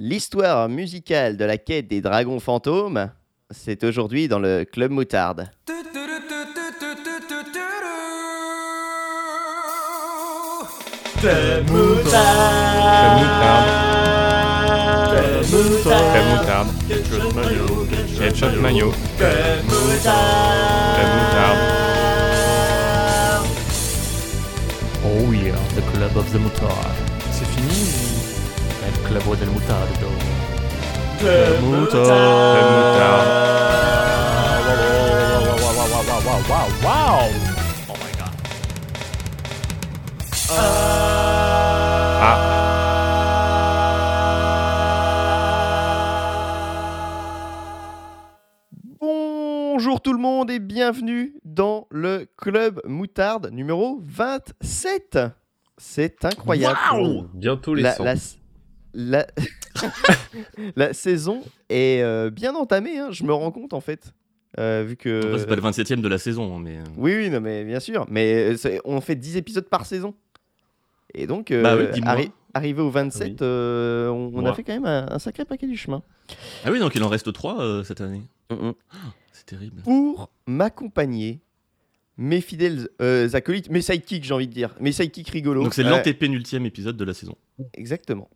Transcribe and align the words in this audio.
L'histoire 0.00 0.68
musicale 0.68 1.36
de 1.36 1.44
la 1.44 1.58
quête 1.58 1.88
des 1.88 2.00
dragons 2.00 2.38
fantômes, 2.38 3.10
c'est 3.50 3.82
aujourd'hui 3.82 4.28
dans 4.28 4.38
le 4.38 4.64
Club 4.64 4.92
Moutarde. 4.92 5.50
Club 5.66 5.86
Club 11.18 11.66
moutarde. 11.68 12.28
Club 15.08 15.46
moutarde. 15.50 16.68
Club 16.86 17.04
moutarde. 21.18 21.58
Oh 25.04 25.32
yeah, 25.32 25.58
the 25.74 25.82
club 25.92 26.16
of 26.16 26.30
the 26.32 26.38
moutarde. 26.38 26.94
C'est 27.32 27.46
fini 27.46 28.07
Del 29.08 29.48
moutarde. 29.48 29.88
Wow! 36.82 37.30
Oh 37.88 37.94
my 37.94 38.12
god. 38.18 38.32
Bonjour 49.00 50.00
tout 50.02 50.12
le 50.12 50.18
monde 50.18 50.50
et 50.50 50.58
bienvenue 50.58 51.34
dans 51.44 51.86
le 51.90 52.26
Club 52.36 52.82
Moutarde 52.84 53.50
numéro 53.52 54.00
27. 54.04 55.18
C'est 55.78 56.24
incroyable. 56.24 56.76
Bientôt 57.32 57.74
les 57.74 57.82
la, 57.82 57.94
100. 57.94 58.04
la, 58.04 58.14
la- 58.94 59.26
la 60.76 60.92
saison 60.92 61.42
est 61.68 62.02
euh, 62.02 62.30
bien 62.30 62.54
entamée, 62.54 62.98
hein, 62.98 63.08
je 63.10 63.24
me 63.24 63.32
rends 63.32 63.50
compte 63.50 63.72
en 63.72 63.80
fait. 63.80 64.12
Euh, 64.58 64.82
vu 64.86 64.96
que... 64.96 65.24
Après, 65.24 65.38
c'est 65.38 65.46
pas 65.46 65.56
le 65.56 65.62
27ème 65.62 66.00
de 66.00 66.08
la 66.08 66.18
saison, 66.18 66.56
hein, 66.56 66.60
mais. 66.62 66.78
euh, 66.78 66.84
Oui, 66.96 67.14
oui, 67.16 67.30
non, 67.30 67.40
mais 67.40 67.64
bien 67.64 67.80
sûr. 67.80 68.06
Mais 68.08 68.56
c'est- 68.56 68.80
on 68.84 69.00
fait 69.00 69.14
10 69.14 69.36
épisodes 69.36 69.68
par 69.68 69.84
saison. 69.86 70.14
Et 71.14 71.26
donc, 71.26 71.50
euh, 71.50 71.62
Bah 71.62 71.76
oui, 71.76 71.84
dis-moi. 71.92 72.12
arri- 72.14 72.30
arrivé 72.54 72.80
au 72.82 72.90
27, 72.90 73.28
Oui. 73.28 73.36
euh, 73.42 74.08
on, 74.08 74.30
on 74.34 74.38
a 74.40 74.42
Moi. 74.42 74.54
fait 74.54 74.62
quand 74.64 74.72
même 74.72 74.86
un, 74.86 75.06
un 75.10 75.18
sacré 75.18 75.44
paquet 75.44 75.66
du 75.66 75.76
chemin. 75.76 76.02
Ah 76.64 76.70
oui, 76.72 76.80
donc 76.80 76.94
il 76.94 77.02
en 77.04 77.08
reste 77.08 77.32
3 77.32 77.84
cette 77.84 78.00
année. 78.00 78.22
Mm, 78.50 78.68
mm. 78.68 78.74
C'est 79.32 79.46
terrible. 79.46 79.82
Pour 79.82 80.30
m'accompagner, 80.46 81.40
mes 82.18 82.40
fidèles 82.40 82.88
euh, 83.00 83.28
acolytes, 83.32 83.70
mes 83.70 83.80
sidekicks, 83.80 84.24
j'ai 84.24 84.34
envie 84.34 84.48
de 84.48 84.52
dire, 84.52 84.74
mes 84.80 84.92
sidekicks 84.92 85.28
rigolos. 85.30 85.62
Donc 85.64 85.72
c'est 85.74 85.84
Euh, 85.84 85.90
l'antépénultième 85.90 86.66
épisode 86.66 86.96
de 86.96 87.04
la 87.04 87.14
saison. 87.14 87.36
Exactement. 87.74 88.28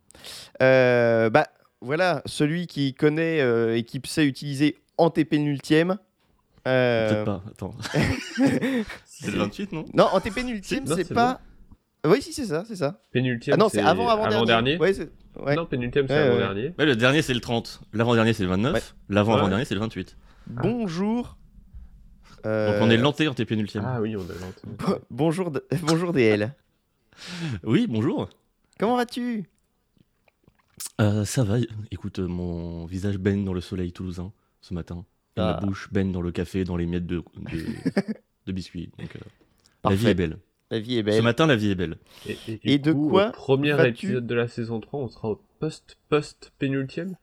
Euh, 0.61 1.29
bah, 1.29 1.47
voilà, 1.81 2.21
celui 2.25 2.65
qui 2.67 2.93
connaît 2.93 3.41
euh, 3.41 3.75
et 3.77 3.83
qui 3.83 4.01
sait 4.05 4.25
utiliser 4.25 4.77
antépénultième. 4.97 5.97
euh, 6.67 7.09
Peut-être 7.09 7.25
pas, 7.25 7.43
attends. 7.49 7.75
c'est 9.05 9.31
le 9.31 9.37
28, 9.37 9.71
non? 9.73 9.85
Non, 9.93 10.05
antépénultième, 10.13 10.87
c'est 10.87 11.13
pas. 11.13 11.41
Oui, 12.05 12.21
si, 12.21 12.33
c'est 12.33 12.45
ça, 12.45 12.63
c'est 12.67 12.75
ça. 12.75 12.99
Pénultième, 13.11 13.53
Ah 13.53 13.57
non, 13.57 13.69
c'est 13.69 13.79
avant, 13.81 14.09
avant, 14.09 14.23
avant-dernier. 14.25 14.77
Ouais, 14.77 14.93
c'est- 14.93 15.09
ouais. 15.39 15.55
Non, 15.55 15.65
pénultième, 15.65 16.05
c'est 16.07 16.13
Ouais, 16.13 16.19
ouais. 16.21 16.43
avant-dernier. 16.43 16.73
Ouais, 16.77 16.85
le 16.85 16.95
dernier 16.97 17.21
c'est 17.21 17.33
le 17.33 17.39
30. 17.39 17.81
L'avant-dernier 17.93 18.33
c'est 18.33 18.43
le 18.43 18.49
29. 18.49 18.73
Ouais. 18.73 18.81
L'avant-avant-dernier 19.09 19.63
c'est 19.65 19.73
le 19.73 19.79
28. 19.81 20.17
Bonjour. 20.47 21.37
Donc 22.43 22.75
on 22.81 22.89
est 22.89 22.97
l'anté-antépénultième. 22.97 23.83
Ah 23.85 24.01
oui, 24.01 24.15
on 24.15 24.21
a 24.21 24.33
l'entendu. 24.33 24.75
Bo- 24.77 24.99
bonjour, 25.09 25.51
bonjour 25.81 26.11
DL. 26.13 26.53
Oui, 27.63 27.87
bonjour. 27.87 28.29
Comment 28.79 28.97
vas-tu? 28.97 29.45
Euh, 30.99 31.23
ça 31.25 31.43
va. 31.43 31.57
Écoute, 31.91 32.19
euh, 32.19 32.27
mon 32.27 32.85
visage 32.85 33.17
baigne 33.17 33.45
dans 33.45 33.53
le 33.53 33.61
soleil 33.61 33.91
toulousain 33.93 34.31
ce 34.61 34.73
matin. 34.73 35.05
Et 35.37 35.39
Ah. 35.41 35.59
ma 35.61 35.65
bouche 35.65 35.89
baigne 35.91 36.11
dans 36.11 36.21
le 36.21 36.31
café, 36.31 36.63
dans 36.63 36.75
les 36.77 36.85
miettes 36.85 37.05
de, 37.07 37.23
de, 37.37 37.65
de 38.47 38.51
biscuits. 38.51 38.91
Donc, 38.99 39.15
euh, 39.15 39.19
la 39.89 39.95
vie 39.95 40.07
est 40.07 40.13
belle. 40.13 40.37
La 40.71 40.79
vie 40.79 40.95
est 40.95 41.01
Ce 41.01 41.05
belle. 41.05 41.21
matin, 41.23 41.45
la 41.47 41.55
vie 41.55 41.69
est 41.71 41.75
belle. 41.75 41.97
Et, 42.27 42.37
et 42.47 42.57
du 42.57 42.69
Et 42.69 42.79
de 42.79 42.91
coup, 42.93 43.09
quoi 43.09 43.29
au 43.29 43.31
premier 43.31 43.87
épisode 43.87 44.25
de 44.27 44.35
la 44.35 44.47
saison 44.47 44.79
3, 44.79 44.99
on 44.99 45.07
sera 45.07 45.29
au 45.29 45.41
post-post-pénultième 45.59 47.15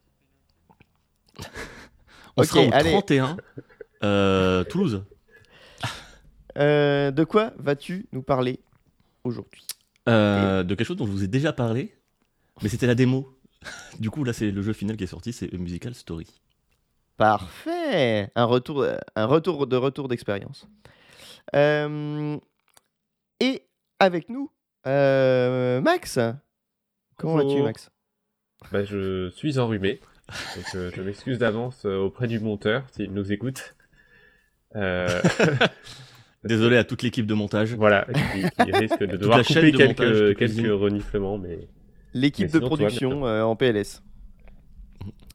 On 2.37 2.43
sera 2.45 2.61
au 2.63 2.71
allez. 2.73 2.91
31. 2.91 3.37
euh, 4.05 4.65
Toulouse. 4.65 5.05
Euh, 6.59 7.11
de 7.11 7.25
quoi 7.25 7.53
vas-tu 7.59 8.07
nous 8.13 8.23
parler 8.23 8.61
aujourd'hui 9.25 9.67
Euh, 10.09 10.63
de 10.63 10.75
quelque 10.75 10.87
chose 10.87 10.97
dont 10.97 11.07
je 11.07 11.13
vous 11.13 11.25
ai 11.25 11.29
déjà 11.29 11.53
parlé, 11.53 11.95
mais 12.63 12.69
c'était 12.69 12.87
la 12.87 12.95
démo. 12.95 13.37
Du 13.99 14.09
coup, 14.11 14.25
là, 14.25 14.33
c'est 14.33 14.51
le 14.51 14.63
jeu 14.63 14.73
final 14.73 14.97
qui 14.97 15.05
est 15.05 15.09
sorti, 15.09 15.33
c'est 15.33 15.53
Musical 15.53 15.95
Story. 15.95 16.41
Parfait. 17.19 18.31
Un 18.35 18.45
retour, 18.45 18.87
un 19.15 19.27
retour 19.27 19.67
de 19.67 19.77
retour 19.77 20.09
d'expérience. 20.09 20.67
Euh, 21.55 22.39
et 23.41 23.67
avec 23.99 24.31
nous, 24.31 24.51
euh, 24.87 25.81
Max. 25.83 26.19
Comment 27.19 27.37
vas-tu. 27.37 27.63
Max? 27.63 27.91
Bah, 28.73 28.85
Je 28.85 29.29
suis 29.31 29.59
enrhumé. 29.59 30.01
Donc 30.57 30.75
euh, 30.77 30.91
je 30.95 31.03
m'excuse 31.03 31.39
d'avance 31.39 31.85
euh, 31.85 31.99
auprès 31.99 32.29
du 32.29 32.39
monteur 32.41 32.85
s'il 32.93 33.13
nous 33.13 33.33
écoute. 33.33 33.75
Désolé 36.45 36.77
à 36.79 36.85
toute 36.85 37.03
l'équipe 37.03 37.27
de 37.27 37.35
montage. 37.35 37.75
voilà, 37.75 38.07
qui, 38.35 38.65
qui 38.65 38.73
risque 38.77 38.99
de 39.01 39.17
devoir 39.17 39.45
couper 39.45 39.73
de 39.73 39.77
quelques, 39.77 39.99
montage 40.01 40.71
reniflements, 40.71 41.39
mais 41.39 41.69
L'équipe 42.15 42.51
de 42.51 42.59
production 42.59 43.27
euh, 43.27 43.43
en 43.43 43.55
PLS. 43.57 44.03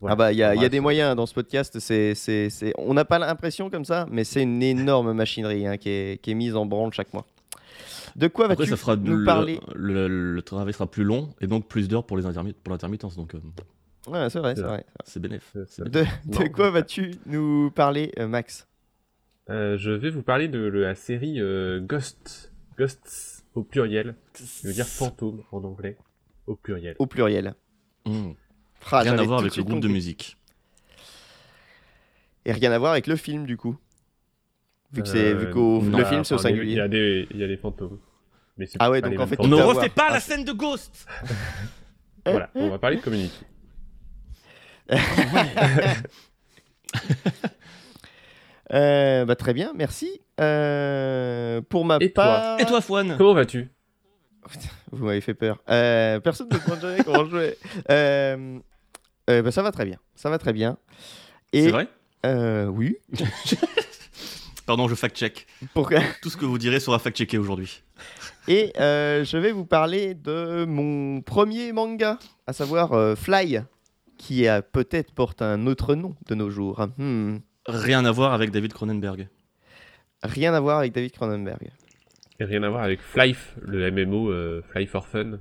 voilà. 0.01 0.13
Ah 0.13 0.15
bah 0.15 0.31
il 0.33 0.37
y 0.37 0.43
a, 0.43 0.55
y 0.55 0.69
des 0.69 0.79
moyens 0.79 1.15
dans 1.15 1.25
ce 1.25 1.33
podcast. 1.33 1.79
C'est, 1.79 2.15
c'est, 2.15 2.49
c'est... 2.49 2.73
On 2.77 2.93
n'a 2.93 3.05
pas 3.05 3.19
l'impression 3.19 3.69
comme 3.69 3.85
ça, 3.85 4.07
mais 4.11 4.23
c'est 4.23 4.41
une 4.43 4.61
énorme 4.63 5.13
machinerie 5.13 5.65
hein, 5.67 5.77
qui, 5.77 5.89
est, 5.89 6.21
qui 6.21 6.31
est 6.31 6.35
mise 6.35 6.55
en 6.55 6.65
branle 6.65 6.91
chaque 6.93 7.13
mois. 7.13 7.25
De 8.15 8.27
quoi 8.27 8.45
Après, 8.45 8.55
vas-tu 8.57 8.69
ça 8.71 8.77
fera 8.77 8.95
nous 8.95 9.15
le, 9.17 9.25
parler 9.25 9.59
le, 9.73 10.07
le 10.07 10.41
travail 10.41 10.73
sera 10.73 10.89
plus 10.89 11.03
long 11.03 11.29
et 11.41 11.47
donc 11.47 11.67
plus 11.67 11.87
d'heures 11.87 12.05
pour 12.05 12.17
les 12.17 12.25
intermitt- 12.25 12.55
pour 12.63 12.71
l'intermittence. 12.71 13.15
Donc, 13.15 13.35
euh, 13.35 13.39
Ouais, 14.07 14.29
c'est 14.29 14.39
vrai, 14.39 14.53
c'est 14.55 14.61
C'est 14.61 14.67
vrai. 14.67 14.85
C'est 15.03 15.11
c'est 15.13 15.19
bénéf. 15.19 15.51
De, 15.79 16.03
de 16.25 16.47
quoi 16.49 16.69
vas-tu 16.71 17.11
nous 17.25 17.71
parler, 17.71 18.11
euh, 18.19 18.27
Max? 18.27 18.67
Euh, 19.49 19.77
je 19.77 19.91
vais 19.91 20.09
vous 20.09 20.23
parler 20.23 20.47
de 20.47 20.59
la 20.59 20.95
série 20.95 21.39
euh, 21.39 21.79
Ghost. 21.79 22.51
Ghosts 22.77 23.45
au 23.53 23.63
pluriel. 23.63 24.15
Ça 24.33 24.67
veut 24.67 24.73
dire 24.73 24.87
fantôme 24.87 25.43
en 25.51 25.63
anglais. 25.63 25.97
Au 26.47 26.55
pluriel. 26.55 26.95
Au 26.99 27.05
pluriel. 27.05 27.53
Mmh. 28.05 28.31
Ah, 28.91 28.99
Rien 28.99 29.17
à 29.17 29.23
voir 29.23 29.39
avec 29.39 29.55
le 29.55 29.63
groupe 29.63 29.79
de 29.79 29.87
musique. 29.87 30.37
Et 32.45 32.51
rien 32.51 32.71
à 32.71 32.77
voir 32.77 32.91
avec 32.91 33.07
le 33.07 33.15
film, 33.15 33.45
du 33.45 33.57
coup. 33.57 33.77
Vu 34.91 35.01
que 35.01 35.07
c'est, 35.07 35.33
vu 35.33 35.47
Euh, 35.47 35.53
non, 35.53 35.97
le 35.97 36.05
film 36.05 36.23
c'est 36.23 36.35
au 36.35 36.37
enfin, 36.37 36.51
mais 36.51 36.57
Il 36.57 36.69
y 36.69 36.75
singulier. 36.75 36.79
a 36.81 36.87
des, 36.87 37.27
il 37.31 37.37
y 37.37 37.43
a 37.43 37.47
des 37.47 37.57
fantômes. 37.57 37.99
Mais 38.57 38.67
c'est 38.67 38.77
Ah 38.79 38.89
ouais, 38.91 39.01
donc 39.01 39.19
en 39.19 39.27
fait, 39.27 39.35
On 39.39 39.47
ne 39.47 39.55
refait 39.55 39.89
pas 39.89 40.07
Ah, 40.09 40.13
la 40.13 40.19
scène 40.19 40.43
de 40.45 40.51
Ghost 40.53 41.05
Voilà, 42.25 42.49
on 42.55 42.69
va 42.69 42.77
parler 42.79 42.97
de 42.97 43.01
Community. 43.01 43.43
Euh, 48.75 49.25
bah, 49.25 49.35
très 49.35 49.53
bien, 49.53 49.71
merci. 49.75 50.21
Euh, 50.41 51.61
pour 51.61 51.85
ma 51.85 51.97
Et 52.01 52.11
toi 52.11 52.23
part, 52.23 52.59
Et 52.59 52.65
toi, 52.65 52.81
Fouane 52.81 53.15
Comment 53.17 53.33
vas-tu? 53.33 53.69
Vous 54.91 55.05
m'avez 55.05 55.21
fait 55.21 55.33
peur. 55.33 55.59
Euh, 55.69 56.19
personne 56.19 56.47
ne 56.51 56.57
demande 56.57 56.79
jamais 56.81 57.03
comment 57.03 57.25
jouer. 57.25 57.57
Euh, 57.89 58.59
euh, 59.29 59.41
bah, 59.41 59.51
ça 59.51 59.61
va 59.61 59.71
très 59.71 59.85
bien, 59.85 59.97
ça 60.15 60.29
va 60.29 60.37
très 60.37 60.53
bien. 60.53 60.77
C'est 61.53 61.69
vrai? 61.71 61.87
euh, 62.25 62.65
oui. 62.67 62.97
Pardon, 64.65 64.87
je 64.87 64.95
fact-check. 64.95 65.45
Tout 66.21 66.29
ce 66.29 66.37
que 66.37 66.45
vous 66.45 66.57
direz 66.57 66.79
sera 66.79 66.97
fact-checké 66.99 67.37
aujourd'hui. 67.37 67.83
Et 68.47 68.73
euh, 68.79 69.23
je 69.23 69.37
vais 69.37 69.51
vous 69.51 69.65
parler 69.65 70.15
de 70.15 70.65
mon 70.65 71.21
premier 71.21 71.71
manga, 71.71 72.17
à 72.47 72.53
savoir 72.53 72.93
euh, 72.93 73.15
Fly, 73.15 73.61
qui 74.17 74.47
a 74.47 74.61
peut-être 74.61 75.11
porte 75.13 75.41
un 75.41 75.65
autre 75.67 75.95
nom 75.95 76.15
de 76.27 76.35
nos 76.35 76.49
jours. 76.49 76.87
Hmm. 76.97 77.37
Rien 77.67 78.05
à 78.05 78.11
voir 78.11 78.33
avec 78.33 78.51
David 78.51 78.73
Cronenberg. 78.73 79.27
Rien 80.23 80.53
à 80.53 80.59
voir 80.59 80.79
avec 80.79 80.93
David 80.93 81.11
Cronenberg. 81.13 81.71
Et 82.39 82.43
Rien 82.43 82.63
à 82.63 82.69
voir 82.69 82.83
avec 82.83 83.01
Flyf, 83.01 83.55
le 83.61 83.89
MMO 83.91 84.29
euh, 84.31 84.61
Fly 84.71 84.85
for 84.87 85.07
Fun. 85.07 85.39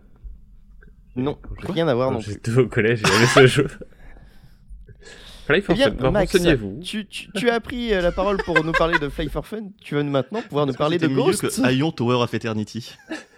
Non, 1.17 1.39
rien 1.59 1.87
à 1.89 1.95
voir 1.95 2.09
Quand 2.09 2.15
non 2.15 2.21
plus. 2.23 2.33
J'étais 2.33 2.57
au 2.57 2.67
collège, 2.69 3.03
avait 3.05 3.27
ce 3.27 3.47
jeu. 3.47 3.67
Fly 5.47 5.59
Eh 5.59 5.63
for 5.63 5.75
bien, 5.75 5.95
Fun, 5.95 6.11
Max, 6.11 6.33
renseignez-vous. 6.33 6.81
tu, 6.83 7.07
tu- 7.07 7.31
tu 7.33 7.51
as 7.51 7.61
pris 7.61 7.93
euh, 7.93 8.01
la 8.01 8.13
parole 8.13 8.39
pour 8.45 8.65
nous 8.65 8.73
parler 8.73 8.99
de 8.99 9.09
Fly 9.09 9.29
for 9.29 9.47
Fun. 9.47 9.69
Tu 9.83 9.95
vas 9.95 10.03
nous 10.03 10.11
maintenant 10.11 10.41
pouvoir 10.43 10.67
nous 10.67 10.73
parler 10.73 10.99
de 10.99 11.07
Ghost. 11.09 11.43
que 11.43 11.67
Aion 11.69 11.93
Tower 11.93 12.17
of 12.23 12.33
Eternity. 12.33 12.95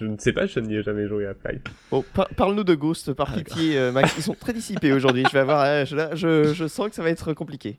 Je 0.00 0.04
ne 0.06 0.16
sais 0.18 0.32
pas, 0.32 0.46
je 0.46 0.60
n'y 0.60 0.76
ai 0.76 0.82
jamais 0.82 1.06
joué 1.08 1.26
à 1.26 1.34
Fly. 1.34 1.60
Par- 2.14 2.28
Parle-nous 2.30 2.64
de 2.64 2.74
Ghost, 2.74 3.12
par 3.12 3.32
pitié, 3.34 3.76
euh, 3.78 3.92
Max. 3.92 4.14
Ils 4.16 4.22
sont 4.22 4.34
très 4.34 4.52
dissipés 4.52 4.92
aujourd'hui. 4.92 5.24
Je 5.26 5.32
vais 5.32 5.40
avoir, 5.40 5.62
euh, 5.64 5.84
je, 5.84 5.94
là, 5.96 6.14
je, 6.14 6.54
je 6.54 6.66
sens 6.66 6.88
que 6.88 6.94
ça 6.94 7.02
va 7.02 7.10
être 7.10 7.32
compliqué. 7.34 7.78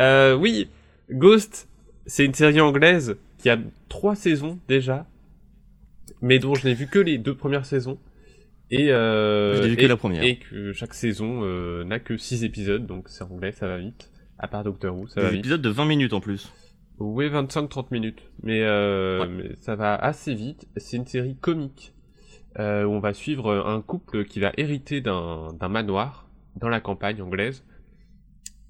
Euh, 0.00 0.34
oui, 0.34 0.68
Ghost, 1.10 1.68
c'est 2.06 2.24
une 2.24 2.34
série 2.34 2.60
anglaise 2.60 3.16
qui 3.38 3.50
a 3.50 3.58
trois 3.88 4.14
saisons 4.16 4.58
déjà, 4.68 5.06
mais 6.22 6.38
dont 6.38 6.54
je 6.54 6.66
n'ai 6.66 6.74
vu 6.74 6.86
que 6.86 6.98
les 6.98 7.18
deux 7.18 7.34
premières 7.34 7.66
saisons. 7.66 7.98
Et, 8.70 8.92
euh, 8.92 9.56
Je 9.56 9.62
n'ai 9.62 9.68
vu 9.70 9.76
que 9.76 9.82
et- 9.82 9.88
la 9.88 9.96
première. 9.96 10.22
Et 10.22 10.36
que 10.38 10.72
chaque 10.72 10.94
saison 10.94 11.40
euh, 11.42 11.84
n'a 11.84 11.98
que 11.98 12.16
six 12.16 12.44
épisodes, 12.44 12.86
donc 12.86 13.08
c'est 13.08 13.24
anglais, 13.24 13.52
ça 13.52 13.66
va 13.66 13.78
vite. 13.78 14.10
À 14.38 14.48
part 14.48 14.64
Doctor 14.64 14.96
Who, 14.96 15.06
ça 15.08 15.20
va 15.20 15.26
Des 15.28 15.32
vite. 15.36 15.40
épisodes 15.40 15.62
de 15.62 15.68
20 15.68 15.86
minutes 15.86 16.12
en 16.12 16.20
plus. 16.20 16.52
Oui, 16.98 17.28
25-30 17.28 17.90
minutes. 17.90 18.22
Mais, 18.42 18.62
euh, 18.62 19.20
Ouais. 19.22 19.28
mais 19.28 19.50
ça 19.60 19.74
va 19.74 19.94
assez 19.96 20.34
vite. 20.34 20.66
C'est 20.76 20.96
une 20.96 21.06
série 21.06 21.36
comique. 21.40 21.92
Euh, 22.58 22.84
où 22.84 22.90
on 22.90 22.98
va 23.00 23.12
suivre 23.14 23.64
un 23.64 23.80
couple 23.80 24.24
qui 24.24 24.40
va 24.40 24.50
hériter 24.56 25.00
d'un 25.00 25.52
manoir 25.68 26.28
dans 26.56 26.68
la 26.68 26.80
campagne 26.80 27.22
anglaise. 27.22 27.64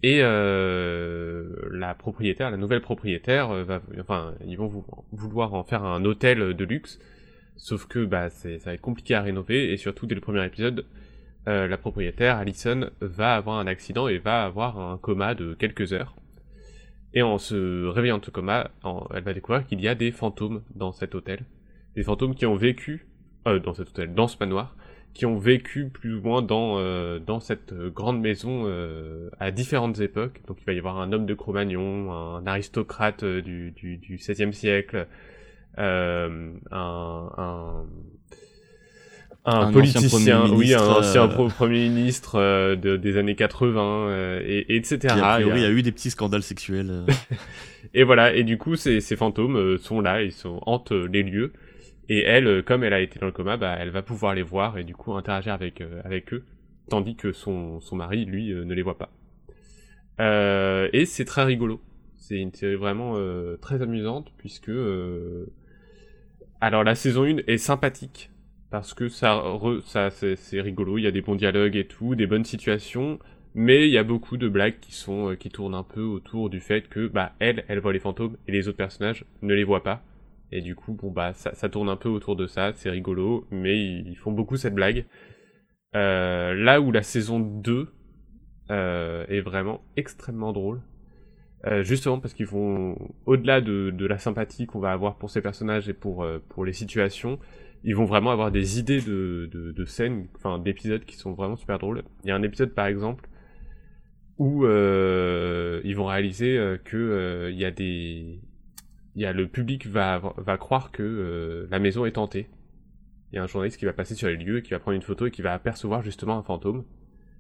Et 0.03 0.21
euh, 0.23 1.69
la 1.71 1.95
propriétaire, 1.95 2.51
la 2.51 2.57
nouvelle 2.57 2.81
propriétaire, 2.81 3.51
euh, 3.51 3.79
ils 4.47 4.57
vont 4.57 4.67
vou- 4.67 4.87
vouloir 5.13 5.53
en 5.55 5.63
faire 5.63 5.85
un 5.85 6.05
hôtel 6.05 6.55
de 6.55 6.65
luxe. 6.65 6.99
Sauf 7.57 7.87
que 7.87 8.05
bah, 8.07 8.31
ça 8.31 8.49
va 8.65 8.73
être 8.73 8.81
compliqué 8.81 9.15
à 9.15 9.21
rénover. 9.21 9.73
Et 9.73 9.77
surtout, 9.77 10.07
dès 10.07 10.15
le 10.15 10.23
premier 10.23 10.45
épisode, 10.47 10.87
euh, 11.49 11.67
la 11.67 11.77
propriétaire, 11.77 12.39
Alison, 12.39 12.91
va 13.01 13.35
avoir 13.37 13.59
un 13.59 13.67
accident 13.67 14.09
et 14.09 14.19
va 14.19 14.45
avoir 14.45 14.79
un 14.79 14.97
coma 14.97 15.35
de 15.35 15.53
quelques 15.55 15.93
heures. 15.93 16.17
Et 17.13 17.23
en 17.23 17.39
se 17.39 17.87
réveillant 17.87 18.19
de 18.19 18.25
ce 18.25 18.31
coma, 18.31 18.71
elle 19.13 19.25
va 19.25 19.35
découvrir 19.35 19.67
qu'il 19.67 19.81
y 19.81 19.89
a 19.89 19.95
des 19.95 20.13
fantômes 20.13 20.63
dans 20.75 20.93
cet 20.93 21.15
hôtel. 21.15 21.41
Des 21.97 22.05
fantômes 22.05 22.35
qui 22.35 22.47
ont 22.47 22.55
vécu, 22.55 23.07
dans 23.45 23.75
cet 23.75 23.89
hôtel, 23.89 24.15
dans 24.15 24.29
ce 24.29 24.37
manoir, 24.39 24.77
qui 25.15 25.27
ont 25.27 25.37
vécu 25.39 25.89
plus 25.89 26.15
ou 26.17 26.23
moins 26.23 26.41
dans, 26.43 26.77
euh, 26.79 27.19
dans 27.19 27.41
cette 27.41 27.73
euh, 27.73 27.91
grande 27.91 28.21
maison 28.21 28.63
euh, 28.67 29.29
à 29.41 29.51
différentes 29.51 30.01
époques. 30.01 30.41
Donc 30.47 30.59
il 30.61 30.65
va 30.67 30.73
y 30.73 30.79
avoir 30.79 30.99
un 31.01 31.13
homme 31.13 31.27
de 31.27 31.35
Cro-Magnon, 31.35 32.13
un 32.13 32.47
aristocrate 32.47 33.23
euh, 33.25 33.43
du, 33.43 33.73
du, 33.73 33.97
du 33.97 34.17
XVIe 34.17 34.53
siècle, 34.53 35.07
euh, 35.79 36.53
un, 36.71 37.29
un, 37.37 37.85
un, 39.45 39.73
politicien, 39.73 40.47
oui, 40.53 40.75
un 40.75 40.79
ancien 40.87 41.25
euh, 41.31 41.49
premier 41.49 41.89
ministre 41.89 42.75
de- 42.77 42.97
des 42.97 43.17
années 43.17 43.35
80, 43.37 43.81
euh, 44.09 44.41
et, 44.45 44.59
et 44.73 44.77
etc. 44.77 44.99
Qui, 45.01 45.07
a 45.09 45.35
priori, 45.37 45.61
Il 45.61 45.63
y 45.63 45.67
a- 45.67 45.71
eu 45.71 45.83
des 45.83 45.93
petits 45.93 46.11
scandales 46.11 46.43
sexuels. 46.43 47.05
et 47.95 48.05
voilà, 48.05 48.35
et 48.35 48.45
du 48.45 48.59
coup, 48.59 48.77
ces, 48.77 49.01
ces 49.01 49.17
fantômes 49.17 49.79
sont 49.79 50.01
là, 50.01 50.23
ils 50.23 50.33
sont, 50.33 50.61
hantent 50.67 50.93
les 50.93 51.23
lieux. 51.23 51.53
Et 52.11 52.25
elle, 52.25 52.49
euh, 52.49 52.63
comme 52.63 52.83
elle 52.83 52.93
a 52.93 53.01
été 53.01 53.21
dans 53.21 53.27
le 53.27 53.33
coma, 53.33 53.57
bah, 53.57 53.77
elle 53.79 53.91
va 53.91 54.03
pouvoir 54.03 54.35
les 54.35 54.43
voir 54.43 54.77
et 54.79 54.85
du 54.85 54.95
coup 54.97 55.15
interagir 55.15 55.55
avec, 55.55 55.81
euh, 55.81 56.03
avec 56.05 56.35
eux, 56.35 56.45
tandis 56.89 57.15
que 57.15 57.31
son, 57.31 57.81
mari, 57.93 58.25
lui, 58.25 58.53
euh, 58.53 58.65
ne 58.65 58.75
les 58.75 58.83
voit 58.83 58.99
pas. 58.99 59.11
Et 60.93 61.07
c'est 61.07 61.25
très 61.25 61.45
rigolo. 61.45 61.81
C'est 62.17 62.37
une 62.37 62.53
série 62.53 62.75
vraiment 62.75 63.17
très 63.63 63.81
amusante, 63.81 64.31
puisque... 64.37 64.71
Alors 66.61 66.85
la 66.85 66.95
saison 66.95 67.25
1 67.25 67.39
est 67.47 67.57
sympathique, 67.57 68.31
parce 68.71 68.93
que 68.93 69.09
ça, 69.09 69.41
c'est 70.11 70.61
rigolo, 70.61 70.99
il 70.99 71.05
y 71.05 71.07
a 71.07 71.11
des 71.11 71.23
bons 71.23 71.37
dialogues 71.37 71.77
et 71.77 71.87
tout, 71.87 72.17
des 72.17 72.27
bonnes 72.27 72.45
situations, 72.45 73.19
mais 73.55 73.87
il 73.89 73.91
y 73.91 73.97
a 73.97 74.03
beaucoup 74.03 74.37
de 74.37 74.47
blagues 74.47 74.79
qui 74.79 74.93
sont 74.93 75.35
qui 75.41 75.49
tournent 75.49 75.75
un 75.75 75.85
peu 75.85 76.03
autour 76.03 76.51
du 76.51 76.61
fait 76.61 76.87
que 76.89 77.09
bah 77.09 77.33
elle 77.41 77.65
elle 77.67 77.81
voit 77.81 77.93
les 77.93 77.99
fantômes 77.99 78.37
et 78.47 78.53
les 78.53 78.69
autres 78.69 78.77
personnages 78.77 79.25
ne 79.43 79.55
les 79.55 79.65
voient 79.65 79.83
pas 79.83 80.05
et 80.53 80.61
du 80.61 80.75
coup 80.75 80.93
bon 80.93 81.11
bah 81.11 81.33
ça, 81.35 81.69
tourne 81.69 81.89
un 81.89 81.97
peu 81.97 82.09
autour 82.09 82.37
de 82.37 82.47
ça 82.47 82.73
c'est 82.75 82.91
rigolo 82.91 83.47
mais 83.51 83.79
ils, 83.79 84.17
font 84.17 84.33
beaucoup 84.33 84.57
cette 84.57 84.75
blague 84.75 85.05
Euh, 85.97 86.55
là 86.55 86.81
où 86.81 86.93
la 86.93 87.03
saison 87.03 87.41
2 87.41 87.89
euh, 88.71 89.27
est 89.29 89.41
vraiment 89.41 89.83
extrêmement 89.97 90.53
drôle 90.53 90.81
euh, 91.67 91.83
justement 91.83 92.21
parce 92.21 92.33
qu'ils 92.33 92.47
vont 92.47 92.97
au-delà 93.27 93.61
de, 93.61 94.07
la 94.07 94.19
sympathie 94.19 94.67
qu'on 94.67 94.79
va 94.79 94.93
avoir 94.93 95.17
pour 95.17 95.31
ces 95.31 95.43
personnages 95.43 95.89
et 95.89 95.93
pour 95.93 96.25
pour 96.49 96.65
les 96.65 96.73
situations 96.73 97.41
ils 97.83 97.97
vont 97.97 98.05
vraiment 98.05 98.31
avoir 98.31 98.53
des 98.53 98.79
idées 98.79 99.01
de, 99.01 99.49
de, 99.53 99.73
de 99.73 99.85
scènes, 99.85 100.29
enfin 100.37 100.61
d'épisodes 100.61 101.05
qui 101.05 101.17
sont 101.17 101.33
vraiment 101.33 101.57
super 101.57 101.79
drôles. 101.79 102.05
Il 102.25 102.29
y 102.29 102.31
a 102.31 102.37
un 102.37 102.43
épisode 102.43 102.73
par 102.73 102.87
exemple 102.87 103.29
où 104.39 104.65
ils 104.65 105.97
vont 105.97 106.07
réaliser 106.07 106.77
que 106.85 107.49
il 107.51 107.59
y 107.59 107.65
a 107.65 107.71
des, 107.71 108.41
y 109.17 109.25
a 109.25 109.33
le 109.33 109.49
public 109.49 109.87
va 109.87 110.21
va 110.37 110.57
croire 110.57 110.91
que 110.93 111.03
euh, 111.03 111.67
la 111.71 111.79
maison 111.79 112.07
est 112.07 112.19
hantée. 112.19 112.49
Il 113.33 113.37
y 113.37 113.39
a 113.39 113.43
un 113.43 113.47
journaliste 113.47 113.79
qui 113.79 113.85
va 113.85 113.93
passer 113.93 114.15
sur 114.15 114.29
les 114.29 114.37
lieux, 114.37 114.59
et 114.59 114.63
qui 114.63 114.71
va 114.71 114.81
prendre 114.81 114.97
une 114.97 115.03
photo 115.03 115.27
et 115.27 115.31
qui 115.31 115.43
va 115.43 115.53
apercevoir 115.53 116.03
justement 116.03 116.39
un 116.39 116.43
fantôme 116.43 116.85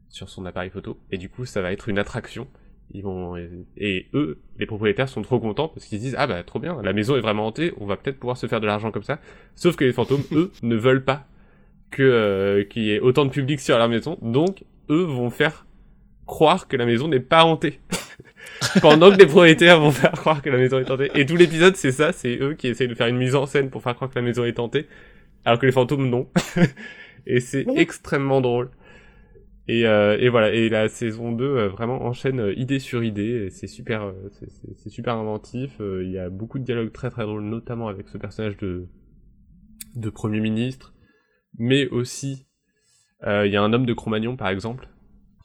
sur 0.08 0.28
son 0.28 0.44
appareil 0.46 0.70
photo. 0.70 0.98
Et 1.10 1.18
du 1.18 1.28
coup, 1.28 1.44
ça 1.44 1.62
va 1.62 1.72
être 1.72 1.88
une 1.88 1.98
attraction. 1.98 2.46
Ils 2.92 3.02
vont 3.02 3.36
et 3.76 4.08
eux, 4.14 4.40
les 4.58 4.66
propriétaires 4.66 5.08
sont 5.08 5.22
trop 5.22 5.38
contents 5.38 5.68
parce 5.68 5.86
qu'ils 5.86 5.98
se 5.98 6.04
disent 6.04 6.16
ah 6.18 6.26
bah 6.26 6.42
trop 6.42 6.58
bien, 6.58 6.80
la 6.82 6.92
maison 6.92 7.16
est 7.16 7.20
vraiment 7.20 7.46
hantée, 7.46 7.72
on 7.78 7.86
va 7.86 7.96
peut-être 7.96 8.18
pouvoir 8.18 8.36
se 8.36 8.46
faire 8.48 8.60
de 8.60 8.66
l'argent 8.66 8.90
comme 8.90 9.04
ça. 9.04 9.20
Sauf 9.54 9.76
que 9.76 9.84
les 9.84 9.92
fantômes, 9.92 10.22
eux, 10.32 10.50
ne 10.62 10.74
veulent 10.74 11.04
pas 11.04 11.26
que 11.90 12.02
euh, 12.02 12.64
qu'il 12.64 12.82
y 12.82 12.92
ait 12.92 13.00
autant 13.00 13.24
de 13.24 13.30
public 13.30 13.60
sur 13.60 13.78
leur 13.78 13.88
maison, 13.88 14.18
donc 14.22 14.64
eux 14.90 15.02
vont 15.02 15.30
faire 15.30 15.66
croire 16.30 16.68
que 16.68 16.76
la 16.76 16.86
maison 16.86 17.08
n'est 17.08 17.20
pas 17.20 17.44
hantée. 17.44 17.80
Pendant 18.80 19.10
que 19.10 19.16
les 19.18 19.26
propriétaires 19.26 19.80
vont 19.80 19.90
faire 19.90 20.12
croire 20.12 20.40
que 20.42 20.48
la 20.48 20.56
maison 20.56 20.78
est 20.78 20.90
hantée. 20.90 21.10
Et 21.14 21.26
tout 21.26 21.36
l'épisode, 21.36 21.76
c'est 21.76 21.92
ça, 21.92 22.12
c'est 22.12 22.38
eux 22.40 22.54
qui 22.54 22.68
essayent 22.68 22.88
de 22.88 22.94
faire 22.94 23.08
une 23.08 23.16
mise 23.18 23.34
en 23.34 23.46
scène 23.46 23.68
pour 23.68 23.82
faire 23.82 23.94
croire 23.96 24.10
que 24.10 24.18
la 24.18 24.22
maison 24.24 24.44
est 24.44 24.58
hantée, 24.58 24.86
alors 25.44 25.58
que 25.58 25.66
les 25.66 25.72
fantômes, 25.72 26.08
non. 26.08 26.28
et 27.26 27.40
c'est 27.40 27.66
extrêmement 27.76 28.40
drôle. 28.40 28.70
Et, 29.68 29.86
euh, 29.86 30.16
et 30.18 30.28
voilà, 30.28 30.52
et 30.52 30.68
la 30.68 30.88
saison 30.88 31.32
2 31.32 31.44
euh, 31.44 31.68
vraiment 31.68 32.02
enchaîne 32.04 32.40
euh, 32.40 32.54
idée 32.54 32.78
sur 32.78 33.04
idée, 33.04 33.50
c'est 33.50 33.66
super, 33.66 34.12
c'est- 34.32 34.88
super 34.88 35.14
inventif, 35.16 35.76
il 35.80 36.10
y 36.10 36.18
a 36.18 36.28
beaucoup 36.30 36.58
de 36.58 36.64
dialogues 36.64 36.92
très 36.92 37.10
très 37.10 37.22
drôles, 37.24 37.44
notamment 37.44 37.88
avec 37.88 38.08
ce 38.08 38.18
personnage 38.18 38.56
de, 38.56 38.88
de 39.96 40.10
Premier 40.10 40.40
ministre, 40.40 40.94
mais 41.58 41.88
aussi 41.88 42.46
il 43.26 43.50
y 43.52 43.56
a 43.56 43.62
un 43.62 43.72
homme 43.74 43.84
de 43.84 43.92
Cro-Magnon 43.92 44.36
par 44.36 44.48
exemple, 44.48 44.88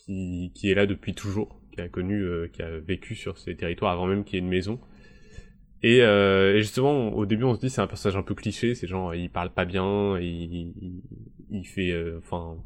qui, 0.05 0.51
est 0.63 0.75
là 0.75 0.85
depuis 0.85 1.13
toujours, 1.13 1.59
qui 1.71 1.81
a 1.81 1.87
connu, 1.87 2.21
euh, 2.21 2.47
qui 2.51 2.61
a 2.61 2.79
vécu 2.79 3.15
sur 3.15 3.37
ces 3.37 3.55
territoires 3.55 3.91
avant 3.91 4.05
même 4.05 4.23
qu'il 4.23 4.35
y 4.35 4.37
ait 4.37 4.45
une 4.45 4.49
maison. 4.49 4.79
Et, 5.85 6.01
euh, 6.01 6.55
et 6.55 6.61
justement, 6.61 7.13
au 7.13 7.27
début, 7.27 7.43
on 7.43 7.53
se 7.53 7.59
dit 7.59 7.69
c'est 7.69 7.81
un 7.81 7.85
personnage 7.85 8.17
un 8.17 8.23
peu 8.23 8.33
cliché, 8.33 8.73
c'est 8.73 8.87
genre 8.87 9.13
il 9.13 9.29
parle 9.29 9.51
pas 9.51 9.65
bien, 9.65 10.17
il, 10.19 10.73
il, 10.81 11.01
il 11.51 11.63
fait, 11.63 11.91
euh, 11.91 12.17
enfin, 12.17 12.57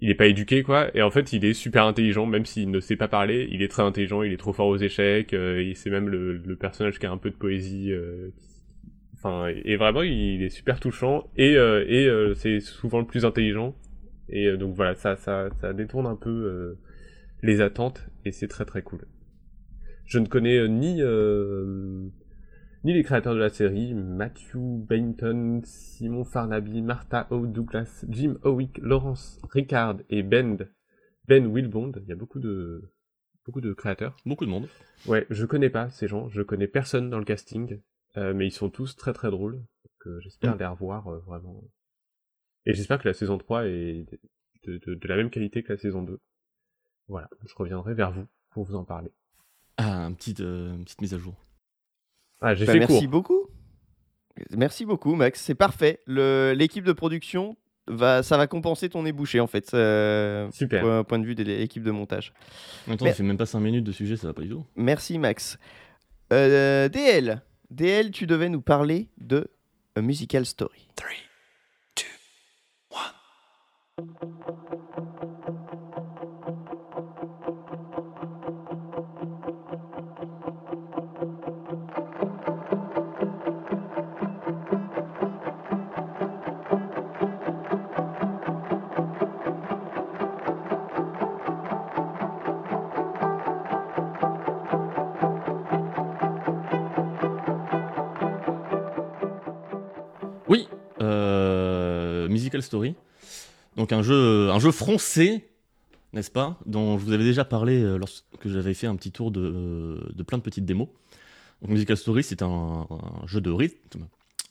il 0.00 0.08
est 0.08 0.14
pas 0.14 0.26
éduqué 0.26 0.62
quoi. 0.62 0.88
Et 0.96 1.02
en 1.02 1.10
fait, 1.10 1.34
il 1.34 1.44
est 1.44 1.52
super 1.52 1.84
intelligent, 1.84 2.24
même 2.24 2.46
s'il 2.46 2.70
ne 2.70 2.80
sait 2.80 2.96
pas 2.96 3.08
parler, 3.08 3.46
il 3.50 3.60
est 3.60 3.68
très 3.68 3.82
intelligent, 3.82 4.22
il 4.22 4.32
est 4.32 4.38
trop 4.38 4.54
fort 4.54 4.68
aux 4.68 4.78
échecs, 4.78 5.34
euh, 5.34 5.60
et 5.60 5.74
c'est 5.74 5.90
même 5.90 6.08
le, 6.08 6.56
personnage 6.56 6.98
qui 6.98 7.04
a 7.04 7.10
un 7.10 7.18
peu 7.18 7.28
de 7.28 7.36
poésie. 7.36 7.92
Enfin, 9.14 9.48
et 9.48 9.76
vraiment, 9.76 10.02
il 10.02 10.42
est 10.42 10.48
super 10.48 10.80
touchant, 10.80 11.28
et, 11.36 11.54
et 11.56 12.08
c'est 12.36 12.60
souvent 12.60 13.00
le 13.00 13.06
plus 13.06 13.26
intelligent. 13.26 13.74
Et 14.28 14.46
euh, 14.46 14.56
donc 14.56 14.74
voilà, 14.74 14.94
ça, 14.94 15.16
ça, 15.16 15.48
ça 15.60 15.72
détourne 15.72 16.06
un 16.06 16.16
peu 16.16 16.30
euh, 16.30 16.78
les 17.42 17.60
attentes, 17.60 18.06
et 18.24 18.32
c'est 18.32 18.48
très 18.48 18.64
très 18.64 18.82
cool. 18.82 19.06
Je 20.06 20.18
ne 20.18 20.26
connais 20.26 20.58
euh, 20.58 20.68
ni 20.68 21.00
ni 22.84 22.92
les 22.92 23.02
créateurs 23.02 23.34
de 23.34 23.38
la 23.38 23.48
série, 23.48 23.94
Matthew 23.94 24.56
Bainton, 24.58 25.62
Simon 25.64 26.24
Farnaby, 26.24 26.82
Martha 26.82 27.26
O. 27.30 27.46
Douglas, 27.46 28.04
Jim 28.08 28.36
Howick, 28.44 28.78
Lawrence 28.82 29.40
Ricard 29.50 29.96
et 30.10 30.22
Ben 30.22 30.58
Ben 31.26 31.46
Wilbond. 31.46 31.92
Il 32.02 32.08
y 32.08 32.12
a 32.12 32.16
beaucoup 32.16 32.40
de 32.40 32.92
beaucoup 33.46 33.62
de 33.62 33.72
créateurs. 33.72 34.16
Beaucoup 34.26 34.44
de 34.44 34.50
monde. 34.50 34.68
Ouais, 35.06 35.26
je 35.30 35.46
connais 35.46 35.70
pas 35.70 35.88
ces 35.90 36.08
gens, 36.08 36.28
je 36.28 36.42
connais 36.42 36.68
personne 36.68 37.08
dans 37.08 37.18
le 37.18 37.24
casting, 37.24 37.80
euh, 38.18 38.34
mais 38.34 38.46
ils 38.46 38.52
sont 38.52 38.68
tous 38.68 38.96
très 38.96 39.14
très 39.14 39.30
drôles. 39.30 39.54
Donc 39.56 40.06
euh, 40.06 40.20
j'espère 40.20 40.54
Mm. 40.56 40.58
les 40.58 40.66
revoir 40.66 41.08
euh, 41.08 41.18
vraiment. 41.20 41.62
Et 42.66 42.74
j'espère 42.74 42.98
que 42.98 43.08
la 43.08 43.14
saison 43.14 43.38
3 43.38 43.66
est 43.66 44.06
de, 44.64 44.78
de- 44.78 44.94
de 44.94 45.08
la 45.08 45.16
même 45.16 45.30
qualité 45.30 45.62
que 45.62 45.72
la 45.72 45.78
saison 45.78 46.02
2. 46.02 46.18
Voilà, 47.08 47.28
je 47.46 47.54
reviendrai 47.54 47.94
vers 47.94 48.12
vous 48.12 48.26
pour 48.50 48.64
vous 48.64 48.74
en 48.76 48.84
parler. 48.84 49.10
Ah, 49.76 50.04
un 50.04 50.12
petit, 50.12 50.34
euh, 50.40 50.74
une 50.74 50.84
petite 50.84 51.00
mise 51.02 51.14
à 51.14 51.18
jour. 51.18 51.34
Ah, 52.40 52.54
j'ai 52.54 52.64
Bah, 52.66 52.72
fait 52.72 52.78
merci 52.78 53.00
court. 53.02 53.08
beaucoup. 53.10 53.46
Merci 54.56 54.84
beaucoup, 54.84 55.14
Max. 55.14 55.40
C'est 55.40 55.54
parfait. 55.54 56.00
Le- 56.06 56.54
L'équipe 56.56 56.84
de 56.84 56.92
production 56.92 57.56
va, 57.86 58.22
ça 58.22 58.36
va 58.38 58.46
compenser 58.46 58.88
ton 58.88 59.04
ébouché 59.04 59.40
en 59.40 59.46
fait. 59.46 59.72
euh, 59.74 60.50
Super. 60.50 60.80
Point, 60.82 61.04
point 61.04 61.18
de 61.18 61.26
vue 61.26 61.34
de 61.34 61.42
l'équipe 61.42 61.82
de 61.82 61.90
montage. 61.90 62.32
Temps, 62.86 62.96
Mais- 63.02 63.10
ça 63.10 63.14
fait 63.16 63.22
même 63.22 63.36
pas 63.36 63.46
5 63.46 63.60
minutes 63.60 63.84
de 63.84 63.92
sujet, 63.92 64.16
ça 64.16 64.26
va 64.28 64.32
pas 64.32 64.42
du 64.42 64.48
tout. 64.48 64.64
Merci, 64.76 65.18
Max. 65.18 65.58
Euh, 66.32 66.88
DL, 66.88 67.42
DL, 67.70 68.10
tu 68.10 68.26
devais 68.26 68.48
nous 68.48 68.62
parler 68.62 69.08
de 69.18 69.48
A 69.96 70.00
Musical 70.00 70.46
Story. 70.46 70.88
Oui, 100.46 100.68
euh, 101.00 102.28
Musical 102.28 102.62
Story, 102.62 102.96
donc 103.76 103.92
un 103.92 104.02
jeu, 104.02 104.50
un 104.50 104.58
jeu 104.58 104.70
français, 104.70 105.48
n'est-ce 106.12 106.30
pas 106.30 106.58
Dont 106.66 106.98
je 106.98 107.04
vous 107.04 107.12
avais 107.12 107.24
déjà 107.24 107.44
parlé 107.44 107.82
euh, 107.82 107.96
lorsque 107.96 108.24
j'avais 108.46 108.74
fait 108.74 108.86
un 108.86 108.96
petit 108.96 109.10
tour 109.10 109.30
de, 109.30 109.40
euh, 109.40 110.00
de 110.14 110.22
plein 110.22 110.38
de 110.38 110.42
petites 110.42 110.64
démos. 110.64 110.88
Donc 111.62 111.70
Musical 111.70 111.96
Story, 111.96 112.22
c'est 112.22 112.42
un, 112.42 112.86
un 112.90 113.26
jeu 113.26 113.40
de 113.40 113.50
rythme 113.50 114.06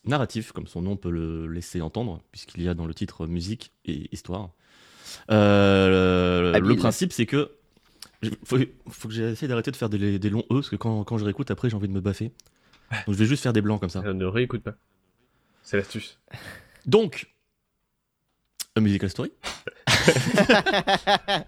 narratif, 0.06 0.52
comme 0.52 0.68
son 0.68 0.82
nom 0.82 0.98
peut 0.98 1.10
le 1.12 1.48
laisser 1.48 1.80
entendre, 1.82 2.22
puisqu'il 2.32 2.62
y 2.64 2.68
a 2.68 2.74
dans 2.74 2.86
le 2.86 2.94
titre 2.94 3.26
musique 3.28 3.72
et 3.86 4.10
histoire. 4.14 4.50
Euh, 5.32 6.60
le- 6.60 6.76
principe, 6.76 7.14
c'est 7.14 7.26
que 7.26 7.52
il 8.22 8.32
faut, 8.46 8.58
faut 8.90 9.08
que 9.10 9.14
j'essaie 9.14 9.48
d'arrêter 9.48 9.72
de 9.72 9.76
faire 9.76 9.90
des, 9.90 10.18
des 10.20 10.30
longs 10.30 10.46
E, 10.50 10.56
parce 10.56 10.70
que 10.70 10.76
quand, 10.78 11.04
quand 11.04 11.18
je 11.18 11.26
réécoute, 11.26 11.52
après, 11.52 11.70
j'ai 11.70 11.76
envie 11.76 11.88
de 11.90 11.94
me 11.94 12.02
baffer. 12.02 12.32
Donc 13.06 13.10
je 13.10 13.14
vais 13.14 13.26
juste 13.26 13.44
faire 13.44 13.54
des 13.54 13.62
blancs 13.62 13.80
comme 13.80 13.90
ça. 13.90 14.02
Euh, 14.06 14.14
Ne 14.14 14.26
réécoute 14.26 14.64
pas. 14.64 14.74
C'est 15.62 15.78
l'astuce. 15.78 16.20
Donc, 16.86 17.33
A 18.76 18.80
Musical 18.82 19.10
Story. 19.10 19.32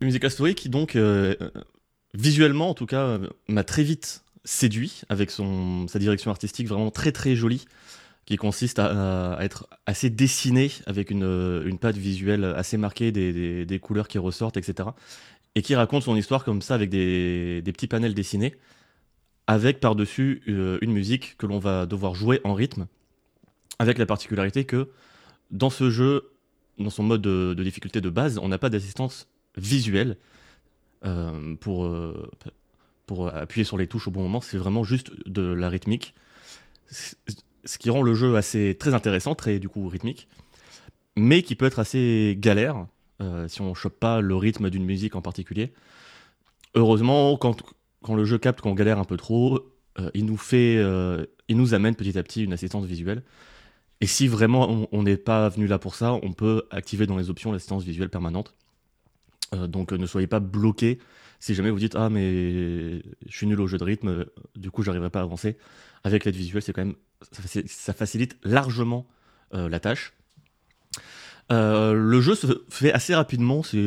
A 0.00 0.04
Musical 0.04 0.30
Story 0.30 0.54
qui 0.54 0.68
donc, 0.68 0.96
euh, 0.96 1.34
visuellement 2.14 2.70
en 2.70 2.74
tout 2.74 2.86
cas, 2.86 3.18
m'a 3.48 3.64
très 3.64 3.82
vite 3.82 4.24
séduit 4.44 5.02
avec 5.08 5.30
son, 5.30 5.86
sa 5.88 5.98
direction 5.98 6.30
artistique 6.30 6.66
vraiment 6.68 6.90
très 6.90 7.12
très 7.12 7.36
jolie, 7.36 7.64
qui 8.24 8.36
consiste 8.36 8.78
à, 8.78 9.34
à 9.34 9.44
être 9.44 9.66
assez 9.86 10.10
dessiné 10.10 10.70
avec 10.86 11.10
une, 11.10 11.24
euh, 11.24 11.64
une 11.64 11.78
patte 11.78 11.96
visuelle 11.96 12.44
assez 12.44 12.76
marquée, 12.76 13.10
des, 13.12 13.32
des- 13.32 13.66
des 13.66 13.78
couleurs 13.78 14.08
qui 14.08 14.18
ressortent, 14.18 14.56
etc. 14.56 14.90
Et 15.54 15.62
qui 15.62 15.74
raconte 15.74 16.02
son 16.04 16.16
histoire 16.16 16.44
comme 16.44 16.62
ça 16.62 16.74
avec 16.74 16.88
des, 16.90 17.62
des 17.62 17.72
petits 17.72 17.88
panels 17.88 18.14
dessinés, 18.14 18.54
avec 19.48 19.80
par-dessus 19.80 20.42
euh, 20.48 20.78
une 20.82 20.92
musique 20.92 21.36
que 21.36 21.46
l'on 21.46 21.58
va 21.58 21.84
devoir 21.86 22.14
jouer 22.14 22.40
en 22.44 22.54
rythme 22.54 22.86
avec 23.78 23.98
la 23.98 24.06
particularité 24.06 24.64
que 24.64 24.88
dans 25.50 25.70
ce 25.70 25.90
jeu, 25.90 26.30
dans 26.78 26.90
son 26.90 27.02
mode 27.02 27.22
de, 27.22 27.54
difficulté 27.62 28.00
de 28.00 28.10
base, 28.10 28.38
on 28.38 28.48
n'a 28.48 28.58
pas 28.58 28.70
d'assistance 28.70 29.28
visuelle 29.56 30.16
euh, 31.04 31.54
pour, 31.56 31.84
euh, 31.84 32.30
pour 33.06 33.28
appuyer 33.28 33.64
sur 33.64 33.76
les 33.76 33.86
touches 33.86 34.08
au 34.08 34.10
bon 34.10 34.22
moment. 34.22 34.40
C'est 34.40 34.56
vraiment 34.56 34.82
juste 34.82 35.12
de 35.28 35.42
la 35.42 35.68
rythmique. 35.68 36.14
Ce 36.90 37.78
qui 37.78 37.90
rend 37.90 38.02
le 38.02 38.14
jeu 38.14 38.36
assez 38.36 38.76
très 38.78 38.94
intéressant, 38.94 39.34
très 39.34 39.58
du 39.58 39.68
coup 39.68 39.88
rythmique, 39.88 40.28
mais 41.16 41.42
qui 41.42 41.54
peut 41.54 41.66
être 41.66 41.78
assez 41.78 42.36
galère 42.38 42.86
euh, 43.20 43.46
si 43.46 43.60
on 43.60 43.74
chope 43.74 43.98
pas 44.00 44.20
le 44.20 44.34
rythme 44.34 44.68
d'une 44.70 44.84
musique 44.84 45.14
en 45.14 45.22
particulier. 45.22 45.72
Heureusement, 46.74 47.36
quand, 47.36 47.62
quand 48.02 48.14
le 48.14 48.24
jeu 48.24 48.38
capte 48.38 48.62
qu'on 48.62 48.74
galère 48.74 48.98
un 48.98 49.04
peu 49.04 49.16
trop, 49.16 49.68
il 50.14 50.24
nous 50.24 50.38
fait, 50.38 50.76
il 51.48 51.56
nous 51.58 51.74
amène 51.74 51.94
petit 51.94 52.18
à 52.18 52.22
petit 52.22 52.44
une 52.44 52.54
assistance 52.54 52.86
visuelle. 52.86 53.22
Et 54.02 54.06
si 54.06 54.26
vraiment 54.28 54.88
on- 54.92 55.02
n'est 55.04 55.16
pas 55.16 55.48
venu 55.48 55.66
là 55.66 55.78
pour 55.78 55.94
ça, 55.94 56.12
on 56.12 56.32
peut 56.32 56.64
activer 56.70 57.06
dans 57.06 57.16
les 57.16 57.30
options 57.30 57.52
l'assistance 57.52 57.84
visuelle 57.84 58.10
permanente. 58.10 58.52
Euh, 59.54 59.66
donc 59.68 59.92
euh, 59.92 59.96
ne 59.96 60.06
soyez 60.06 60.26
pas 60.26 60.40
bloqué 60.40 60.98
si 61.38 61.54
jamais 61.54 61.70
vous 61.70 61.78
dites 61.78 61.94
ah 61.96 62.08
mais 62.10 63.00
je 63.26 63.36
suis 63.36 63.46
nul 63.46 63.60
au 63.60 63.66
jeu 63.66 63.78
de 63.78 63.84
rythme, 63.84 64.26
du 64.56 64.70
coup 64.70 64.82
j'arriverai 64.82 65.08
pas 65.10 65.20
à 65.20 65.22
avancer. 65.22 65.56
Avec 66.04 66.24
l'aide 66.24 66.34
visuelle, 66.34 66.62
c'est 66.62 66.72
quand 66.72 66.84
même 66.84 66.96
ça, 67.30 67.42
faci- 67.42 67.66
ça 67.68 67.92
facilite 67.92 68.36
largement 68.42 69.06
euh, 69.54 69.68
la 69.68 69.78
tâche. 69.78 70.12
Le 71.50 72.20
jeu 72.20 72.34
se 72.34 72.46
fait 72.70 72.92
assez 72.92 73.14
rapidement, 73.14 73.62
c'est 73.62 73.78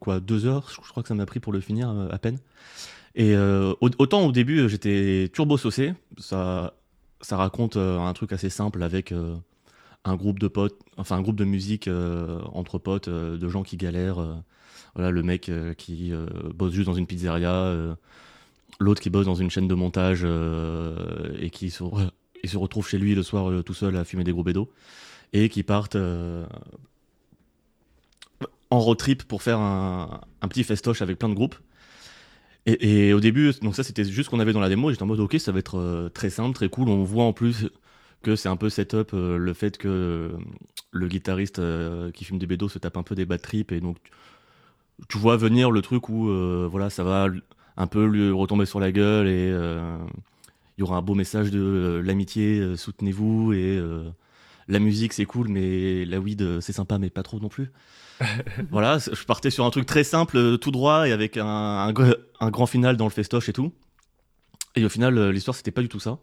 quoi 0.00 0.20
deux 0.20 0.46
heures, 0.46 0.68
je 0.70 0.88
crois 0.90 1.02
que 1.02 1.08
ça 1.08 1.14
m'a 1.14 1.26
pris 1.26 1.38
pour 1.38 1.52
le 1.52 1.60
finir 1.60 1.90
à 2.10 2.18
peine. 2.18 2.38
Et 3.14 3.36
au- 3.36 3.90
autant 3.98 4.22
au 4.26 4.32
début 4.32 4.68
j'étais 4.68 5.30
turbo 5.32 5.58
saucé, 5.58 5.92
ça 6.18 6.74
ça 7.22 7.36
raconte 7.36 7.76
euh, 7.76 7.98
un 7.98 8.12
truc 8.12 8.32
assez 8.32 8.50
simple 8.50 8.82
avec 8.82 9.12
euh, 9.12 9.36
un 10.04 10.16
groupe 10.16 10.38
de 10.38 10.48
potes, 10.48 10.78
enfin 10.96 11.16
un 11.16 11.22
groupe 11.22 11.36
de 11.36 11.44
musique 11.44 11.88
euh, 11.88 12.40
entre 12.52 12.78
potes, 12.78 13.08
de 13.08 13.48
gens 13.48 13.62
qui 13.62 13.76
galèrent. 13.76 14.42
voilà, 14.94 15.10
le 15.10 15.22
mec 15.22 15.50
qui 15.78 16.12
bosse 16.54 16.72
juste 16.72 16.86
dans 16.86 16.94
une 16.94 17.06
pizzeria, 17.06 17.72
l'autre 18.80 19.00
qui 19.00 19.10
bosse 19.10 19.26
dans 19.26 19.36
une 19.36 19.50
chaîne 19.50 19.68
de 19.68 19.74
montage 19.74 20.26
et 21.38 21.50
qui 21.50 21.70
se, 21.70 21.84
retrouve 22.56 22.88
chez 22.88 22.98
lui 22.98 23.14
le 23.14 23.22
soir 23.22 23.62
tout 23.64 23.74
seul 23.74 23.96
à 23.96 24.04
fumer 24.04 24.24
des 24.24 24.32
gros 24.32 24.42
bédos 24.42 24.68
et 25.32 25.48
qui 25.48 25.62
partent 25.62 25.96
en 28.70 28.80
road 28.80 28.98
trip 28.98 29.22
pour 29.22 29.42
faire 29.42 29.60
un 29.60 30.48
petit 30.48 30.64
festoche 30.64 31.00
avec 31.00 31.18
plein 31.18 31.28
de 31.28 31.34
groupes. 31.34 31.56
Et, 32.66 33.12
au 33.12 33.20
début, 33.20 33.52
donc 33.60 33.74
ça 33.74 33.82
c'était 33.82 34.04
juste 34.04 34.26
ce 34.26 34.30
qu'on 34.30 34.38
avait 34.38 34.52
dans 34.52 34.60
la 34.60 34.68
démo, 34.68 34.90
j'étais 34.90 35.02
en 35.02 35.06
mode 35.06 35.18
ok, 35.18 35.36
ça 35.40 35.50
va 35.50 35.58
être 35.58 35.78
euh, 35.78 36.08
très 36.08 36.30
simple, 36.30 36.54
très 36.54 36.68
cool. 36.68 36.88
On 36.88 37.02
voit 37.02 37.24
en 37.24 37.32
plus 37.32 37.68
que 38.22 38.36
c'est 38.36 38.48
un 38.48 38.56
peu 38.56 38.70
setup 38.70 39.10
euh, 39.14 39.36
le 39.36 39.52
fait 39.52 39.76
que 39.76 39.88
euh, 39.88 40.38
le 40.92 41.08
guitariste 41.08 41.58
euh, 41.58 42.10
qui 42.12 42.24
fume 42.24 42.38
des 42.38 42.46
bédos 42.46 42.68
se 42.68 42.78
tape 42.78 42.96
un 42.96 43.02
peu 43.02 43.14
des 43.14 43.26
bad 43.26 43.42
trips, 43.42 43.72
et 43.72 43.80
donc 43.80 43.98
tu, 44.02 44.10
tu 45.08 45.18
vois 45.18 45.36
venir 45.36 45.70
le 45.70 45.82
truc 45.82 46.08
où 46.08 46.28
voilà, 46.70 46.90
ça 46.90 47.04
va 47.04 47.28
un 47.76 47.86
peu 47.86 48.06
lui 48.06 48.30
retomber 48.30 48.66
sur 48.66 48.80
la 48.80 48.92
gueule 48.92 49.28
et 49.28 49.48
il 49.48 50.80
y 50.80 50.82
aura 50.82 50.96
un 50.96 51.02
beau 51.02 51.14
message 51.14 51.50
de 51.50 52.00
l'amitié, 52.04 52.76
soutenez-vous 52.76 53.52
et 53.52 53.80
la 54.68 54.78
musique 54.78 55.12
c'est 55.12 55.24
cool, 55.24 55.48
mais 55.48 56.04
la 56.04 56.20
weed 56.20 56.60
c'est 56.60 56.72
sympa, 56.72 56.98
mais 56.98 57.10
pas 57.10 57.22
trop 57.22 57.40
non 57.40 57.48
plus. 57.48 57.72
voilà, 58.70 58.98
je 58.98 59.24
partais 59.24 59.50
sur 59.50 59.64
un 59.64 59.70
truc 59.70 59.86
très 59.86 60.04
simple, 60.04 60.36
euh, 60.36 60.56
tout 60.56 60.70
droit, 60.70 61.08
et 61.08 61.12
avec 61.12 61.36
un, 61.36 61.46
un 61.46 61.92
gr- 61.92 62.18
un 62.40 62.50
grand 62.50 62.66
final 62.66 62.96
dans 62.96 63.04
le 63.06 63.10
festoche 63.10 63.48
et 63.48 63.52
tout. 63.52 63.72
Et 64.76 64.84
au 64.84 64.88
final, 64.88 65.18
euh, 65.18 65.32
l'histoire, 65.32 65.54
c'était 65.54 65.70
pas 65.70 65.82
du 65.82 65.88
tout 65.88 66.00
ça. 66.00 66.18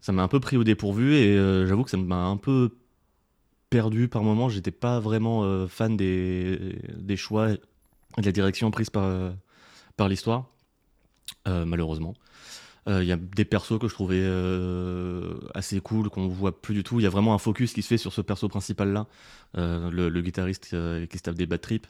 Ça 0.00 0.12
m'a 0.12 0.22
un 0.22 0.28
peu 0.28 0.40
pris 0.40 0.56
au 0.56 0.64
dépourvu, 0.64 1.14
et 1.16 1.36
euh, 1.36 1.66
j'avoue 1.66 1.84
que 1.84 1.90
ça 1.90 1.96
m'a 1.96 2.24
un 2.26 2.36
peu 2.36 2.76
perdu 3.70 4.08
par 4.08 4.22
moments. 4.22 4.48
J'étais 4.48 4.70
pas 4.70 5.00
vraiment 5.00 5.66
fan 5.68 5.96
des, 5.96 6.78
des 6.96 7.16
choix 7.16 7.50
et 7.50 8.20
de 8.20 8.26
la 8.26 8.32
direction 8.32 8.70
prise 8.70 8.90
par, 8.90 9.32
par 9.96 10.08
l'histoire, 10.08 10.46
malheureusement. 11.46 12.14
Il 12.88 13.04
y 13.04 13.12
a 13.12 13.16
des 13.16 13.44
persos 13.44 13.78
que 13.78 13.86
je 13.88 13.94
trouvais 13.94 14.20
euh, 14.20 15.34
assez 15.54 15.80
cool, 15.80 16.08
qu'on 16.08 16.26
voit 16.28 16.60
plus 16.60 16.74
du 16.74 16.82
tout. 16.82 17.00
Il 17.00 17.02
y 17.02 17.06
a 17.06 17.10
vraiment 17.10 17.34
un 17.34 17.38
focus 17.38 17.72
qui 17.74 17.82
se 17.82 17.88
fait 17.88 17.98
sur 17.98 18.12
ce 18.12 18.22
perso 18.22 18.48
principal-là, 18.48 19.06
euh, 19.58 19.90
le, 19.90 20.20
guitariste 20.22 20.70
euh, 20.72 21.06
qui 21.06 21.18
se 21.18 21.22
tape 21.22 21.34
des 21.34 21.46
bad 21.46 21.60
trips. 21.60 21.86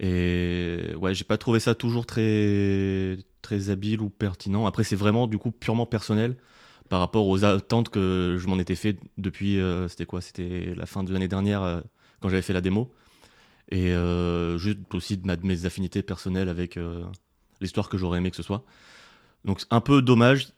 Et 0.00 0.94
ouais, 0.98 1.14
j'ai 1.14 1.24
pas 1.24 1.38
trouvé 1.38 1.60
ça 1.60 1.74
toujours 1.74 2.06
très, 2.06 3.18
très 3.42 3.70
habile 3.70 4.00
ou 4.00 4.10
pertinent. 4.10 4.66
Après, 4.66 4.84
c'est 4.84 4.96
vraiment 4.96 5.26
du 5.26 5.38
coup 5.38 5.50
purement 5.52 5.86
personnel 5.86 6.36
par 6.88 7.00
rapport 7.00 7.26
aux 7.28 7.44
attentes 7.44 7.88
que 7.88 8.36
je 8.38 8.46
m'en 8.48 8.58
étais 8.58 8.74
fait 8.74 8.98
depuis. 9.18 9.60
euh, 9.60 9.88
c'était 9.88 10.06
quoi? 10.06 10.20
C'était 10.20 10.74
la 10.76 10.86
fin 10.86 11.04
de 11.04 11.12
l'année 11.12 11.28
dernière 11.28 11.62
euh, 11.62 11.80
quand 12.20 12.28
j'avais 12.28 12.42
fait 12.42 12.52
la 12.52 12.60
démo. 12.60 12.92
Et 13.70 13.92
euh, 13.92 14.58
juste 14.58 14.94
aussi 14.94 15.16
de 15.16 15.46
mes 15.46 15.64
affinités 15.66 16.02
personnelles 16.02 16.48
avec 16.48 16.76
euh, 16.76 17.04
l'histoire 17.60 17.88
que 17.88 17.96
j'aurais 17.96 18.18
aimé 18.18 18.30
que 18.30 18.36
ce 18.36 18.42
soit. 18.42 18.64
Donc 19.44 19.60
c'est 19.60 19.66
un 19.72 19.80
peu 19.80 20.02
dommage, 20.02 20.48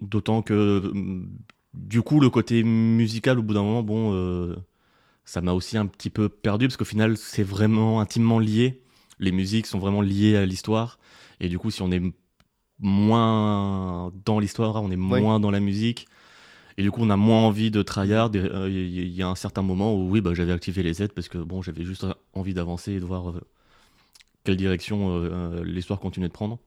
d'autant 0.00 0.42
que 0.42 0.80
hum, 0.84 1.28
du 1.74 2.02
coup 2.02 2.20
le 2.20 2.30
côté 2.30 2.62
musical 2.64 3.38
au 3.38 3.42
bout 3.42 3.54
d'un 3.54 3.62
moment, 3.62 3.82
bon, 3.82 4.12
euh, 4.14 4.56
ça 5.24 5.40
m'a 5.40 5.52
aussi 5.52 5.76
un 5.78 5.86
petit 5.86 6.10
peu 6.10 6.28
perdu 6.28 6.68
parce 6.68 6.76
qu'au 6.76 6.84
final 6.84 7.16
c'est 7.16 7.44
vraiment 7.44 8.00
intimement 8.00 8.38
lié. 8.38 8.80
Les 9.20 9.32
musiques 9.32 9.66
sont 9.66 9.78
vraiment 9.78 10.02
liées 10.02 10.36
à 10.36 10.46
l'histoire 10.46 10.98
et 11.40 11.48
du 11.48 11.58
coup 11.58 11.70
si 11.70 11.82
on 11.82 11.90
est 11.92 12.02
moins 12.80 14.12
dans 14.24 14.38
l'histoire, 14.40 14.82
on 14.82 14.90
est 14.90 14.96
moins 14.96 15.40
dans 15.40 15.50
la 15.50 15.60
musique. 15.60 16.06
Et 16.76 16.82
du 16.82 16.90
coup, 16.90 17.02
on 17.02 17.10
a 17.10 17.16
moins 17.16 17.38
envie 17.42 17.70
de 17.70 17.82
tryhard. 17.82 18.30
euh, 18.34 18.68
Il 18.68 18.88
y, 18.98 19.08
y 19.14 19.22
a 19.22 19.28
un 19.28 19.36
certain 19.36 19.62
moment 19.62 19.94
où, 19.94 20.10
oui, 20.10 20.20
bah, 20.20 20.34
j'avais 20.34 20.52
activé 20.52 20.82
les 20.82 21.02
aides 21.02 21.12
parce 21.12 21.28
que 21.28 21.38
bon, 21.38 21.62
j'avais 21.62 21.84
juste 21.84 22.04
envie 22.32 22.54
d'avancer 22.54 22.92
et 22.94 23.00
de 23.00 23.04
voir 23.04 23.30
euh, 23.30 23.40
quelle 24.44 24.56
direction 24.56 25.08
euh, 25.10 25.62
l'histoire 25.64 26.00
continuait 26.00 26.28
de 26.28 26.32
prendre. 26.32 26.58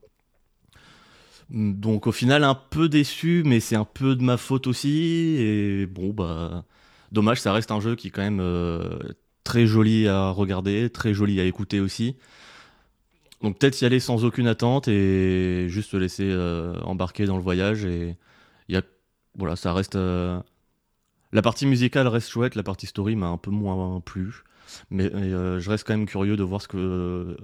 Donc, 1.50 2.06
au 2.06 2.12
final, 2.12 2.44
un 2.44 2.54
peu 2.54 2.88
déçu, 2.88 3.42
mais 3.46 3.60
c'est 3.60 3.76
un 3.76 3.84
peu 3.86 4.14
de 4.16 4.22
ma 4.22 4.36
faute 4.36 4.66
aussi. 4.66 5.36
Et 5.38 5.86
bon, 5.86 6.10
bah, 6.12 6.64
dommage, 7.12 7.40
ça 7.40 7.52
reste 7.52 7.70
un 7.70 7.80
jeu 7.80 7.96
qui 7.96 8.08
est 8.08 8.10
quand 8.10 8.22
même 8.22 8.40
euh, 8.40 8.98
très 9.44 9.66
joli 9.66 10.08
à 10.08 10.30
regarder, 10.30 10.90
très 10.90 11.14
joli 11.14 11.40
à 11.40 11.44
écouter 11.44 11.80
aussi. 11.80 12.16
Donc, 13.42 13.58
peut-être 13.58 13.80
y 13.80 13.84
aller 13.86 14.00
sans 14.00 14.24
aucune 14.24 14.46
attente 14.48 14.88
et 14.88 15.66
juste 15.68 15.90
se 15.90 15.96
laisser 15.96 16.28
euh, 16.28 16.74
embarquer 16.82 17.24
dans 17.26 17.36
le 17.36 17.42
voyage. 17.42 17.84
Et 17.84 18.16
y 18.68 18.76
a 18.76 18.82
voilà, 19.36 19.56
ça 19.56 19.72
reste. 19.72 19.96
euh, 19.96 20.40
La 21.32 21.42
partie 21.42 21.66
musicale 21.66 22.08
reste 22.08 22.30
chouette, 22.30 22.54
la 22.56 22.62
partie 22.62 22.86
story 22.86 23.16
m'a 23.16 23.28
un 23.28 23.38
peu 23.38 23.50
moins 23.50 24.00
plu. 24.00 24.42
Mais 24.90 25.10
je 25.10 25.70
reste 25.70 25.86
quand 25.86 25.94
même 25.94 26.06
curieux 26.06 26.36
de 26.36 26.42
voir 26.42 26.60
ce 26.60 26.68
que, 26.68 27.36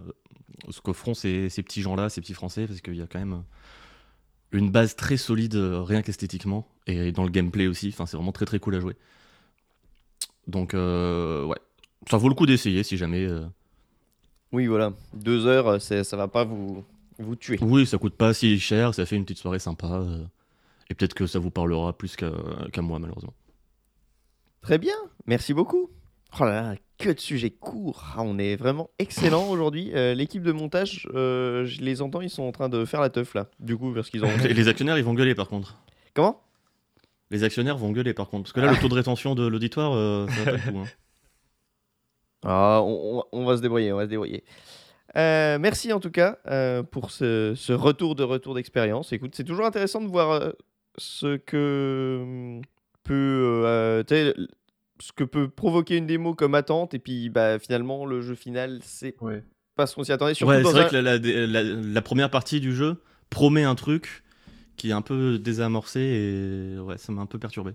ce 0.70 0.80
que 0.82 0.92
feront 0.92 1.14
ces, 1.14 1.48
ces 1.48 1.62
petits 1.62 1.82
gens-là, 1.82 2.10
ces 2.10 2.20
petits 2.20 2.34
Français, 2.34 2.66
parce 2.66 2.80
qu'il 2.82 2.96
y 2.96 3.02
a 3.02 3.06
quand 3.06 3.18
même 3.18 3.44
une 4.54 4.70
base 4.70 4.96
très 4.96 5.16
solide, 5.16 5.56
euh, 5.56 5.82
rien 5.82 6.02
qu'esthétiquement, 6.02 6.66
et 6.86 7.12
dans 7.12 7.24
le 7.24 7.30
gameplay 7.30 7.66
aussi. 7.66 7.88
Enfin, 7.88 8.06
c'est 8.06 8.16
vraiment 8.16 8.32
très 8.32 8.44
très 8.46 8.58
cool 8.58 8.74
à 8.76 8.80
jouer. 8.80 8.96
Donc, 10.46 10.74
euh, 10.74 11.44
ouais, 11.44 11.58
ça 12.10 12.16
vaut 12.16 12.28
le 12.28 12.34
coup 12.34 12.46
d'essayer 12.46 12.82
si 12.82 12.96
jamais. 12.96 13.24
euh, 13.26 13.44
Oui, 14.52 14.66
voilà. 14.66 14.92
Deux 15.12 15.46
heures, 15.46 15.80
c'est- 15.80 16.04
ça 16.04 16.16
va 16.16 16.28
pas 16.28 16.44
vous, 16.44 16.84
vous 17.18 17.36
tuer. 17.36 17.58
Oui, 17.60 17.86
ça 17.86 17.98
coûte 17.98 18.14
pas 18.14 18.32
si 18.34 18.58
cher, 18.60 18.94
ça 18.94 19.06
fait 19.06 19.16
une 19.16 19.24
petite 19.24 19.38
soirée 19.38 19.58
sympa. 19.58 19.86
euh, 19.86 20.24
Et 20.90 20.94
peut-être 20.94 21.14
que 21.14 21.26
ça 21.26 21.38
vous 21.38 21.50
parlera 21.50 21.96
plus 21.96 22.14
qu'à 22.14 22.30
qu'à 22.72 22.82
moi, 22.82 22.98
malheureusement. 22.98 23.32
Très 24.60 24.78
bien, 24.78 24.94
merci 25.26 25.54
beaucoup. 25.54 25.90
Oh 26.40 26.44
là 26.44 26.62
là, 26.74 26.74
que 26.98 27.10
de 27.10 27.20
sujets 27.20 27.50
courts. 27.50 28.14
Ah, 28.16 28.22
on 28.22 28.38
est 28.38 28.56
vraiment 28.56 28.90
excellent 28.98 29.48
aujourd'hui. 29.48 29.90
Euh, 29.94 30.14
L'équipe 30.14 30.42
de 30.42 30.52
montage, 30.52 31.08
euh, 31.14 31.64
je 31.66 31.80
les 31.80 32.02
entends, 32.02 32.20
ils 32.20 32.30
sont 32.30 32.42
en 32.44 32.52
train 32.52 32.68
de 32.68 32.84
faire 32.84 33.00
la 33.00 33.10
teuf 33.10 33.34
là. 33.34 33.48
Du 33.60 33.76
coup, 33.76 33.92
parce 33.92 34.10
qu'ils 34.10 34.24
ont. 34.24 34.30
Et 34.48 34.54
les 34.54 34.68
actionnaires, 34.68 34.98
ils 34.98 35.04
vont 35.04 35.14
gueuler 35.14 35.34
par 35.34 35.48
contre. 35.48 35.76
Comment? 36.14 36.40
Les 37.30 37.42
actionnaires 37.42 37.76
vont 37.76 37.90
gueuler 37.90 38.14
par 38.14 38.28
contre. 38.28 38.44
Parce 38.44 38.52
que 38.52 38.60
là, 38.60 38.70
le 38.70 38.78
taux 38.78 38.88
de 38.88 38.94
rétention 38.94 39.34
de 39.34 39.46
l'auditoire, 39.46 39.92
euh, 39.94 40.26
ça 40.28 40.44
va 40.44 40.44
pas 40.44 40.64
le 40.64 40.72
coup. 40.72 40.78
hein. 40.78 40.86
Ah, 42.46 42.82
on, 42.82 43.44
va 43.46 43.56
se 43.56 43.62
débrouiller, 43.62 43.90
on 43.92 43.96
va 43.96 44.04
se 44.04 44.10
débrouiller. 44.10 44.44
Merci 45.14 45.94
en 45.94 46.00
tout 46.00 46.10
cas 46.10 46.36
pour 46.90 47.10
ce, 47.10 47.54
ce 47.56 47.72
retour 47.72 48.14
de 48.14 48.22
retour 48.22 48.54
d'expérience. 48.54 49.12
Écoute, 49.14 49.34
c'est 49.34 49.44
toujours 49.44 49.64
intéressant 49.64 50.02
de 50.02 50.08
voir 50.08 50.52
ce 50.98 51.36
que 51.36 52.18
hum, 52.22 52.62
peut, 53.02 54.04
ce 55.00 55.12
que 55.12 55.24
peut 55.24 55.48
provoquer 55.48 55.96
une 55.96 56.06
démo 56.06 56.34
comme 56.34 56.54
attente 56.54 56.94
et 56.94 56.98
puis 56.98 57.28
bah, 57.30 57.58
finalement 57.58 58.06
le 58.06 58.20
jeu 58.22 58.34
final 58.34 58.78
c'est 58.82 59.14
Ouais. 59.20 59.42
pas 59.74 59.86
ce 59.86 59.94
qu'on 59.94 60.04
s'y 60.04 60.12
attendait. 60.12 60.34
Surtout 60.34 60.52
Ouais, 60.52 60.62
c'est 60.64 60.70
vrai 60.70 60.84
un- 60.84 60.88
que 60.88 60.96
la, 60.96 61.18
la- 61.18 61.46
la- 61.46 61.62
la 61.62 62.02
première 62.02 62.30
partie 62.30 62.60
du 62.60 62.74
jeu 62.74 63.02
promet 63.30 63.64
un 63.64 63.74
truc 63.74 64.22
qui 64.76 64.90
est 64.90 64.92
un 64.92 65.02
peu 65.02 65.38
désamorcé 65.38 66.00
et 66.00 66.78
ouais, 66.80 66.98
ça 66.98 67.12
m'a 67.12 67.22
un 67.22 67.26
peu 67.26 67.38
perturbé. 67.38 67.72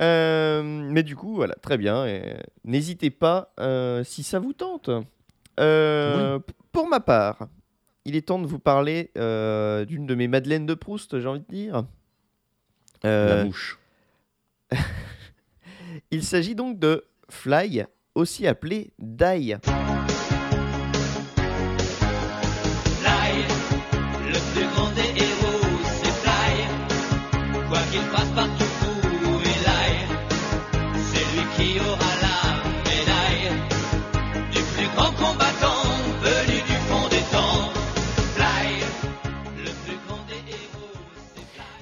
Euh, 0.00 0.62
mais 0.62 1.02
du 1.02 1.14
coup, 1.14 1.34
voilà, 1.34 1.54
très 1.56 1.76
bien. 1.76 2.06
et 2.06 2.36
N'hésitez 2.64 3.10
pas 3.10 3.52
euh, 3.60 4.02
si 4.04 4.22
ça 4.22 4.38
vous 4.38 4.52
tente. 4.54 4.90
Euh, 5.58 6.38
Pour 6.72 6.88
ma 6.88 7.00
part, 7.00 7.48
il 8.06 8.16
est 8.16 8.22
temps 8.28 8.38
de 8.38 8.46
vous 8.46 8.58
parler 8.58 9.10
euh, 9.18 9.84
d'une 9.84 10.06
de 10.06 10.14
mes 10.14 10.26
Madeleines 10.28 10.64
de 10.66 10.74
Proust, 10.74 11.20
j'ai 11.20 11.26
envie 11.28 11.40
de 11.40 11.54
dire. 11.54 11.84
Euh, 13.04 13.36
La 13.36 13.44
mouche. 13.44 13.78
il 16.10 16.24
s'agit 16.24 16.54
donc 16.54 16.78
de 16.78 17.04
Fly, 17.28 17.84
aussi 18.14 18.46
appelé 18.46 18.92
Die. 18.98 19.56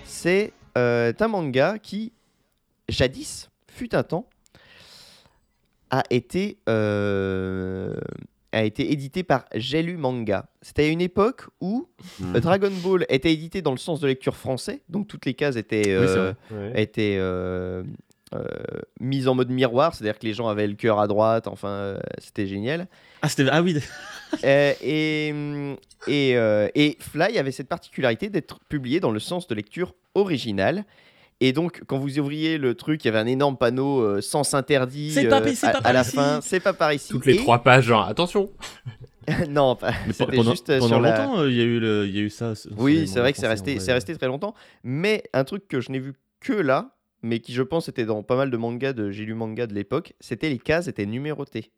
C'est 0.05 0.53
euh, 0.77 1.13
un 1.21 1.29
manga 1.29 1.79
qui, 1.79 2.13
jadis, 2.89 3.49
fut 3.79 3.95
un 3.95 4.03
temps, 4.03 4.29
a 5.91 6.03
été, 6.11 6.59
euh, 6.69 7.97
a 8.53 8.65
été 8.65 8.93
édité 8.93 9.23
par 9.23 9.45
J'ai 9.55 9.83
lu 9.83 9.97
manga. 9.97 10.47
C'était 10.63 10.85
à 10.85 10.89
une 10.89 11.01
époque 11.01 11.45
où 11.61 11.89
Hmm. 12.19 12.37
euh, 12.37 12.41
Dragon 12.41 12.71
Ball 12.83 13.07
était 13.09 13.33
édité 13.33 13.63
dans 13.63 13.71
le 13.73 13.79
sens 13.79 14.01
de 14.01 14.07
lecture 14.07 14.37
français, 14.37 14.83
donc 14.89 15.07
toutes 15.07 15.25
les 15.27 15.35
cases 15.35 15.57
étaient, 15.57 15.85
euh, 15.89 16.33
étaient 16.75 17.17
euh, 17.19 17.83
mises 19.01 19.29
en 19.29 19.35
mode 19.35 19.51
miroir, 19.51 19.95
c'est-à-dire 19.95 20.19
que 20.19 20.27
les 20.27 20.35
gens 20.35 20.49
avaient 20.49 20.67
le 20.67 20.75
cœur 20.75 20.99
à 20.99 21.07
droite, 21.07 21.47
enfin, 21.47 21.99
c'était 22.19 22.47
génial. 22.47 22.89
Ah, 23.23 23.29
ah 23.51 23.63
oui, 23.63 23.77
et, 24.45 25.33
et, 26.07 26.31
et 26.75 26.97
Fly 27.01 27.39
avait 27.39 27.53
cette 27.53 27.69
particularité 27.69 28.29
d'être 28.29 28.61
publié 28.69 29.01
dans 29.01 29.11
le 29.11 29.21
sens 29.21 29.47
de 29.47 29.55
lecture 29.55 29.95
original. 30.15 30.85
Et 31.41 31.53
donc, 31.53 31.83
quand 31.87 31.99
vous 31.99 32.19
ouvriez 32.19 32.59
le 32.59 32.75
truc, 32.75 33.05
il 33.05 33.07
y 33.07 33.11
avait 33.11 33.19
un 33.21 33.27
énorme 33.27 33.57
panneau 33.57 34.01
euh, 34.01 34.21
sens 34.21 34.55
interdit 34.55 35.13
C'est 35.13 35.29
pas 35.29 35.37
euh, 35.41 35.53
à, 35.63 35.71
pas 35.73 35.79
à 35.79 35.83
par 35.83 35.93
la 35.93 36.01
ici. 36.03 36.17
fin. 36.17 36.41
C'est 36.43 36.59
pas 36.61 36.73
par 36.73 36.93
ici. 36.93 37.11
Toutes 37.11 37.27
les 37.27 37.35
Et- 37.35 37.39
trois 37.39 37.63
pages, 37.63 37.85
genre, 37.85 38.07
attention 38.09 38.51
non, 39.51 39.77
pas. 39.77 39.93
Pendant, 40.19 40.51
juste 40.51 40.71
euh, 40.71 40.79
pendant 40.79 40.89
sur 40.89 41.01
longtemps, 41.01 41.41
euh, 41.41 41.51
il 41.51 41.57
y, 41.57 41.61
a 41.61 41.65
eu 41.65 41.79
le- 41.79 42.07
il 42.07 42.17
y 42.17 42.19
a 42.19 42.23
eu 42.23 42.31
ça. 42.31 42.55
Oui, 42.79 43.07
c'est 43.07 43.21
vrai 43.21 43.33
que 43.33 43.39
c'est 43.39 43.47
resté, 43.47 43.79
c'est 43.79 43.93
resté 43.93 44.17
très 44.17 44.27
longtemps. 44.27 44.55
Mais 44.83 45.23
un 45.35 45.45
truc 45.45 45.69
que 45.69 45.81
je 45.81 45.93
n'ai 45.93 45.99
vu 45.99 46.15
que 46.41 46.55
là, 46.55 46.97
mais 47.23 47.39
qui 47.39 47.53
je 47.53 47.63
pense 47.63 47.89
était 47.89 48.05
dans 48.07 48.23
pas 48.23 48.37
mal 48.37 48.51
de 48.51 48.57
mangas 48.57 48.93
de 48.95 49.11
j'ai 49.11 49.25
lu 49.25 49.35
manga 49.35 49.67
de 49.67 49.75
l'époque, 49.75 50.15
c'était 50.19 50.49
les 50.49 50.59
cases 50.59 50.89
étaient 50.89 51.05
numérotées. 51.07 51.71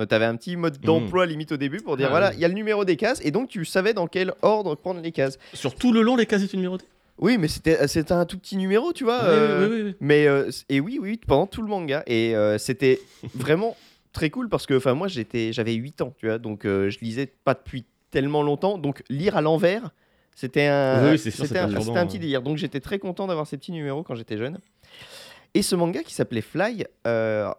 Euh, 0.00 0.06
T'avais 0.06 0.24
un 0.24 0.34
petit 0.36 0.56
mode 0.56 0.78
d'emploi 0.80 1.26
limite 1.26 1.52
au 1.52 1.56
début 1.58 1.80
pour 1.82 1.98
dire 1.98 2.06
Ah 2.06 2.10
voilà, 2.10 2.28
oui. 2.30 2.36
il 2.38 2.40
y 2.40 2.44
a 2.46 2.48
le 2.48 2.54
numéro 2.54 2.84
des 2.86 2.96
cases 2.96 3.20
et 3.22 3.30
donc 3.30 3.48
tu 3.50 3.64
savais 3.66 3.92
dans 3.92 4.06
quel 4.06 4.32
ordre 4.40 4.74
prendre 4.74 5.00
les 5.02 5.12
cases. 5.12 5.38
Sur 5.52 5.74
tout 5.74 5.92
le 5.92 6.00
long, 6.00 6.16
les 6.16 6.24
cases 6.26 6.42
étaient 6.42 6.56
numérotées? 6.56 6.86
Oui, 7.22 7.38
mais 7.38 7.46
c'était 7.46 7.86
c'était 7.86 8.12
un 8.12 8.26
tout 8.26 8.36
petit 8.36 8.56
numéro, 8.56 8.92
tu 8.92 9.04
vois. 9.04 9.20
Oui, 9.22 9.28
euh, 9.28 9.68
oui, 9.68 9.76
oui, 9.76 9.82
oui. 9.84 9.96
Mais 10.00 10.26
euh, 10.26 10.50
et 10.68 10.80
oui, 10.80 10.98
oui, 11.00 11.20
pendant 11.24 11.46
tout 11.46 11.62
le 11.62 11.68
manga 11.68 12.02
et 12.08 12.34
euh, 12.34 12.58
c'était 12.58 13.00
vraiment 13.34 13.76
très 14.12 14.28
cool 14.28 14.48
parce 14.48 14.66
que 14.66 14.74
enfin 14.74 14.94
moi 14.94 15.06
j'étais 15.06 15.52
j'avais 15.52 15.74
8 15.74 16.02
ans, 16.02 16.14
tu 16.18 16.26
vois, 16.26 16.38
donc 16.38 16.64
euh, 16.64 16.90
je 16.90 16.98
lisais 16.98 17.32
pas 17.44 17.54
depuis 17.54 17.84
tellement 18.10 18.42
longtemps, 18.42 18.76
donc 18.76 19.04
lire 19.08 19.36
à 19.36 19.40
l'envers, 19.40 19.92
c'était 20.34 20.66
un 20.66 21.16
c'était 21.16 21.58
un, 21.58 21.68
c'était 21.80 21.98
un 21.98 22.06
petit 22.06 22.16
hein. 22.16 22.20
délire. 22.20 22.42
Donc 22.42 22.56
j'étais 22.56 22.80
très 22.80 22.98
content 22.98 23.28
d'avoir 23.28 23.46
ces 23.46 23.56
petits 23.56 23.72
numéros 23.72 24.02
quand 24.02 24.16
j'étais 24.16 24.36
jeune. 24.36 24.58
Et 25.54 25.62
ce 25.62 25.76
manga 25.76 26.02
qui 26.02 26.14
s'appelait 26.14 26.40
Fly 26.40 26.86
euh, 27.06 27.52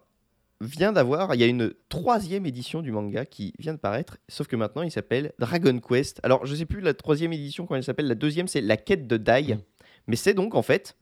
vient 0.63 0.91
d'avoir, 0.91 1.36
il 1.36 1.41
y 1.41 1.43
a 1.43 1.47
une 1.47 1.73
troisième 1.89 2.45
édition 2.45 2.82
du 2.82 2.91
manga 2.91 3.26
qui 3.26 3.54
vient 3.60 3.73
de 3.73 3.80
paraître, 3.80 4.17
sauf 4.28 4.47
que 4.47 4.56
maintenant 4.56 4.82
il 4.82 4.91
s'appelle 4.91 5.34
Dragon 5.39 5.80
Quest. 5.80 6.19
Alors 6.23 6.45
je 6.45 6.56
sais 6.56 6.65
plus 6.65 6.82
la 6.82 6.93
troisième 6.93 7.34
édition 7.34 7.65
comment 7.65 7.78
elle 7.78 7.84
s'appelle, 7.84 8.08
la 8.08 8.15
deuxième 8.15 8.47
c'est 8.47 8.62
La 8.62 8.78
quête 8.78 9.08
de 9.08 9.17
Dai, 9.17 9.56
Mm. 9.56 9.60
mais 10.08 10.15
c'est 10.15 10.34
donc 10.34 10.56
en 10.56 10.62
fait 10.62 10.95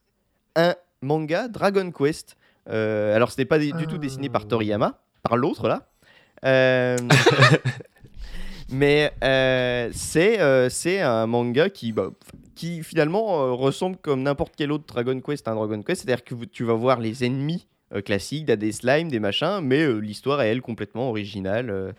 un 0.55 0.75
manga 1.01 1.47
Dragon 1.47 1.91
Quest. 1.91 2.37
Euh, 2.69 3.15
alors 3.15 3.31
ce 3.31 3.39
n'est 3.39 3.45
pas 3.45 3.59
du 3.59 3.71
du 3.73 3.87
tout 3.87 3.97
dessiné 3.97 4.29
par 4.29 4.47
Toriyama, 4.47 5.01
par 5.23 5.37
l'autre 5.37 5.67
là. 5.67 5.87
Euh, 6.45 6.97
mais 8.69 9.11
euh, 9.23 9.89
c'est 9.93 10.39
euh, 10.39 10.69
c'est 10.69 11.01
un 11.01 11.27
manga 11.27 11.69
qui, 11.69 11.91
bah, 11.91 12.11
qui 12.55 12.83
finalement 12.83 13.43
euh, 13.43 13.51
ressemble 13.51 13.97
comme 13.97 14.23
n'importe 14.23 14.53
quel 14.55 14.71
autre 14.71 14.85
Dragon 14.87 15.19
Quest 15.19 15.47
à 15.47 15.51
un 15.51 15.55
Dragon 15.55 15.81
Quest. 15.81 16.03
C'est-à-dire 16.03 16.23
que 16.23 16.45
tu 16.45 16.63
vas 16.63 16.73
voir 16.73 16.99
les 16.99 17.23
ennemis 17.25 17.67
euh, 17.93 18.01
classiques, 18.01 18.47
t'as 18.47 18.55
des 18.55 18.71
slimes, 18.71 19.09
des 19.09 19.19
machins, 19.19 19.59
mais 19.61 19.81
euh, 19.81 19.99
l'histoire 19.99 20.41
est 20.41 20.49
elle 20.49 20.61
complètement 20.61 21.09
originale. 21.09 21.69
euh, 21.69 21.91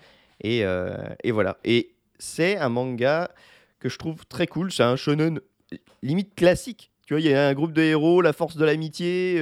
et, 0.44 0.64
et 1.22 1.31
voilà. 1.31 1.59
Et 1.64 1.92
c'est 2.18 2.57
un 2.57 2.68
manga 2.68 3.31
que 3.78 3.88
je 3.88 3.96
trouve 3.96 4.26
très 4.26 4.46
cool. 4.46 4.72
C'est 4.72 4.83
un 4.83 4.96
shonen 4.96 5.40
limite 6.02 6.35
classique. 6.35 6.90
Tu 7.07 7.14
vois, 7.14 7.20
il 7.20 7.31
y 7.31 7.35
a 7.35 7.46
un 7.46 7.55
groupe 7.55 7.72
de 7.72 7.83
héros, 7.83 8.22
la 8.22 8.33
force 8.33 8.57
de 8.57 8.64
l'amitié. 8.64 9.40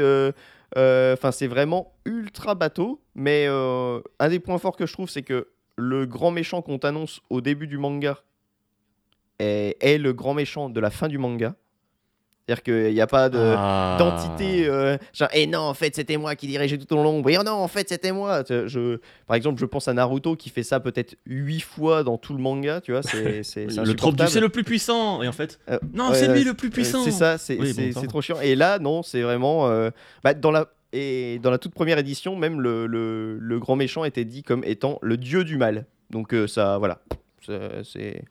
Enfin, 0.76 1.32
c'est 1.32 1.46
vraiment 1.46 1.94
ultra 2.04 2.54
bateau. 2.54 3.00
Mais 3.14 3.46
un 3.46 4.28
des 4.28 4.40
points 4.40 4.58
forts 4.58 4.76
que 4.76 4.84
je 4.84 4.92
trouve, 4.92 5.08
c'est 5.08 5.22
que 5.22 5.48
le 5.76 6.04
grand 6.04 6.32
méchant 6.32 6.60
qu'on 6.60 6.78
t'annonce 6.78 7.22
au 7.30 7.40
début 7.40 7.66
du 7.66 7.78
manga 7.78 8.18
est 9.38 9.98
le 9.98 10.12
grand 10.12 10.34
méchant 10.34 10.68
de 10.68 10.80
la 10.80 10.90
fin 10.90 11.08
du 11.08 11.16
manga. 11.16 11.54
C'est-à-dire 12.46 12.62
qu'il 12.64 12.94
n'y 12.94 13.00
a 13.00 13.06
pas 13.06 13.28
de 13.28 13.38
Ah. 13.56 13.96
d'entité 13.98 14.66
euh, 14.66 14.96
genre 15.12 15.28
et 15.32 15.46
non 15.46 15.60
en 15.60 15.74
fait 15.74 15.94
c'était 15.94 16.16
moi 16.16 16.34
qui 16.34 16.48
dirigeais 16.48 16.78
tout 16.78 16.92
au 16.96 17.02
long 17.02 17.22
et 17.28 17.38
oh 17.38 17.42
non 17.44 17.52
en 17.52 17.68
fait 17.68 17.88
c'était 17.88 18.10
moi 18.10 18.42
je 18.48 18.98
par 19.28 19.36
exemple 19.36 19.60
je 19.60 19.66
pense 19.66 19.86
à 19.86 19.92
Naruto 19.92 20.34
qui 20.34 20.48
fait 20.50 20.64
ça 20.64 20.80
peut-être 20.80 21.14
huit 21.26 21.60
fois 21.60 22.02
dans 22.02 22.18
tout 22.18 22.32
le 22.34 22.40
manga 22.40 22.80
tu 22.80 22.90
vois 22.90 23.02
c'est 23.04 23.42
c'est 23.44 23.70
c'est 23.70 23.84
Le 23.84 23.94
trope 23.94 24.16
du 24.16 24.22
insupportable. 24.22 24.30
c'est 24.30 24.40
le 24.40 24.48
plus 24.48 24.64
puissant. 24.64 25.22
Et 25.22 25.28
en 25.28 25.32
fait, 25.32 25.60
Euh, 25.68 25.78
non, 25.92 26.08
ouais, 26.10 26.14
c'est 26.16 26.32
lui 26.32 26.42
le 26.42 26.54
plus 26.54 26.70
puissant. 26.70 27.02
Euh, 27.02 27.04
C'est 27.04 27.10
ça, 27.12 27.38
c'est 27.38 27.56
Oui, 27.58 27.92
bon, 27.94 28.02
trop 28.08 28.20
chiant. 28.22 28.40
Et 28.42 28.54
là, 28.56 28.78
non, 28.80 29.02
c'est 29.02 29.22
vraiment. 29.22 29.68
euh, 29.68 29.90
bah, 30.24 30.34
dans, 30.34 30.50
la, 30.50 30.66
et 30.92 31.38
dans 31.40 31.50
la 31.50 31.58
toute 31.58 31.72
première 31.74 31.98
édition, 31.98 32.34
même 32.36 32.60
le, 32.60 32.86
le, 32.86 33.38
le 33.38 33.58
grand 33.60 33.76
méchant 33.76 34.04
était 34.04 34.24
dit 34.24 34.42
comme 34.42 34.62
étant 34.64 34.98
le 35.02 35.16
dieu 35.16 35.44
du 35.44 35.56
mal. 35.56 35.86
Donc, 36.10 36.34
euh, 36.34 36.46
ça, 36.48 36.78
voilà. 36.78 37.00
C'est- 37.84 38.22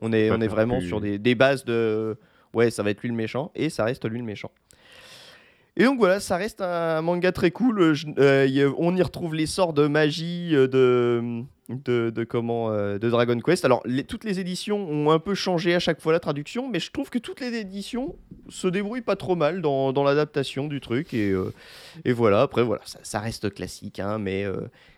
on 0.00 0.12
est, 0.12 0.30
on 0.30 0.40
est 0.40 0.48
vraiment 0.48 0.80
sur 0.80 1.00
des, 1.00 1.18
des 1.18 1.34
bases 1.34 1.64
de. 1.64 2.16
Ouais, 2.54 2.70
ça 2.70 2.82
va 2.82 2.90
être 2.90 3.02
lui 3.02 3.08
le 3.08 3.14
méchant. 3.14 3.50
Et 3.54 3.70
ça 3.70 3.84
reste 3.84 4.08
lui 4.08 4.18
le 4.18 4.24
méchant. 4.24 4.50
Et 5.78 5.84
donc 5.84 5.98
voilà, 5.98 6.20
ça 6.20 6.38
reste 6.38 6.62
un 6.62 7.02
manga 7.02 7.32
très 7.32 7.50
cool. 7.50 7.94
Euh, 8.18 8.72
on 8.78 8.96
y 8.96 9.02
retrouve 9.02 9.34
les 9.34 9.44
sorts 9.44 9.74
de 9.74 9.86
magie 9.86 10.52
euh, 10.54 10.66
de, 10.66 11.44
de, 11.68 12.24
comment, 12.24 12.70
euh, 12.70 12.98
de 12.98 13.10
Dragon 13.10 13.38
Quest. 13.40 13.66
Alors, 13.66 13.82
toutes 14.08 14.24
les 14.24 14.40
éditions 14.40 14.88
ont 14.88 15.10
un 15.10 15.18
peu 15.18 15.34
changé 15.34 15.74
à 15.74 15.78
chaque 15.78 16.00
fois 16.00 16.14
la 16.14 16.20
traduction, 16.20 16.70
mais 16.70 16.80
je 16.80 16.90
trouve 16.90 17.10
que 17.10 17.18
toutes 17.18 17.40
les 17.40 17.54
éditions 17.54 18.16
se 18.48 18.68
débrouillent 18.68 19.02
pas 19.02 19.16
trop 19.16 19.36
mal 19.36 19.60
dans, 19.60 19.92
dans 19.92 20.02
l'adaptation 20.02 20.66
du 20.66 20.80
truc. 20.80 21.12
Et, 21.12 21.34
et 22.06 22.12
voilà, 22.12 22.40
après, 22.40 22.62
voilà, 22.62 22.80
ça, 22.86 23.20
reste 23.20 23.52
classique, 23.52 24.00
hein, 24.00 24.18
mais, 24.18 24.46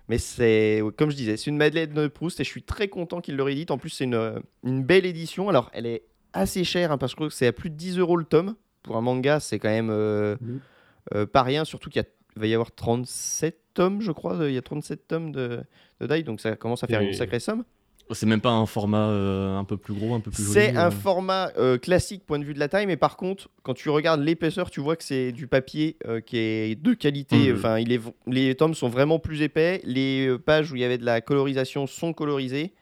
mais 0.08 0.18
c'est, 0.18 0.80
comme 0.96 1.10
je 1.10 1.16
disais, 1.16 1.36
c'est 1.36 1.50
une 1.50 1.56
Madeleine 1.56 1.92
de 1.92 2.06
Proust 2.06 2.38
et 2.38 2.44
je 2.44 2.50
suis 2.50 2.62
très 2.62 2.86
content 2.86 3.20
qu'il 3.20 3.34
le 3.34 3.42
réédite. 3.42 3.72
En 3.72 3.78
plus, 3.78 3.90
c'est 3.90 4.04
une 4.04 4.84
belle 4.84 5.06
édition. 5.06 5.48
Alors, 5.48 5.70
elle 5.72 5.86
est 5.86 6.04
assez 6.32 6.64
chère 6.64 6.92
hein, 6.92 6.98
parce 6.98 7.14
que 7.14 7.28
c'est 7.28 7.46
à 7.46 7.52
plus 7.52 7.70
de 7.70 7.76
10 7.76 7.98
euros 7.98 8.16
le 8.16 8.24
tome. 8.24 8.54
Pour 8.82 8.96
un 8.96 9.00
manga, 9.00 9.40
c'est 9.40 9.58
quand 9.58 9.68
même 9.68 9.90
euh, 9.90 10.36
euh, 11.14 11.26
pas 11.26 11.42
rien, 11.42 11.64
surtout 11.64 11.90
qu'il 11.90 12.04
va 12.36 12.46
y 12.46 12.54
avoir 12.54 12.72
37 12.74 13.58
tomes, 13.74 14.00
je 14.00 14.12
crois. 14.12 14.36
Il 14.48 14.54
y 14.54 14.58
a 14.58 14.62
37 14.62 15.08
tomes 15.08 15.32
de, 15.32 15.60
de 16.00 16.06
Dai, 16.06 16.22
donc 16.22 16.40
ça 16.40 16.56
commence 16.56 16.84
à 16.84 16.86
faire 16.86 17.02
Et- 17.02 17.06
une 17.06 17.14
sacrée 17.14 17.40
somme. 17.40 17.64
C'est 18.12 18.24
même 18.24 18.40
pas 18.40 18.52
un 18.52 18.64
format 18.64 19.08
euh, 19.10 19.58
un 19.58 19.64
peu 19.64 19.76
plus 19.76 19.92
gros, 19.92 20.14
un 20.14 20.20
peu 20.20 20.30
plus 20.30 20.42
joli. 20.42 20.54
C'est 20.54 20.76
un 20.78 20.86
euh. 20.86 20.90
format 20.90 21.50
euh, 21.58 21.76
classique 21.76 22.24
point 22.24 22.38
de 22.38 22.44
vue 22.44 22.54
de 22.54 22.58
la 22.58 22.68
taille, 22.68 22.86
mais 22.86 22.96
par 22.96 23.18
contre, 23.18 23.50
quand 23.62 23.74
tu 23.74 23.90
regardes 23.90 24.22
l'épaisseur, 24.22 24.70
tu 24.70 24.80
vois 24.80 24.96
que 24.96 25.04
c'est 25.04 25.30
du 25.30 25.46
papier 25.46 25.98
euh, 26.06 26.22
qui 26.22 26.38
est 26.38 26.82
de 26.82 26.94
qualité. 26.94 27.50
Mhm. 27.50 27.56
Enfin, 27.58 27.78
il 27.78 27.92
est, 27.92 28.00
les 28.26 28.54
tomes 28.54 28.72
sont 28.72 28.88
vraiment 28.88 29.18
plus 29.18 29.42
épais. 29.42 29.82
Les 29.84 30.34
pages 30.38 30.72
où 30.72 30.76
il 30.76 30.80
y 30.80 30.84
avait 30.84 30.96
de 30.96 31.04
la 31.04 31.20
colorisation 31.20 31.86
sont 31.86 32.14
colorisées. 32.14 32.72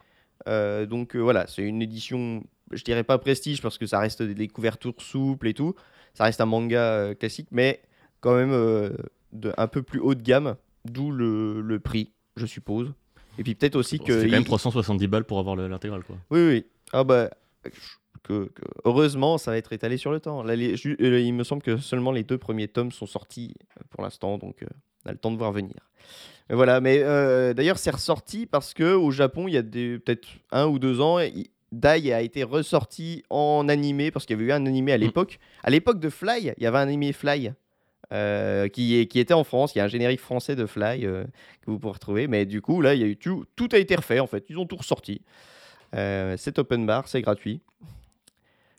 Euh, 0.49 0.87
donc 0.87 1.17
euh, 1.17 1.19
voilà, 1.19 1.47
c'est 1.49 1.63
une 1.63 1.83
édition, 1.83 2.45
je 2.73 2.83
dirais 2.85 3.05
pas 3.05 3.19
prestige 3.19 3.63
parce 3.63 3.79
que 3.79 3.87
ça 3.87 3.99
reste 3.99 4.23
des, 4.23 4.49
couvertures 4.49 4.95
souples 4.99 5.49
et 5.49 5.55
tout. 5.55 5.75
Ça 6.15 6.25
reste 6.25 6.41
un 6.41 6.47
manga 6.47 6.81
euh, 6.81 7.15
classique, 7.15 7.49
mais 7.51 7.81
quand 8.21 8.35
même 8.35 8.53
euh, 8.53 8.91
de, 9.33 9.53
un 9.57 9.67
peu 9.69 9.83
plus 9.83 10.01
haut 10.01 10.15
de 10.15 10.23
gamme, 10.23 10.57
d'où 10.85 11.11
le, 11.11 11.61
le 11.61 11.79
prix, 11.81 12.13
je 12.37 12.47
suppose. 12.47 12.93
Et 13.39 13.43
puis 13.43 13.55
peut-être 13.55 13.77
aussi 13.77 13.99
que. 14.01 14.21
C'est 14.21 14.27
quand 14.27 14.33
même 14.33 14.43
il- 14.43 14.47
370 14.47 15.07
balles 15.09 15.25
pour 15.25 15.39
avoir 15.39 15.57
le- 15.57 15.69
l'intégrale, 15.69 16.03
quoi. 16.05 16.17
oui, 16.31 16.41
oui. 16.49 16.65
Ah 16.93 17.05
bah, 17.05 17.31
que, 18.23 18.47
que- 18.47 18.63
heureusement, 18.85 19.39
ça 19.39 19.51
va 19.51 19.59
être 19.59 19.73
étalé 19.73 19.97
sur 19.97 20.11
le 20.13 20.21
temps. 20.21 20.43
Là, 20.43 20.57
les- 20.57 20.77
ju- 20.77 20.97
euh, 21.01 21.21
il 21.21 21.33
me 21.35 21.45
semble 21.45 21.63
que 21.63 21.77
seulement 21.77 22.13
les 22.13 22.23
deux 22.23 22.39
premiers 22.39 22.69
tomes 22.69 22.93
sont 22.93 23.07
sortis 23.07 23.55
pour 23.91 24.03
l'instant, 24.03 24.39
donc 24.39 24.63
euh, 24.63 24.67
on 25.05 25.11
a 25.11 25.13
le 25.13 25.19
temps 25.19 25.31
de 25.31 25.37
voir 25.37 25.53
venir. 25.53 25.75
Mais 26.49 26.55
voilà, 26.57 26.81
mais 26.81 27.01
euh, 27.03 27.55
d'ailleurs, 27.55 27.79
c'est 27.79 27.91
ressorti 27.91 28.47
parce 28.47 28.73
que 28.73 28.95
au 28.95 29.11
Japon, 29.11 29.49
il 29.49 29.55
y 29.55 29.57
a 29.57 29.63
des- 29.63 29.99
peut-être 29.99 30.29
un 30.53 30.67
ou 30.67 30.79
deux 30.79 31.01
ans, 31.01 31.19
il- 31.19 31.49
Dai 31.81 32.13
a 32.13 32.21
été 32.23 32.43
ressorti 32.43 33.23
en 33.31 33.69
animé 33.69 34.11
parce 34.11 34.27
qu'il 34.27 34.37
y 34.37 34.41
avait 34.41 34.49
eu 34.51 34.53
un 34.53 34.67
animé 34.67 34.93
à 34.93 34.97
l'époque. 34.97 35.39
À 35.63 35.71
l'époque 35.71 36.01
de 36.01 36.09
Fly, 36.11 36.53
il 36.57 36.63
y 36.63 36.67
avait 36.67 36.79
un 36.79 36.83
animé 36.83 37.13
Fly. 37.13 37.53
euh, 38.13 38.69
qui, 38.69 38.97
est- 38.97 39.07
qui 39.09 39.19
était 39.19 39.35
en 39.35 39.43
France, 39.43 39.75
il 39.75 39.79
y 39.79 39.81
a 39.81 39.85
un 39.85 39.89
générique 39.89 40.21
français 40.21 40.55
de 40.55 40.65
Fly 40.67 41.05
euh, 41.05 41.25
que 41.63 41.71
vous 41.73 41.79
pourrez 41.81 41.95
retrouver, 41.95 42.29
mais 42.29 42.47
du 42.47 42.61
coup 42.63 42.81
là 42.81 42.95
il 42.95 43.01
y 43.01 43.03
a 43.03 43.07
eu 43.09 43.17
tout, 43.17 43.45
tout 43.57 43.69
a 43.73 43.79
été 43.79 43.97
refait 43.97 44.21
en 44.21 44.29
fait, 44.29 44.45
ils 44.49 44.57
ont 44.59 44.65
tout 44.65 44.77
ressorti. 44.77 45.23
Euh, 45.95 46.37
c'est 46.39 46.57
open 46.61 46.87
bar, 46.87 47.09
c'est 47.09 47.21
gratuit. 47.21 47.63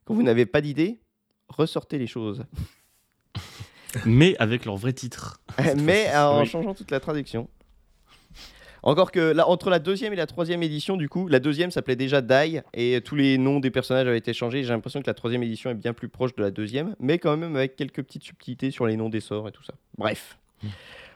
Quand 0.05 0.13
vous 0.13 0.23
n'avez 0.23 0.45
pas 0.45 0.61
d'idée, 0.61 1.01
ressortez 1.49 1.97
les 1.97 2.07
choses. 2.07 2.45
Mais 4.05 4.35
avec 4.39 4.63
leur 4.63 4.77
vrai 4.77 4.93
titre. 4.93 5.41
Mais 5.75 6.07
en 6.15 6.41
Oui. 6.41 6.47
changeant 6.47 6.73
toute 6.73 6.91
la 6.91 6.99
traduction. 7.01 7.49
Encore 8.83 9.11
que 9.11 9.19
là, 9.19 9.47
entre 9.49 9.69
la 9.69 9.79
deuxième 9.79 10.13
et 10.13 10.15
la 10.15 10.27
troisième 10.27 10.61
édition, 10.63 10.97
du 10.97 11.09
coup, 11.09 11.27
la 11.27 11.39
deuxième 11.39 11.71
s'appelait 11.71 11.95
déjà 11.95 12.21
Dai 12.21 12.61
et 12.73 13.01
tous 13.03 13.15
les 13.15 13.37
noms 13.37 13.59
des 13.59 13.71
personnages 13.71 14.07
avaient 14.07 14.17
été 14.17 14.33
changés. 14.33 14.63
J'ai 14.63 14.69
l'impression 14.69 15.01
que 15.01 15.07
la 15.07 15.13
troisième 15.13 15.43
édition 15.43 15.69
est 15.69 15.75
bien 15.75 15.93
plus 15.93 16.09
proche 16.09 16.35
de 16.35 16.41
la 16.43 16.51
deuxième, 16.51 16.95
mais 16.99 17.17
quand 17.17 17.35
même 17.37 17.55
avec 17.55 17.75
quelques 17.75 18.03
petites 18.03 18.23
subtilités 18.23 18.71
sur 18.71 18.85
les 18.85 18.95
noms 18.95 19.09
des 19.09 19.19
sorts 19.19 19.47
et 19.47 19.51
tout 19.51 19.63
ça. 19.63 19.73
Bref. 19.97 20.37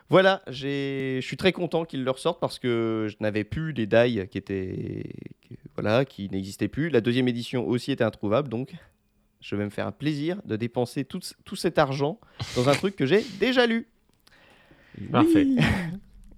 Voilà, 0.09 0.41
j'ai- 0.49 1.19
je 1.21 1.25
suis 1.25 1.37
très 1.37 1.53
content 1.53 1.85
qu'ils 1.85 2.03
le 2.03 2.11
ressortent 2.11 2.39
parce 2.41 2.59
que 2.59 3.07
je 3.09 3.15
n'avais 3.21 3.43
plus 3.45 3.73
des 3.73 3.85
Dai 3.87 4.27
qui 4.29 4.37
étaient. 4.37 5.03
voilà, 5.75 6.03
qui 6.03 6.29
n'existaient 6.29 6.67
plus. 6.67 6.89
La 6.89 6.99
deuxième 7.01 7.27
édition 7.29 7.65
aussi 7.67 7.91
était 7.93 8.03
introuvable, 8.03 8.49
donc 8.49 8.73
je 9.39 9.55
vais 9.55 9.63
me 9.63 9.69
faire 9.69 9.87
un 9.87 9.91
plaisir 9.93 10.41
de 10.45 10.55
dépenser 10.57 11.05
tout, 11.05 11.21
tout 11.45 11.55
cet 11.55 11.79
argent 11.79 12.19
dans 12.55 12.67
un 12.69 12.73
truc 12.73 12.95
que 12.95 13.05
j'ai 13.05 13.23
déjà 13.39 13.65
lu. 13.67 13.87
Parfait. 15.11 15.47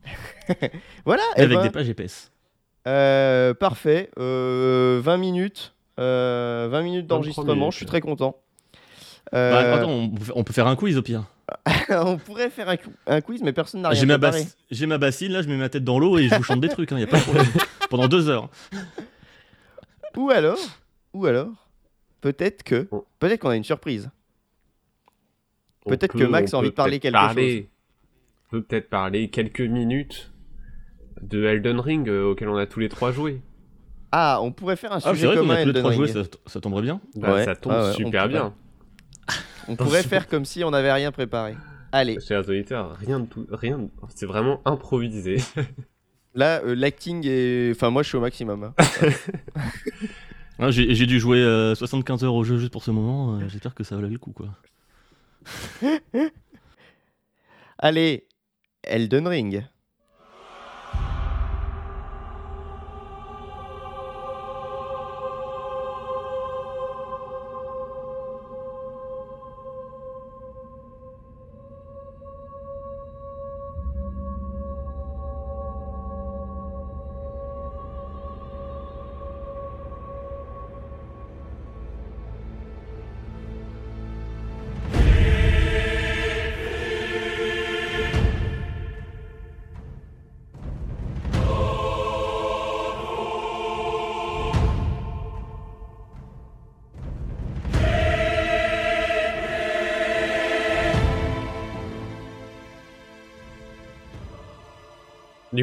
Voilà, 1.05 1.23
Et 1.35 1.39
eh 1.39 1.41
avec 1.43 1.57
ben, 1.57 1.63
des 1.63 1.69
pages 1.69 1.89
épaisses. 1.89 2.31
euh, 2.87 3.53
parfait. 3.53 4.09
Euh, 4.19 4.99
20 5.03 5.17
minutes. 5.17 5.73
euh, 5.99 6.67
20 6.71 6.81
minutes 6.81 7.07
d'enregistrement, 7.07 7.71
je 7.71 7.77
suis 7.77 7.85
très 7.85 8.01
content. 8.01 8.37
Bah, 9.31 9.37
Euh, 9.39 9.75
attends, 9.79 9.89
on, 9.91 10.09
peut 10.09 10.23
faire- 10.23 10.37
on 10.37 10.43
peut 10.43 10.53
faire 10.53 10.67
un 10.67 10.75
quiz 10.75 10.97
au 10.97 11.01
pire. 11.01 11.23
on 11.89 12.17
pourrait 12.17 12.49
faire 12.49 12.67
un, 13.07 13.21
quiz, 13.21 13.41
mais 13.43 13.53
personne 13.53 13.81
n'a 13.81 13.89
rien 13.89 13.99
J'ai 13.99 14.05
ma, 14.05 14.31
j'ai 14.71 14.85
ma 14.85 14.97
bassine, 14.97 15.31
là, 15.31 15.41
je 15.41 15.47
mets 15.49 15.57
ma 15.57 15.69
tête 15.69 15.83
dans 15.83 15.99
l'eau 15.99 16.17
et 16.17 16.27
je 16.27 16.35
vous 16.35 16.43
chante 16.43 16.61
des 16.61 16.69
trucs, 16.69 16.89
il 16.91 16.99
y 16.99 17.03
a 17.03 17.07
pas 17.07 17.17
de 17.19 17.23
problème. 17.23 17.45
Pendant 17.89 18.07
deux 18.07 18.29
heures. 18.29 18.49
Ou 20.15 20.29
alors, 20.29 20.57
ou 21.13 21.25
alors, 21.25 21.49
peut-être 22.21 22.63
que, 22.63 22.87
Oh. 22.91 23.05
peut-être 23.19 23.41
qu'on 23.41 23.49
a 23.49 23.55
une 23.55 23.63
surprise. 23.63 24.09
Peut-être 25.85 26.13
peut- 26.13 26.19
que 26.19 26.23
Max 26.23 26.53
a 26.53 26.57
envie 26.57 26.69
de 26.69 26.73
parler 26.73 26.99
quelque 26.99 27.13
parler- 27.13 27.69
On 27.69 27.72
peut 28.53 28.61
peut-être 28.61 28.89
parler 28.89 29.29
quelques 29.29 29.61
minutes 29.61 30.31
de 31.21 31.43
Elden 31.43 31.79
Ring 31.79 32.07
euh, 32.07 32.25
auquel 32.31 32.49
on 32.49 32.55
a 32.57 32.67
tous 32.67 32.79
les 32.79 32.89
trois 32.89 33.11
joué. 33.11 33.41
Ah, 34.11 34.39
on 34.43 34.51
pourrait 34.51 34.75
faire 34.75 34.91
un 34.93 34.99
Ah, 35.03 35.09
sujet 35.13 35.25
vrai 35.25 35.35
qu'on 35.37 35.41
commun 35.41 35.55
a 35.55 35.57
tous 35.57 35.63
les 35.63 35.69
Elden 35.69 35.81
trois 35.81 35.91
joué, 35.93 36.05
Ring. 36.11 36.23
ça, 36.23 36.29
ça 36.45 36.61
tomberait 36.61 36.83
bien. 36.83 37.01
Bah, 37.15 37.33
Ouais. 37.33 37.45
Ça 37.45 37.55
tombe 37.55 37.73
Ah 37.75 37.87
ouais, 37.87 37.93
super 37.93 38.23
pourrait. 38.27 38.27
bien. 38.27 38.53
On 39.69 39.75
pourrait 39.75 40.03
faire 40.03 40.27
comme 40.27 40.45
si 40.45 40.63
on 40.63 40.69
n'avait 40.71 40.91
rien 40.91 41.11
préparé. 41.11 41.55
Allez, 41.91 42.19
Chers 42.19 42.47
auditeurs, 42.49 42.95
rien 42.97 43.21
de 43.21 43.25
tout, 43.25 43.47
rien. 43.49 43.77
de- 43.79 43.89
C'est 44.09 44.25
vraiment 44.27 44.61
improvisé. 44.65 45.37
là, 46.35 46.61
euh, 46.63 46.75
l'acting 46.75 47.25
est... 47.25 47.71
Enfin, 47.71 47.89
moi, 47.89 48.03
je 48.03 48.09
suis 48.09 48.17
au 48.17 48.21
maximum. 48.21 48.63
hein. 48.65 48.73
Ah, 50.59 50.69
J'ai 50.69 50.93
j'ai 50.93 51.07
dû 51.07 51.19
jouer 51.19 51.39
euh, 51.39 51.73
75 51.73 52.23
heures 52.23 52.35
au 52.35 52.43
jeu 52.43 52.57
juste 52.57 52.71
pour 52.71 52.83
ce 52.83 52.91
moment, 52.91 53.35
euh, 53.37 53.47
j'espère 53.49 53.73
que 53.73 53.83
ça 53.83 53.95
valait 53.95 54.09
le 54.09 54.19
coup, 54.19 54.31
quoi. 54.33 54.49
Allez, 57.79 58.27
Elden 58.83 59.27
Ring. 59.27 59.63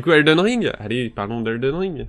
Du 0.01 0.05
coup, 0.05 0.13
Elden 0.13 0.41
Ring, 0.41 0.73
allez, 0.79 1.11
parlons 1.11 1.43
d'Elden 1.43 1.75
Ring, 1.75 2.07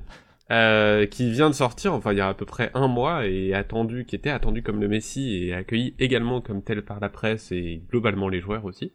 euh, 0.49 1.05
qui 1.07 1.29
vient 1.29 1.49
de 1.49 1.53
sortir, 1.53 1.91
enfin 1.93 2.13
il 2.13 2.19
y 2.19 2.21
a 2.21 2.29
à 2.29 2.33
peu 2.33 2.45
près 2.45 2.71
un 2.73 2.87
mois, 2.87 3.27
et 3.27 3.53
attendu, 3.53 4.05
qui 4.05 4.15
était 4.15 4.29
attendu 4.29 4.63
comme 4.63 4.79
le 4.79 4.87
Messi, 4.87 5.43
et 5.43 5.53
accueilli 5.53 5.93
également 5.99 6.39
comme 6.39 6.63
tel 6.63 6.83
par 6.83 7.01
la 7.01 7.09
presse, 7.09 7.51
et 7.51 7.81
globalement 7.89 8.29
les 8.29 8.39
joueurs 8.39 8.63
aussi. 8.63 8.93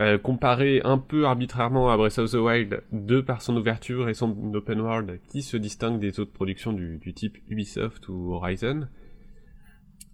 Euh, 0.00 0.16
comparé 0.16 0.80
un 0.84 0.96
peu 0.96 1.26
arbitrairement 1.26 1.90
à 1.90 1.98
Breath 1.98 2.16
of 2.16 2.30
the 2.30 2.36
Wild, 2.36 2.82
de 2.92 3.20
par 3.20 3.42
son 3.42 3.54
ouverture 3.58 4.08
et 4.08 4.14
son 4.14 4.54
open 4.54 4.80
world, 4.80 5.20
qui 5.28 5.42
se 5.42 5.58
distingue 5.58 6.00
des 6.00 6.18
autres 6.18 6.32
productions 6.32 6.72
du, 6.72 6.96
du 6.96 7.12
type 7.12 7.36
Ubisoft 7.50 8.08
ou 8.08 8.32
Horizon. 8.32 8.88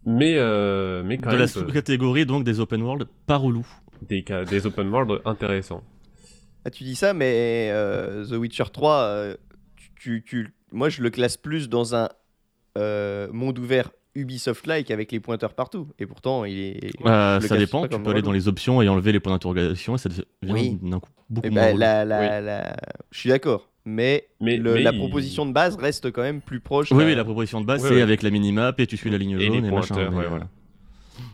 Mais, 0.04 0.34
euh, 0.36 1.04
mais 1.04 1.16
quand 1.16 1.26
De 1.26 1.34
même, 1.34 1.42
la 1.42 1.46
sous-catégorie 1.46 2.26
donc 2.26 2.42
des 2.42 2.58
open 2.58 2.82
world 2.82 3.06
pas 3.28 3.36
relou. 3.36 3.64
des, 4.08 4.24
des 4.50 4.66
open 4.66 4.88
world 4.88 5.20
intéressants. 5.24 5.84
Ah, 6.64 6.70
tu 6.70 6.84
dis 6.84 6.94
ça, 6.94 7.12
mais 7.14 7.70
euh, 7.72 8.24
The 8.26 8.32
Witcher 8.32 8.64
3, 8.72 8.94
euh, 8.94 9.36
tu, 9.76 9.90
tu- 9.96 10.24
tu- 10.24 10.54
moi 10.70 10.88
je 10.88 11.02
le 11.02 11.10
classe 11.10 11.36
plus 11.36 11.68
dans 11.68 11.94
un 11.94 12.08
euh, 12.78 13.28
monde 13.32 13.58
ouvert 13.58 13.90
Ubisoft-like 14.14 14.90
avec 14.90 15.10
les 15.10 15.20
pointeurs 15.20 15.54
partout. 15.54 15.88
Et 15.98 16.06
pourtant, 16.06 16.44
il 16.44 16.58
est. 16.58 16.80
Le 17.02 17.40
ça 17.46 17.56
dépend, 17.56 17.86
tu 17.88 17.98
peux 18.00 18.10
aller 18.10 18.22
dans 18.22 18.32
les 18.32 18.46
options 18.48 18.80
et 18.82 18.88
enlever 18.88 19.10
les 19.12 19.20
points 19.20 19.32
d'interrogation 19.32 19.94
et 19.94 19.98
ça 19.98 20.08
devient 20.08 20.22
Oui. 20.44 20.78
d'un 20.82 21.00
coup 21.00 21.10
beaucoup 21.30 21.48
Eh 21.48 21.50
moins 21.50 21.62
ben, 21.62 21.68
relou. 21.68 21.78
la, 21.80 22.40
la- 22.40 22.76
Je 23.10 23.18
suis 23.18 23.28
d'accord. 23.30 23.68
Mais, 23.84 24.28
Mais- 24.40 24.58
le- 24.58 24.74
mais 24.74 24.82
la 24.82 24.92
il- 24.92 24.98
proposition 24.98 25.44
de 25.46 25.52
base 25.52 25.74
reste 25.76 26.12
quand 26.12 26.22
même 26.22 26.40
plus 26.40 26.60
proche. 26.60 26.92
Oui, 26.92 26.98
d'un- 26.98 27.04
oui, 27.06 27.14
la 27.16 27.24
proposition 27.24 27.60
de 27.60 27.66
base, 27.66 27.82
Ouais, 27.82 27.88
c'est 27.88 27.94
ouais. 27.96 28.02
avec 28.02 28.22
la 28.22 28.30
minimap 28.30 28.78
et 28.78 28.86
tu 28.86 28.96
suis 28.96 29.10
la 29.10 29.18
ligne 29.18 29.32
Et 29.32 29.38
les 29.38 29.46
jaune 29.46 29.64
et, 29.64 29.70
machin. 29.72 29.94
pointeurs, 29.94 30.12
mais, 30.12 30.18
ouais, 30.18 30.28
voilà. 30.28 30.48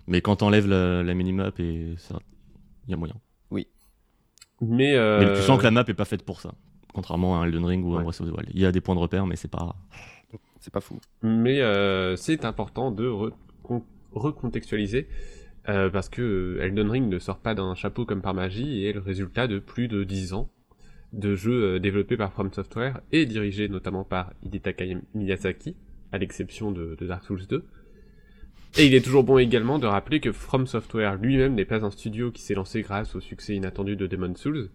mais 0.06 0.20
quand 0.22 0.36
t'enlèves 0.36 0.66
la, 0.66 1.02
la 1.02 1.14
minimap 1.14 1.58
et 1.60 1.94
ça, 1.98 2.16
il 2.86 2.92
y 2.92 2.94
a 2.94 2.96
moyen. 2.96 3.16
Mais, 4.60 4.94
euh, 4.96 5.20
Mais 5.20 5.34
tu 5.34 5.42
sens 5.42 5.58
que 5.58 5.64
la 5.64 5.70
map 5.70 5.84
est 5.86 5.94
pas 5.94 6.04
faite 6.04 6.24
pour 6.24 6.40
ça. 6.40 6.52
Contrairement 6.92 7.36
à 7.40 7.44
un 7.44 7.46
Elden 7.46 7.64
Ring 7.64 7.84
ou 7.84 7.92
à 7.92 7.96
un 7.96 7.98
Ouais. 7.98 8.04
Breath 8.04 8.20
of 8.20 8.28
the 8.28 8.32
Wild. 8.36 8.50
Il 8.54 8.60
y 8.60 8.66
a 8.66 8.72
des 8.72 8.80
points 8.80 8.94
de 8.94 9.00
repère, 9.00 9.26
mais 9.26 9.36
c'est 9.36 9.50
pas. 9.50 9.76
C'est 10.60 10.72
pas 10.72 10.80
fou. 10.80 10.98
mais 11.22 11.60
euh, 11.60 12.16
c'est 12.16 12.44
important 12.44 12.90
de 12.90 13.06
recon- 13.08 13.84
recontextualiser 14.12 15.08
euh, 15.68 15.88
parce 15.88 16.08
que 16.08 16.58
Elden 16.60 16.90
Ring 16.90 17.08
ne 17.08 17.18
sort 17.18 17.38
pas 17.38 17.54
d'un 17.54 17.74
chapeau 17.74 18.04
comme 18.04 18.20
par 18.22 18.34
magie 18.34 18.82
et 18.82 18.88
est 18.90 18.92
le 18.92 19.00
résultat 19.00 19.46
de 19.46 19.58
plus 19.60 19.86
de 19.86 20.02
10 20.04 20.32
ans 20.34 20.50
de 21.12 21.34
jeux 21.36 21.76
euh, 21.76 21.78
développés 21.78 22.16
par 22.16 22.32
From 22.32 22.52
Software 22.52 23.00
et 23.12 23.24
dirigés 23.24 23.68
notamment 23.68 24.04
par 24.04 24.32
Hidetaka 24.44 24.84
Miyazaki, 25.14 25.76
à 26.12 26.18
l'exception 26.18 26.72
de, 26.72 26.96
de 26.98 27.06
Dark 27.06 27.24
Souls 27.24 27.46
2. 27.48 27.64
Et 28.76 28.86
il 28.86 28.94
est 28.94 29.04
toujours 29.04 29.24
bon 29.24 29.38
également 29.38 29.78
de 29.78 29.86
rappeler 29.86 30.20
que 30.20 30.30
From 30.30 30.66
Software 30.66 31.16
lui-même 31.16 31.54
n'est 31.54 31.64
pas 31.64 31.84
un 31.84 31.90
studio 31.90 32.30
qui 32.30 32.42
s'est 32.42 32.54
lancé 32.54 32.82
grâce 32.82 33.14
au 33.16 33.20
succès 33.20 33.54
inattendu 33.54 33.96
de 33.96 34.06
Demon's 34.06 34.38
Souls 34.38 34.68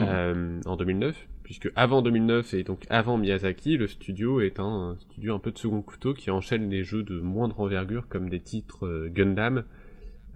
euh, 0.00 0.60
en 0.64 0.76
2009, 0.76 1.28
puisque 1.42 1.70
avant 1.74 2.02
2009 2.02 2.54
et 2.54 2.62
donc 2.62 2.84
avant 2.88 3.18
Miyazaki, 3.18 3.76
le 3.76 3.88
studio 3.88 4.40
est 4.40 4.60
un, 4.60 4.96
studio 5.00 5.34
un 5.34 5.38
peu 5.40 5.50
de 5.50 5.58
second 5.58 5.82
couteau 5.82 6.14
qui 6.14 6.30
enchaîne 6.30 6.70
les 6.70 6.84
jeux 6.84 7.02
de 7.02 7.20
moindre 7.20 7.60
envergure 7.60 8.08
comme 8.08 8.28
des 8.28 8.40
titres 8.40 8.86
euh, 8.86 9.10
Gundam, 9.12 9.64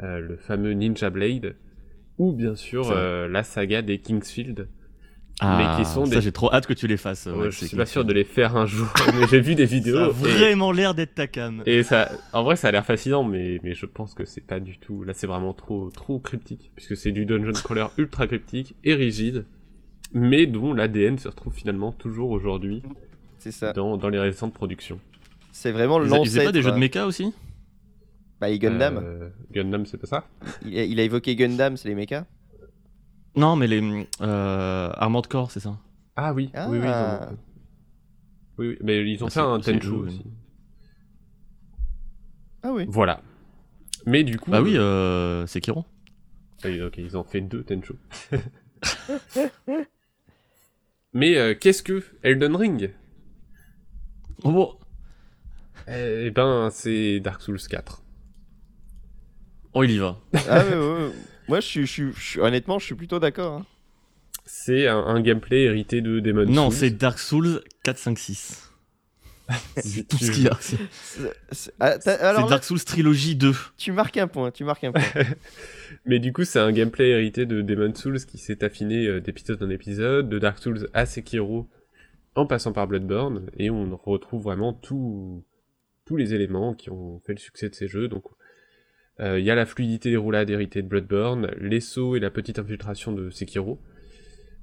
euh, 0.01 0.19
le 0.19 0.37
fameux 0.37 0.73
Ninja 0.73 1.11
Blade, 1.11 1.55
ou 2.19 2.33
bien 2.33 2.57
sûr 2.57 2.93
la 2.93 3.43
saga 3.43 3.81
des 3.81 3.99
Kingsfield. 3.99 4.69
Ah, 5.41 5.75
qui 5.77 5.85
sont 5.85 6.05
ça 6.07 6.17
des- 6.17 6.21
j'ai 6.21 6.31
trop 6.33 6.53
hâte 6.53 6.67
que 6.67 6.73
tu 6.73 6.87
les 6.87 6.97
fasses. 6.97 7.27
Ouais, 7.27 7.33
ouais, 7.33 7.51
je 7.51 7.65
suis 7.65 7.77
pas 7.77 7.87
sûr 7.87 8.05
de 8.05 8.13
les 8.13 8.23
faire 8.25 8.57
un 8.57 8.67
jour, 8.67 8.87
mais 9.15 9.27
j'ai 9.27 9.41
vu 9.41 9.55
des 9.57 9.67
Ça 9.67 9.73
a 9.75 9.79
vidéos. 9.79 10.11
et- 10.11 10.13
vraiment 10.13 10.71
l'air 10.73 10.95
d'être 10.95 11.15
ta 11.17 11.27
cam. 11.27 11.63
Et 11.67 11.83
ça, 11.83 12.11
en 12.33 12.45
vrai, 12.45 12.55
ça 12.57 12.69
a 12.69 12.71
l'air 12.71 12.85
fascinant, 12.87 13.25
mais, 13.25 13.59
mais 13.65 13.75
je 13.75 13.87
pense 13.87 14.15
que 14.15 14.25
c'est 14.25 14.41
pas 14.47 14.61
du 14.61 14.79
tout. 14.79 15.03
Là, 15.03 15.15
c'est 15.15 15.27
vraiment 15.27 15.53
trop, 15.53 15.91
trop 15.91 16.19
cryptique, 16.21 16.71
puisque 16.77 16.97
c'est 16.97 17.11
du 17.13 17.27
dungeon 17.27 17.53
crawler 17.53 17.87
ultra 17.99 18.27
cryptique 18.29 18.77
et 18.85 18.95
rigide, 18.95 19.45
mais 20.13 20.47
dont 20.47 20.75
l'ADN 20.75 21.19
se 21.19 21.27
retrouve 21.29 21.55
finalement 21.55 21.91
toujours 21.91 22.31
aujourd'hui 22.31 22.83
C'est 23.39 23.51
ça. 23.53 23.73
dans, 23.73 23.97
dans 23.97 24.11
les 24.11 24.21
récentes 24.21 24.55
productions. 24.55 25.01
C'est 25.51 25.73
vraiment 25.73 26.01
Ils 26.01 26.07
ils 26.07 26.11
l'ancêtre. 26.11 26.25
faisaient 26.27 26.45
pas 26.45 26.53
des 26.53 26.63
jeux 26.63 26.73
de 26.73 26.79
méca 26.79 27.07
aussi? 27.07 27.33
Bah, 28.41 28.49
et 28.51 28.59
Gundam. 28.59 29.01
Euh, 29.03 29.29
Gundam, 29.53 29.87
c'est 29.87 29.99
pas 29.99 30.07
ça? 30.07 30.29
Il, 30.65 30.79
a, 30.79 30.85
il 30.85 31.01
a 31.01 31.03
évoqué 31.03 31.35
Gundam, 31.37 31.77
c'est 31.77 31.89
les 31.89 31.95
mechas. 31.95 32.27
Non, 33.35 33.57
mais 33.57 33.67
les 33.67 34.07
euh, 34.21 34.91
Armored 34.95 35.27
Core, 35.27 35.51
c'est 35.51 35.61
ça. 35.61 35.77
Ah 36.17 36.35
oui, 36.35 36.51
oui, 36.55 36.79
oui, 36.79 36.79
ils 36.79 36.89
ont 36.89 36.93
Ah. 36.93 37.31
Oui, 38.59 38.69
oui, 38.69 38.79
mais 38.83 39.11
ils 39.11 39.23
ont 39.25 39.29
Ah, 39.29 39.31
fait 39.31 39.35
c'est- 39.41 39.47
un 39.47 39.63
c'est 39.63 39.73
Tenchu 39.73 39.89
aussi. 39.95 40.25
Ah 42.63 42.73
oui. 42.73 42.85
Voilà. 42.89 43.23
Mais 44.07 44.23
du 44.25 44.39
coup. 44.39 44.51
Bah 44.51 44.61
oui, 44.61 44.77
euh, 44.77 44.83
euh, 45.43 45.47
Sekiro. 45.47 45.85
oui, 46.65 46.81
ok, 46.83 46.99
ils 46.99 47.17
ont 47.17 47.25
fait 47.25 47.41
deux 47.41 47.65
Tenchu. 47.65 47.95
mais 51.15 51.37
euh, 51.37 51.55
qu'est-ce 51.55 51.83
que 51.83 52.03
Elden 52.23 52.57
Ring? 52.57 52.91
Oh, 54.45 54.51
bon. 54.53 54.75
Eh 55.89 56.31
ben, 56.31 56.69
c'est 56.71 57.21
Dark 57.21 57.41
Souls 57.43 57.59
4. 57.69 58.03
Oh, 59.75 59.83
il 59.85 59.93
y 59.93 59.99
va. 59.99 60.19
Ah 60.49 60.65
ouais, 60.65 60.77
ouais. 60.77 61.13
Moi, 61.49 61.61
je 61.61 61.67
suis, 61.67 61.87
je 61.87 61.93
suis- 61.93 62.13
je 62.15 62.21
suis- 62.21 62.41
honnêtement, 62.41 62.79
je 62.79 62.87
suis 62.87 62.95
plutôt 62.95 63.19
d'accord. 63.19 63.53
hein. 63.61 63.67
C'est 64.45 64.87
un, 64.89 64.99
un 64.99 65.21
gameplay 65.21 65.63
hérité 65.63 66.01
de 66.01 66.21
Demon 66.21 66.47
Non, 66.47 66.71
Souls. 66.71 66.79
c'est 66.79 66.91
Dark 66.91 67.19
Souls 67.19 67.63
4, 67.85 67.99
5, 67.99 68.19
6. 68.19 68.69
Si 69.77 69.89
C'est 69.91 70.03
tout 70.09 70.17
ce 70.19 70.31
qu'il 70.31 70.45
y 70.45 70.49
a. 70.49 70.59
C'est 71.53 71.75
ah, 71.81 71.99
Dark 72.49 72.65
Souls 72.65 72.83
Trilogy 72.83 73.37
2. 73.37 73.53
tu 73.77 73.93
marques 73.93 74.17
un 74.17 74.27
point, 74.29 74.51
tu 74.51 74.65
marques 74.65 74.85
un 74.85 74.93
point. 74.93 75.03
Mais 76.07 76.19
du 76.21 76.33
coup, 76.33 76.45
c'est 76.45 76.59
un 76.61 76.73
gameplay 76.73 77.11
hérité 77.11 77.45
de 77.45 77.61
Demon 77.61 77.95
Souls 77.95 78.25
qui 78.25 78.39
s'est 78.39 78.65
affiné 78.65 79.07
euh, 79.07 79.21
d'épisode 79.21 79.63
en 79.63 79.69
épisode, 79.69 80.29
de 80.29 80.39
Dark 80.39 80.59
Souls 80.59 80.89
à 80.95 81.05
Sekiro, 81.07 81.69
en 82.35 82.47
passant 82.47 82.73
par 82.73 82.87
Bloodborne, 82.87 83.51
et 83.59 83.69
on 83.71 83.95
retrouve 83.97 84.43
vraiment 84.45 84.73
tout- 84.73 85.45
tous 86.07 86.17
les 86.17 86.33
éléments 86.35 86.73
qui 86.75 86.89
ont 86.91 87.21
fait 87.27 87.33
le 87.35 87.39
succès 87.39 87.69
de 87.69 87.75
ces 87.75 87.89
jeux. 87.89 88.09
Donc, 88.09 88.25
euh, 89.21 89.39
il 89.39 89.45
y 89.45 89.51
a 89.51 89.55
la 89.55 89.67
fluidité 89.67 90.11
des 90.11 90.17
roulades 90.17 90.51
héritée 90.51 90.83
de 90.83 90.89
Bloodborne, 90.89 91.51
les 91.61 91.81
sauts 91.81 92.17
et 92.17 92.21
la 92.21 92.31
petite 92.31 92.59
infiltration 92.59 93.13
de 93.13 93.31
Sekiro, 93.31 93.81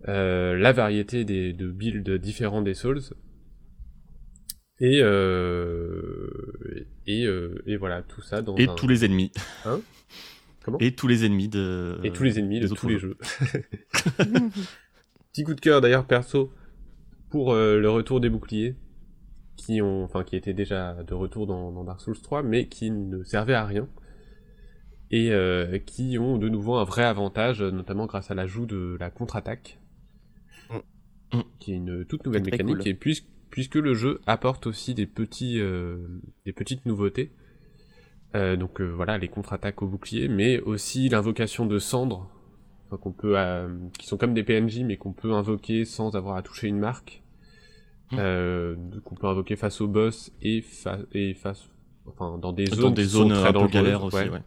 euh, 0.08 0.56
la 0.58 0.72
variété 0.72 1.24
des, 1.26 1.54
de 1.54 1.68
builds 1.70 2.18
différents 2.20 2.62
des 2.62 2.74
Souls, 2.74 3.02
et, 4.82 5.00
euh, 5.02 6.30
et, 7.06 7.26
euh, 7.26 7.62
et 7.66 7.76
voilà, 7.78 8.02
tout 8.02 8.22
ça 8.22 8.42
dans 8.42 8.56
Et 8.56 8.68
un- 8.68 8.76
tous 8.76 8.88
les 8.88 9.04
ennemis. 9.06 9.32
Hein? 9.66 9.82
Comment? 10.64 10.78
Et 10.80 10.94
tous 10.94 11.08
les 11.08 11.26
ennemis 11.26 11.48
de. 11.50 12.00
et 12.04 12.12
tous 12.12 12.24
les 12.24 12.40
ennemis 12.40 12.60
de 12.62 12.68
tous 12.68 12.88
les 12.88 12.98
jeux. 12.98 13.18
Petit 15.32 15.44
coup 15.44 15.54
de 15.54 15.62
cœur 15.62 15.82
d'ailleurs 15.82 16.06
perso 16.06 16.52
pour 17.30 17.54
euh, 17.54 17.80
le 17.80 17.90
retour 17.90 18.20
des 18.20 18.30
boucliers 18.30 18.76
qui 19.56 19.82
ont, 19.82 20.04
enfin 20.04 20.24
qui 20.24 20.36
étaient 20.36 20.54
déjà 20.54 20.96
de 21.04 21.14
retour 21.14 21.46
dans, 21.46 21.72
dans 21.72 21.84
Dark 21.84 22.02
Souls 22.02 22.20
3, 22.20 22.44
mais 22.44 22.68
qui 22.68 22.90
ne 22.92 23.24
servaient 23.24 23.54
à 23.54 23.66
rien 23.66 23.88
et 25.12 25.32
euh, 25.32 25.80
qui 25.80 26.18
ont 26.20 26.38
de 26.38 26.50
nouveau 26.50 26.76
un 26.76 26.84
vrai 26.84 27.04
avantage, 27.04 27.62
notamment 27.62 28.06
grâce 28.06 28.30
à 28.32 28.36
l'ajout 28.36 28.66
de 28.66 28.98
la 29.00 29.10
contre-attaque, 29.10 29.80
Mm. 31.32 31.40
qui 31.60 31.74
est 31.74 31.76
une 31.76 32.06
toute 32.06 32.26
nouvelle 32.26 32.44
mécanique 32.44 32.78
cool. 32.78 32.88
et 32.88 32.94
puisque 32.96 33.26
puisque 33.52 33.76
le 33.76 33.94
jeu 33.94 34.20
apporte 34.26 34.66
aussi 34.66 34.96
des 34.96 35.06
petits 35.06 35.60
euh, 35.60 35.98
des 36.46 36.54
petites 36.54 36.86
nouveautés. 36.88 37.32
Euh, 38.36 38.56
donc 38.56 38.80
euh, 38.82 38.86
voilà 38.88 39.18
les 39.20 39.28
contre-attaques 39.28 39.82
au 39.84 39.88
bouclier, 39.88 40.28
mais 40.28 40.60
aussi 40.60 41.08
l'invocation 41.10 41.66
de 41.68 41.78
cendres, 41.80 42.30
qu'on 43.02 43.12
peut, 43.12 43.38
euh, 43.40 43.68
qui 44.00 44.06
sont 44.08 44.18
comme 44.18 44.34
des 44.36 44.44
PNJ, 44.44 44.80
mais 44.84 44.98
qu'on 44.98 45.14
peut 45.14 45.34
invoquer 45.34 45.86
sans 45.86 46.16
avoir 46.16 46.36
à 46.36 46.42
toucher 46.44 46.68
une 46.68 46.78
marque, 46.80 47.22
euh, 48.14 48.76
qu'on 49.04 49.16
peut 49.16 49.28
invoquer 49.28 49.56
face 49.56 49.82
au 49.82 49.88
boss 49.88 50.32
et, 50.42 50.62
fa- 50.62 51.00
et 51.14 51.34
face, 51.36 51.70
enfin 52.08 52.38
dans 52.40 52.54
des 52.54 52.66
zones 52.68 52.82
Dans 52.82 52.90
des 52.92 53.04
zones 53.06 53.30
très 53.34 53.40
un 53.40 53.46
peu 53.48 53.52
dangereuses, 53.54 53.72
galères 53.72 54.04
aussi, 54.04 54.16
ouais. 54.18 54.30
ouais. 54.30 54.42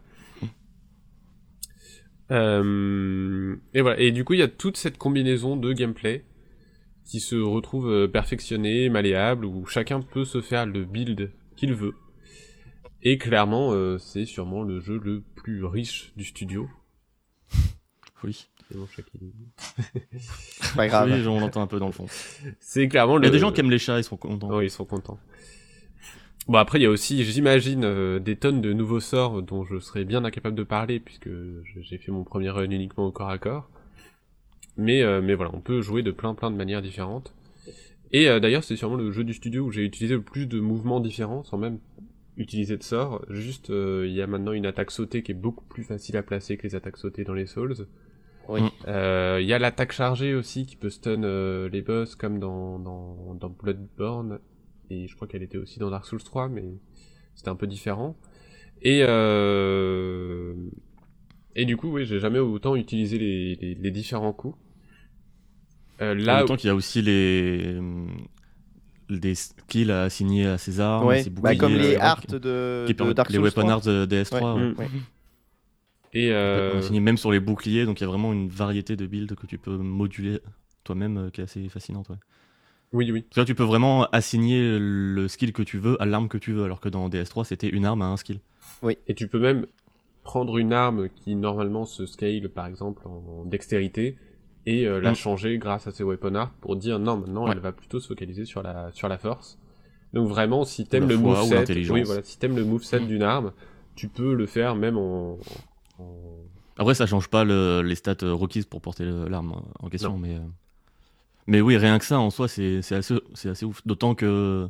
Euh, 2.32 3.56
et 3.74 3.82
voilà. 3.82 4.00
Et 4.00 4.10
du 4.10 4.24
coup, 4.24 4.32
il 4.34 4.40
y 4.40 4.42
a 4.42 4.48
toute 4.48 4.76
cette 4.76 4.98
combinaison 4.98 5.56
de 5.56 5.72
gameplay 5.72 6.24
qui 7.04 7.20
se 7.20 7.36
retrouve 7.36 7.90
euh, 7.90 8.08
perfectionnée, 8.08 8.88
malléable, 8.88 9.44
où 9.44 9.66
chacun 9.66 10.00
peut 10.00 10.24
se 10.24 10.40
faire 10.40 10.66
le 10.66 10.84
build 10.84 11.30
qu'il 11.56 11.74
veut. 11.74 11.94
Et 13.02 13.18
clairement, 13.18 13.72
euh, 13.72 13.98
c'est 13.98 14.24
sûrement 14.24 14.62
le 14.62 14.80
jeu 14.80 15.00
le 15.02 15.22
plus 15.34 15.64
riche 15.64 16.12
du 16.16 16.24
studio. 16.24 16.68
Oui. 18.24 18.46
C'est 18.70 18.78
bon. 18.78 18.86
C'est 18.94 20.76
pas 20.76 20.86
grave. 20.86 21.10
Oui, 21.12 21.26
on 21.26 21.40
l'entend 21.40 21.60
un 21.60 21.66
peu 21.66 21.80
dans 21.80 21.86
le 21.86 21.92
fond. 21.92 22.06
C'est 22.60 22.86
clairement 22.86 23.18
Il 23.18 23.24
y 23.24 23.26
a 23.26 23.30
des 23.30 23.40
gens 23.40 23.50
qui 23.50 23.58
aiment 23.58 23.70
les 23.72 23.80
chats, 23.80 23.98
ils 23.98 24.04
sont 24.04 24.16
contents. 24.16 24.48
Oui, 24.56 24.66
ils 24.66 24.70
sont 24.70 24.84
contents. 24.84 25.18
Bon, 26.48 26.58
après, 26.58 26.80
il 26.80 26.82
y 26.82 26.86
a 26.86 26.90
aussi, 26.90 27.22
j'imagine, 27.24 27.84
euh, 27.84 28.18
des 28.18 28.36
tonnes 28.36 28.60
de 28.60 28.72
nouveaux 28.72 29.00
sorts 29.00 29.42
dont 29.42 29.64
je 29.64 29.78
serais 29.78 30.04
bien 30.04 30.24
incapable 30.24 30.56
de 30.56 30.64
parler, 30.64 30.98
puisque 30.98 31.30
j'ai 31.80 31.98
fait 31.98 32.10
mon 32.10 32.24
premier 32.24 32.50
run 32.50 32.70
uniquement 32.70 33.06
au 33.06 33.12
corps 33.12 33.30
à 33.30 33.38
corps. 33.38 33.70
Mais, 34.76 35.02
euh, 35.02 35.20
mais 35.22 35.34
voilà, 35.34 35.52
on 35.54 35.60
peut 35.60 35.80
jouer 35.82 36.02
de 36.02 36.10
plein 36.10 36.34
plein 36.34 36.50
de 36.50 36.56
manières 36.56 36.82
différentes. 36.82 37.34
Et 38.10 38.28
euh, 38.28 38.40
d'ailleurs, 38.40 38.64
c'est 38.64 38.76
sûrement 38.76 38.96
le 38.96 39.10
jeu 39.12 39.24
du 39.24 39.34
studio 39.34 39.64
où 39.64 39.70
j'ai 39.70 39.84
utilisé 39.84 40.14
le 40.14 40.22
plus 40.22 40.46
de 40.46 40.60
mouvements 40.60 41.00
différents, 41.00 41.44
sans 41.44 41.58
même 41.58 41.78
utiliser 42.36 42.76
de 42.76 42.82
sorts. 42.82 43.24
Juste, 43.28 43.70
euh, 43.70 44.04
il 44.06 44.12
y 44.12 44.22
a 44.22 44.26
maintenant 44.26 44.52
une 44.52 44.66
attaque 44.66 44.90
sautée 44.90 45.22
qui 45.22 45.32
est 45.32 45.36
beaucoup 45.36 45.64
plus 45.66 45.84
facile 45.84 46.16
à 46.16 46.22
placer 46.22 46.56
que 46.56 46.64
les 46.64 46.74
attaques 46.74 46.96
sautées 46.96 47.24
dans 47.24 47.34
les 47.34 47.46
Souls. 47.46 47.86
Oui. 48.48 48.62
Euh, 48.88 49.38
Il 49.40 49.46
y 49.46 49.52
a 49.52 49.58
l'attaque 49.58 49.92
chargée 49.92 50.34
aussi 50.34 50.66
qui 50.66 50.76
peut 50.76 50.90
stun 50.90 51.22
euh, 51.22 51.68
les 51.68 51.82
boss 51.82 52.16
comme 52.16 52.38
dans, 52.38 52.78
dans, 52.78 53.34
dans 53.34 53.48
Bloodborne 53.48 54.40
et 54.92 55.08
je 55.08 55.14
crois 55.16 55.26
qu'elle 55.28 55.42
était 55.42 55.58
aussi 55.58 55.78
dans 55.78 55.90
Dark 55.90 56.04
Souls 56.06 56.22
3 56.22 56.48
mais 56.48 56.64
c'était 57.34 57.48
un 57.48 57.56
peu 57.56 57.66
différent 57.66 58.16
et 58.82 59.02
euh... 59.06 60.54
et 61.56 61.64
du 61.64 61.76
coup 61.76 61.90
oui 61.92 62.04
j'ai 62.04 62.18
jamais 62.20 62.38
autant 62.38 62.76
utilisé 62.76 63.18
les, 63.18 63.54
les, 63.56 63.74
les 63.74 63.90
différents 63.90 64.32
coups 64.32 64.56
euh, 66.00 66.14
Là, 66.14 66.42
Autant 66.44 66.56
qu'il 66.56 66.68
y 66.68 66.70
a 66.70 66.74
aussi 66.74 67.00
les 67.02 67.78
des 69.08 69.34
skills 69.34 69.90
à 69.90 70.02
assigner 70.04 70.46
à 70.46 70.56
ses 70.58 70.80
armes, 70.80 71.04
à 71.04 71.06
Ouais, 71.06 71.22
ses 71.22 71.30
bah, 71.30 71.40
boucliers, 71.52 71.58
comme 71.58 71.74
les 71.74 71.96
arts 71.96 72.22
de, 72.28 72.84
qui 72.86 72.92
de 72.92 72.96
permettent- 72.96 73.16
Dark 73.16 73.28
les 73.30 73.34
Souls 73.36 73.44
weapon 73.44 73.60
3. 73.62 73.72
arts 73.72 73.80
de 73.82 74.06
DS3. 74.06 74.32
Ouais. 74.34 74.40
ouais. 74.62 74.68
Mm. 74.72 74.78
Ouais. 74.78 74.88
et 76.14 76.30
On 76.30 76.34
euh... 76.34 77.00
même 77.00 77.18
sur 77.18 77.30
les 77.30 77.40
boucliers, 77.40 77.84
donc 77.84 78.00
il 78.00 78.04
y 78.04 78.06
a 78.06 78.08
vraiment 78.08 78.32
une 78.32 78.48
variété 78.48 78.96
de 78.96 79.06
builds 79.06 79.34
que 79.36 79.46
tu 79.46 79.58
peux 79.58 79.76
moduler 79.76 80.40
toi-même 80.84 81.18
euh, 81.18 81.30
qui 81.30 81.40
est 81.40 81.44
assez 81.44 81.68
fascinante. 81.68 82.10
Oui 82.92 83.10
oui 83.10 83.24
C'est-à-dire 83.30 83.44
que 83.44 83.52
tu 83.52 83.54
peux 83.54 83.62
vraiment 83.64 84.04
assigner 84.12 84.78
le 84.78 85.26
skill 85.28 85.52
que 85.52 85.62
tu 85.62 85.78
veux 85.78 86.00
à 86.02 86.06
l'arme 86.06 86.28
que 86.28 86.38
tu 86.38 86.52
veux, 86.52 86.64
alors 86.64 86.80
que 86.80 86.88
dans 86.88 87.08
DS3 87.08 87.44
c'était 87.44 87.68
une 87.68 87.84
arme 87.84 88.02
à 88.02 88.06
un 88.06 88.16
skill. 88.16 88.40
Et 89.06 89.14
tu 89.14 89.28
peux 89.28 89.38
même 89.38 89.66
prendre 90.24 90.58
une 90.58 90.72
arme 90.72 91.08
qui 91.08 91.34
normalement 91.34 91.84
se 91.84 92.06
scale 92.06 92.48
par 92.48 92.66
exemple 92.66 93.02
en 93.06 93.44
dextérité 93.44 94.16
et 94.66 94.86
euh, 94.86 95.00
la 95.00 95.12
Mm. 95.12 95.16
changer 95.16 95.58
grâce 95.58 95.86
à 95.86 95.90
ses 95.90 96.04
weapon 96.04 96.34
art 96.36 96.50
pour 96.60 96.76
dire 96.76 96.98
non 96.98 97.16
maintenant 97.16 97.44
Ouais. 97.46 97.52
elle 97.52 97.58
va 97.60 97.72
plutôt 97.72 97.98
se 98.00 98.06
focaliser 98.08 98.44
sur 98.44 98.62
la 98.62 98.90
sur 98.92 99.08
la 99.08 99.18
force. 99.18 99.58
Donc 100.12 100.28
vraiment 100.28 100.64
si 100.64 100.84
t'aimes 100.86 101.08
le 101.08 101.16
moveset, 101.16 101.64
oui 101.90 102.02
voilà, 102.02 102.22
si 102.22 102.38
t'aimes 102.38 102.56
le 102.56 102.64
moveset 102.64 103.00
Mm. 103.00 103.06
d'une 103.06 103.22
arme, 103.22 103.52
tu 103.96 104.08
peux 104.08 104.34
le 104.34 104.46
faire 104.46 104.74
même 104.76 104.96
en, 104.98 105.38
en- 105.98 106.04
Après, 106.78 106.94
ça 106.94 107.06
change 107.06 107.28
pas 107.28 107.44
le- 107.44 107.82
les 107.82 107.94
stats 107.94 108.16
euh, 108.22 108.32
requises 108.32 108.66
pour 108.66 108.80
porter 108.80 109.04
l'arme 109.04 109.54
en 109.80 109.88
question, 109.88 110.12
Non. 110.12 110.18
mais 110.18 110.34
euh, 110.36 110.40
mais 111.46 111.60
oui, 111.60 111.76
rien 111.76 111.98
que 111.98 112.04
ça 112.04 112.18
en 112.20 112.30
soi, 112.30 112.48
c'est 112.48 112.78
assez, 112.92 113.14
assez 113.44 113.64
ouf. 113.64 113.82
D'autant 113.86 114.14
que 114.14 114.68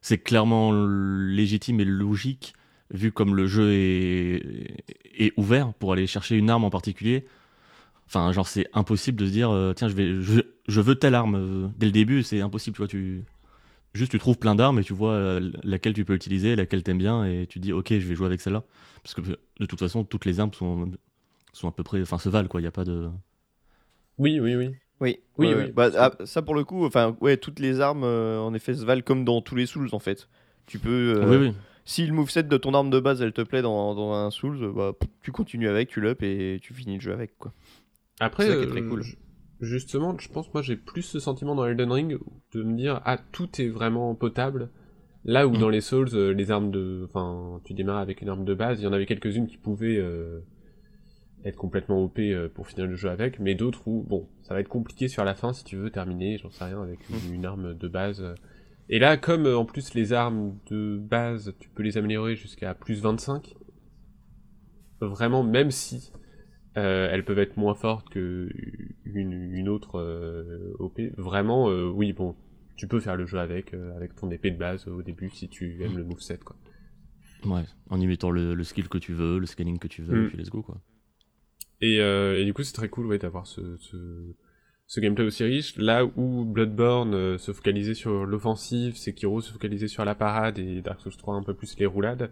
c'est 0.00 0.18
clairement 0.18 0.72
légitime 0.72 1.80
et 1.80 1.84
logique 1.84 2.54
vu 2.92 3.12
comme 3.12 3.34
le 3.34 3.46
jeu 3.46 3.72
est, 3.72 4.84
est 5.18 5.32
ouvert 5.36 5.74
pour 5.74 5.92
aller 5.92 6.06
chercher 6.06 6.36
une 6.36 6.50
arme 6.50 6.64
en 6.64 6.70
particulier. 6.70 7.26
Enfin, 8.06 8.30
genre, 8.32 8.46
c'est 8.48 8.68
impossible 8.72 9.18
de 9.18 9.26
se 9.26 9.32
dire, 9.32 9.50
euh, 9.50 9.72
tiens, 9.74 9.88
je, 9.88 9.94
vais, 9.94 10.22
je, 10.22 10.40
je 10.68 10.80
veux 10.80 10.94
telle 10.94 11.14
arme. 11.14 11.72
Dès 11.78 11.86
le 11.86 11.92
début, 11.92 12.22
c'est 12.22 12.40
impossible. 12.40 12.76
Tu 12.76 12.78
vois, 12.80 12.88
tu, 12.88 13.24
juste, 13.94 14.12
tu 14.12 14.18
trouves 14.18 14.38
plein 14.38 14.54
d'armes 14.54 14.78
et 14.78 14.84
tu 14.84 14.92
vois 14.94 15.12
euh, 15.12 15.52
laquelle 15.64 15.94
tu 15.94 16.04
peux 16.04 16.14
utiliser, 16.14 16.56
laquelle 16.56 16.82
t'aimes 16.82 16.98
bien, 16.98 17.24
et 17.24 17.46
tu 17.48 17.58
dis, 17.58 17.72
ok, 17.72 17.88
je 17.90 18.06
vais 18.06 18.14
jouer 18.14 18.26
avec 18.26 18.40
celle-là. 18.40 18.64
Parce 19.02 19.14
que 19.14 19.22
de 19.22 19.66
toute 19.66 19.78
façon, 19.80 20.04
toutes 20.04 20.24
les 20.24 20.40
armes 20.40 20.52
sont, 20.54 20.92
sont 21.52 21.68
à 21.68 21.72
peu 21.72 21.82
près, 21.82 22.00
enfin, 22.02 22.18
se 22.18 22.28
valent, 22.28 22.48
quoi. 22.48 22.60
Il 22.60 22.64
n'y 22.64 22.68
a 22.68 22.72
pas 22.72 22.84
de. 22.84 23.08
Oui 24.18 24.40
oui 24.40 24.54
oui. 24.56 24.74
Oui, 25.00 25.18
Oui, 25.38 25.52
oui. 25.54 25.72
Bah, 25.72 25.90
ah, 25.98 26.12
ça 26.24 26.40
pour 26.42 26.54
le 26.54 26.64
coup, 26.64 26.86
enfin, 26.86 27.16
ouais, 27.20 27.36
toutes 27.36 27.58
les 27.60 27.80
armes 27.80 28.04
euh, 28.04 28.38
en 28.40 28.54
effet 28.54 28.74
se 28.74 28.84
valent 28.84 29.02
comme 29.02 29.24
dans 29.24 29.42
tous 29.42 29.54
les 29.54 29.66
Souls 29.66 29.88
en 29.92 29.98
fait. 29.98 30.28
Tu 30.66 30.78
peux. 30.78 31.14
euh, 31.18 31.28
Oui, 31.28 31.48
oui. 31.48 31.54
Si 31.84 32.04
le 32.06 32.12
moveset 32.14 32.42
de 32.44 32.56
ton 32.56 32.74
arme 32.74 32.90
de 32.90 32.98
base 32.98 33.22
elle 33.22 33.32
te 33.32 33.42
plaît 33.42 33.62
dans, 33.62 33.94
dans 33.94 34.12
un 34.12 34.30
Souls, 34.30 34.58
euh, 34.62 34.72
bah, 34.72 34.92
tu 35.22 35.30
continues 35.32 35.68
avec, 35.68 35.88
tu 35.88 36.00
l'up 36.00 36.22
et 36.22 36.58
tu 36.62 36.72
finis 36.74 36.94
le 36.96 37.00
jeu 37.00 37.12
avec 37.12 37.36
quoi. 37.38 37.52
Après, 38.20 38.44
C'est 38.44 38.50
ça 38.50 38.56
qui 38.56 38.64
est 38.64 38.68
très 38.68 38.80
euh, 38.82 38.88
cool. 38.88 39.02
ju- 39.02 39.18
justement, 39.60 40.16
je 40.18 40.28
pense 40.28 40.52
moi 40.54 40.62
j'ai 40.62 40.76
plus 40.76 41.02
ce 41.02 41.20
sentiment 41.20 41.54
dans 41.54 41.66
Elden 41.66 41.92
Ring 41.92 42.18
de 42.54 42.62
me 42.62 42.76
dire 42.76 43.00
ah 43.04 43.18
tout 43.32 43.48
est 43.60 43.68
vraiment 43.68 44.14
potable. 44.14 44.70
Là 45.24 45.46
où 45.46 45.52
Mm. 45.56 45.58
dans 45.58 45.68
les 45.68 45.80
Souls, 45.80 46.08
euh, 46.14 46.32
les 46.32 46.50
armes 46.50 46.70
de, 46.70 47.04
enfin, 47.08 47.60
tu 47.64 47.74
démarres 47.74 47.98
avec 47.98 48.22
une 48.22 48.28
arme 48.30 48.44
de 48.44 48.54
base, 48.54 48.80
il 48.80 48.84
y 48.84 48.86
en 48.86 48.92
avait 48.92 49.06
quelques-unes 49.06 49.46
qui 49.48 49.56
pouvaient 49.58 49.98
euh, 49.98 50.40
être 51.46 51.56
complètement 51.56 52.02
OP 52.02 52.18
euh, 52.18 52.48
pour 52.48 52.66
finir 52.66 52.86
le 52.86 52.94
jeu 52.96 53.08
avec, 53.08 53.38
mais 53.40 53.54
d'autres 53.54 53.86
où 53.88 54.02
bon, 54.02 54.28
ça 54.42 54.52
va 54.54 54.60
être 54.60 54.68
compliqué 54.68 55.08
sur 55.08 55.24
la 55.24 55.34
fin 55.34 55.52
si 55.52 55.64
tu 55.64 55.76
veux 55.76 55.90
terminer, 55.90 56.38
j'en 56.38 56.50
sais 56.50 56.64
rien, 56.64 56.82
avec 56.82 56.98
une, 57.08 57.34
une 57.34 57.44
arme 57.46 57.74
de 57.74 57.88
base. 57.88 58.20
euh. 58.22 58.34
Et 58.88 58.98
là, 58.98 59.16
comme 59.16 59.46
euh, 59.46 59.56
en 59.58 59.64
plus 59.64 59.94
les 59.94 60.12
armes 60.12 60.58
de 60.70 60.98
base, 60.98 61.54
tu 61.60 61.68
peux 61.70 61.82
les 61.82 61.96
améliorer 61.98 62.36
jusqu'à 62.36 62.74
plus 62.74 63.00
25, 63.02 63.54
vraiment, 65.00 65.42
même 65.42 65.70
si 65.70 66.12
euh, 66.76 67.08
elles 67.10 67.24
peuvent 67.24 67.38
être 67.38 67.56
moins 67.56 67.74
fortes 67.74 68.08
que 68.10 68.48
une, 69.04 69.32
une 69.32 69.68
autre 69.68 69.98
euh, 69.98 70.74
OP. 70.78 71.00
Vraiment, 71.16 71.70
euh, 71.70 71.88
oui, 71.88 72.12
bon, 72.12 72.34
tu 72.76 72.86
peux 72.86 73.00
faire 73.00 73.16
le 73.16 73.26
jeu 73.26 73.38
avec, 73.38 73.72
avec 73.74 74.14
ton 74.14 74.30
épée 74.30 74.50
de 74.50 74.58
base 74.58 74.86
au 74.88 75.02
début 75.02 75.30
si 75.30 75.48
tu 75.48 75.82
aimes 75.82 75.96
le 75.96 76.04
moveset, 76.04 76.38
quoi. 76.38 76.56
Ouais, 77.44 77.64
en 77.90 78.00
imitant 78.00 78.30
le, 78.30 78.54
le 78.54 78.64
skill 78.64 78.88
que 78.88 78.98
tu 78.98 79.12
veux, 79.12 79.38
le 79.38 79.46
scaling 79.46 79.78
que 79.78 79.88
tu 79.88 80.02
veux, 80.02 80.22
Mm. 80.22 80.24
et 80.24 80.28
puis 80.28 80.38
let's 80.38 80.50
go 80.50 80.62
quoi. 80.62 80.80
Et, 81.80 82.00
euh, 82.00 82.38
et 82.38 82.44
du 82.44 82.54
coup, 82.54 82.62
c'est 82.62 82.72
très 82.72 82.88
cool 82.88 83.06
ouais, 83.06 83.18
d'avoir 83.18 83.46
ce, 83.46 83.76
ce, 83.78 83.96
ce 84.86 85.00
gameplay 85.00 85.24
aussi 85.24 85.44
riche. 85.44 85.76
Là 85.76 86.04
où 86.04 86.44
Bloodborne 86.44 87.14
euh, 87.14 87.38
se 87.38 87.52
focalisait 87.52 87.94
sur 87.94 88.24
l'offensive, 88.24 88.96
Sekiro 88.96 89.40
se 89.40 89.52
focalisait 89.52 89.88
sur 89.88 90.04
la 90.04 90.14
parade 90.14 90.58
et 90.58 90.80
Dark 90.82 91.00
Souls 91.00 91.16
3 91.16 91.34
un 91.34 91.42
peu 91.42 91.54
plus 91.54 91.78
les 91.78 91.86
roulades. 91.86 92.30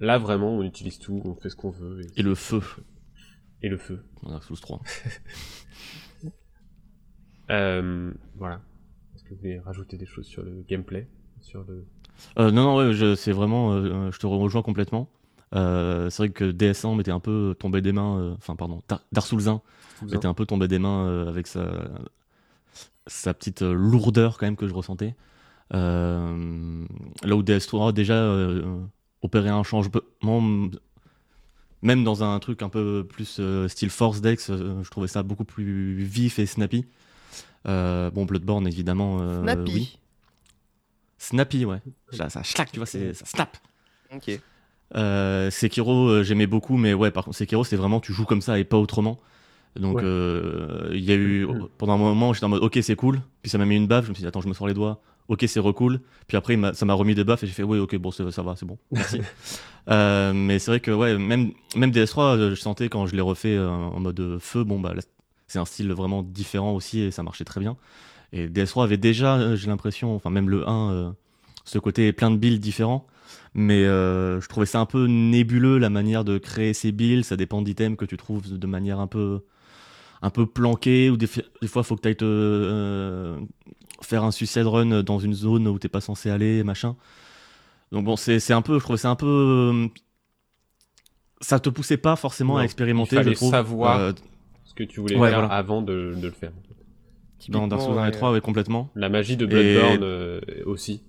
Là, 0.00 0.18
vraiment, 0.18 0.56
on 0.56 0.62
utilise 0.62 0.98
tout, 0.98 1.20
on 1.24 1.34
fait 1.34 1.50
ce 1.50 1.56
qu'on 1.56 1.70
veut. 1.70 2.00
Et 2.16 2.22
le 2.22 2.34
feu 2.34 2.62
et 3.62 3.68
le 3.68 3.76
feu. 3.76 4.04
dans 4.22 4.30
Dark 4.30 4.44
Souls 4.44 4.60
3. 4.60 4.80
Euh, 7.50 8.12
voilà. 8.36 8.60
Est-ce 9.14 9.24
que 9.24 9.30
vous 9.30 9.36
voulez 9.36 9.58
rajouter 9.58 9.96
des 9.96 10.04
choses 10.04 10.26
sur 10.26 10.42
le 10.42 10.62
gameplay 10.68 11.08
sur 11.40 11.64
le... 11.64 11.86
Euh, 12.38 12.50
non, 12.50 12.64
non, 12.64 12.76
ouais, 12.76 13.16
c'est 13.16 13.32
vraiment, 13.32 13.72
euh, 13.72 14.10
je 14.10 14.18
te 14.18 14.26
rejoins 14.26 14.60
complètement. 14.60 15.08
Euh, 15.54 16.10
c'est 16.10 16.22
vrai 16.24 16.30
que 16.30 16.50
DS1 16.50 16.94
m'était 16.96 17.10
un 17.10 17.20
peu 17.20 17.56
tombé 17.58 17.80
des 17.80 17.92
mains, 17.92 18.18
euh, 18.18 18.34
enfin 18.36 18.54
pardon, 18.56 18.82
Dar- 18.88 19.02
Dark 19.12 19.26
Souls 19.26 19.48
1 19.48 19.60
m'était 20.12 20.26
un 20.26 20.34
peu 20.34 20.44
tombé 20.46 20.68
des 20.68 20.78
mains 20.78 21.06
euh, 21.06 21.28
avec 21.28 21.46
sa, 21.46 21.66
sa 23.06 23.32
petite 23.34 23.62
euh, 23.62 23.72
lourdeur 23.72 24.36
quand 24.38 24.46
même 24.46 24.56
que 24.56 24.68
je 24.68 24.74
ressentais. 24.74 25.14
Euh, 25.74 26.84
là 27.22 27.36
où 27.36 27.42
DS3 27.42 27.92
déjà 27.92 28.14
euh, 28.14 28.78
opérait 29.22 29.48
un 29.48 29.62
changement, 29.62 30.00
même 31.82 32.04
dans 32.04 32.22
un 32.24 32.38
truc 32.40 32.62
un 32.62 32.68
peu 32.68 33.06
plus 33.08 33.36
euh, 33.40 33.68
style 33.68 33.90
Force 33.90 34.20
Dex, 34.20 34.50
euh, 34.50 34.82
je 34.82 34.90
trouvais 34.90 35.08
ça 35.08 35.22
beaucoup 35.22 35.44
plus 35.44 35.94
vif 36.02 36.38
et 36.38 36.46
snappy. 36.46 36.84
Euh, 37.66 38.10
bon, 38.10 38.24
Bloodborne 38.24 38.66
évidemment. 38.66 39.18
euh, 39.20 39.42
Snappy. 39.42 39.72
oui. 39.74 39.98
Snappy, 41.18 41.64
ouais. 41.64 41.80
Ça, 42.12 42.28
ça 42.30 42.42
schlac, 42.42 42.70
tu 42.70 42.78
vois, 42.78 42.86
ça 42.86 42.98
snap. 43.24 43.56
Ok. 44.14 44.40
Euh, 44.94 45.50
Sekiro, 45.50 46.08
euh, 46.08 46.22
j'aimais 46.22 46.46
beaucoup, 46.46 46.76
mais 46.76 46.94
ouais, 46.94 47.10
par 47.10 47.24
contre, 47.24 47.36
Sekiro, 47.36 47.64
c'est 47.64 47.76
vraiment 47.76 48.00
tu 48.00 48.12
joues 48.12 48.24
comme 48.24 48.40
ça 48.40 48.58
et 48.58 48.64
pas 48.64 48.78
autrement. 48.78 49.18
Donc, 49.78 49.96
Ouais. 49.98 50.02
euh, 50.04 50.88
il 50.92 51.04
y 51.04 51.12
a 51.12 51.14
eu 51.14 51.46
Mm. 51.46 51.68
pendant 51.76 51.92
un 51.94 51.98
moment, 51.98 52.32
j'étais 52.32 52.46
en 52.46 52.48
mode 52.48 52.62
ok, 52.62 52.78
c'est 52.82 52.96
cool. 52.96 53.20
Puis 53.42 53.50
ça 53.50 53.58
m'a 53.58 53.66
mis 53.66 53.76
une 53.76 53.86
baffe. 53.86 54.04
Je 54.06 54.10
me 54.10 54.14
suis 54.14 54.22
dit 54.22 54.28
attends, 54.28 54.40
je 54.40 54.48
me 54.48 54.54
sors 54.54 54.66
les 54.66 54.74
doigts. 54.74 55.00
Ok, 55.28 55.44
c'est 55.46 55.60
recool. 55.60 56.00
Puis 56.26 56.38
après, 56.38 56.58
ça 56.72 56.86
m'a 56.86 56.94
remis 56.94 57.14
des 57.14 57.22
baffes 57.22 57.42
et 57.44 57.46
j'ai 57.46 57.52
fait 57.52 57.62
ouais, 57.62 57.78
ok, 57.78 57.94
bon, 57.96 58.10
ça, 58.10 58.24
va, 58.24 58.56
c'est 58.56 58.66
bon. 58.66 58.78
Merci. 58.90 59.20
Euh, 59.90 60.34
mais 60.34 60.58
c'est 60.58 60.70
vrai 60.70 60.80
que 60.80 60.90
ouais, 60.90 61.16
même 61.16 61.52
même 61.74 61.90
DS3, 61.90 62.36
euh, 62.36 62.50
je 62.50 62.60
sentais 62.60 62.90
quand 62.90 63.06
je 63.06 63.14
l'ai 63.16 63.22
refait 63.22 63.58
en 63.58 63.98
mode 64.00 64.36
feu, 64.38 64.62
bon 64.62 64.78
bah 64.80 64.92
c'est 65.46 65.58
un 65.58 65.64
style 65.64 65.90
vraiment 65.94 66.22
différent 66.22 66.74
aussi 66.74 67.00
et 67.00 67.10
ça 67.10 67.22
marchait 67.22 67.44
très 67.44 67.58
bien. 67.60 67.78
Et 68.34 68.48
DS3 68.48 68.84
avait 68.84 68.98
déjà, 68.98 69.56
j'ai 69.56 69.66
l'impression, 69.68 70.14
enfin 70.14 70.28
même 70.28 70.50
le 70.50 70.68
1, 70.68 70.90
euh, 70.92 71.10
ce 71.64 71.78
côté 71.78 72.12
plein 72.12 72.30
de 72.30 72.36
builds 72.36 72.60
différents. 72.60 73.06
Mais 73.54 73.84
euh, 73.84 74.40
je 74.40 74.48
trouvais 74.48 74.66
ça 74.66 74.80
un 74.80 74.86
peu 74.86 75.06
nébuleux 75.06 75.78
la 75.78 75.90
manière 75.90 76.24
de 76.24 76.38
créer 76.38 76.74
ces 76.74 76.92
builds. 76.92 77.24
Ça 77.24 77.36
dépend 77.36 77.62
d'items 77.62 77.96
que 77.96 78.04
tu 78.04 78.16
trouves 78.16 78.58
de 78.58 78.66
manière 78.66 79.00
un 79.00 79.06
peu, 79.06 79.40
un 80.22 80.30
peu 80.30 80.46
planquée. 80.46 81.10
Ou 81.10 81.16
des, 81.16 81.28
des 81.62 81.68
fois, 81.68 81.82
il 81.82 81.86
faut 81.86 81.96
que 81.96 82.02
tu 82.02 82.08
ailles 82.08 82.16
te 82.16 82.24
euh, 82.24 83.38
faire 84.02 84.24
un 84.24 84.30
suicide 84.30 84.66
run 84.66 85.02
dans 85.02 85.18
une 85.18 85.34
zone 85.34 85.66
où 85.68 85.78
t'es 85.78 85.88
pas 85.88 86.00
censé 86.00 86.30
aller, 86.30 86.62
machin. 86.64 86.96
Donc 87.92 88.04
bon, 88.04 88.16
c'est 88.16 88.38
c'est 88.38 88.52
un 88.52 88.62
peu, 88.62 88.78
je 88.78 88.84
trouvais 88.84 88.98
ça 88.98 89.10
un 89.10 89.16
peu. 89.16 89.88
Ça 91.40 91.60
te 91.60 91.68
poussait 91.68 91.96
pas 91.96 92.16
forcément 92.16 92.54
Non, 92.54 92.60
à 92.60 92.64
expérimenter, 92.64 93.14
il 93.16 93.18
fallait 93.18 93.30
je 93.30 93.36
trouve. 93.36 93.50
savoir 93.52 93.98
euh, 93.98 94.12
ce 94.64 94.74
que 94.74 94.82
tu 94.82 95.00
voulais 95.00 95.16
Ouais, 95.16 95.30
faire 95.30 95.38
voilà. 95.40 95.54
avant 95.54 95.82
de, 95.82 96.14
de 96.20 96.26
le 96.26 96.32
faire. 96.32 96.50
dans 97.48 97.68
Dark 97.68 97.80
Souls 97.80 97.96
1 97.96 98.06
et 98.08 98.10
3, 98.10 98.32
ouais, 98.32 98.40
complètement. 98.40 98.90
La 98.96 99.08
magie 99.08 99.36
de 99.36 99.44
Et- 99.44 99.48
Bloodborne 99.48 100.02
euh, 100.02 100.40
aussi. 100.66 101.02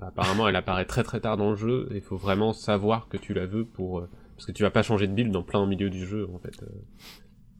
Apparemment, 0.00 0.48
elle 0.48 0.56
apparaît 0.56 0.84
très 0.84 1.02
très 1.02 1.20
tard 1.20 1.36
dans 1.36 1.50
le 1.50 1.56
jeu. 1.56 1.88
Il 1.94 2.00
faut 2.00 2.16
vraiment 2.16 2.52
savoir 2.52 3.08
que 3.08 3.16
tu 3.16 3.34
la 3.34 3.46
veux 3.46 3.64
pour 3.64 3.98
euh, 4.00 4.08
parce 4.36 4.46
que 4.46 4.52
tu 4.52 4.62
vas 4.62 4.70
pas 4.70 4.82
changer 4.82 5.06
de 5.06 5.12
build 5.12 5.30
dans 5.32 5.42
plein 5.42 5.64
milieu 5.66 5.90
du 5.90 6.06
jeu 6.06 6.28
en 6.34 6.38
fait. 6.38 6.62
Euh, 6.62 6.66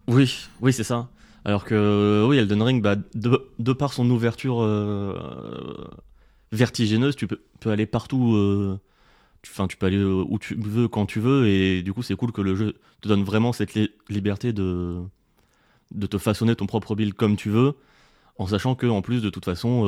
Oui, 0.08 0.48
oui, 0.60 0.72
c'est 0.72 0.84
ça. 0.84 1.08
Alors 1.44 1.64
que, 1.64 1.74
euh, 1.74 2.26
oui, 2.26 2.38
Elden 2.38 2.62
Ring, 2.62 2.82
bah, 2.82 2.96
de, 3.14 3.50
de 3.58 3.72
par 3.72 3.92
son 3.92 4.08
ouverture 4.10 4.60
vertigineuse, 6.52 7.16
tu 7.16 7.26
peux, 7.26 7.40
peux 7.60 7.70
aller 7.70 7.86
partout. 7.86 8.34
euh, 8.36 8.78
tu, 9.42 9.76
peux 9.76 9.86
aller 9.86 10.02
où 10.02 10.38
tu 10.38 10.54
veux, 10.54 10.86
quand 10.88 11.06
tu 11.06 11.18
veux, 11.20 11.48
et 11.48 11.82
du 11.82 11.92
coup, 11.92 12.02
c'est 12.02 12.14
cool 12.14 12.30
que 12.32 12.40
le 12.42 12.54
jeu 12.54 12.74
te 13.00 13.08
donne 13.08 13.24
vraiment 13.24 13.52
cette 13.52 13.74
li- 13.74 13.90
liberté 14.08 14.52
de, 14.52 15.00
de 15.90 16.06
te 16.06 16.18
façonner 16.18 16.54
ton 16.54 16.66
propre 16.66 16.94
build 16.94 17.14
comme 17.14 17.36
tu 17.36 17.50
veux, 17.50 17.74
en 18.38 18.46
sachant 18.46 18.74
que, 18.76 18.86
en 18.86 19.02
plus, 19.02 19.20
de 19.20 19.30
toute 19.30 19.44
façon, 19.44 19.84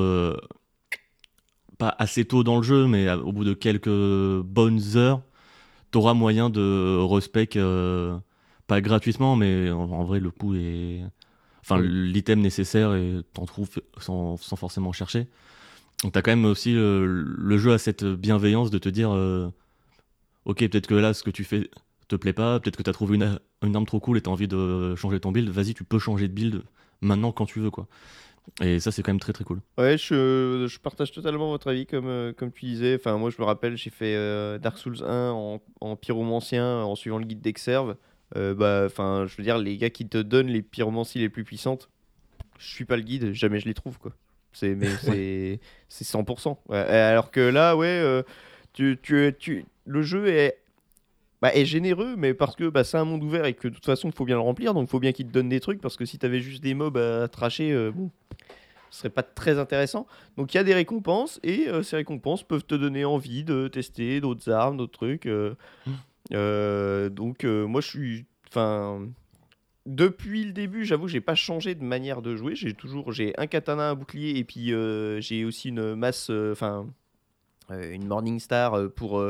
pas 1.78 1.94
assez 1.98 2.24
tôt 2.24 2.44
dans 2.44 2.56
le 2.56 2.62
jeu, 2.62 2.86
mais 2.86 3.08
à- 3.08 3.18
au 3.18 3.32
bout 3.32 3.44
de 3.44 3.54
quelques 3.54 3.88
bonnes 4.44 4.80
heures, 4.96 5.22
t'auras 5.90 6.14
moyen 6.14 6.50
de 6.50 6.98
respec. 7.04 7.56
euh, 7.56 8.18
pas 8.68 8.80
gratuitement, 8.80 9.36
mais 9.36 9.70
en, 9.70 9.90
en 9.90 10.04
vrai, 10.04 10.20
le 10.20 10.30
coût 10.30 10.54
est. 10.56 11.02
Enfin, 11.62 11.80
l'item 11.82 12.40
nécessaire 12.40 12.94
et 12.94 13.16
t'en 13.34 13.46
trouves 13.46 13.70
sans, 13.98 14.36
sans 14.38 14.56
forcément 14.56 14.92
chercher. 14.92 15.28
Donc, 16.02 16.12
t'as 16.12 16.22
quand 16.22 16.32
même 16.32 16.44
aussi 16.46 16.72
le, 16.74 17.06
le 17.06 17.58
jeu 17.58 17.72
a 17.72 17.78
cette 17.78 18.04
bienveillance 18.04 18.70
de 18.70 18.78
te 18.78 18.88
dire 18.90 19.12
euh, 19.12 19.48
Ok, 20.44 20.58
peut-être 20.58 20.86
que 20.86 20.94
là, 20.94 21.14
ce 21.14 21.22
que 21.22 21.30
tu 21.30 21.44
fais 21.44 21.70
te 22.08 22.16
plaît 22.16 22.32
pas, 22.34 22.60
peut-être 22.60 22.76
que 22.76 22.82
t'as 22.82 22.92
trouvé 22.92 23.16
une, 23.16 23.38
une 23.62 23.76
arme 23.76 23.86
trop 23.86 24.00
cool 24.00 24.18
et 24.18 24.20
t'as 24.20 24.30
envie 24.30 24.48
de 24.48 24.94
changer 24.96 25.20
ton 25.20 25.32
build. 25.32 25.48
Vas-y, 25.48 25.74
tu 25.74 25.84
peux 25.84 25.98
changer 25.98 26.28
de 26.28 26.34
build 26.34 26.62
maintenant 27.00 27.32
quand 27.32 27.46
tu 27.46 27.60
veux, 27.60 27.70
quoi. 27.70 27.88
Et 28.60 28.78
ça, 28.78 28.92
c'est 28.92 29.02
quand 29.02 29.12
même 29.12 29.20
très 29.20 29.32
très 29.32 29.44
cool. 29.44 29.60
Ouais, 29.78 29.96
je, 29.98 30.66
je 30.68 30.78
partage 30.78 31.12
totalement 31.12 31.48
votre 31.48 31.68
avis, 31.68 31.86
comme, 31.86 32.06
euh, 32.06 32.32
comme 32.32 32.52
tu 32.52 32.66
disais. 32.66 32.94
Enfin, 32.94 33.16
moi, 33.16 33.30
je 33.30 33.40
me 33.40 33.44
rappelle, 33.44 33.76
j'ai 33.76 33.90
fait 33.90 34.14
euh, 34.14 34.58
Dark 34.58 34.78
Souls 34.78 35.02
1 35.02 35.30
en, 35.30 35.60
en 35.80 35.96
pyromancien 35.96 36.82
en 36.82 36.94
suivant 36.94 37.18
le 37.18 37.24
guide 37.24 37.40
d'Exerve. 37.40 37.96
Euh, 38.36 38.54
bah, 38.54 38.82
enfin, 38.86 39.26
je 39.26 39.36
veux 39.36 39.42
dire, 39.42 39.58
les 39.58 39.76
gars 39.76 39.90
qui 39.90 40.08
te 40.08 40.18
donnent 40.18 40.48
les 40.48 40.62
pyromancies 40.62 41.18
les 41.18 41.28
plus 41.28 41.44
puissantes, 41.44 41.88
je 42.58 42.68
suis 42.68 42.84
pas 42.84 42.96
le 42.96 43.02
guide, 43.02 43.32
jamais 43.32 43.60
je 43.60 43.66
les 43.66 43.74
trouve, 43.74 43.98
quoi. 43.98 44.12
C'est 44.52 44.74
mais 44.74 44.88
c'est 45.00 45.60
c'est 45.88 46.04
100%. 46.04 46.58
Ouais, 46.68 46.78
alors 46.78 47.30
que 47.30 47.40
là, 47.40 47.76
ouais, 47.76 47.86
euh, 47.88 48.22
tu, 48.72 48.98
tu, 49.02 49.34
tu, 49.38 49.64
le 49.84 50.02
jeu 50.02 50.28
est 50.28 50.58
bah, 51.44 51.54
est 51.54 51.66
généreux, 51.66 52.14
mais 52.16 52.32
parce 52.32 52.56
que 52.56 52.70
bah, 52.70 52.84
c'est 52.84 52.96
un 52.96 53.04
monde 53.04 53.22
ouvert 53.22 53.44
et 53.44 53.52
que 53.52 53.68
de 53.68 53.74
toute 53.74 53.84
façon, 53.84 54.08
il 54.08 54.14
faut 54.14 54.24
bien 54.24 54.36
le 54.36 54.40
remplir, 54.40 54.72
donc 54.72 54.88
il 54.88 54.90
faut 54.90 54.98
bien 54.98 55.12
qu'il 55.12 55.26
te 55.26 55.30
donne 55.30 55.50
des 55.50 55.60
trucs, 55.60 55.78
parce 55.78 55.98
que 55.98 56.06
si 56.06 56.18
tu 56.18 56.24
avais 56.24 56.40
juste 56.40 56.62
des 56.62 56.72
mobs 56.72 56.96
à 56.96 57.28
tracher, 57.28 57.70
euh, 57.70 57.90
bon, 57.90 58.10
ce 58.88 59.00
serait 59.00 59.10
pas 59.10 59.22
très 59.22 59.58
intéressant. 59.58 60.06
Donc 60.38 60.54
il 60.54 60.56
y 60.56 60.60
a 60.60 60.64
des 60.64 60.72
récompenses, 60.72 61.40
et 61.42 61.68
euh, 61.68 61.82
ces 61.82 61.96
récompenses 61.96 62.44
peuvent 62.44 62.64
te 62.64 62.74
donner 62.74 63.04
envie 63.04 63.44
de 63.44 63.68
tester 63.68 64.22
d'autres 64.22 64.50
armes, 64.50 64.78
d'autres 64.78 64.98
trucs. 64.98 65.26
euh. 65.26 65.54
Euh, 66.32 67.10
donc 67.10 67.44
moi, 67.44 67.82
je 67.82 67.88
suis... 67.88 68.24
Enfin... 68.48 69.06
Depuis 69.84 70.46
le 70.46 70.52
début, 70.52 70.86
j'avoue, 70.86 71.08
j'ai 71.08 71.20
pas 71.20 71.34
changé 71.34 71.74
de 71.74 71.84
manière 71.84 72.22
de 72.22 72.36
jouer. 72.36 72.54
J'ai 72.54 72.72
toujours, 72.72 73.12
j'ai 73.12 73.38
un 73.38 73.46
katana, 73.46 73.90
un 73.90 73.94
bouclier, 73.94 74.38
et 74.38 74.44
puis 74.44 74.72
euh, 74.72 75.20
j'ai 75.20 75.44
aussi 75.44 75.68
une 75.68 75.94
masse, 75.94 76.30
enfin, 76.30 76.86
euh, 77.70 77.92
une 77.92 78.06
Morning 78.06 78.40
Star 78.40 78.88
pour 78.96 79.22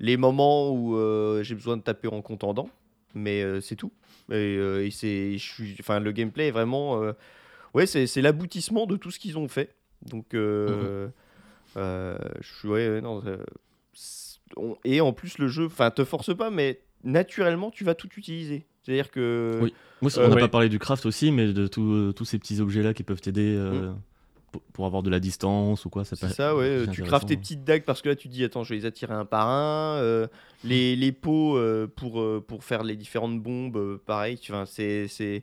les 0.00 0.16
moments 0.16 0.70
où 0.70 0.96
euh, 0.96 1.42
j'ai 1.44 1.54
besoin 1.54 1.76
de 1.76 1.82
taper 1.82 2.08
en 2.08 2.22
contendant. 2.22 2.68
Mais 3.14 3.42
euh, 3.42 3.60
c'est 3.60 3.76
tout. 3.76 3.92
Et, 4.30 4.34
euh, 4.34 4.84
et 4.86 4.90
c'est, 4.90 5.36
je 5.38 5.44
suis, 5.52 5.76
enfin, 5.80 6.00
le 6.00 6.12
gameplay 6.12 6.48
est 6.48 6.52
vraiment, 6.52 7.00
ouais, 7.74 7.86
c'est, 7.86 8.06
c'est 8.06 8.22
l'aboutissement 8.22 8.86
de 8.86 8.96
tout 8.96 9.10
ce 9.10 9.18
qu'ils 9.18 9.38
ont 9.38 9.48
fait. 9.48 9.74
Donc, 10.06 10.34
euh, 10.34 11.08
je 11.76 12.54
suis, 12.58 12.68
ouais, 12.68 13.00
non. 13.00 13.22
on- 14.56 14.76
et 14.84 15.00
en 15.00 15.12
plus, 15.12 15.38
le 15.38 15.48
jeu, 15.48 15.66
enfin, 15.66 15.90
te 15.90 16.04
force 16.04 16.36
pas, 16.36 16.50
mais 16.50 16.80
naturellement, 17.04 17.70
tu 17.70 17.84
vas 17.84 17.94
tout 17.94 18.08
utiliser. 18.16 18.66
C'est-à-dire 18.82 19.10
que. 19.10 19.58
Oui. 19.62 19.74
Moi, 20.02 20.10
on 20.18 20.28
n'a 20.28 20.36
pas 20.36 20.48
parlé 20.48 20.68
du 20.70 20.78
craft 20.78 21.04
aussi, 21.04 21.30
mais 21.30 21.52
de 21.52 21.68
euh, 21.78 22.12
tous 22.12 22.24
ces 22.24 22.38
petits 22.38 22.60
objets-là 22.60 22.94
qui 22.94 23.02
peuvent 23.02 23.20
t'aider 23.20 23.54
euh, 23.54 23.92
pour, 24.72 24.86
avoir 24.86 25.02
de 25.02 25.10
la 25.10 25.20
distance 25.20 25.84
ou 25.84 25.90
quoi. 25.90 26.04
Ça 26.04 26.16
Mm. 26.16 26.28
C'est 26.28 26.34
ça, 26.34 26.56
ouais. 26.56 26.64
euh, 26.64 26.86
Tu 26.86 27.02
craftes 27.02 27.28
tes 27.28 27.36
petites 27.36 27.64
dagues 27.64 27.84
parce 27.84 28.02
que 28.02 28.08
là, 28.08 28.16
tu 28.16 28.28
te 28.28 28.32
dis, 28.32 28.44
attends, 28.44 28.64
je 28.64 28.70
vais 28.74 28.80
les 28.80 28.86
attirer 28.86 29.14
un 29.14 29.24
par 29.24 29.48
un. 29.48 29.96
euh, 29.98 30.26
les, 30.64 30.96
les 30.96 31.12
pots 31.12 31.56
euh, 31.56 31.86
pour, 31.86 32.20
euh, 32.20 32.44
pour 32.46 32.64
faire 32.64 32.82
les 32.82 32.96
différentes 32.96 33.40
bombes, 33.40 33.98
pareil. 34.06 34.38
Tu 34.38 34.52
vois, 34.52 34.66
c'est, 34.66 35.08
c'est... 35.08 35.42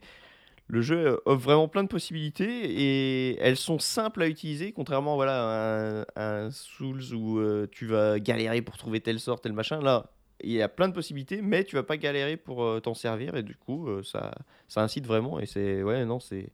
Le 0.69 0.81
jeu 0.81 1.21
offre 1.25 1.41
vraiment 1.43 1.69
plein 1.69 1.83
de 1.83 1.87
possibilités 1.87 2.45
et 2.45 3.37
elles 3.39 3.55
sont 3.55 3.79
simples 3.79 4.21
à 4.21 4.27
utiliser, 4.27 4.73
contrairement 4.73 5.15
voilà, 5.15 6.03
à 6.15 6.25
un, 6.25 6.45
à 6.47 6.51
Souls 6.51 7.13
où 7.13 7.39
tu 7.71 7.85
vas 7.85 8.19
galérer 8.19 8.61
pour 8.61 8.75
trouver 8.75 8.99
telle 8.99 9.21
sorte, 9.21 9.43
tel 9.43 9.53
machin. 9.53 9.79
Là, 9.79 10.11
il 10.41 10.51
y 10.51 10.61
a 10.61 10.67
plein 10.67 10.89
de 10.89 10.93
possibilités, 10.93 11.41
mais 11.41 11.63
tu 11.63 11.77
vas 11.77 11.83
pas 11.83 11.95
galérer 11.95 12.35
pour 12.35 12.81
t'en 12.81 12.93
servir 12.93 13.37
et 13.37 13.43
du 13.43 13.55
coup, 13.55 13.87
ça, 14.03 14.35
ça 14.67 14.81
incite 14.81 15.07
vraiment 15.07 15.39
et 15.39 15.45
c'est 15.45 15.83
ouais, 15.83 16.03
non, 16.03 16.19
c'est 16.19 16.49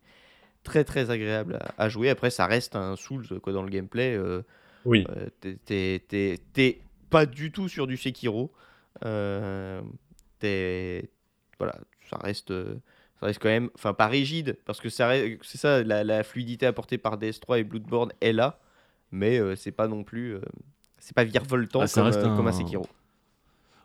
très 0.64 0.84
très 0.84 1.10
agréable 1.12 1.60
à, 1.78 1.84
à 1.86 1.90
jouer. 1.90 2.10
Après, 2.10 2.30
ça 2.32 2.48
reste 2.48 2.76
un 2.76 2.96
Souls 2.96 3.40
quoi 3.42 3.54
dans 3.54 3.64
le 3.64 3.70
gameplay. 3.70 4.16
euh, 4.16 4.42
Oui. 4.86 5.10
euh, 5.10 5.30
t'es- 5.42 6.82
pas 7.10 7.26
du 7.26 7.52
tout 7.52 7.70
sur 7.70 7.88
du 7.88 7.98
Sekiro. 7.98 8.52
Euh, 9.06 9.82
t'es- 10.40 11.10
voilà, 11.60 11.76
ça 12.10 12.18
reste, 12.18 12.52
euh, 12.52 12.76
ça 13.20 13.28
reste 13.28 13.40
quand 13.42 13.50
même, 13.50 13.70
enfin 13.76 13.94
pas 13.94 14.08
rigide, 14.08 14.58
parce 14.66 14.82
que 14.82 14.90
c'est 14.90 15.58
ça, 15.58 15.84
la, 15.84 16.04
la 16.04 16.24
fluidité 16.24 16.66
apportée 16.66 16.98
par 16.98 17.18
DS3 17.18 17.60
et 17.60 17.64
Bloodborne 17.64 18.12
est 18.22 18.34
là, 18.34 18.60
mais 19.12 19.40
euh, 19.40 19.56
c'est 19.56 19.72
pas 19.72 19.88
non 19.88 20.04
plus, 20.04 20.36
euh, 20.36 20.42
c'est 21.00 21.16
pas 21.16 21.24
virevoltant 21.26 21.82
Ah, 21.82 21.88
ça 21.88 22.02
comme, 22.02 22.06
reste 22.06 22.22
euh, 22.22 22.30
comme 22.32 22.48
un 22.48 22.52
un- 22.52 22.54
Sekiro. 22.54 22.88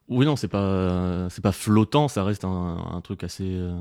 Oui, 0.08 0.24
non, 0.24 0.36
c'est 0.36 0.48
pas, 0.48 1.28
c'est 1.30 1.42
pas 1.42 1.52
flottant, 1.52 2.08
ça 2.08 2.24
reste 2.24 2.44
un, 2.44 2.48
un 2.92 3.00
truc 3.02 3.24
assez. 3.24 3.44
euh, 3.56 3.78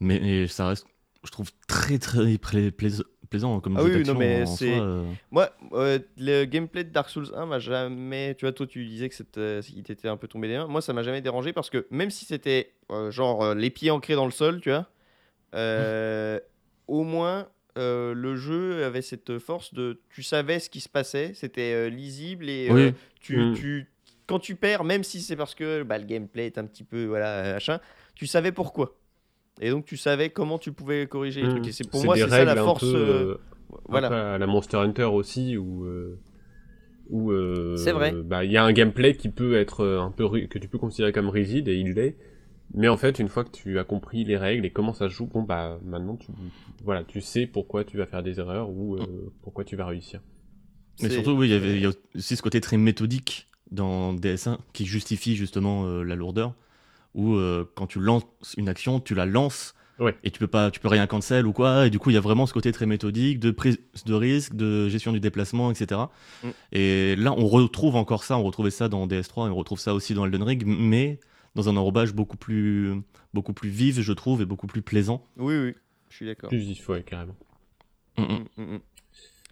mais 0.00 0.48
ça 0.48 0.68
reste, 0.68 0.86
je 1.24 1.30
trouve, 1.30 1.50
très 1.68 1.98
très 1.98 2.36
pla- 2.38 2.70
plais- 2.70 3.02
plaisant 3.30 3.60
comme 3.60 3.76
Ah 3.78 3.82
jeu 3.82 3.96
oui, 3.98 4.02
non, 4.04 4.14
mais 4.14 4.44
c'est- 4.46 4.78
euh. 4.78 5.04
Moi, 5.30 5.50
euh, 5.72 5.98
le 6.18 6.44
gameplay 6.44 6.84
de 6.84 6.90
Dark 6.90 7.08
Souls 7.08 7.32
1 7.34 7.46
m'a 7.46 7.58
jamais. 7.58 8.34
Tu 8.34 8.44
vois, 8.44 8.52
toi, 8.52 8.66
tu 8.66 8.84
disais 8.84 9.08
que 9.08 9.14
c'était- 9.14 9.60
il 9.74 9.82
t'était 9.84 10.08
un 10.08 10.16
peu 10.16 10.28
tombé 10.28 10.48
des 10.48 10.56
mains. 10.58 10.66
Moi, 10.66 10.82
ça 10.82 10.92
m'a 10.92 11.02
jamais 11.02 11.20
dérangé 11.22 11.52
parce 11.52 11.70
que 11.70 11.86
même 11.90 12.10
si 12.10 12.24
c'était 12.24 12.72
euh, 12.90 13.10
genre 13.10 13.42
euh, 13.42 13.54
les 13.54 13.70
pieds 13.70 13.90
ancrés 13.90 14.14
dans 14.14 14.26
le 14.26 14.30
sol, 14.32 14.60
tu 14.60 14.68
vois, 14.70 14.86
euh, 15.54 16.38
au 16.88 17.04
moins 17.04 17.48
euh, 17.78 18.12
le 18.12 18.36
jeu 18.36 18.84
avait 18.84 19.00
cette 19.02 19.38
force 19.38 19.72
de. 19.72 20.02
Tu 20.10 20.22
savais 20.22 20.58
ce 20.60 20.68
qui 20.68 20.80
se 20.80 20.90
passait, 20.90 21.32
c'était 21.34 21.72
euh, 21.72 21.88
lisible 21.88 22.50
et 22.50 22.68
euh, 22.70 22.74
Oui. 22.90 22.94
tu, 23.20 23.36
Mm. 23.38 23.54
tu- 23.54 23.86
quand 24.26 24.38
tu 24.38 24.56
perds, 24.56 24.84
même 24.84 25.02
si 25.04 25.22
c'est 25.22 25.36
parce 25.36 25.54
que 25.54 25.82
bah, 25.82 25.96
le 25.98 26.04
gameplay 26.04 26.46
est 26.46 26.58
un 26.58 26.66
petit 26.66 26.84
peu 26.84 27.06
voilà 27.06 27.54
machin, 27.54 27.80
tu 28.14 28.26
savais 28.26 28.52
pourquoi. 28.52 28.98
Et 29.60 29.70
donc 29.70 29.84
tu 29.84 29.96
savais 29.96 30.30
comment 30.30 30.58
tu 30.58 30.72
pouvais 30.72 31.06
corriger 31.06 31.42
les 31.42 31.48
trucs. 31.48 31.66
Et 31.68 31.72
c'est 31.72 31.88
pour 31.88 32.04
moi 32.04 32.16
c'est 32.16 32.28
ça 32.28 32.44
la 32.44 32.56
force. 32.56 32.80
peu, 32.82 32.96
euh, 32.96 33.24
euh, 33.32 33.38
voilà. 33.88 34.06
Un 34.08 34.10
peu 34.10 34.16
à 34.16 34.38
la 34.38 34.46
Monster 34.46 34.78
Hunter 34.78 35.04
aussi, 35.04 35.56
où, 35.56 35.84
euh, 35.84 36.18
où 37.10 37.30
euh, 37.30 37.76
C'est 37.76 37.92
vrai. 37.92 38.12
bah, 38.12 38.44
il 38.44 38.52
y 38.52 38.56
a 38.56 38.64
un 38.64 38.72
gameplay 38.72 39.14
qui 39.14 39.28
peut 39.28 39.56
être 39.56 39.84
un 39.84 40.10
peu 40.10 40.28
que 40.46 40.58
tu 40.58 40.68
peux 40.68 40.78
considérer 40.78 41.12
comme 41.12 41.28
rigide 41.28 41.68
et 41.68 41.74
il 41.76 41.92
l'est. 41.92 42.16
Mais 42.74 42.88
en 42.88 42.96
fait, 42.96 43.18
une 43.18 43.28
fois 43.28 43.44
que 43.44 43.50
tu 43.50 43.78
as 43.78 43.84
compris 43.84 44.24
les 44.24 44.36
règles 44.36 44.64
et 44.64 44.70
comment 44.70 44.94
ça 44.94 45.08
se 45.08 45.14
joue, 45.14 45.26
bon 45.26 45.42
bah 45.42 45.78
maintenant 45.84 46.16
tu 46.16 46.28
voilà, 46.84 47.04
tu 47.04 47.20
sais 47.20 47.46
pourquoi 47.46 47.84
tu 47.84 47.98
vas 47.98 48.06
faire 48.06 48.22
des 48.22 48.40
erreurs 48.40 48.70
ou 48.70 48.96
euh, 48.96 49.30
pourquoi 49.42 49.64
tu 49.64 49.76
vas 49.76 49.86
réussir. 49.86 50.20
Mais 51.02 51.10
surtout, 51.10 51.32
oui, 51.32 51.48
il 51.48 51.52
y 51.52 51.54
avait 51.54 51.76
il 51.76 51.82
y 51.82 51.86
a 51.86 51.90
aussi 52.14 52.36
ce 52.36 52.42
côté 52.42 52.60
très 52.60 52.78
méthodique 52.78 53.48
dans 53.70 54.14
DS1 54.14 54.58
qui 54.72 54.86
justifie 54.86 55.36
justement 55.36 55.86
euh, 55.86 56.02
la 56.02 56.14
lourdeur. 56.14 56.54
Où 57.14 57.34
euh, 57.34 57.70
quand 57.74 57.86
tu 57.86 58.00
lances 58.00 58.24
une 58.56 58.68
action, 58.68 59.00
tu 59.00 59.14
la 59.14 59.26
lances 59.26 59.74
Ouais. 59.98 60.16
et 60.24 60.30
tu 60.30 60.40
peux 60.40 60.46
pas, 60.48 60.70
tu 60.70 60.80
peux 60.80 60.88
rien 60.88 61.06
cancel 61.06 61.46
ou 61.46 61.52
quoi. 61.52 61.86
Et 61.86 61.90
du 61.90 61.98
coup, 61.98 62.10
il 62.10 62.14
y 62.14 62.16
a 62.16 62.20
vraiment 62.20 62.46
ce 62.46 62.52
côté 62.52 62.72
très 62.72 62.86
méthodique 62.86 63.38
de 63.38 63.50
prise 63.52 63.78
de 64.04 64.14
risque, 64.14 64.54
de 64.54 64.88
gestion 64.88 65.12
du 65.12 65.20
déplacement, 65.20 65.70
etc. 65.70 66.00
Mm. 66.42 66.48
Et 66.72 67.14
là, 67.16 67.32
on 67.36 67.46
retrouve 67.46 67.94
encore 67.94 68.24
ça. 68.24 68.36
On 68.36 68.42
retrouvait 68.42 68.70
ça 68.70 68.88
dans 68.88 69.06
DS3 69.06 69.48
et 69.48 69.50
on 69.50 69.54
retrouve 69.54 69.78
ça 69.78 69.94
aussi 69.94 70.14
dans 70.14 70.24
Elden 70.24 70.42
Ring, 70.42 70.64
mais 70.66 71.20
dans 71.54 71.68
un 71.68 71.76
enrobage 71.76 72.14
beaucoup 72.14 72.36
plus, 72.38 72.94
beaucoup 73.34 73.52
plus 73.52 73.68
vif, 73.68 74.00
je 74.00 74.12
trouve, 74.12 74.42
et 74.42 74.46
beaucoup 74.46 74.66
plus 74.66 74.82
plaisant. 74.82 75.24
Oui, 75.36 75.56
oui, 75.56 75.74
je 76.08 76.16
suis 76.16 76.26
d'accord. 76.26 76.48
Plus 76.48 76.58
vif, 76.58 76.88
ouais, 76.88 77.02
carrément. 77.02 77.36
Mm, 78.18 78.22
mm. 78.22 78.26
Mm, 78.26 78.62
mm, 78.62 78.74
mm. 78.74 78.80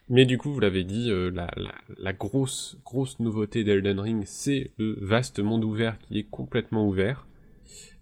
Mais 0.08 0.24
du 0.24 0.38
coup, 0.38 0.52
vous 0.52 0.60
l'avez 0.60 0.82
dit, 0.82 1.10
euh, 1.10 1.30
la, 1.30 1.48
la, 1.56 1.74
la 1.98 2.12
grosse, 2.12 2.76
grosse 2.84 3.20
nouveauté 3.20 3.62
d'Elden 3.62 4.00
Ring, 4.00 4.24
c'est 4.26 4.72
le 4.78 4.96
vaste 5.00 5.38
monde 5.38 5.62
ouvert 5.64 5.98
qui 6.00 6.18
est 6.18 6.24
complètement 6.28 6.88
ouvert. 6.88 7.26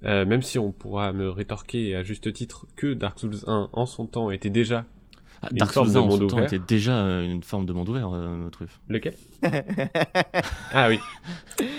Euh, 0.04 0.24
même 0.24 0.42
si 0.42 0.58
on 0.58 0.70
pourra 0.70 1.12
me 1.12 1.28
rétorquer 1.28 1.96
à 1.96 2.02
juste 2.04 2.32
titre 2.32 2.66
que 2.76 2.94
Dark 2.94 3.18
Souls 3.18 3.34
1 3.46 3.70
en 3.72 3.86
son 3.86 4.06
temps 4.06 4.30
était 4.30 4.48
déjà 4.50 4.84
Ah, 5.42 5.48
Une 5.50 5.58
Dark 5.58 5.72
forme 5.72 5.88
Souls 5.88 5.94
de 5.94 5.98
1 5.98 6.02
en 6.02 6.06
monde 6.06 6.20
son 6.20 6.26
temps 6.28 6.36
ouvert. 6.36 6.46
était 6.46 6.58
déjà 6.64 7.04
euh, 7.04 7.24
une 7.24 7.42
forme 7.42 7.66
de 7.66 7.72
monde 7.72 7.88
ouvert, 7.88 8.10
euh, 8.14 8.48
Truff. 8.50 8.80
lequel? 8.88 9.14
Ah 10.72 10.88
oui, 10.88 10.98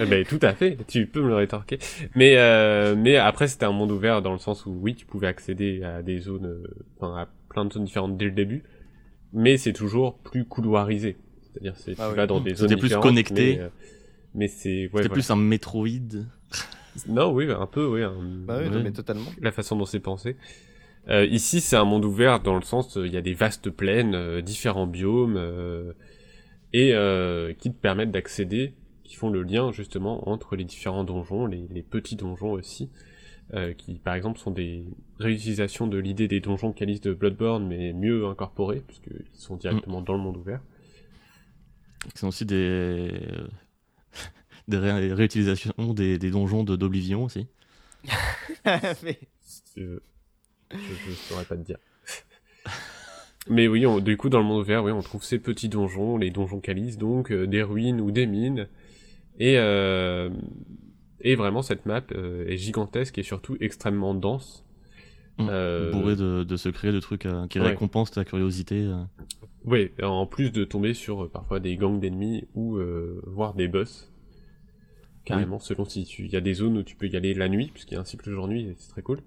Eh 0.01 0.05
ben, 0.05 0.25
tout 0.25 0.39
à 0.41 0.53
fait. 0.53 0.77
Tu 0.87 1.05
peux 1.07 1.21
me 1.21 1.27
le 1.29 1.35
rétorquer. 1.35 1.79
Mais 2.15 2.35
euh, 2.37 2.95
mais 2.97 3.15
après 3.15 3.47
c'était 3.47 3.65
un 3.65 3.71
monde 3.71 3.91
ouvert 3.91 4.21
dans 4.21 4.33
le 4.33 4.39
sens 4.39 4.65
où 4.65 4.71
oui 4.81 4.95
tu 4.95 5.05
pouvais 5.05 5.27
accéder 5.27 5.83
à 5.83 6.01
des 6.01 6.19
zones, 6.19 6.63
enfin 6.99 7.15
à 7.15 7.27
plein 7.49 7.65
de 7.65 7.71
zones 7.73 7.85
différentes 7.85 8.17
dès 8.17 8.25
le 8.25 8.31
début, 8.31 8.63
mais 9.33 9.57
c'est 9.57 9.73
toujours 9.73 10.17
plus 10.17 10.43
couloirisé. 10.45 11.17
C'est-à-dire 11.53 11.73
c'est 11.77 11.95
tu 11.95 12.01
Ah 12.01 12.09
oui. 12.09 12.15
vas 12.17 12.27
dans 12.27 12.41
des 12.41 12.53
zones 12.55 12.67
C'était 12.69 12.79
plus 12.79 12.87
différentes, 12.89 13.03
connecté. 13.07 13.57
Mais, 13.59 13.69
mais 14.35 14.47
c'est 14.47 14.67
ouais, 14.69 14.83
C'était 14.87 14.91
voilà. 15.07 15.09
plus 15.09 15.31
un 15.31 15.35
Metroid. 15.35 15.87
Non, 17.07 17.31
oui, 17.31 17.49
un 17.51 17.65
peu, 17.67 17.85
oui. 17.87 18.03
un- 18.03 18.13
Bah 18.45 18.59
oui, 18.61 18.69
mais 18.83 18.91
totalement. 18.91 19.29
La 19.41 19.51
façon 19.51 19.75
dont 19.75 19.85
c'est 19.85 19.99
pensé. 19.99 20.35
Euh, 21.07 21.25
ici, 21.25 21.61
c'est 21.61 21.75
un 21.77 21.85
monde 21.85 22.05
ouvert 22.05 22.39
dans 22.41 22.55
le 22.55 22.61
sens, 22.61 22.97
euh, 22.97 23.07
il 23.07 23.13
y 23.13 23.17
a 23.17 23.21
des 23.21 23.33
vastes 23.33 23.69
plaines, 23.69 24.13
euh, 24.15 24.41
différents 24.41 24.85
biomes, 24.85 25.37
euh, 25.37 25.93
et 26.73 26.93
euh, 26.93 27.53
qui 27.53 27.71
te 27.71 27.77
permettent 27.79 28.11
d'accéder, 28.11 28.73
qui 29.03 29.15
font 29.15 29.29
le 29.29 29.41
lien 29.41 29.71
justement 29.71 30.29
entre 30.29 30.55
les 30.55 30.65
différents 30.65 31.03
donjons, 31.03 31.45
les, 31.47 31.65
les 31.71 31.81
petits 31.81 32.15
donjons 32.15 32.51
aussi, 32.51 32.89
euh, 33.55 33.73
qui 33.73 33.95
par 33.95 34.13
exemple 34.13 34.37
sont 34.39 34.51
des 34.51 34.83
réutilisations 35.19 35.87
de 35.87 35.97
l'idée 35.97 36.27
des 36.27 36.41
donjons 36.41 36.73
calices 36.73 37.01
de 37.01 37.13
Bloodborne, 37.13 37.65
mais 37.67 37.91
mieux 37.93 38.27
incorporés, 38.27 38.83
puisqu'ils 38.85 39.25
sont 39.33 39.55
directement 39.55 40.01
dans 40.03 40.13
le 40.13 40.19
monde 40.19 40.37
ouvert. 40.37 40.59
qui 42.13 42.19
sont 42.19 42.27
aussi 42.27 42.45
des, 42.45 43.11
des 44.69 44.77
ré- 44.77 45.13
réutilisations 45.13 45.73
des, 45.93 46.17
des 46.17 46.31
donjons 46.31 46.63
de 46.63 46.75
d'Oblivion 46.75 47.23
aussi. 47.25 47.47
Mais- 49.03 49.19
Euh, 49.77 49.99
je, 50.71 50.77
je 50.77 51.11
saurais 51.13 51.45
pas 51.45 51.55
te 51.57 51.63
dire. 51.63 51.77
Mais 53.49 53.67
oui, 53.67 53.85
on- 53.85 53.99
du 53.99 54.15
coup, 54.17 54.29
dans 54.29 54.39
le 54.39 54.45
monde 54.45 54.61
ouvert, 54.61 54.83
oui, 54.83 54.91
on 54.91 55.01
trouve 55.01 55.23
ces 55.23 55.39
petits 55.39 55.69
donjons, 55.69 56.17
les 56.17 56.29
donjons 56.29 56.59
calices, 56.59 56.97
donc, 56.97 57.31
euh, 57.31 57.47
des 57.47 57.63
ruines 57.63 57.99
ou 58.01 58.11
des 58.11 58.27
mines. 58.27 58.67
Et, 59.39 59.55
euh, 59.57 60.29
et 61.21 61.35
vraiment, 61.35 61.61
cette 61.61 61.85
map 61.85 62.03
euh, 62.11 62.45
est 62.47 62.57
gigantesque 62.57 63.17
et 63.17 63.23
surtout 63.23 63.57
extrêmement 63.59 64.13
dense. 64.13 64.65
Mm. 65.37 65.47
Euh, 65.49 65.91
Bourré 65.91 66.15
de, 66.15 66.43
de 66.43 66.57
secrets, 66.57 66.91
de 66.91 66.99
trucs 66.99 67.25
euh, 67.25 67.47
qui 67.47 67.59
ouais. 67.59 67.67
récompensent 67.67 68.11
ta 68.11 68.25
curiosité. 68.25 68.83
euh. 68.83 69.01
Oui, 69.65 69.91
en 70.03 70.25
plus 70.25 70.51
de 70.51 70.63
tomber 70.65 70.93
sur 70.93 71.23
euh, 71.23 71.29
parfois 71.29 71.59
des 71.59 71.75
gangs 71.77 71.99
d'ennemis 71.99 72.43
ou 72.53 72.77
euh, 72.77 73.21
voir 73.25 73.53
des 73.53 73.67
boss. 73.67 74.11
Carrément, 75.29 75.59
selon 75.59 75.85
si 75.85 76.05
tu... 76.05 76.25
Il 76.25 76.31
y 76.31 76.35
a 76.35 76.41
des 76.41 76.53
zones 76.53 76.77
où 76.77 76.83
tu 76.83 76.95
peux 76.95 77.07
y 77.07 77.15
aller 77.15 77.33
la 77.33 77.49
nuit, 77.49 77.71
puisqu'il 77.73 77.95
y 77.95 77.97
a 77.97 78.01
un 78.01 78.05
cycle 78.05 78.29
jour-nuit, 78.29 78.75
c'est 78.77 78.89
très 78.89 79.01
cool. 79.01 79.19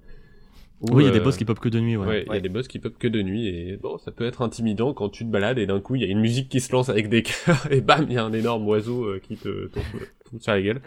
Ou, 0.81 0.97
Oui, 0.97 1.05
il 1.05 1.07
y 1.07 1.09
a 1.09 1.13
des 1.13 1.21
euh, 1.21 1.23
boss 1.23 1.37
qui 1.37 1.45
pop 1.45 1.61
que 1.61 1.69
de 1.69 1.79
nuit, 1.79 1.97
ouais. 1.97 2.07
Ouais, 2.07 2.25
il 2.27 2.35
y 2.35 2.37
a 2.37 2.41
des 2.41 2.49
boss 2.49 2.67
qui 2.67 2.81
pop 2.81 2.99
que 2.99 3.07
de 3.07 3.23
nuit 3.23 3.47
et 3.47 3.77
bon, 3.77 3.99
ça 3.99 4.11
peut 4.11 4.25
être 4.25 4.43
intimidant 4.43 4.93
quand 4.95 5.09
tu 5.11 5.25
te 5.25 5.31
balades 5.31 5.59
et 5.59 5.67
d'un 5.67 5.81
coup 5.81 5.95
il 5.95 6.03
y 6.03 6.05
a 6.05 6.09
une 6.09 6.21
musique 6.21 6.49
qui 6.49 6.61
se 6.61 6.73
lance 6.73 6.89
avec 6.89 7.09
des 7.09 7.23
cœurs 7.47 7.71
et 7.71 7.81
bam, 7.81 8.05
il 8.09 8.15
y 8.15 8.19
a 8.19 8.25
un 8.25 8.33
énorme 8.33 8.67
oiseau 8.67 9.05
euh, 9.05 9.21
qui 9.21 9.37
te 9.37 9.69
tombe, 9.69 9.85
tombe 10.29 10.41
sur 10.41 10.53
la 10.53 10.61
gueule. 10.61 10.83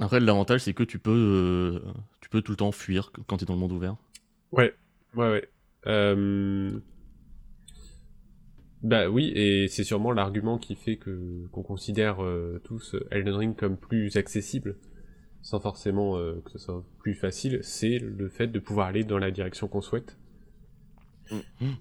Après, 0.00 0.20
l'avantage, 0.20 0.60
c'est 0.60 0.74
que 0.74 0.82
tu 0.82 0.98
peux, 0.98 1.10
euh, 1.10 1.92
tu 2.20 2.28
peux 2.28 2.42
tout 2.42 2.52
le 2.52 2.56
temps 2.56 2.72
fuir 2.72 3.12
quand 3.26 3.36
tu 3.38 3.44
es 3.44 3.46
dans 3.46 3.54
le 3.54 3.60
monde 3.60 3.72
ouvert. 3.72 3.96
Ouais, 4.50 4.74
ouais, 5.14 5.30
ouais. 5.30 5.48
Euh... 5.86 6.78
Bah 8.82 9.08
oui, 9.08 9.32
et 9.36 9.68
c'est 9.68 9.84
sûrement 9.84 10.10
l'argument 10.12 10.58
qui 10.58 10.74
fait 10.74 10.96
que 10.96 11.46
qu'on 11.52 11.62
considère 11.62 12.22
euh, 12.22 12.60
tous 12.64 12.96
Elden 13.12 13.34
Ring 13.34 13.56
comme 13.56 13.76
plus 13.76 14.16
accessible, 14.16 14.76
sans 15.40 15.60
forcément 15.60 16.16
euh, 16.18 16.42
que 16.44 16.50
ce 16.50 16.58
soit 16.58 16.84
plus 16.98 17.14
facile, 17.14 17.60
c'est 17.62 17.98
le 17.98 18.28
fait 18.28 18.48
de 18.48 18.58
pouvoir 18.58 18.88
aller 18.88 19.04
dans 19.04 19.18
la 19.18 19.30
direction 19.30 19.68
qu'on 19.68 19.82
souhaite. 19.82 20.16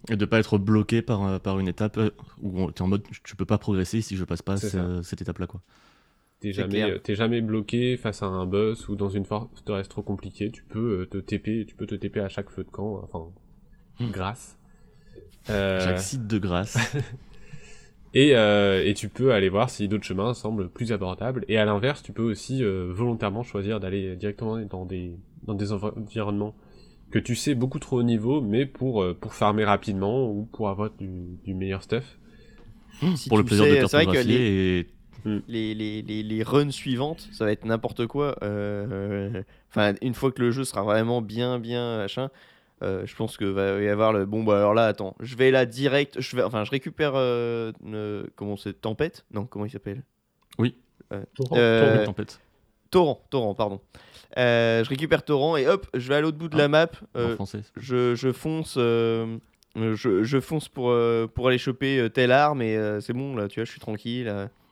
Et 0.09 0.15
de 0.15 0.25
pas 0.25 0.39
être 0.39 0.57
bloqué 0.59 1.01
par, 1.01 1.23
euh, 1.25 1.39
par 1.39 1.59
une 1.59 1.67
étape 1.67 1.99
où 2.41 2.71
tu 2.71 2.77
es 2.77 2.81
en 2.83 2.87
mode 2.87 3.03
tu 3.23 3.35
peux 3.35 3.45
pas 3.45 3.57
progresser 3.57 4.01
si 4.01 4.15
je 4.15 4.23
passe 4.23 4.41
pas 4.43 4.55
ce- 4.57 5.01
cette 5.01 5.21
étape-là. 5.21 5.47
quoi. 5.47 5.61
T'es 6.39 6.53
jamais, 6.53 6.99
jamais 7.09 7.41
bloqué 7.41 7.97
face 7.97 8.23
à 8.23 8.27
un 8.27 8.45
boss 8.45 8.87
ou 8.89 8.95
dans 8.95 9.09
une 9.09 9.25
forteresse 9.25 9.89
trop 9.89 10.03
compliquée. 10.03 10.51
Tu 10.51 10.63
peux 10.63 11.07
te 11.09 11.17
TP, 11.17 11.65
tu 11.67 11.75
peux 11.75 11.85
te 11.87 11.95
TP 11.95 12.17
à 12.19 12.29
chaque 12.29 12.49
feu 12.49 12.63
de 12.63 12.69
camp, 12.69 13.01
enfin, 13.03 13.27
Hmm. 13.99 14.09
grâce. 14.11 14.57
Euh, 15.49 15.79
Chaque 15.79 15.99
site 15.99 16.27
de 16.27 16.37
grâce. 16.37 16.77
Et, 18.13 18.35
euh, 18.35 18.83
et 18.85 18.93
tu 18.93 19.07
peux 19.07 19.31
aller 19.33 19.47
voir 19.47 19.69
si 19.69 19.87
d'autres 19.87 20.03
chemins 20.03 20.33
semblent 20.33 20.69
plus 20.69 20.91
abordables. 20.91 21.45
Et 21.47 21.57
à 21.57 21.63
l'inverse, 21.65 22.03
tu 22.03 22.11
peux 22.11 22.23
aussi 22.23 22.61
euh, 22.63 22.91
volontairement 22.91 23.43
choisir 23.43 23.79
d'aller 23.79 24.17
directement 24.17 24.57
dans 24.59 24.85
des, 24.85 25.15
dans 25.47 25.53
des 25.53 25.71
env- 25.71 25.93
environnements 25.97 26.53
que 27.11 27.19
tu 27.19 27.35
sais 27.35 27.55
beaucoup 27.55 27.79
trop 27.79 27.99
haut 27.99 28.03
niveau, 28.03 28.41
mais 28.41 28.65
pour, 28.65 29.01
euh, 29.03 29.13
pour 29.13 29.33
farmer 29.33 29.65
rapidement 29.65 30.29
ou 30.29 30.45
pour 30.53 30.69
avoir 30.69 30.89
du, 30.91 31.37
du 31.45 31.53
meilleur 31.53 31.83
stuff. 31.83 32.19
Si 33.15 33.29
pour 33.29 33.37
le 33.37 33.45
plaisir 33.45 33.63
sais, 33.63 33.69
de 33.69 33.75
c'est 33.85 33.97
vrai 33.97 34.07
que 34.07 34.17
cartographier 34.17 34.79
et 34.79 34.87
les, 35.47 35.73
les, 35.75 36.01
les, 36.01 36.23
les 36.23 36.43
runs 36.43 36.71
suivantes, 36.71 37.29
ça 37.31 37.45
va 37.45 37.51
être 37.51 37.65
n'importe 37.65 38.07
quoi. 38.07 38.35
euh, 38.43 39.43
Enfin, 39.69 39.93
une 40.01 40.13
fois 40.13 40.31
que 40.31 40.41
le 40.41 40.51
jeu 40.51 40.63
sera 40.63 40.83
vraiment 40.83 41.21
bien, 41.21 41.59
bien 41.59 41.97
machin, 41.97 42.29
euh, 42.81 43.05
je 43.05 43.15
pense 43.15 43.37
que 43.37 43.45
va 43.45 43.81
y 43.81 43.87
avoir 43.89 44.13
le. 44.13 44.25
Bon, 44.25 44.43
bah 44.43 44.57
alors 44.57 44.73
là, 44.73 44.85
attends, 44.87 45.15
je 45.19 45.35
vais 45.35 45.51
là 45.51 45.65
direct. 45.65 46.19
Je 46.19 46.35
vais, 46.35 46.43
enfin, 46.43 46.63
je 46.63 46.71
récupère. 46.71 47.13
euh, 47.15 47.71
euh, 47.85 48.23
comment 48.35 48.57
c'est 48.57 48.73
Tempête? 48.81 49.25
Non, 49.33 49.45
comment 49.45 49.65
il 49.65 49.71
s'appelle? 49.71 50.03
Oui. 50.57 50.75
Euh, 51.13 51.23
Torrent, 51.35 51.55
euh, 51.57 51.93
Torrent, 51.93 52.05
tempête 52.05 52.39
Torrent, 52.89 53.21
Torrent, 53.29 53.53
pardon. 53.55 53.81
Euh, 54.37 54.83
je 54.83 54.89
récupère 54.89 55.23
Torrent 55.23 55.57
et 55.57 55.67
hop, 55.67 55.87
je 55.93 56.07
vais 56.07 56.15
à 56.15 56.21
l'autre 56.21 56.37
bout 56.37 56.47
de 56.47 56.55
Ah, 56.55 56.59
la 56.59 56.67
map. 56.69 56.87
en 57.15 57.19
euh, 57.19 57.35
français. 57.35 57.61
je, 57.77 58.15
je 58.15 58.31
fonce. 58.31 58.75
je, 58.77 60.23
je 60.23 60.39
fonce 60.39 60.69
pour, 60.69 60.89
euh, 60.91 61.27
pour 61.27 61.47
aller 61.47 61.57
choper 61.57 61.99
euh, 61.99 62.09
telle 62.09 62.31
arme 62.31 62.61
et 62.61 62.75
euh, 62.77 62.99
c'est 63.01 63.13
bon 63.13 63.35
là 63.35 63.47
tu 63.47 63.59
vois 63.59 63.65
je 63.65 63.71
suis 63.71 63.79
tranquille 63.79 64.27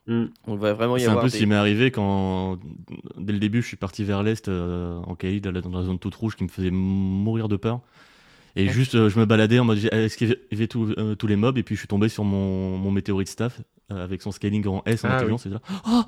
euh. 0.07 0.25
Mm. 0.25 0.29
on 0.47 0.55
va 0.55 0.73
vraiment 0.73 0.97
y 0.97 1.01
C'est 1.01 1.07
un 1.07 1.15
peu 1.17 1.23
des- 1.23 1.29
ce 1.29 1.37
qui 1.37 1.45
m'est 1.45 1.55
arrivé 1.55 1.91
quand, 1.91 2.57
dès 3.17 3.33
le 3.33 3.39
début, 3.39 3.61
je 3.61 3.67
suis 3.67 3.77
parti 3.77 4.03
vers 4.03 4.23
l'est 4.23 4.47
euh, 4.47 4.97
en 5.05 5.15
Cayde, 5.15 5.47
dans 5.47 5.69
la 5.77 5.83
zone 5.83 5.99
toute 5.99 6.15
rouge 6.15 6.35
qui 6.35 6.43
me 6.43 6.49
faisait 6.49 6.71
mourir 6.71 7.47
de 7.47 7.55
peur. 7.57 7.81
Et 8.55 8.67
juste, 8.67 8.95
euh, 8.95 9.09
je 9.09 9.19
me 9.19 9.25
baladais 9.25 9.59
en 9.59 9.65
mode 9.65 9.77
j'ai 9.77 9.93
esquivé 9.93 10.67
tous 10.67 10.91
euh, 10.97 11.15
tous 11.15 11.27
les 11.27 11.35
mobs, 11.35 11.57
et 11.57 11.63
puis 11.63 11.75
je 11.75 11.79
suis 11.79 11.87
tombé 11.87 12.09
sur 12.09 12.23
mon, 12.23 12.77
mon 12.77 12.91
météorite 12.91 13.27
staff 13.29 13.61
euh, 13.91 14.03
avec 14.03 14.21
son 14.21 14.31
scaling 14.31 14.65
en 14.67 14.81
S 14.85 15.05
en 15.05 15.09
Ah 15.09 15.15
intelligence. 15.17 15.45
et 15.45 15.49
là, 15.49 15.61
oh 15.87 16.01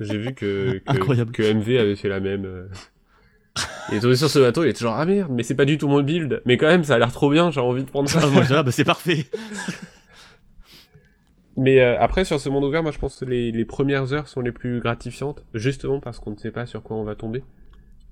J'ai 0.00 0.18
vu 0.18 0.34
que, 0.34 0.78
que, 0.86 0.92
Incroyable. 0.92 1.32
que 1.32 1.42
MV 1.52 1.78
avait 1.80 1.96
fait 1.96 2.08
la 2.08 2.20
même. 2.20 2.68
Il 3.90 3.96
est 3.96 4.00
tombé 4.00 4.16
sur 4.16 4.28
ce 4.28 4.38
bateau, 4.38 4.64
il 4.64 4.68
était 4.68 4.80
genre 4.80 4.96
ah 4.98 5.06
merde, 5.06 5.30
mais 5.32 5.42
c'est 5.42 5.54
pas 5.54 5.64
du 5.64 5.78
tout 5.78 5.88
mon 5.88 6.02
build. 6.02 6.42
Mais 6.44 6.56
quand 6.58 6.66
même, 6.66 6.84
ça 6.84 6.96
a 6.96 6.98
l'air 6.98 7.10
trop 7.12 7.30
bien, 7.30 7.50
j'ai 7.50 7.60
envie 7.60 7.84
de 7.84 7.88
prendre 7.88 8.08
ça. 8.08 8.20
Ah, 8.22 8.26
moi, 8.28 8.42
là, 8.50 8.62
bah, 8.62 8.70
c'est 8.70 8.84
parfait. 8.84 9.26
Mais 11.56 11.80
euh, 11.80 11.98
après, 11.98 12.24
sur 12.24 12.38
ce 12.40 12.48
monde 12.48 12.64
ouvert, 12.64 12.82
moi 12.82 12.92
je 12.92 12.98
pense 12.98 13.18
que 13.20 13.24
les, 13.24 13.50
les 13.50 13.64
premières 13.64 14.12
heures 14.12 14.28
sont 14.28 14.40
les 14.40 14.52
plus 14.52 14.80
gratifiantes, 14.80 15.42
justement 15.54 16.00
parce 16.00 16.18
qu'on 16.18 16.32
ne 16.32 16.36
sait 16.36 16.50
pas 16.50 16.66
sur 16.66 16.82
quoi 16.82 16.96
on 16.96 17.04
va 17.04 17.14
tomber. 17.14 17.42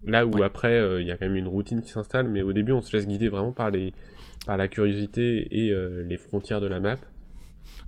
Là 0.07 0.27
où 0.27 0.31
Ouais. 0.35 0.45
après, 0.45 0.79
euh, 0.79 1.01
il 1.01 1.07
y 1.07 1.11
a 1.11 1.17
quand 1.17 1.27
même 1.27 1.37
une 1.37 1.49
routine 1.49 1.83
qui 1.83 1.91
s'installe, 1.91 2.29
mais 2.29 2.43
au 2.43 2.53
début, 2.53 2.73
on 2.73 2.83
se 2.83 2.95
laisse 2.97 3.07
guider 3.07 3.29
vraiment 3.29 3.53
par, 3.53 3.71
les, 3.71 3.93
par 4.47 4.57
la 4.57 4.69
curiosité 4.69 5.49
et 5.51 5.71
euh, 5.71 6.03
les 6.05 6.17
frontières 6.17 6.61
de 6.61 6.67
la 6.67 6.81
map. 6.81 6.97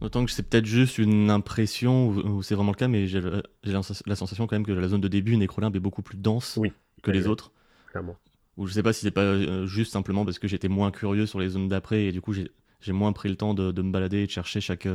Autant 0.00 0.24
que 0.24 0.30
c'est 0.30 0.42
peut-être 0.48 0.66
juste 0.66 0.98
une 0.98 1.30
impression, 1.30 2.08
ou, 2.08 2.42
c'est 2.42 2.54
vraiment 2.54 2.72
le 2.72 2.76
cas, 2.76 2.88
mais 2.88 3.06
j'ai 3.06 3.20
la 3.20 3.42
la 3.64 4.16
sensation 4.16 4.46
quand 4.46 4.56
même 4.56 4.66
que 4.66 4.72
la 4.72 4.88
zone 4.88 5.00
de 5.00 5.08
début, 5.08 5.36
Necrolimbe, 5.36 5.76
est 5.76 5.80
beaucoup 5.80 6.02
plus 6.02 6.16
dense 6.18 6.58
Oui. 6.60 6.72
que 7.02 7.10
les 7.10 7.26
autres. 7.28 7.52
Clairement. 7.90 8.16
Ou 8.56 8.66
je 8.66 8.72
sais 8.72 8.82
pas 8.82 8.92
si 8.94 9.02
c'est 9.02 9.10
pas 9.10 9.66
juste 9.66 9.92
simplement 9.92 10.24
parce 10.24 10.38
que 10.38 10.48
j'étais 10.48 10.68
moins 10.68 10.90
curieux 10.90 11.26
sur 11.26 11.38
les 11.40 11.48
zones 11.48 11.68
d'après 11.68 12.04
et 12.04 12.12
du 12.12 12.20
coup 12.22 12.32
j'ai 12.32 12.50
j'ai 12.80 12.92
moins 12.92 13.12
pris 13.12 13.28
le 13.28 13.36
temps 13.36 13.52
de, 13.52 13.70
de 13.72 13.82
me 13.82 13.90
balader 13.90 14.18
et 14.22 14.26
de 14.26 14.30
chercher 14.30 14.60
chaque, 14.62 14.86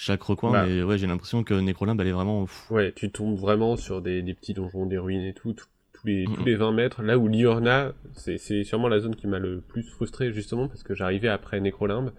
chaque 0.00 0.22
recoin. 0.22 0.52
Bah. 0.52 0.66
Mais 0.66 0.82
ouais, 0.82 0.96
j'ai 0.96 1.06
l'impression 1.06 1.42
que 1.44 1.54
Necrolimbe, 1.54 2.00
elle 2.00 2.06
est 2.08 2.12
vraiment. 2.12 2.44
pff, 2.44 2.70
Ouais, 2.70 2.92
tu 2.92 3.10
tombes 3.10 3.36
vraiment 3.38 3.76
sur 3.76 4.00
des, 4.00 4.22
des 4.22 4.32
petits 4.34 4.54
donjons, 4.54 4.86
des 4.86 4.96
ruines 4.98 5.24
et 5.24 5.34
tout, 5.34 5.52
tout- 5.52 5.66
tous 5.92 6.06
les, 6.06 6.24
tous 6.26 6.40
Mhm. 6.40 6.46
les 6.46 6.54
20 6.54 6.72
mètres. 6.72 7.02
Là 7.02 7.18
où 7.18 7.26
Liorna, 7.26 7.92
c'est 8.14 8.38
sûrement 8.62 8.86
la 8.88 9.00
zone 9.00 9.16
qui 9.16 9.26
m'a 9.26 9.40
le 9.40 9.60
plus 9.60 9.82
frustré 9.82 10.32
justement 10.32 10.68
parce 10.68 10.84
que 10.84 10.94
j'arrivais 10.94 11.28
après 11.28 11.60
Necrolimbe. 11.60 12.12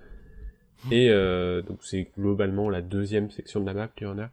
Et 0.92 1.10
euh, 1.10 1.62
donc 1.62 1.80
c'est 1.84 2.10
globalement 2.18 2.70
la 2.70 2.82
deuxième 2.82 3.30
section 3.32 3.62
de 3.62 3.66
la 3.66 3.74
map, 3.74 3.90
Liorna. 4.02 4.32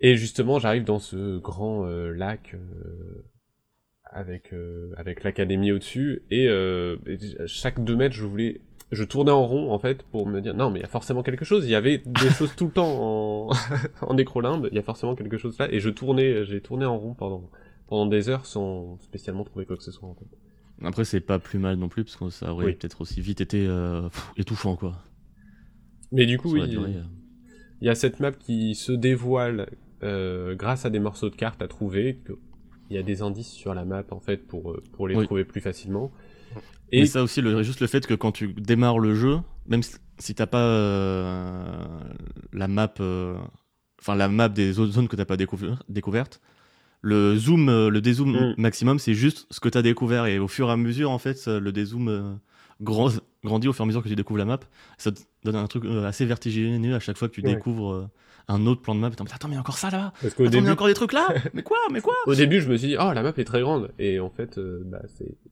Et 0.00 0.16
justement, 0.16 0.58
j'arrive 0.58 0.84
dans 0.84 0.98
ce 0.98 1.38
grand 1.38 1.86
euh, 1.86 2.12
lac 2.12 2.54
euh, 2.54 3.24
avec 4.04 4.52
euh, 4.52 4.92
avec 4.96 5.24
l'académie 5.24 5.72
au-dessus 5.72 6.22
et, 6.30 6.46
euh, 6.48 6.96
et 7.06 7.18
chaque 7.46 7.82
deux 7.82 7.96
mètres, 7.96 8.14
je 8.14 8.24
voulais 8.24 8.60
je 8.92 9.04
tournais 9.04 9.30
en 9.32 9.44
rond 9.46 9.72
en 9.72 9.78
fait 9.78 10.02
pour 10.04 10.26
me 10.28 10.40
dire 10.40 10.54
non 10.54 10.70
mais 10.70 10.78
il 10.80 10.82
y 10.82 10.84
a 10.84 10.88
forcément 10.88 11.22
quelque 11.22 11.44
chose 11.44 11.64
il 11.64 11.70
y 11.70 11.74
avait 11.74 11.98
des 11.98 12.28
choses 12.38 12.54
tout 12.54 12.66
le 12.66 12.70
temps 12.72 13.48
en 13.48 13.50
en 14.02 14.14
nécrolimbe 14.14 14.68
il 14.70 14.76
y 14.76 14.78
a 14.78 14.82
forcément 14.82 15.14
quelque 15.16 15.38
chose 15.38 15.58
là 15.58 15.72
et 15.72 15.80
je 15.80 15.88
tournais 15.90 16.44
j'ai 16.44 16.60
tourné 16.60 16.84
en 16.84 16.98
rond 16.98 17.14
pendant 17.14 17.50
pendant 17.88 18.06
des 18.06 18.28
heures 18.28 18.46
sans 18.46 18.98
spécialement 19.00 19.44
trouver 19.44 19.66
quoi 19.66 19.76
que 19.76 19.82
ce 19.82 19.90
soit 19.92 20.08
en 20.08 20.14
fait 20.14 20.26
Après, 20.84 21.04
c'est 21.04 21.20
pas 21.20 21.38
plus 21.38 21.58
mal 21.58 21.76
non 21.76 21.88
plus 21.88 22.04
parce 22.04 22.16
que 22.16 22.30
ça 22.30 22.52
aurait 22.52 22.66
Oui. 22.66 22.72
peut-être 22.74 23.00
aussi 23.00 23.20
vite 23.20 23.40
été 23.40 23.66
euh, 23.66 24.02
pff, 24.08 24.32
étouffant 24.36 24.76
quoi. 24.76 24.94
mais 26.12 26.26
du 26.26 26.38
coup 26.38 26.54
euh. 26.56 26.66
il 27.80 27.86
y 27.86 27.90
a 27.90 27.94
cette 27.94 28.20
map 28.20 28.32
qui 28.32 28.74
se 28.74 28.92
dévoile 28.92 29.68
euh, 30.02 30.54
grâce 30.54 30.84
à 30.84 30.90
des 30.90 30.98
morceaux 31.00 31.30
de 31.30 31.36
cartes 31.36 31.62
à 31.62 31.68
trouver 31.68 32.18
que- 32.24 32.32
il 32.90 32.96
y 32.96 32.98
a 32.98 33.02
des 33.02 33.22
indices 33.22 33.48
sur 33.50 33.72
la 33.74 33.86
map 33.86 34.04
en 34.10 34.20
fait 34.20 34.46
pour 34.46 34.76
pour 34.92 35.08
les 35.08 35.16
Oui. 35.16 35.24
trouver 35.24 35.44
plus 35.46 35.62
facilement 35.62 36.10
Et 36.92 37.06
ça 37.06 37.22
aussi, 37.22 37.40
le, 37.40 37.62
juste 37.62 37.80
le 37.80 37.86
fait 37.86 38.06
que 38.06 38.14
quand 38.14 38.32
tu 38.32 38.48
démarres 38.54 38.98
le 38.98 39.14
jeu, 39.14 39.38
même 39.66 39.82
si, 40.18 40.34
t'as 40.34 40.46
pas 40.46 40.58
euh, 40.58 41.74
la 42.52 42.68
map, 42.68 42.92
euh, 43.00 43.36
enfin 44.00 44.14
la 44.14 44.28
map 44.28 44.48
des 44.48 44.78
autres 44.78 44.92
zones 44.92 45.08
que 45.08 45.16
t'as 45.16 45.24
pas 45.24 45.36
découvert, 45.36 45.82
découvertes, 45.88 46.40
le 47.00 47.36
zoom, 47.36 47.68
euh, 47.68 47.88
le 47.88 48.00
dézoom 48.00 48.32
Mm. 48.32 48.54
maximum, 48.58 48.98
c'est 48.98 49.14
juste 49.14 49.46
ce 49.50 49.58
que 49.60 49.68
t'as 49.68 49.82
découvert 49.82 50.26
et 50.26 50.38
au 50.38 50.48
fur 50.48 50.68
et 50.68 50.72
à 50.72 50.76
mesure, 50.76 51.10
en 51.10 51.18
fait, 51.18 51.46
le 51.46 51.72
dézoom 51.72 52.38
grand- 52.80 53.10
grandit 53.42 53.68
au 53.68 53.72
fur 53.72 53.82
et 53.82 53.86
à 53.86 53.88
mesure 53.88 54.02
que 54.02 54.08
tu 54.08 54.14
découvres 54.16 54.38
la 54.38 54.44
map. 54.44 54.60
Ça 54.98 55.10
te 55.12 55.20
donne 55.44 55.56
un 55.56 55.66
truc 55.66 55.84
assez 56.06 56.24
vertigineux 56.26 56.94
à 56.94 57.00
chaque 57.00 57.16
fois 57.16 57.28
que 57.28 57.34
tu 57.34 57.40
Ouais. 57.42 57.54
découvres 57.54 58.08
un 58.48 58.66
autre 58.66 58.82
plan 58.82 58.94
de 58.94 59.00
map. 59.00 59.08
Attends, 59.08 59.24
attends, 59.24 59.48
mais 59.48 59.58
encore 59.58 59.78
ça 59.78 59.90
là 59.90 60.12
parce 60.20 60.34
qu'au 60.34 60.44
Attends, 60.44 60.52
mais 60.52 60.58
il 60.58 60.66
y 60.66 60.68
a 60.68 60.72
encore 60.72 60.86
des 60.86 60.94
trucs 60.94 61.12
là 61.12 61.28
Mais 61.54 61.62
quoi 61.62 61.78
Mais 61.90 62.00
quoi? 62.00 62.14
Au 62.26 62.34
début, 62.34 62.60
je 62.60 62.68
me 62.68 62.76
suis 62.76 62.88
dit, 62.88 62.96
oh, 62.98 63.12
la 63.12 63.22
map 63.22 63.32
est 63.36 63.44
très 63.44 63.60
grande. 63.60 63.92
Et 63.98 64.20
en 64.20 64.30
fait, 64.30 64.58
euh, 64.58 64.82
bah, 64.84 65.02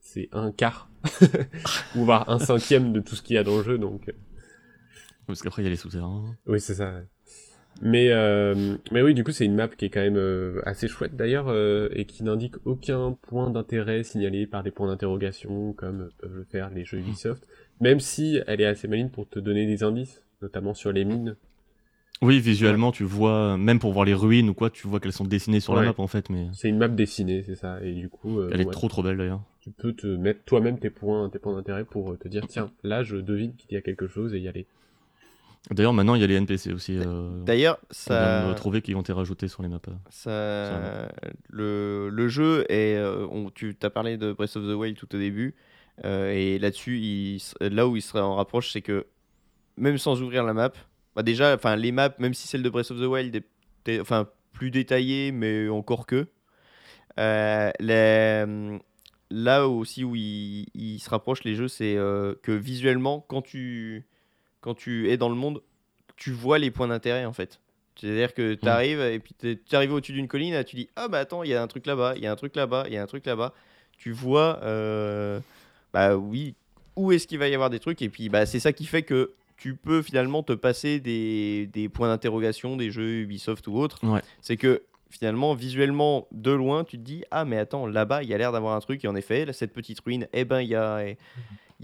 c'est, 0.01 0.29
un 0.31 0.51
quart, 0.51 0.89
ou 1.95 2.05
voire 2.05 2.29
un 2.29 2.39
cinquième 2.39 2.93
de 2.93 2.99
tout 2.99 3.15
ce 3.15 3.21
qu'il 3.21 3.35
y 3.35 3.39
a 3.39 3.43
dans 3.43 3.57
le 3.57 3.63
jeu. 3.63 3.77
Donc, 3.77 4.09
euh, 4.09 4.13
Parce 5.27 5.41
qu'après, 5.41 5.61
il 5.61 5.65
y 5.65 5.67
a 5.67 5.71
les 5.71 5.77
souterrains. 5.77 6.35
oui, 6.47 6.59
c'est 6.59 6.75
ça. 6.75 6.93
ouais. 6.93 7.07
Mais, 7.81 8.09
euh, 8.11 8.77
mais 8.91 9.01
oui, 9.01 9.13
du 9.13 9.23
coup, 9.23 9.31
c'est 9.31 9.45
une 9.45 9.55
map 9.55 9.67
qui 9.67 9.85
est 9.85 9.89
quand 9.89 10.01
même 10.01 10.17
euh, 10.17 10.61
assez 10.65 10.87
chouette 10.87 11.15
d'ailleurs, 11.15 11.47
euh, 11.47 11.89
et 11.93 12.05
qui 12.05 12.23
n'indique 12.23 12.55
aucun 12.65 13.17
point 13.23 13.49
d'intérêt 13.49 14.03
signalé 14.03 14.45
par 14.45 14.61
des 14.61 14.71
points 14.71 14.87
d'interrogation, 14.87 15.73
comme 15.73 16.09
peuvent 16.19 16.35
le 16.35 16.43
faire 16.43 16.69
les 16.69 16.85
jeux 16.85 16.99
Ubisoft. 16.99 17.47
Même 17.79 17.99
si 17.99 18.39
elle 18.45 18.61
est 18.61 18.65
assez 18.65 18.87
maligne 18.87 19.09
pour 19.09 19.27
te 19.27 19.39
donner 19.39 19.65
des 19.65 19.83
indices, 19.83 20.21
notamment 20.41 20.73
sur 20.73 20.91
les 20.91 21.05
mines. 21.05 21.35
Oui, 22.21 22.39
visuellement, 22.39 22.91
tu 22.91 23.03
vois, 23.03 23.57
même 23.57 23.79
pour 23.79 23.93
voir 23.93 24.05
les 24.05 24.13
ruines 24.13 24.49
ou 24.49 24.53
quoi, 24.53 24.69
tu 24.69 24.87
vois 24.87 24.99
qu'elles 24.99 25.11
sont 25.11 25.25
dessinées 25.25 25.59
sur 25.59 25.73
la 25.75 25.81
map 25.81 25.93
en 25.97 26.07
fait, 26.07 26.29
mais 26.29 26.47
C'est 26.53 26.69
une 26.69 26.77
map 26.77 26.87
dessinée, 26.87 27.43
c'est 27.45 27.55
ça. 27.55 27.81
Et 27.83 27.93
du 27.93 28.09
coup, 28.09 28.39
euh, 28.39 28.49
elle 28.53 28.61
est 28.61 28.65
ouais, 28.65 28.71
trop 28.71 28.87
trop 28.87 29.01
belle 29.01 29.17
d'ailleurs. 29.17 29.41
tu 29.59 29.71
peux 29.71 29.93
te 29.93 30.05
mettre 30.05 30.43
toi-même 30.43 30.77
tes 30.77 30.91
points, 30.91 31.29
tes 31.29 31.39
points 31.39 31.55
d'intérêt 31.55 31.83
pour 31.83 32.11
euh, 32.11 32.17
te 32.17 32.27
dire, 32.27 32.45
tiens, 32.47 32.71
là, 32.83 33.01
je 33.01 33.17
devine 33.17 33.55
qu'il 33.55 33.71
y 33.73 33.75
a 33.75 33.81
quelque 33.81 34.07
chose 34.07 34.35
et 34.35 34.39
y 34.39 34.47
aller. 34.47 34.67
D'ailleurs, 35.69 35.93
maintenant, 35.93 36.15
il 36.15 36.21
y 36.21 36.23
a 36.23 36.27
les 36.27 36.35
NPC 36.35 36.73
aussi. 36.73 36.97
Euh, 36.97 37.43
D'ailleurs, 37.43 37.79
qu'on 37.79 37.85
vient 37.85 38.39
de 38.39 38.43
ça, 38.43 38.47
retrouver 38.49 38.81
qui 38.81 38.93
ont 38.95 39.01
été 39.01 39.13
rajoutés 39.13 39.47
sur 39.47 39.61
les 39.63 39.69
maps. 39.69 39.79
ça, 40.09 41.11
le, 41.49 42.09
le 42.09 42.27
jeu 42.27 42.65
est. 42.69 42.99
on- 43.31 43.49
tu 43.49 43.75
as 43.81 43.89
parlé 43.89 44.17
de 44.17 44.31
Breath 44.33 44.55
of 44.57 44.63
the 44.63 44.75
Wild 44.75 44.97
tout 44.97 45.13
au 45.15 45.19
début, 45.19 45.55
euh, 46.03 46.31
et 46.31 46.57
là-dessus, 46.59 46.99
il 46.99 47.41
là 47.59 47.87
où 47.87 47.95
il 47.95 48.01
serait 48.01 48.21
en 48.21 48.35
rapproche, 48.35 48.71
c'est 48.71 48.81
que 48.81 49.05
même 49.77 49.97
sans 49.99 50.21
ouvrir 50.21 50.43
la 50.43 50.53
map, 50.53 50.71
bah 51.15 51.23
déjà, 51.23 51.53
enfin 51.55 51.75
les 51.75 51.91
maps, 51.91 52.13
même 52.19 52.33
si 52.33 52.47
celle 52.47 52.63
de 52.63 52.69
Breath 52.69 52.91
of 52.91 52.97
the 52.99 53.03
Wild 53.05 53.43
est 53.87 53.99
enfin 53.99 54.27
plus 54.53 54.71
détaillée, 54.71 55.31
mais 55.31 55.67
encore 55.69 56.05
que, 56.05 56.27
euh, 57.19 57.71
les- 57.79 58.79
là 59.29 59.67
aussi 59.67 60.03
où 60.03 60.15
il, 60.15 60.65
il 60.73 60.99
se 60.99 61.09
rapproche 61.09 61.43
les 61.43 61.55
jeux, 61.55 61.67
c'est 61.67 61.95
euh, 61.97 62.35
que 62.43 62.51
visuellement, 62.51 63.25
quand 63.27 63.41
tu 63.41 64.05
quand 64.61 64.75
tu 64.75 65.09
es 65.09 65.17
dans 65.17 65.29
le 65.29 65.35
monde, 65.35 65.61
tu 66.17 66.31
vois 66.31 66.59
les 66.59 66.69
points 66.71 66.87
d'intérêt 66.87 67.25
en 67.25 67.33
fait. 67.33 67.59
C'est-à-dire 67.95 68.33
que 68.33 68.53
tu 68.55 68.67
arrives 68.69 69.01
et 69.01 69.19
puis 69.19 69.35
tu 69.39 69.75
arrives 69.75 69.93
au-dessus 69.93 70.13
d'une 70.13 70.27
colline 70.27 70.53
et 70.53 70.63
tu 70.63 70.75
dis 70.75 70.89
Ah 70.95 71.07
bah 71.07 71.19
attends, 71.19 71.43
il 71.43 71.49
y 71.49 71.55
a 71.55 71.61
un 71.61 71.67
truc 71.67 71.85
là-bas, 71.85 72.13
il 72.15 72.23
y 72.23 72.27
a 72.27 72.31
un 72.31 72.35
truc 72.35 72.55
là-bas, 72.55 72.85
il 72.87 72.93
y 72.93 72.97
a 72.97 73.01
un 73.03 73.07
truc 73.07 73.25
là-bas. 73.25 73.53
Tu 73.97 74.11
vois, 74.11 74.59
euh, 74.63 75.39
bah 75.93 76.15
oui, 76.15 76.55
où 76.95 77.11
est-ce 77.11 77.27
qu'il 77.27 77.37
va 77.39 77.47
y 77.47 77.53
avoir 77.53 77.69
des 77.69 77.79
trucs 77.79 78.01
et 78.01 78.09
puis 78.09 78.29
bah 78.29 78.45
c'est 78.45 78.59
ça 78.59 78.73
qui 78.73 78.85
fait 78.85 79.03
que 79.03 79.33
tu 79.61 79.75
peux 79.75 80.01
finalement 80.01 80.41
te 80.41 80.53
passer 80.53 80.99
des, 80.99 81.67
des 81.71 81.87
points 81.87 82.07
d'interrogation 82.07 82.77
des 82.77 82.89
jeux 82.89 83.19
Ubisoft 83.19 83.67
ou 83.67 83.75
autres. 83.75 83.99
Ouais. 84.03 84.21
C'est 84.41 84.57
que 84.57 84.81
finalement, 85.11 85.53
visuellement, 85.53 86.27
de 86.31 86.49
loin, 86.51 86.83
tu 86.83 86.97
te 86.97 87.03
dis 87.03 87.23
Ah 87.29 87.45
mais 87.45 87.57
attends, 87.57 87.85
là-bas, 87.85 88.23
il 88.23 88.29
y 88.29 88.33
a 88.33 88.39
l'air 88.39 88.51
d'avoir 88.51 88.75
un 88.75 88.79
truc 88.79 89.05
et 89.05 89.07
en 89.07 89.15
effet, 89.15 89.45
là, 89.45 89.53
cette 89.53 89.71
petite 89.71 89.99
ruine, 89.99 90.27
eh 90.33 90.45
ben 90.45 90.61
il 90.61 90.69
y 90.69 90.75
a, 90.75 91.07
il 91.07 91.15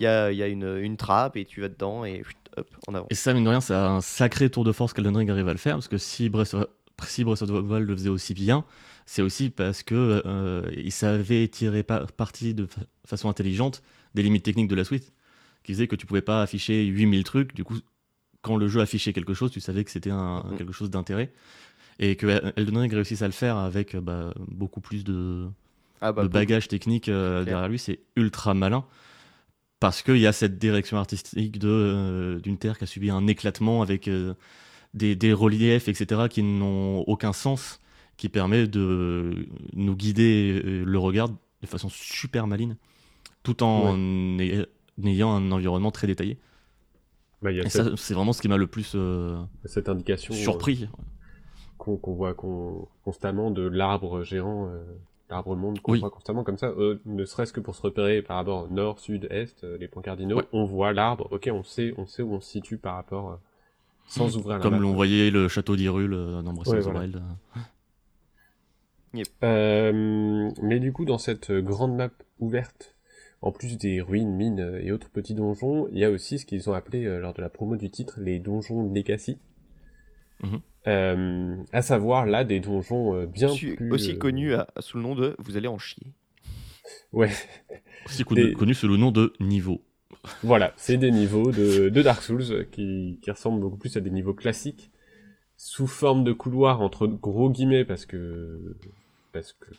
y 0.01 0.07
a, 0.07 0.31
il 0.31 0.37
y 0.37 0.41
a 0.41 0.47
une, 0.47 0.77
une 0.81 0.97
trappe 0.97 1.37
et 1.37 1.45
tu 1.45 1.61
vas 1.61 1.69
dedans 1.69 2.03
et 2.03 2.23
hop, 2.57 2.67
en 2.87 2.95
avant. 2.95 3.07
Et 3.11 3.15
ça, 3.15 3.33
mine 3.35 3.43
de 3.43 3.49
rien, 3.49 3.61
c'est 3.61 3.75
un 3.75 4.01
sacré 4.01 4.49
tour 4.49 4.63
de 4.63 4.71
force 4.71 4.93
qu'Elden 4.93 5.15
Ring 5.15 5.29
arrive 5.29 5.47
à 5.47 5.51
le 5.53 5.59
faire, 5.59 5.73
parce 5.75 5.87
que 5.87 5.99
si 5.99 6.29
Breath 6.29 6.55
of, 6.55 6.65
si 7.05 7.23
Breath 7.23 7.43
of 7.43 7.49
the 7.49 7.51
Wild 7.51 7.87
le 7.87 7.95
faisait 7.95 8.09
aussi 8.09 8.33
bien, 8.33 8.65
c'est 9.05 9.21
aussi 9.21 9.51
parce 9.51 9.83
que 9.83 10.23
euh, 10.25 10.63
il 10.75 10.91
savait 10.91 11.47
tirer 11.47 11.83
pa- 11.83 12.05
parti 12.17 12.55
de 12.55 12.65
fa- 12.65 12.81
façon 13.05 13.29
intelligente 13.29 13.83
des 14.15 14.23
limites 14.23 14.43
techniques 14.43 14.67
de 14.67 14.75
la 14.75 14.83
suite, 14.83 15.13
qui 15.67 15.73
faisait 15.73 15.87
que 15.87 15.95
tu 15.97 16.05
pouvais 16.05 16.21
pas 16.21 16.41
afficher 16.41 16.85
8000 16.85 17.23
trucs, 17.25 17.53
du 17.53 17.63
coup, 17.65 17.75
quand 18.41 18.55
le 18.55 18.67
jeu 18.69 18.79
affichait 18.79 19.11
quelque 19.11 19.33
chose, 19.33 19.51
tu 19.51 19.59
savais 19.59 19.83
que 19.83 19.91
c'était 19.91 20.09
un, 20.11 20.43
Mhm. 20.49 20.57
quelque 20.57 20.71
chose 20.71 20.89
d'intérêt. 20.89 21.33
Et 21.99 22.15
que 22.15 22.25
El- 22.27 22.53
Elden 22.55 22.77
Ring 22.77 22.93
réussisse 22.93 23.21
à 23.21 23.25
le 23.27 23.33
faire 23.33 23.57
avec 23.57 23.93
euh, 23.93 23.99
bah, 24.01 24.33
beaucoup 24.47 24.79
plus 24.79 25.03
de, 25.03 25.47
Ah 25.99 26.13
bah, 26.13 26.23
de 26.23 26.27
bagage 26.29 26.69
technique 26.69 27.09
euh, 27.09 27.43
derrière 27.43 27.67
lui, 27.67 27.79
c'est 27.79 27.99
ultra 28.15 28.53
malin. 28.53 28.85
Parce 29.79 30.01
qu'il 30.01 30.17
y 30.19 30.25
a 30.27 30.31
cette 30.31 30.57
direction 30.57 30.97
artistique 30.97 31.59
euh, 31.65 32.39
d'une 32.39 32.57
terre 32.57 32.77
qui 32.77 32.85
a 32.85 32.87
subi 32.87 33.09
un 33.09 33.27
éclatement 33.27 33.81
avec 33.81 34.07
euh, 34.07 34.33
des, 34.93 35.15
des 35.17 35.33
reliefs, 35.33 35.87
etc., 35.89 36.29
qui 36.29 36.43
n'ont 36.43 36.99
aucun 37.01 37.33
sens, 37.33 37.81
qui 38.15 38.29
permet 38.29 38.67
de 38.67 39.47
nous 39.73 39.95
guider 39.95 40.61
le 40.63 40.97
regard 40.97 41.27
de 41.29 41.67
façon 41.67 41.89
super 41.89 42.47
maline, 42.47 42.77
tout 43.43 43.61
en 43.63 44.39
ay- 44.39 44.65
ayant 45.03 45.33
un 45.33 45.51
environnement 45.51 45.91
très 45.91 46.07
détaillé. 46.07 46.37
Bah, 47.41 47.51
il 47.51 47.57
y 47.57 47.61
a 47.61 47.65
Et 47.65 47.69
cette, 47.69 47.83
ça, 47.83 47.91
c'est 47.97 48.13
vraiment 48.13 48.33
ce 48.33 48.41
qui 48.41 48.47
m'a 48.47 48.57
le 48.57 48.67
plus 48.67 48.93
euh, 48.95 49.37
cette 49.65 49.89
indication 49.89 50.33
euh, 50.33 50.37
surpris. 50.37 50.89
qu'on 51.77 51.97
qu'on 51.97 52.13
voit 52.15 52.33
con- 52.33 52.87
constamment 53.03 53.51
de 53.51 53.61
l'arbre 53.61 54.23
géant, 54.23 54.67
euh, 54.69 54.79
l'arbre 55.29 55.55
monde 55.55 55.79
qu'on 55.81 55.91
Oui. 55.91 55.99
voit 55.99 56.09
constamment 56.09 56.43
comme 56.43 56.57
ça, 56.57 56.67
euh, 56.69 56.99
ne 57.05 57.25
serait-ce 57.25 57.53
que 57.53 57.59
pour 57.59 57.75
se 57.75 57.81
repérer 57.83 58.21
par 58.23 58.37
rapport 58.37 58.71
nord, 58.71 58.99
sud, 58.99 59.27
est, 59.29 59.63
euh, 59.63 59.77
les 59.77 59.87
points 59.87 60.01
cardinaux, 60.01 60.37
Ouais. 60.37 60.47
on 60.51 60.65
voit 60.65 60.93
l'arbre, 60.93 61.27
ok, 61.31 61.49
on 61.53 61.61
sait, 61.63 61.93
on 61.97 62.07
sait 62.07 62.23
où 62.23 62.33
on 62.33 62.39
se 62.41 62.49
situe 62.49 62.77
par 62.77 62.95
rapport, 62.95 63.31
euh, 63.31 63.35
sans 64.07 64.35
ouvrir 64.37 64.57
la 64.57 64.63
Comme 64.63 64.81
l'on 64.81 64.93
voyait 64.95 65.29
le 65.29 65.47
château 65.47 65.75
d'Hyrule 65.75 66.13
euh, 66.15 66.41
dans 66.41 66.53
Breath 66.53 66.67
Ouais, 66.69 66.77
of 66.79 66.85
the 66.85 66.89
voilà. 66.89 66.99
Wild. 67.01 67.21
Euh, 69.43 70.51
mais 70.61 70.79
du 70.79 70.91
coup, 70.93 71.05
dans 71.05 71.17
cette 71.17 71.51
grande 71.51 71.95
map 71.95 72.09
ouverte, 72.39 72.95
en 73.41 73.51
plus 73.51 73.77
des 73.77 74.01
ruines, 74.01 74.35
mines 74.35 74.59
euh, 74.59 74.81
et 74.81 74.91
autres 74.91 75.09
petits 75.09 75.35
donjons, 75.35 75.87
il 75.91 75.99
y 75.99 76.03
a 76.05 76.09
aussi 76.11 76.39
ce 76.39 76.45
qu'ils 76.45 76.69
ont 76.69 76.73
appelé 76.73 77.05
euh, 77.05 77.19
lors 77.19 77.33
de 77.33 77.41
la 77.41 77.49
promo 77.49 77.75
du 77.75 77.89
titre 77.89 78.19
les 78.19 78.39
donjons 78.39 78.91
Legacy. 78.93 79.37
Mhm. 80.43 80.59
Euh, 80.87 81.57
à 81.73 81.81
savoir 81.81 82.25
là 82.25 82.43
des 82.43 82.59
donjons 82.59 83.15
euh, 83.15 83.25
bien 83.25 83.49
plus 83.53 83.91
aussi 83.91 84.11
euh, 84.13 84.17
connu 84.17 84.53
à- 84.53 84.67
sous 84.79 84.97
le 84.97 85.03
nom 85.03 85.15
de 85.15 85.35
Vous 85.39 85.57
allez 85.57 85.67
en 85.67 85.77
chier. 85.77 86.13
Ouais, 87.11 87.31
Aussi 88.05 88.23
connu, 88.23 88.45
Des- 88.49 88.53
connu 88.53 88.73
sous 88.73 88.87
le 88.87 88.95
nom 88.97 89.11
de 89.11 89.33
niveau. 89.39 89.81
voilà, 90.43 90.73
c'est 90.77 90.97
des 90.97 91.11
niveaux 91.11 91.51
de, 91.51 91.89
de 91.89 92.01
Dark 92.01 92.21
Souls 92.23 92.67
qui, 92.71 93.19
qui 93.21 93.31
ressemblent 93.31 93.59
beaucoup 93.59 93.77
plus 93.77 93.97
à 93.97 93.99
des 94.01 94.09
niveaux 94.09 94.33
classiques, 94.33 94.91
sous 95.57 95.87
forme 95.87 96.23
de 96.23 96.31
couloir 96.31 96.81
entre 96.81 97.07
gros 97.07 97.49
guillemets 97.49 97.83
parce 97.83 98.05
que 98.05 98.77
parce 99.33 99.53
que 99.53 99.71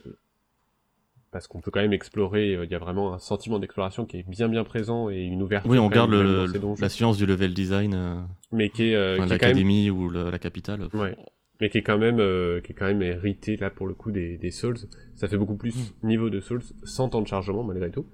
parce 1.30 1.46
qu'on 1.46 1.60
peut 1.60 1.70
quand 1.70 1.80
même 1.80 1.92
explorer. 1.92 2.54
euh, 2.54 2.64
Il 2.64 2.70
y 2.70 2.74
a 2.74 2.78
vraiment 2.78 3.14
un 3.14 3.18
sentiment 3.18 3.58
d'exploration 3.58 4.06
qui 4.06 4.18
est 4.18 4.28
bien 4.28 4.48
bien 4.48 4.64
présent 4.64 5.10
et 5.10 5.22
une 5.22 5.42
ouverture. 5.42 5.70
Oui, 5.70 5.78
on 5.78 5.88
garde 5.88 6.10
le- 6.10 6.46
la 6.80 6.88
science 6.88 7.16
du 7.18 7.26
level 7.26 7.54
design, 7.54 7.94
euh, 7.94 8.20
mais 8.52 8.70
qui 8.70 8.90
est, 8.90 8.94
euh, 8.94 9.14
enfin, 9.14 9.20
même 9.22 9.28
l'académie 9.30 9.90
ou 9.90 10.08
le- 10.08 10.30
la 10.30 10.38
capitale. 10.38 10.88
Ouais. 10.94 11.16
Mais 11.60 11.70
qui 11.70 11.78
est 11.78 11.82
quand 11.82 11.98
même, 11.98 12.20
euh, 12.20 12.60
qui 12.60 12.72
est 12.72 12.74
quand 12.74 12.86
même 12.86 13.02
hérité 13.02 13.56
là 13.56 13.68
pour 13.70 13.86
le 13.88 13.94
coup 13.94 14.12
des, 14.12 14.38
des 14.38 14.50
Souls. 14.52 14.78
Ça 15.16 15.26
fait 15.28 15.36
beaucoup 15.36 15.56
plus 15.56 15.74
Mm. 16.02 16.06
niveau 16.06 16.30
de 16.30 16.40
Souls, 16.40 16.62
sans 16.84 17.08
temps 17.08 17.20
de 17.22 17.26
chargement 17.26 17.64
malgré 17.64 17.90
tout. 17.90 18.06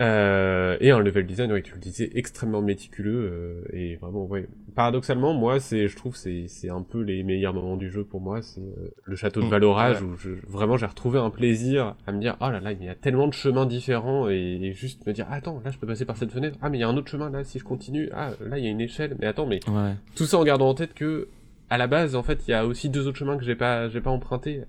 Euh, 0.00 0.76
et 0.80 0.90
un 0.90 0.98
level 1.00 1.26
design, 1.26 1.52
ouais, 1.52 1.62
tu 1.62 1.74
le 1.74 1.80
disais, 1.80 2.10
extrêmement 2.14 2.62
méticuleux 2.62 3.30
euh, 3.30 3.62
et 3.72 3.96
vraiment, 3.96 4.24
ouais. 4.24 4.48
Paradoxalement, 4.74 5.34
moi, 5.34 5.60
c'est, 5.60 5.86
je 5.86 5.96
trouve, 5.96 6.16
c'est, 6.16 6.46
c'est 6.48 6.70
un 6.70 6.80
peu 6.82 7.02
les 7.02 7.22
meilleurs 7.22 7.52
moments 7.52 7.76
du 7.76 7.90
jeu 7.90 8.02
pour 8.04 8.20
moi. 8.22 8.40
C'est 8.40 8.60
euh, 8.62 8.90
le 9.04 9.16
château 9.16 9.40
de 9.42 9.46
Mm, 9.46 9.50
Valorage 9.50 10.02
où 10.02 10.16
je, 10.16 10.30
vraiment 10.48 10.76
j'ai 10.78 10.86
retrouvé 10.86 11.18
un 11.18 11.28
plaisir 11.30 11.94
à 12.06 12.12
me 12.12 12.20
dire, 12.20 12.36
oh 12.40 12.48
là 12.50 12.58
là, 12.60 12.72
il 12.72 12.82
y 12.82 12.88
a 12.88 12.94
tellement 12.94 13.28
de 13.28 13.34
chemins 13.34 13.66
différents 13.66 14.30
et, 14.30 14.58
et 14.62 14.72
juste 14.72 15.06
me 15.06 15.12
dire, 15.12 15.26
attends, 15.30 15.60
là 15.64 15.70
je 15.70 15.78
peux 15.78 15.86
passer 15.86 16.06
par 16.06 16.16
cette 16.16 16.32
fenêtre. 16.32 16.56
Ah, 16.62 16.70
mais 16.70 16.78
il 16.78 16.80
y 16.80 16.84
a 16.84 16.88
un 16.88 16.96
autre 16.96 17.10
chemin 17.10 17.28
là 17.30 17.44
si 17.44 17.58
je 17.58 17.64
continue. 17.64 18.08
Ah, 18.14 18.30
là 18.40 18.58
il 18.58 18.64
y 18.64 18.68
a 18.68 18.70
une 18.70 18.80
échelle. 18.80 19.14
Mais 19.20 19.26
attends, 19.26 19.46
mais 19.46 19.60
Ouais. 19.68 19.92
tout 20.16 20.24
ça 20.24 20.38
en 20.38 20.44
gardant 20.44 20.70
en 20.70 20.74
tête 20.74 20.94
que 20.94 21.28
à 21.68 21.76
la 21.78 21.86
base 21.86 22.16
en 22.16 22.22
fait 22.22 22.42
il 22.48 22.50
y 22.50 22.54
a 22.54 22.66
aussi 22.66 22.88
deux 22.88 23.06
autres 23.06 23.18
chemins 23.18 23.36
que 23.38 23.44
j'ai 23.44 23.54
pas 23.56 23.88
j'ai 23.88 24.00
pas 24.00 24.10
emprunté 24.10 24.62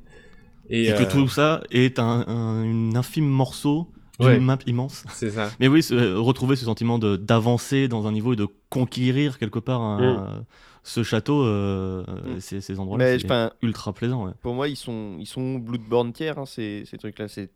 et, 0.69 0.87
Et, 0.89 0.93
que 0.93 1.03
tout 1.03 1.27
ça 1.27 1.61
est 1.71 1.99
un, 1.99 2.25
un- 2.27 2.95
infime 2.95 3.27
morceau 3.27 3.87
d'une 4.19 4.27
Ouais. 4.29 4.39
map 4.39 4.57
immense. 4.67 5.05
c'est 5.11 5.31
ça 5.31 5.49
Mais 5.59 5.67
oui, 5.67 5.81
ce- 5.83 5.93
euh, 5.95 6.19
retrouver 6.19 6.55
ce 6.55 6.65
sentiment 6.65 6.99
de 6.99 7.15
d'avancer 7.15 7.87
dans 7.87 8.05
un 8.07 8.11
niveau 8.11 8.33
et 8.33 8.35
de 8.35 8.47
conquérir 8.69 9.37
quelque 9.39 9.59
part 9.59 9.81
un- 9.81 10.45
ce 10.83 11.01
château, 11.03 11.43
euh, 11.43 12.03
Mm. 12.35 12.39
ces, 12.41 12.61
ces 12.61 12.79
endroits-là, 12.79 13.05
Mais 13.05 13.19
c'est 13.19 13.51
ultra 13.65 13.93
plaisant. 13.93 14.25
Ouais. 14.25 14.33
pour 14.41 14.53
moi, 14.53 14.67
ils 14.67 14.75
sont, 14.75 15.15
ils 15.19 15.25
sont 15.25 15.55
Bloodborne 15.55 16.11
tiers, 16.13 16.37
hein, 16.37 16.45
ces, 16.45 16.83
ces 16.85 16.97
trucs-là. 16.97 17.27
C'est, 17.27 17.49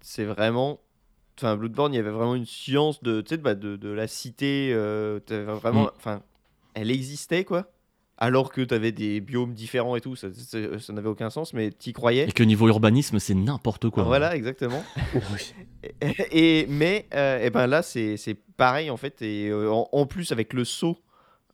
c'est 0.00 0.24
vraiment. 0.24 0.80
Enfin, 1.38 1.56
Bloodborne, 1.56 1.92
il 1.92 1.96
y 1.96 2.00
avait 2.00 2.10
vraiment 2.10 2.34
une 2.34 2.46
science 2.46 3.02
de, 3.02 3.20
tu 3.20 3.30
sais, 3.30 3.36
bah, 3.36 3.54
de, 3.54 3.76
de 3.76 3.88
la 3.90 4.06
cité. 4.08 4.70
euh, 4.72 5.20
vraiment. 5.28 5.84
Mm. 5.84 5.90
Enfin, 5.96 6.22
elle 6.74 6.90
existait, 6.90 7.44
quoi. 7.44 7.70
Alors 8.22 8.52
que 8.52 8.60
tu 8.60 8.74
avais 8.74 8.92
des 8.92 9.20
biomes 9.20 9.54
différents 9.54 9.96
et 9.96 10.02
tout, 10.02 10.14
ça, 10.14 10.28
ça- 10.34 10.78
ça 10.78 10.92
n'avait 10.92 11.08
aucun 11.08 11.30
sens, 11.30 11.54
mais 11.54 11.70
t'y 11.70 11.94
croyais. 11.94 12.28
Et 12.28 12.32
que 12.32 12.42
niveau 12.42 12.68
urbanisme, 12.68 13.18
c'est 13.18 13.32
n'importe 13.34 13.88
quoi. 13.88 14.02
Voilà, 14.04 14.36
exactement. 14.36 14.82
Oui. 15.14 15.54
Et, 16.30 16.66
mais 16.68 17.06
euh, 17.14 17.40
eh 17.42 17.48
ben 17.48 17.66
là, 17.66 17.80
c'est 17.82 18.18
c'est 18.18 18.34
pareil 18.34 18.90
en 18.90 18.98
fait. 18.98 19.22
Et 19.22 19.48
euh, 19.48 19.70
en, 19.72 19.88
en 19.90 20.04
plus, 20.04 20.30
avec 20.32 20.52
le 20.52 20.64
saut, 20.66 20.98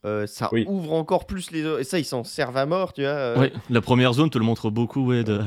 euh, 0.04 0.26
ça 0.26 0.48
Oui. 0.52 0.64
ouvre 0.66 0.92
encore 0.94 1.26
plus 1.26 1.52
les. 1.52 1.60
Et 1.80 1.84
ça, 1.84 2.00
ils 2.00 2.04
s'en 2.04 2.24
servent 2.24 2.56
à 2.56 2.66
mort, 2.66 2.92
tu 2.92 3.02
vois. 3.02 3.10
euh. 3.10 3.38
Ouais, 3.38 3.52
la 3.70 3.80
première 3.80 4.12
zone 4.12 4.28
te 4.30 4.38
le 4.38 4.44
montre 4.44 4.68
beaucoup, 4.70 5.06
ouais, 5.06 5.22
de... 5.22 5.40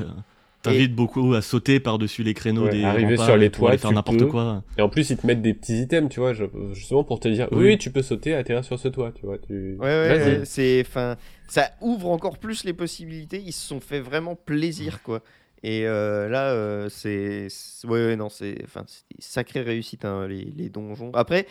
t'invites 0.61 0.93
beaucoup 0.95 1.33
à 1.33 1.41
sauter 1.41 1.79
par-dessus 1.79 2.23
les 2.23 2.33
créneaux 2.33 2.65
Ouais, 2.65 2.69
des 2.71 2.83
arriver 2.83 3.11
remparts 3.11 3.25
sur 3.25 3.37
les 3.37 3.49
toits, 3.49 3.77
faire 3.77 3.91
n'importe 3.91 4.25
quoi. 4.27 4.63
et 4.77 4.81
en 4.81 4.89
plus 4.89 5.09
ils 5.09 5.17
te 5.17 5.25
mettent 5.25 5.41
des 5.41 5.53
petits 5.53 5.81
items 5.81 6.09
tu 6.09 6.19
vois 6.19 6.33
justement 6.73 7.03
pour 7.03 7.19
te 7.19 7.27
dire 7.29 7.47
oui, 7.51 7.77
tu 7.77 7.91
peux 7.91 8.01
sauter 8.01 8.33
atterrir 8.35 8.63
sur 8.65 8.77
ce 8.77 8.87
toit 8.89 9.11
tu 9.13 9.25
vois 9.25 9.37
tu 9.37 9.75
Ouais, 9.79 9.85
ouais, 9.85 10.09
ouais, 10.09 10.41
c'est. 10.45 10.81
Enfin, 10.85 11.15
ça 11.47 11.71
ouvre 11.81 12.09
encore 12.09 12.37
plus 12.37 12.63
les 12.63 12.73
possibilités. 12.73 13.41
Ils 13.43 13.53
se 13.53 13.65
sont 13.67 13.79
fait 13.79 13.99
vraiment 14.01 14.35
plaisir, 14.35 15.01
quoi. 15.01 15.21
Et 15.63 15.87
euh, 15.87 16.27
là, 16.29 16.51
euh, 16.51 16.89
c'est. 16.89 17.47
Ouais, 17.85 18.05
ouais, 18.07 18.15
non, 18.15 18.29
c'est. 18.29 18.57
Enfin, 18.63 18.83
c'est 18.87 19.03
une 19.15 19.21
sacrée 19.21 19.61
réussite, 19.61 20.05
hein, 20.05 20.27
les, 20.27 20.45
les 20.55 20.69
donjons. 20.69 21.11
Après, 21.13 21.47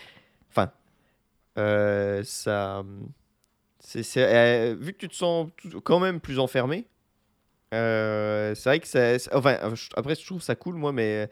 enfin. 0.51 0.71
euh, 1.59 2.23
ça. 2.25 2.85
c'est 3.81 4.03
euh, 4.19 4.77
vu 4.79 4.93
que 4.93 4.99
tu 4.99 5.09
te 5.09 5.15
sens 5.15 5.49
quand 5.85 5.99
même 6.01 6.21
plus 6.21 6.39
enfermé, 6.39 6.85
euh, 7.75 8.55
c'est 8.55 8.69
vrai 8.71 8.81
que 8.81 8.89
ça. 8.89 9.15
Enfin, 9.33 9.57
euh, 9.63 9.75
après, 9.97 10.15
je 10.15 10.25
trouve 10.25 10.43
ça 10.43 10.55
cool, 10.55 10.77
moi, 10.77 10.93
mais. 10.93 11.29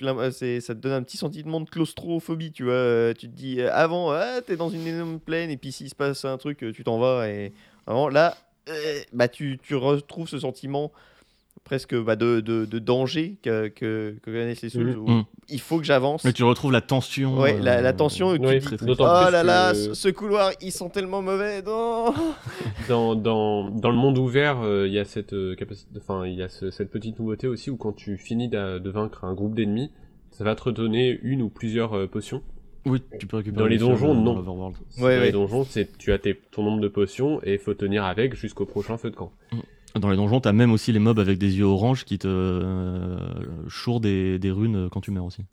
L'im- 0.00 0.18
euh, 0.18 0.30
c'est- 0.30 0.60
ça 0.62 0.74
te 0.74 0.80
donne 0.80 0.92
un 0.92 1.02
petit 1.02 1.18
sentiment 1.18 1.60
de 1.60 1.68
claustrophobie, 1.68 2.52
tu 2.52 2.64
vois. 2.64 2.72
euh, 2.72 3.12
Tu 3.12 3.28
te 3.28 3.34
dis, 3.36 3.60
avant, 3.62 4.10
ah, 4.12 4.40
t'es 4.40 4.56
dans 4.56 4.70
une 4.70 4.86
énorme 4.86 5.20
plaine, 5.20 5.50
et 5.50 5.56
puis 5.58 5.72
s'il 5.72 5.90
se 5.90 5.94
passe 5.94 6.24
un 6.24 6.38
truc, 6.38 6.64
tu 6.74 6.84
t'en 6.84 6.98
vas. 6.98 7.28
Et 7.28 7.52
vraiment, 7.86 8.08
là, 8.08 8.36
bah, 9.12 9.28
tu, 9.28 9.58
tu 9.62 9.74
retrouves 9.74 10.28
ce 10.28 10.38
sentiment 10.38 10.90
presque 11.70 11.94
bah, 11.94 12.16
de, 12.16 12.40
de, 12.40 12.64
de 12.64 12.78
danger 12.80 13.36
que, 13.44 13.68
que, 13.68 14.16
que 14.24 14.30
connaissent 14.30 14.62
les 14.62 14.70
Souls. 14.70 14.98
Où 14.98 15.08
Mhm. 15.08 15.24
Il 15.50 15.60
faut 15.60 15.78
que 15.78 15.84
j'avance. 15.84 16.24
Mais 16.24 16.32
tu 16.32 16.42
retrouves 16.42 16.72
la 16.72 16.80
tension. 16.80 17.38
Ouais, 17.38 17.60
la, 17.60 17.78
euh, 17.78 17.80
la 17.80 17.92
tension, 17.92 18.34
et 18.34 18.40
tu 18.40 18.46
oui, 18.46 18.58
dis, 18.58 18.64
très, 18.66 18.76
oh 18.82 18.94
là 19.30 19.44
là, 19.44 19.70
que- 19.70 19.76
ce, 19.78 19.94
ce 19.94 20.08
couloir, 20.08 20.50
ils 20.60 20.72
sont 20.72 20.88
tellement 20.88 21.22
mauvais. 21.22 21.62
non. 21.62 22.12
dans, 22.88 23.14
dans, 23.14 23.70
dans 23.70 23.90
le 23.90 23.96
monde 23.96 24.18
ouvert, 24.18 24.62
euh, 24.62 24.88
il 24.88 24.92
y 24.92 24.98
a 24.98 25.04
cette 25.04 25.32
euh, 25.32 25.54
capacité, 25.54 25.90
enfin, 25.98 26.26
il 26.26 26.34
y 26.34 26.42
a 26.42 26.48
ce- 26.48 26.72
cette 26.72 26.90
petite 26.90 27.20
nouveauté 27.20 27.46
aussi 27.46 27.70
où 27.70 27.76
quand 27.76 27.92
tu 27.92 28.16
finis 28.18 28.48
de 28.48 28.90
vaincre 28.90 29.24
un 29.24 29.34
groupe 29.34 29.54
d'ennemis, 29.54 29.92
ça 30.32 30.42
va 30.42 30.56
te 30.56 30.64
redonner 30.64 31.20
une 31.22 31.40
ou 31.40 31.50
plusieurs 31.50 31.94
euh, 31.96 32.06
potions. 32.08 32.42
Oui, 32.84 33.00
tu 33.20 33.28
peux 33.28 33.36
récupérer 33.36 33.62
Dans 33.62 33.68
les 33.68 33.78
donjons, 33.78 34.14
non. 34.14 34.40
dans. 34.42 34.68
Ouais, 34.70 34.72
dans 34.98 35.04
ouais. 35.04 35.20
les 35.26 35.32
donjons, 35.32 35.64
c'est 35.64 35.96
tu 35.98 36.12
as 36.12 36.18
tes, 36.18 36.34
ton 36.50 36.64
nombre 36.64 36.80
de 36.80 36.88
potions 36.88 37.40
et 37.44 37.52
il 37.52 37.58
faut 37.60 37.74
tenir 37.74 38.04
avec 38.04 38.34
jusqu'au 38.34 38.64
prochain 38.66 38.96
feu 38.98 39.10
de 39.10 39.16
camp. 39.16 39.30
Dans 39.96 40.08
les 40.10 40.16
donjons, 40.16 40.40
t'as 40.40 40.52
même 40.52 40.70
aussi 40.72 40.92
les 40.92 40.98
mobs 41.00 41.18
avec 41.18 41.38
des 41.38 41.56
yeux 41.58 41.64
orange 41.64 42.04
qui 42.04 42.18
te 42.18 42.28
euh, 42.28 43.68
chourent 43.68 44.00
des, 44.00 44.38
des 44.38 44.50
runes 44.50 44.88
quand 44.90 45.00
tu 45.00 45.10
meurs 45.10 45.24
aussi. 45.24 45.44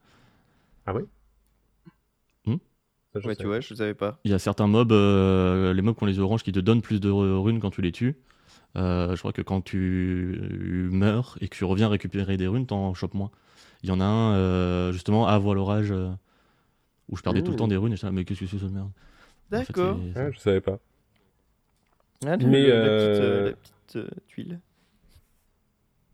Ça, 3.13 3.19
je 3.19 3.27
Ouais, 3.27 3.35
sais. 3.35 3.35
tu 3.35 3.47
vois, 3.47 3.59
je 3.59 3.73
savais 3.75 3.93
pas. 3.93 4.23
Il 4.25 4.31
y 4.31 4.33
a 4.33 4.39
certains 4.39 4.67
mobs, 4.67 4.91
euh, 4.93 5.73
les 5.73 5.81
mobs 5.81 5.97
qui 5.97 6.03
ont 6.03 6.07
les 6.07 6.17
yeux 6.17 6.23
orange 6.23 6.43
qui 6.43 6.51
te 6.53 6.59
donnent 6.59 6.81
plus 6.81 6.99
de 7.01 7.09
ru- 7.09 7.39
runes 7.39 7.59
quand 7.61 7.71
tu 7.71 7.81
les 7.81 7.91
tues. 7.93 8.17
Euh, 8.77 9.15
je 9.15 9.19
crois 9.19 9.33
que 9.33 9.41
quand 9.43 9.61
tu 9.61 10.89
meurs 10.91 11.37
et 11.41 11.49
que 11.49 11.55
tu 11.57 11.65
reviens 11.65 11.89
récupérer 11.89 12.37
des 12.37 12.47
runes, 12.47 12.67
t'en 12.67 12.93
chopes 12.95 13.15
moins. 13.15 13.31
Il 13.83 13.89
y 13.89 13.91
en 13.93 14.01
a 14.01 14.05
un, 14.05 14.35
euh, 14.35 14.93
justement, 14.93 15.27
à 15.27 15.37
voile 15.39 15.57
l'orage, 15.57 15.91
euh, 15.91 16.09
où 17.09 17.17
je 17.17 17.21
perdais 17.23 17.43
tout 17.43 17.51
le 17.51 17.55
Ouh. 17.55 17.57
temps 17.57 17.67
des 17.67 17.77
runes 17.77 17.93
et 17.93 17.95
j'étais 17.95 18.07
là, 18.07 18.11
mais 18.13 18.25
qu'est-ce 18.25 18.41
que 18.41 18.47
c'est 18.47 18.59
ça 18.59 18.67
de 18.67 18.71
merde? 18.73 18.91
En 19.53 19.61
fait, 19.61 19.77
D'accord. 19.77 19.77
c'est- 19.77 20.15
Ah, 20.15 20.31
je 20.31 20.39
savais 20.39 20.61
pas. 20.61 20.79
Ah, 22.25 22.37
Mais, 22.39 22.69
le- 22.69 22.77
la 22.79 22.91
euh, 22.91 22.91
petite, 22.91 23.19
euh, 23.21 23.41
la 23.41 23.53
petite, 23.53 23.73
euh, 23.95 24.07
tuile. 24.27 24.59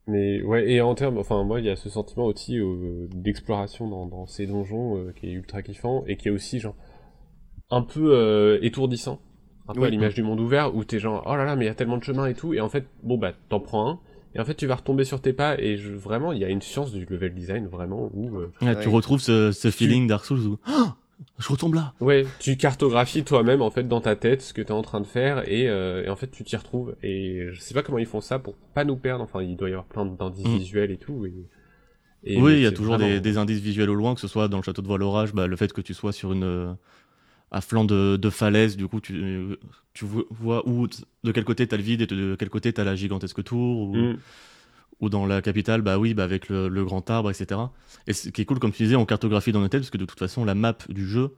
Mais 0.06 0.42
ouais, 0.42 0.70
et 0.70 0.82
en 0.82 0.96
termes, 0.96 1.18
enfin 1.18 1.44
moi 1.46 1.60
il 1.62 1.66
y 1.66 1.70
a 1.70 1.78
ce 1.78 1.90
sentiment 1.90 2.26
aussi 2.26 2.60
euh, 2.60 3.08
d'exploration 3.14 3.88
dans, 3.88 4.06
dans 4.06 4.26
ces 4.28 4.46
donjons 4.46 4.98
euh, 4.98 5.14
qui 5.16 5.28
est 5.28 5.32
ultra 5.32 5.62
kiffant 5.62 6.04
et 6.08 6.18
qui 6.18 6.28
est 6.28 6.32
aussi 6.32 6.60
genre 6.60 6.76
un 7.70 7.82
peu 7.84 8.14
euh, 8.14 8.60
étourdissant, 8.62 9.22
un 9.70 9.74
peu 9.74 9.80
Oui. 9.82 9.88
à 9.88 9.90
l'image 9.90 10.14
du 10.14 10.22
monde 10.22 10.42
ouvert 10.42 10.76
où 10.76 10.84
t'es 10.84 11.00
genre 11.00 11.24
oh 11.26 11.36
là 11.38 11.46
là 11.46 11.56
mais 11.56 11.64
il 11.66 11.68
y 11.70 11.72
a 11.72 11.76
tellement 11.76 11.98
de 11.98 12.04
chemins 12.04 12.26
et 12.28 12.34
tout 12.34 12.54
et 12.54 12.60
en 12.60 12.68
fait 12.68 12.86
bon 13.02 13.18
bah 13.18 13.32
t'en 13.48 13.62
prends 13.62 13.90
un 13.90 14.00
et 14.36 14.42
en 14.42 14.46
fait 14.46 14.56
tu 14.56 14.68
vas 14.68 14.76
retomber 14.76 15.06
sur 15.06 15.22
tes 15.22 15.32
pas 15.32 15.58
et 15.58 15.78
je, 15.78 15.94
vraiment 15.94 16.34
il 16.34 16.40
y 16.40 16.44
a 16.44 16.50
une 16.50 16.62
science 16.62 16.92
du 16.92 17.06
level 17.06 17.34
design 17.34 17.68
vraiment 17.68 18.10
où 18.14 18.38
euh, 18.40 18.52
Ouais, 18.62 18.78
Tu 18.82 18.90
Ouais. 18.90 18.94
retrouves 18.94 19.22
ce, 19.22 19.54
ce 19.54 19.72
feeling 19.72 20.06
Dark 20.08 20.26
Souls 20.26 20.46
où 20.46 20.58
Ah 20.66 20.98
je 21.40 21.48
retombe 21.48 21.74
là. 21.76 21.94
Ouais, 22.00 22.26
tu 22.40 22.58
cartographies 22.58 23.24
toi-même 23.24 23.62
en 23.62 23.70
fait 23.72 23.84
dans 23.88 24.02
ta 24.02 24.16
tête 24.16 24.42
ce 24.42 24.54
que 24.54 24.62
t'es 24.62 24.72
en 24.72 24.82
train 24.82 25.02
de 25.02 25.06
faire 25.08 25.48
et, 25.50 25.70
euh, 25.70 26.04
et 26.06 26.10
en 26.10 26.16
fait 26.16 26.30
tu 26.32 26.44
t'y 26.44 26.56
retrouves 26.56 26.96
et 27.04 27.48
je 27.52 27.60
sais 27.60 27.74
pas 27.74 27.82
comment 27.84 27.98
ils 28.00 28.06
font 28.06 28.22
ça 28.22 28.40
pour 28.40 28.56
pas 28.74 28.84
nous 28.86 28.96
perdre. 28.96 29.24
Enfin, 29.24 29.42
il 29.42 29.56
doit 29.56 29.70
y 29.70 29.74
avoir 29.74 29.86
plein 29.86 30.06
d'indices 30.06 30.48
Mm. 30.48 30.58
visuels 30.58 30.92
et 30.92 30.98
tout. 30.98 31.26
Et, 31.26 31.34
et 32.26 32.42
oui, 32.42 32.54
il 32.54 32.62
y 32.62 32.66
a 32.66 32.72
toujours 32.72 32.96
vraiment- 32.98 33.10
des, 33.10 33.20
des 33.20 33.38
indices 33.38 33.60
visuels 33.60 33.90
au 33.90 33.96
loin, 33.96 34.16
que 34.16 34.22
ce 34.22 34.28
soit 34.28 34.48
dans 34.48 34.58
le 34.58 34.64
château 34.64 34.82
de 34.82 34.88
Voile-Orage, 34.88 35.34
bah, 35.34 35.48
le 35.48 35.56
fait 35.56 35.72
que 35.74 35.82
tu 35.82 35.94
sois 35.94 36.12
sur 36.14 36.32
une 36.34 36.44
euh, 36.44 36.74
à 37.52 37.62
flanc 37.62 37.84
de, 37.86 38.18
de 38.18 38.30
falaise, 38.30 38.78
du 38.78 38.88
coup 38.88 39.00
tu, 39.02 39.58
tu 39.94 40.06
vo- 40.06 40.26
vois 40.32 40.68
où 40.68 40.88
de 40.88 41.32
quel 41.32 41.44
côté 41.44 41.68
t'as 41.68 41.78
le 41.78 41.84
vide 41.84 42.02
et 42.02 42.08
de 42.08 42.36
quel 42.40 42.50
côté 42.50 42.74
t'as 42.74 42.84
la 42.84 42.96
gigantesque 42.96 43.44
tour, 43.44 43.90
ou, 43.90 43.96
Mm. 43.96 44.18
Ou 45.00 45.10
dans 45.10 45.26
la 45.26 45.42
capitale, 45.42 45.82
bah 45.82 45.98
oui, 45.98 46.14
bah 46.14 46.24
avec 46.24 46.50
le, 46.50 46.68
le 46.70 46.86
grand 46.86 47.10
arbre, 47.10 47.30
etc. 47.32 47.60
Et 48.08 48.14
ce 48.14 48.30
qui 48.30 48.42
est 48.42 48.46
cool, 48.46 48.60
comme 48.60 48.72
tu 48.72 48.84
disais, 48.84 48.96
on 48.96 49.06
cartographie 49.06 49.52
dans 49.52 49.60
nos 49.62 49.68
têtes, 49.68 49.82
parce 49.82 49.90
que 49.92 49.98
de 49.98 50.06
toute 50.06 50.20
façon, 50.20 50.46
la 50.46 50.56
map 50.56 50.78
du 50.90 51.08
jeu 51.08 51.34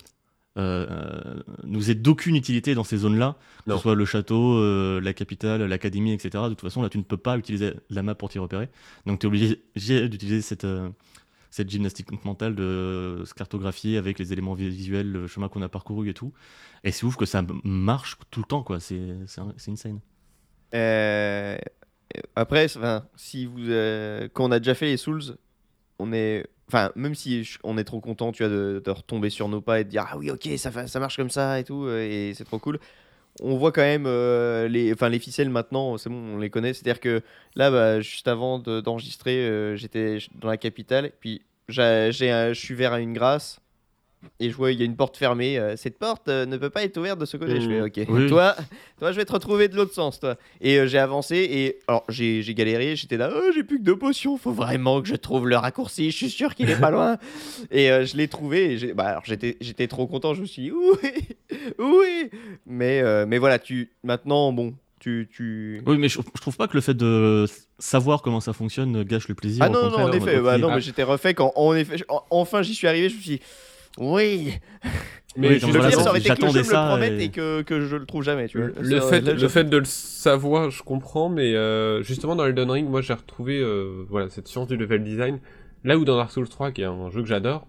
euh, 0.58 0.88
euh, 0.90 1.44
nous 1.66 1.90
est 1.92 1.96
d'aucune 1.96 2.36
utilité 2.36 2.76
dans 2.76 2.84
ces 2.86 2.98
zones-là, 2.98 3.38
que 3.66 3.72
Non. 3.72 3.76
ce 3.78 3.82
soit 3.82 3.96
le 3.96 4.06
château, 4.06 4.54
euh, 4.58 5.02
la 5.02 5.14
capitale, 5.14 5.64
l'académie, 5.64 6.14
etc. 6.14 6.30
De 6.46 6.50
toute 6.50 6.62
façon, 6.62 6.82
là, 6.82 6.90
tu 6.90 6.98
ne 6.98 7.04
peux 7.04 7.18
pas 7.18 7.38
utiliser 7.38 7.74
la 7.90 8.04
map 8.04 8.16
pour 8.16 8.30
t'y 8.30 8.40
repérer. 8.40 8.70
Donc, 9.06 9.20
tu 9.20 9.26
es 9.26 9.28
obligé 9.28 10.08
d'utiliser 10.08 10.42
cette, 10.42 10.64
euh, 10.64 10.90
cette 11.52 11.70
gymnastique 11.70 12.08
mentale 12.24 12.56
de 12.56 13.24
se 13.26 13.34
cartographier 13.34 13.98
avec 13.98 14.18
les 14.20 14.32
éléments 14.32 14.54
visuels, 14.54 15.12
le 15.12 15.28
chemin 15.28 15.50
qu'on 15.50 15.62
a 15.62 15.68
parcouru 15.70 16.10
et 16.10 16.14
tout. 16.14 16.32
Et 16.86 16.92
c'est 16.92 17.06
ouf 17.06 17.16
que 17.18 17.26
ça 17.26 17.44
marche 17.66 18.18
tout 18.32 18.40
le 18.42 18.46
temps, 18.46 18.64
quoi. 18.64 18.80
C'est 18.80 19.16
c'est 19.28 19.42
un- 19.42 19.54
c'est 19.58 19.72
insane. 19.72 20.00
Euh, 20.74 21.58
après, 22.36 22.68
si 23.16 23.46
vous, 23.46 23.70
euh, 23.70 24.28
quand 24.34 24.46
on 24.46 24.52
a 24.52 24.60
déjà 24.60 24.76
fait 24.76 24.86
les 24.86 24.98
Souls, 24.98 25.38
on 26.00 26.14
est, 26.14 26.46
enfin, 26.68 26.92
même 26.96 27.16
si 27.16 27.58
on 27.64 27.78
est 27.78 27.84
trop 27.84 28.02
content, 28.02 28.32
tu 28.32 28.44
vois, 28.44 28.52
de, 28.52 28.82
retomber 28.88 29.30
sur 29.30 29.50
nos 29.50 29.62
pas 29.62 29.80
et 29.80 29.84
de 29.84 29.90
dire 29.90 30.06
ah 30.10 30.18
oui, 30.18 30.32
ok, 30.32 30.48
ça, 30.58 30.88
ça 30.88 31.00
marche 31.00 31.18
comme 31.18 31.30
ça 31.30 31.60
et 31.60 31.64
tout, 31.64 31.86
euh, 31.86 32.02
et 32.02 32.34
c'est 32.34 32.46
trop 32.46 32.60
cool. 32.60 32.80
On 33.42 33.58
voit 33.58 33.72
quand 33.72 33.82
même 33.82 34.06
euh, 34.08 34.68
les, 34.70 34.94
enfin, 34.94 35.10
les 35.10 35.20
ficelles 35.20 35.50
maintenant, 35.50 35.98
c'est 35.98 36.10
bon, 36.10 36.36
on 36.36 36.38
les 36.38 36.50
connaît. 36.50 36.74
C'est-à-dire 36.74 37.02
que 37.02 37.22
là, 37.56 37.70
bah, 37.70 38.00
juste 38.02 38.28
avant 38.28 38.60
de- 38.60 38.82
d'enregistrer, 38.82 39.76
j'étais 39.76 40.20
dans 40.36 40.48
la 40.48 40.58
capitale, 40.58 41.12
puis 41.20 41.42
j'ai, 41.68 42.12
je 42.12 42.54
suis 42.54 42.76
vers 42.76 42.96
une 42.96 43.14
grâce. 43.14 43.60
Et 44.40 44.50
je 44.50 44.56
vois, 44.56 44.72
il 44.72 44.80
y 44.80 44.82
a 44.82 44.86
une 44.86 44.96
porte 44.96 45.16
fermée. 45.18 45.58
euh, 45.58 45.76
cette 45.78 45.98
porte 45.98 46.28
euh, 46.28 46.46
ne 46.46 46.58
peut 46.58 46.70
pas 46.70 46.84
être 46.84 46.98
ouverte 46.98 47.20
de 47.20 47.26
ce 47.26 47.38
côté. 47.38 47.62
Je 47.62 47.68
fais, 47.70 47.80
Mhm. 47.80 47.86
ok. 47.86 48.00
Oui. 48.10 48.28
Toi, 48.28 48.56
toi, 49.00 49.12
je 49.12 49.18
vais 49.18 49.26
te 49.26 49.32
retrouver 49.32 49.68
de 49.68 49.76
l'autre 49.76 49.94
sens, 49.94 50.20
toi. 50.20 50.36
Et 50.62 50.78
euh, 50.80 50.88
j'ai 50.88 50.98
avancé 50.98 51.36
et 51.38 51.80
alors 51.88 52.04
j'ai 52.10 52.42
j'ai 52.42 52.54
galéré, 52.54 52.96
j'étais 52.96 53.18
là, 53.18 53.32
oh, 53.36 53.52
j'ai 53.54 53.64
plus 53.64 53.78
que 53.80 53.84
deux 53.84 53.98
potions, 53.98 54.38
faut 54.38 54.52
vraiment 54.52 55.02
que 55.02 55.08
je 55.08 55.16
trouve 55.16 55.48
le 55.48 55.56
raccourci, 55.58 56.12
je 56.12 56.16
suis 56.18 56.30
sûr 56.30 56.54
qu'il 56.56 56.70
est 56.70 56.80
pas 56.80 56.92
loin. 56.92 57.18
et 57.72 57.88
je 58.06 58.18
l'ai 58.18 58.28
trouvé 58.28 58.74
et 58.74 58.78
j'ai- 58.78 58.94
bah, 58.94 59.06
alors 59.06 59.24
j'étais 59.26 59.58
j'étais 59.62 59.88
trop 59.88 60.06
content, 60.08 60.34
je 60.34 60.42
me 60.42 60.46
suis 60.46 60.64
dit 60.64 60.72
oui, 60.72 61.10
oui. 61.80 62.30
Mais 62.66 63.02
mais 63.26 63.38
voilà, 63.38 63.60
tu 63.60 63.92
maintenant 64.04 64.52
bon, 64.52 64.74
tu 65.00 65.30
tu 65.32 65.82
Oui, 65.86 65.98
mais 65.98 66.10
je, 66.10 66.20
je 66.36 66.42
trouve 66.42 66.58
pas 66.58 66.68
que 66.68 66.74
le 66.76 66.82
fait 66.82 66.94
de 66.96 67.46
savoir 67.80 68.22
comment 68.22 68.40
ça 68.40 68.54
fonctionne 68.54 69.04
gâche 69.04 69.28
le 69.28 69.36
plaisir. 69.36 69.64
Ah 69.64 69.70
non 69.70 69.90
non, 69.90 69.98
en 70.06 70.12
effet, 70.12 70.40
bah 70.40 70.58
non, 70.58 70.70
Ah. 70.72 70.76
mais 70.76 70.82
j'étais 70.82 71.04
refait 71.04 71.34
quand 71.34 71.52
en 71.56 71.74
effet 71.76 71.98
en- 72.10 72.24
enfin 72.30 72.62
j'y 72.62 72.74
suis 72.76 72.88
arrivé, 72.88 73.10
je 73.10 73.16
me 73.16 73.22
suis 73.22 73.32
dit 73.38 73.42
oui. 74.00 74.54
Mais 75.38 75.50
Oui, 75.50 75.60
je 75.60 75.68
Le 75.68 75.74
pire, 75.74 75.88
dire, 75.90 76.00
ça 76.00 76.10
aurait 76.12 76.20
été 76.20 76.30
que 76.30 76.42
le 76.42 76.48
jeu 76.48 76.48
j'attendais 76.48 76.60
me 76.60 76.64
le 76.64 76.72
ça 76.72 76.88
promette 76.88 77.20
et- 77.20 77.24
et, 77.26 77.30
que, 77.30 77.62
que 77.64 77.82
je 77.82 77.96
le 77.98 78.06
trouve 78.06 78.24
jamais, 78.24 78.48
tu 78.48 78.58
vois. 78.58 78.68
Le 78.80 79.00
Ça, 79.02 79.08
fait, 79.10 79.20
là, 79.22 79.34
le 79.34 79.38
je- 79.38 79.48
fait 79.48 79.64
de 79.66 79.78
le 79.78 79.84
savoir, 79.86 80.70
je 80.70 80.82
comprends, 80.82 81.28
mais 81.28 81.54
euh, 81.56 82.02
justement 82.04 82.38
dans 82.38 82.46
Elden 82.46 82.72
Ring, 82.72 82.90
moi 82.90 83.02
j'ai 83.02 83.14
retrouvé 83.14 83.60
euh, 83.60 84.06
voilà 84.10 84.30
cette 84.30 84.48
science 84.48 84.68
du 84.70 84.78
level 84.78 85.04
design. 85.04 85.40
Là 85.84 85.98
où 85.98 86.06
dans 86.06 86.16
Dark 86.16 86.32
Souls 86.32 86.48
3, 86.48 86.72
qui 86.72 86.82
est 86.84 86.86
un 86.86 87.10
jeu 87.10 87.22
que 87.22 87.28
j'adore, 87.28 87.68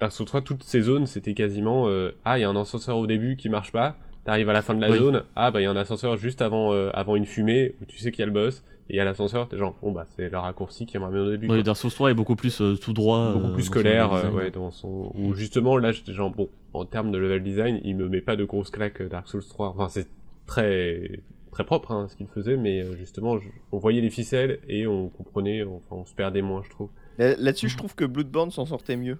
Dark 0.00 0.10
Souls 0.12 0.24
3, 0.26 0.40
toutes 0.40 0.62
ces 0.64 0.80
zones, 0.80 1.06
c'était 1.06 1.34
quasiment 1.34 1.86
euh, 1.88 2.12
ah 2.24 2.38
il 2.38 2.40
y 2.40 2.44
a 2.44 2.48
un 2.48 2.56
ascenseur 2.56 2.96
au 2.96 3.06
début 3.06 3.36
qui 3.36 3.50
marche 3.50 3.72
pas, 3.72 3.96
t'arrives 4.24 4.48
à 4.48 4.52
la 4.52 4.62
fin 4.62 4.74
de 4.74 4.80
la 4.80 4.90
Oui. 4.90 4.98
zone, 4.98 5.24
ah 5.36 5.50
bah 5.50 5.60
il 5.60 5.64
y 5.64 5.66
a 5.66 5.70
un 5.70 5.76
ascenseur 5.76 6.16
juste 6.16 6.42
avant 6.42 6.72
euh, 6.72 6.90
avant 6.94 7.16
une 7.16 7.26
fumée 7.26 7.74
où 7.80 7.84
tu 7.86 7.98
sais 7.98 8.10
qu'il 8.12 8.20
y 8.20 8.22
a 8.22 8.26
le 8.26 8.32
boss 8.32 8.62
et 8.88 8.94
il 8.94 8.96
y 8.96 9.00
a 9.00 9.04
l'ascenseur, 9.04 9.48
t'es 9.48 9.56
genre 9.58 9.76
bon 9.82 9.92
bah 9.92 10.06
c'est 10.16 10.28
le 10.28 10.38
raccourci 10.38 10.86
qui 10.86 10.98
m'a 10.98 11.08
mis 11.10 11.18
au 11.18 11.30
début. 11.30 11.46
Quoi. 11.46 11.62
Dark 11.62 11.76
Souls 11.76 11.90
3 11.90 12.10
est 12.10 12.14
beaucoup 12.14 12.36
plus 12.36 12.60
euh, 12.60 12.76
tout 12.76 12.92
droit. 12.92 13.32
beaucoup 13.32 13.48
euh, 13.48 13.54
plus 13.54 13.64
scolaire, 13.64 14.12
euh, 14.12 14.16
design. 14.22 14.34
ouais, 14.34 14.50
dans 14.50 14.70
son. 14.70 15.12
Ou 15.14 15.34
justement, 15.34 15.76
là, 15.78 15.92
j'étais 15.92 16.12
genre, 16.12 16.30
bon, 16.30 16.48
en 16.74 16.84
termes 16.84 17.10
de 17.12 17.18
level 17.18 17.42
design, 17.42 17.80
il 17.84 17.96
me 17.96 18.08
met 18.08 18.20
pas 18.20 18.36
de 18.36 18.44
grosses 18.44 18.70
claques 18.70 19.00
euh, 19.00 19.08
Dark 19.08 19.28
Souls 19.28 19.44
3. 19.48 19.68
Enfin, 19.68 19.88
c'est 19.88 20.08
très 20.46 21.20
très 21.52 21.64
propre 21.64 21.92
hein, 21.92 22.06
ce 22.08 22.16
qu'il 22.16 22.26
faisait, 22.28 22.56
mais 22.56 22.80
euh, 22.82 22.96
justement, 22.96 23.38
je- 23.38 23.48
on 23.72 23.78
voyait 23.78 24.00
les 24.00 24.08
ficelles 24.10 24.58
et 24.68 24.86
on 24.86 25.08
comprenait, 25.10 25.62
enfin, 25.64 25.96
on 25.96 26.04
se 26.06 26.14
perdait 26.14 26.40
moins, 26.42 26.62
je 26.64 26.70
trouve. 26.70 26.88
Là- 27.18 27.36
Là-dessus, 27.36 27.68
je 27.68 27.76
trouve 27.76 27.94
que 27.94 28.04
Bloodborne 28.06 28.50
s'en 28.50 28.64
sortait 28.66 28.96
mieux. 28.96 29.18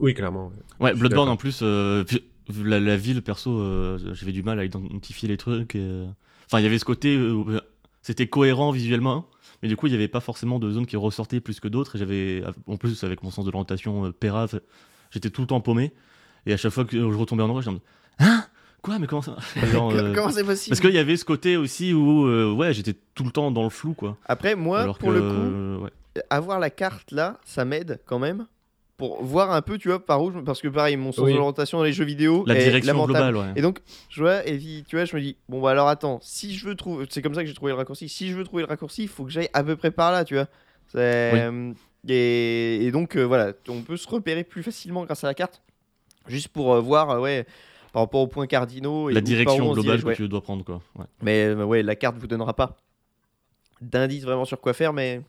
Oui, 0.00 0.14
clairement. 0.14 0.48
ouais. 0.80 0.86
Ouais, 0.86 0.94
Bloodborne 0.94 1.28
en 1.28 1.36
plus, 1.36 1.60
euh, 1.62 2.04
la, 2.64 2.80
la 2.80 2.96
ville, 2.96 3.22
perso, 3.22 3.50
euh, 3.58 3.98
j'avais 4.14 4.32
du 4.32 4.42
mal 4.42 4.58
à 4.58 4.64
identifier 4.64 5.28
les 5.28 5.36
trucs. 5.36 5.74
et, 5.74 5.80
euh, 5.80 6.06
Enfin, 6.46 6.60
il 6.60 6.64
y 6.64 6.66
avait 6.66 6.78
ce 6.78 6.84
côté, 6.84 7.16
euh, 7.16 7.32
où, 7.32 7.46
c'était 8.02 8.26
cohérent 8.26 8.72
visuellement, 8.72 9.26
mais 9.62 9.68
du 9.70 9.76
coup, 9.76 9.86
il 9.86 9.90
n'y 9.90 9.96
avait 9.96 10.08
pas 10.08 10.20
forcément 10.20 10.58
de 10.58 10.70
zones 10.70 10.84
qui 10.84 10.96
ressortaient 10.96 11.40
plus 11.40 11.60
que 11.60 11.68
d'autres. 11.68 11.96
Et 11.96 11.98
j'avais, 11.98 12.42
en 12.66 12.76
plus, 12.76 13.04
avec 13.04 13.22
mon 13.22 13.30
sens 13.30 13.46
de 13.46 13.50
l'orientation 13.50 14.04
euh, 14.06 14.12
pérave, 14.12 14.60
j'étais 15.10 15.30
tout 15.30 15.40
le 15.40 15.46
temps 15.46 15.60
paumé. 15.62 15.92
Et 16.44 16.52
à 16.52 16.56
chaque 16.58 16.72
fois 16.72 16.84
que 16.84 16.98
je 16.98 17.16
retombais 17.16 17.42
en 17.42 17.46
endroit, 17.46 17.62
je 17.62 17.70
me 17.70 17.76
disais, 17.76 17.84
hein? 18.18 18.44
Quoi? 18.82 18.98
Mais 18.98 19.06
comment 19.06 19.22
ça 19.22 19.36
Genre, 19.72 19.92
euh, 19.92 20.12
Comment 20.14 20.30
c'est 20.30 20.44
possible? 20.44 20.70
Parce 20.70 20.80
qu'il 20.80 20.94
y 20.94 20.98
avait 20.98 21.16
ce 21.16 21.24
côté 21.24 21.56
aussi 21.56 21.94
où, 21.94 22.26
ouais, 22.54 22.74
j'étais 22.74 22.96
tout 23.14 23.24
le 23.24 23.30
temps 23.30 23.50
dans 23.50 23.62
le 23.62 23.70
flou, 23.70 23.94
quoi. 23.94 24.18
Après, 24.26 24.56
moi, 24.56 24.80
Alors 24.80 24.98
pour 24.98 25.08
que, 25.08 25.14
le 25.14 25.20
coup, 25.78 25.84
ouais. 25.84 25.90
avoir 26.28 26.58
la 26.58 26.68
carte 26.68 27.12
là, 27.12 27.38
ça 27.46 27.64
m'aide 27.64 28.00
quand 28.04 28.18
même 28.18 28.46
pour 29.02 29.22
voir 29.24 29.50
un 29.50 29.62
peu, 29.62 29.78
tu 29.78 29.88
vois, 29.88 30.04
par 30.04 30.22
où. 30.22 30.30
je- 30.30 30.38
Parce 30.38 30.60
que 30.60 30.68
pareil, 30.68 30.96
mon 30.96 31.10
sens 31.10 31.24
Oui. 31.26 31.32
d'orientation 31.34 31.78
dans 31.78 31.84
les 31.84 31.92
jeux 31.92 32.04
vidéo 32.04 32.44
la 32.46 32.54
est 32.56 32.62
direction 32.64 32.92
lamentable. 32.94 33.30
globale, 33.32 33.36
ouais. 33.48 33.52
Et 33.56 33.62
donc, 33.62 33.80
je 34.08 34.22
vois, 34.22 34.46
et 34.46 34.56
puis, 34.56 34.84
tu 34.88 34.94
vois, 34.96 35.04
je 35.04 35.16
me 35.16 35.20
dis, 35.20 35.36
bon, 35.48 35.60
bah 35.60 35.70
alors 35.70 35.88
attends, 35.88 36.20
si 36.22 36.54
je 36.54 36.68
veux 36.68 36.74
trouver. 36.76 37.06
C'est 37.10 37.20
comme 37.22 37.34
ça 37.34 37.42
que 37.42 37.48
j'ai 37.48 37.54
trouvé 37.54 37.72
le 37.72 37.76
raccourci. 37.78 38.08
Si 38.08 38.28
je 38.30 38.36
veux 38.36 38.44
trouver 38.44 38.62
le 38.62 38.68
raccourci, 38.68 39.02
il 39.02 39.08
faut 39.08 39.24
que 39.24 39.30
j'aille 39.30 39.48
à 39.52 39.64
peu 39.64 39.74
près 39.74 39.90
par 39.90 40.12
là, 40.12 40.24
tu 40.24 40.34
vois. 40.34 40.46
C'est- 40.88 41.50
Et, 42.08 42.84
et 42.84 42.90
donc, 42.90 43.16
euh, 43.16 43.22
voilà, 43.22 43.52
on 43.68 43.82
peut 43.82 43.96
se 43.96 44.08
repérer 44.08 44.42
plus 44.44 44.62
facilement 44.62 45.04
grâce 45.04 45.22
à 45.24 45.28
la 45.28 45.34
carte. 45.34 45.62
Juste 46.26 46.48
pour 46.48 46.74
euh, 46.74 46.80
voir, 46.80 47.10
euh, 47.10 47.20
ouais, 47.20 47.46
par 47.92 48.02
rapport 48.02 48.20
aux 48.20 48.26
points 48.28 48.46
cardinaux. 48.46 49.08
Et 49.10 49.12
la 49.14 49.20
direction 49.20 49.72
globale 49.72 49.98
dirige, 49.98 50.16
que 50.16 50.22
tu 50.22 50.28
dois 50.28 50.40
prendre, 50.42 50.64
quoi. 50.64 50.80
Ouais. 50.96 51.04
Mais 51.22 51.44
euh, 51.46 51.64
ouais, 51.64 51.82
la 51.82 51.94
carte 51.96 52.16
vous 52.18 52.26
donnera 52.26 52.54
pas 52.54 52.76
d'indices 53.80 54.24
vraiment 54.24 54.44
sur 54.44 54.60
quoi 54.60 54.72
faire, 54.72 54.92
mais 54.92 55.20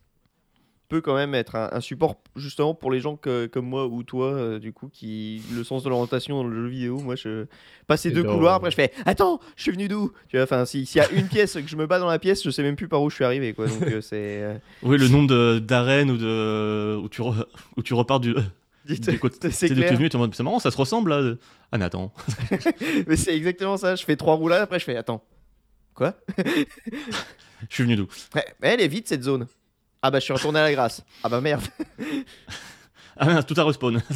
peut 0.94 1.02
quand 1.02 1.16
même 1.16 1.34
être 1.34 1.56
un, 1.56 1.70
un 1.72 1.82
support 1.82 2.18
justement 2.36 2.76
pour 2.76 2.92
les 2.92 3.00
gens 3.00 3.16
que- 3.16 3.48
comme 3.48 3.66
moi 3.66 3.88
ou 3.88 4.04
toi, 4.04 4.28
euh, 4.34 4.60
du 4.60 4.74
coup, 4.74 4.90
qui 4.90 5.42
le 5.50 5.64
sens 5.64 5.82
de 5.84 5.90
l'orientation 5.90 6.36
dans 6.44 6.48
le 6.48 6.56
jeu 6.56 6.68
vidéo. 6.68 7.00
Moi, 7.00 7.16
je 7.16 7.46
passe 7.88 8.02
ces 8.02 8.12
deux 8.12 8.22
couloirs, 8.36 8.56
après 8.56 8.70
je 8.70 8.76
fais 8.76 8.92
Attends, 9.08 9.40
je 9.56 9.64
suis 9.64 9.72
venu 9.72 9.88
d'où? 9.88 10.12
Tu 10.28 10.38
vois, 10.38 10.44
enfin, 10.44 10.66
si- 10.66 10.86
s'il 10.86 11.02
y 11.02 11.04
a 11.04 11.10
une 11.10 11.28
pièce 11.28 11.54
que 11.54 11.66
je 11.68 11.76
me 11.76 11.88
bats 11.88 11.98
dans 11.98 12.06
la 12.08 12.20
pièce, 12.20 12.44
je 12.44 12.52
sais 12.52 12.62
même 12.62 12.76
plus 12.76 12.88
par 12.88 13.02
où 13.02 13.10
je 13.10 13.16
suis 13.16 13.24
arrivé, 13.24 13.54
quoi. 13.54 13.68
Donc 13.68 13.82
euh, 13.82 14.02
c'est. 14.02 14.44
euh, 14.44 14.58
Oui, 14.84 15.00
le 15.00 15.08
nombre 15.08 15.58
d'arènes 15.58 16.12
ou 16.12 16.18
de 16.18 16.96
où 17.04 17.10
tu 17.10 17.22
re- 17.22 17.48
où 17.76 17.82
tu 17.82 17.96
repars 17.96 18.20
du, 18.20 18.36
du 18.86 19.18
côté 19.18 19.50
c'est 19.50 19.70
venu, 19.70 20.10
c'est 20.12 20.44
marrant, 20.44 20.60
ça 20.60 20.70
se 20.70 20.78
ressemble 20.78 21.10
là. 21.10 21.34
Ah 21.72 21.80
mais 21.80 21.86
attends. 21.86 22.14
Mais 23.08 23.16
c'est 23.16 23.36
exactement 23.36 23.78
ça. 23.78 23.96
Je 23.96 24.06
fais 24.06 24.16
trois 24.16 24.36
roulades, 24.36 24.62
après 24.62 24.78
je 24.78 24.86
fais 24.86 24.96
Attends. 24.96 25.24
Quoi? 25.96 26.14
Je 27.70 27.74
suis 27.76 27.84
venu 27.84 27.96
d'où? 27.96 28.08
Ouais, 28.36 28.46
elle 28.62 28.82
est 28.82 28.88
vide 28.88 29.08
cette 29.08 29.24
zone. 29.24 29.48
Ah 30.04 30.12
bah 30.12 30.20
je 30.20 30.26
suis 30.26 30.34
retourné 30.34 30.60
à 30.60 30.64
la 30.64 30.72
grâce. 30.74 31.04
Ah 31.24 31.30
bah 31.30 31.42
merde. 31.42 31.64
Ah 33.16 33.28
merde, 33.28 33.46
tout 33.46 33.54
a 33.60 33.64
respawn. 33.64 34.02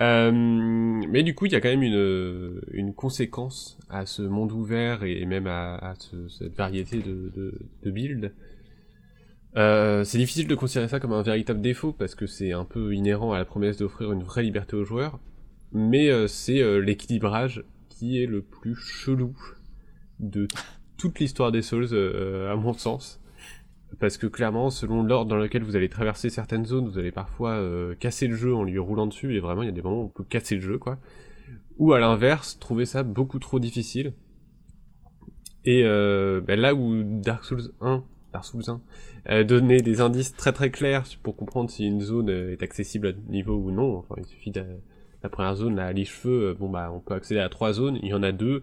Euh, 0.00 0.32
mais 0.32 1.22
du 1.22 1.34
coup, 1.36 1.46
il 1.46 1.52
y 1.52 1.54
a 1.54 1.60
quand 1.60 1.68
même 1.68 1.82
une, 1.84 2.60
une 2.72 2.92
conséquence 2.94 3.78
à 3.88 4.06
ce 4.06 4.22
monde 4.22 4.50
ouvert 4.50 5.04
et 5.04 5.24
même 5.24 5.46
à, 5.46 5.76
à 5.76 5.94
ce- 5.94 6.28
cette 6.28 6.56
variété 6.56 6.98
de, 6.98 7.30
de, 7.34 7.54
de 7.84 7.90
builds. 7.92 8.32
Euh, 9.56 10.02
c'est 10.02 10.18
difficile 10.18 10.48
de 10.48 10.54
considérer 10.56 10.88
ça 10.88 10.98
comme 10.98 11.12
un 11.12 11.22
véritable 11.22 11.60
défaut 11.60 11.92
parce 11.92 12.16
que 12.16 12.26
c'est 12.26 12.52
un 12.52 12.64
peu 12.64 12.92
inhérent 12.92 13.32
à 13.32 13.38
la 13.38 13.44
promesse 13.44 13.76
d'offrir 13.76 14.10
une 14.12 14.24
vraie 14.24 14.42
liberté 14.42 14.74
aux 14.74 14.84
joueurs, 14.84 15.20
mais 15.72 16.08
euh, 16.10 16.26
c'est 16.26 16.60
euh, 16.60 16.78
l'équilibrage 16.78 17.62
qui 17.88 18.20
est 18.20 18.26
le 18.26 18.42
plus 18.42 18.74
chelou 18.74 19.36
de 20.18 20.48
toute 20.96 21.18
l'histoire 21.20 21.52
des 21.52 21.62
Souls, 21.62 21.88
euh, 21.92 22.52
à 22.52 22.56
mon 22.56 22.72
sens. 22.72 23.20
Parce 24.00 24.18
que 24.18 24.26
clairement, 24.26 24.70
selon 24.70 25.02
l'ordre 25.02 25.30
dans 25.30 25.36
lequel 25.36 25.62
vous 25.62 25.76
allez 25.76 25.88
traverser 25.88 26.28
certaines 26.28 26.66
zones, 26.66 26.88
vous 26.88 26.98
allez 26.98 27.12
parfois 27.12 27.52
euh, 27.52 27.94
casser 27.94 28.26
le 28.26 28.34
jeu 28.34 28.54
en 28.54 28.64
lui 28.64 28.78
roulant 28.78 29.06
dessus, 29.06 29.36
et 29.36 29.40
vraiment 29.40 29.62
il 29.62 29.66
y 29.66 29.68
a 29.68 29.72
des 29.72 29.82
moments 29.82 30.02
où 30.02 30.06
on 30.06 30.08
peut 30.08 30.24
casser 30.24 30.56
le 30.56 30.60
jeu, 30.60 30.78
quoi. 30.78 30.98
Ou 31.78 31.92
à 31.92 32.00
l'inverse, 32.00 32.58
trouver 32.58 32.86
ça 32.86 33.02
beaucoup 33.02 33.38
trop 33.38 33.60
difficile. 33.60 34.14
Et 35.64 35.82
euh, 35.84 36.40
ben 36.40 36.60
là 36.60 36.74
où 36.74 37.02
Dark 37.02 37.44
Souls 37.44 37.72
1, 37.80 38.04
Dark 38.32 38.44
Souls 38.44 38.62
1, 38.66 38.80
euh, 39.30 39.44
donnait 39.44 39.80
des 39.80 40.00
indices 40.00 40.34
très 40.34 40.52
très 40.52 40.70
clairs 40.70 41.04
pour 41.22 41.36
comprendre 41.36 41.70
si 41.70 41.86
une 41.86 42.02
zone 42.02 42.28
euh, 42.28 42.52
est 42.52 42.62
accessible 42.62 43.08
à 43.08 43.12
niveau 43.32 43.56
ou 43.56 43.70
non, 43.70 43.96
enfin 43.96 44.16
il 44.18 44.26
suffit 44.26 44.50
de 44.50 44.62
la 45.22 45.28
première 45.30 45.56
zone, 45.56 45.76
là, 45.76 45.86
à 45.86 45.94
cheveux, 45.94 46.50
euh, 46.50 46.54
bon 46.54 46.68
bah 46.68 46.92
on 46.92 47.00
peut 47.00 47.14
accéder 47.14 47.40
à 47.40 47.48
trois 47.48 47.72
zones, 47.72 47.98
il 48.02 48.08
y 48.08 48.14
en 48.14 48.22
a 48.22 48.32
deux 48.32 48.62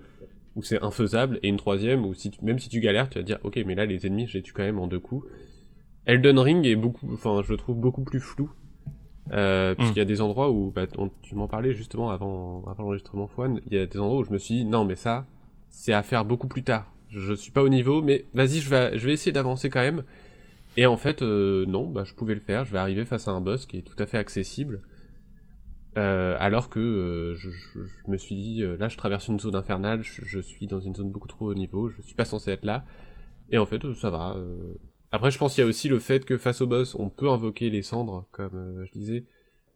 où 0.55 0.63
c'est 0.63 0.81
infaisable, 0.83 1.39
et 1.43 1.47
une 1.49 1.57
troisième 1.57 2.05
où 2.05 2.13
si 2.13 2.31
tu- 2.31 2.43
même 2.43 2.59
si 2.59 2.67
tu 2.69 2.79
galères, 2.79 3.09
tu 3.09 3.17
vas 3.19 3.23
dire 3.23 3.39
ok 3.43 3.59
mais 3.65 3.75
là 3.75 3.85
les 3.85 4.05
ennemis 4.05 4.27
je 4.27 4.33
les 4.37 4.41
tue 4.43 4.53
quand 4.53 4.63
même 4.63 4.79
en 4.79 4.87
deux 4.87 4.99
coups. 4.99 5.25
Elden 6.05 6.39
Ring 6.39 6.65
est 6.65 6.75
beaucoup, 6.75 7.09
enfin 7.13 7.41
je 7.45 7.51
le 7.51 7.57
trouve 7.57 7.77
beaucoup 7.77 8.03
plus 8.03 8.19
flou 8.19 8.49
Euh, 9.31 9.75
parce 9.75 9.89
Mm. 9.89 9.93
qu'il 9.93 9.99
y 9.99 10.01
a 10.01 10.05
des 10.05 10.19
endroits 10.19 10.49
où, 10.51 10.71
bah, 10.75 10.87
on- 10.97 11.09
tu 11.21 11.35
m'en 11.35 11.47
parlais 11.47 11.73
justement 11.73 12.09
avant, 12.09 12.65
avant 12.67 12.83
l'enregistrement 12.83 13.27
Fouane, 13.27 13.61
il 13.67 13.77
y 13.77 13.79
a 13.79 13.85
des 13.85 13.97
endroits 13.99 14.19
où 14.19 14.23
je 14.25 14.31
me 14.31 14.37
suis 14.37 14.55
dit, 14.55 14.65
non 14.65 14.83
mais 14.83 14.95
ça, 14.95 15.25
c'est 15.69 15.93
à 15.93 16.03
faire 16.03 16.25
beaucoup 16.25 16.47
plus 16.49 16.63
tard. 16.63 16.91
Je, 17.09 17.19
je 17.19 17.33
suis 17.33 17.51
pas 17.51 17.63
au 17.63 17.69
niveau, 17.69 18.01
mais 18.01 18.25
vas-y, 18.33 18.59
je 18.59 18.69
vais, 18.69 18.97
je 18.97 19.05
vais 19.05 19.13
essayer 19.13 19.31
d'avancer 19.31 19.69
quand 19.69 19.79
même. 19.79 20.03
Et 20.75 20.85
en 20.85 20.97
fait, 20.97 21.21
euh, 21.21 21.65
non, 21.65 21.85
bah, 21.87 22.03
je 22.03 22.13
pouvais 22.13 22.33
le 22.33 22.41
faire, 22.41 22.65
je 22.65 22.71
vais 22.73 22.79
arriver 22.79 23.05
face 23.05 23.27
à 23.27 23.31
un 23.31 23.39
boss 23.41 23.65
qui 23.67 23.77
est 23.77 23.81
tout 23.83 23.95
à 23.99 24.05
fait 24.05 24.17
accessible. 24.17 24.81
Euh, 25.97 26.37
alors 26.39 26.69
que 26.69 26.79
euh, 26.79 27.35
je, 27.35 27.49
je- 27.51 27.81
je 27.83 28.11
me 28.11 28.17
suis 28.17 28.35
dit, 28.35 28.63
euh, 28.63 28.77
là 28.77 28.87
je 28.87 28.95
traverse 28.97 29.27
une 29.27 29.39
zone 29.39 29.55
infernale, 29.55 30.03
je, 30.03 30.23
je 30.23 30.39
suis 30.39 30.65
dans 30.67 30.79
une 30.79 30.95
zone 30.95 31.11
beaucoup 31.11 31.27
trop 31.27 31.47
haut 31.51 31.53
niveau, 31.53 31.89
je 31.89 32.01
suis 32.01 32.15
pas 32.15 32.23
censé 32.25 32.51
être 32.51 32.63
là. 32.65 32.85
Et 33.49 33.57
en 33.57 33.65
fait, 33.65 33.81
ça 33.95 34.09
va. 34.09 34.35
euh. 34.37 34.75
Après, 35.11 35.31
je 35.31 35.37
pense 35.37 35.55
qu'il 35.55 35.63
y 35.63 35.65
a 35.65 35.69
aussi 35.69 35.89
le 35.89 35.99
fait 35.99 36.25
que 36.25 36.37
face 36.37 36.61
au 36.61 36.67
boss, 36.67 36.95
on 36.95 37.09
peut 37.09 37.29
invoquer 37.29 37.69
les 37.69 37.81
cendres, 37.83 38.27
comme 38.31 38.83
je 38.85 38.91
disais, 38.93 39.25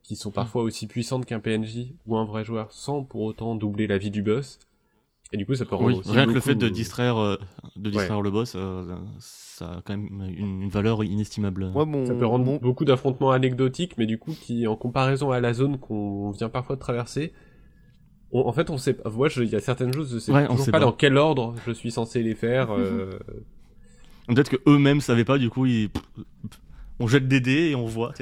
qui 0.04 0.16
sont 0.16 0.32
parfois 0.32 0.64
aussi 0.64 0.88
puissantes 0.88 1.26
qu'un 1.26 1.40
PNJ 1.42 1.96
ou 2.08 2.18
un 2.18 2.26
vrai 2.26 2.46
joueur, 2.46 2.72
sans 2.72 3.04
pour 3.04 3.22
autant 3.24 3.56
doubler 3.56 3.88
la 3.88 3.98
vie 3.98 4.12
du 4.12 4.24
boss. 4.24 4.60
Et 5.34 5.38
du 5.38 5.46
coup, 5.46 5.56
ça 5.56 5.66
peut 5.66 5.76
rendre 5.76 5.90
Oui, 5.94 6.00
aussi 6.00 6.12
rien 6.12 6.26
que 6.28 6.32
le 6.32 6.40
fait 6.40 6.56
de 6.56 6.70
distraire, 6.70 7.18
euh, 7.18 7.36
de 7.76 7.90
distraire 7.90 8.22
le 8.22 8.32
boss, 8.32 8.54
euh, 8.56 8.96
ça 9.20 9.66
a 9.66 9.82
quand 9.84 9.98
même 9.98 10.08
une, 10.38 10.64
une 10.64 10.70
valeur 10.70 11.04
inestimable. 11.04 11.72
Mon, 11.74 12.06
Ça 12.06 12.14
peut 12.14 12.26
rendre 12.26 12.46
mon- 12.46 12.58
beaucoup 12.58 12.86
d'affrontements 12.86 13.32
anecdotiques, 13.32 13.98
mais 13.98 14.06
du 14.06 14.18
coup, 14.20 14.34
qui, 14.40 14.68
en 14.68 14.76
comparaison 14.76 15.32
à 15.32 15.40
la 15.40 15.54
zone 15.54 15.80
qu'on 15.80 16.32
vient 16.32 16.48
parfois 16.50 16.76
de 16.76 16.82
traverser, 16.82 17.34
on- 18.32 18.48
en 18.48 18.54
fait, 18.54 18.70
on 18.70 18.78
sait 18.78 18.94
pas. 18.94 19.10
Moi, 19.10 19.30
il 19.38 19.50
y 19.50 19.56
a 19.56 19.60
certaines 19.60 19.94
choses, 19.94 20.14
je 20.14 20.20
sais 20.20 20.32
Ouais, 20.32 20.46
on 20.50 20.58
sait 20.58 20.72
pas 20.72 20.80
pas. 20.80 20.86
dans 20.86 20.92
quel 20.94 21.18
ordre 21.18 21.56
je 21.66 21.72
suis 21.72 21.92
censé 21.92 22.22
les 22.22 22.36
faire. 22.36 22.70
euh, 22.78 23.18
Peut-être 24.28 24.50
que 24.50 24.58
eux-mêmes 24.68 25.02
savaient 25.02 25.26
pas, 25.26 25.38
du 25.38 25.50
coup, 25.50 25.66
ils... 25.66 25.90
on 27.00 27.08
jette 27.08 27.28
des 27.28 27.40
dés 27.42 27.70
et 27.72 27.76
on 27.76 27.86
voit. 27.86 28.14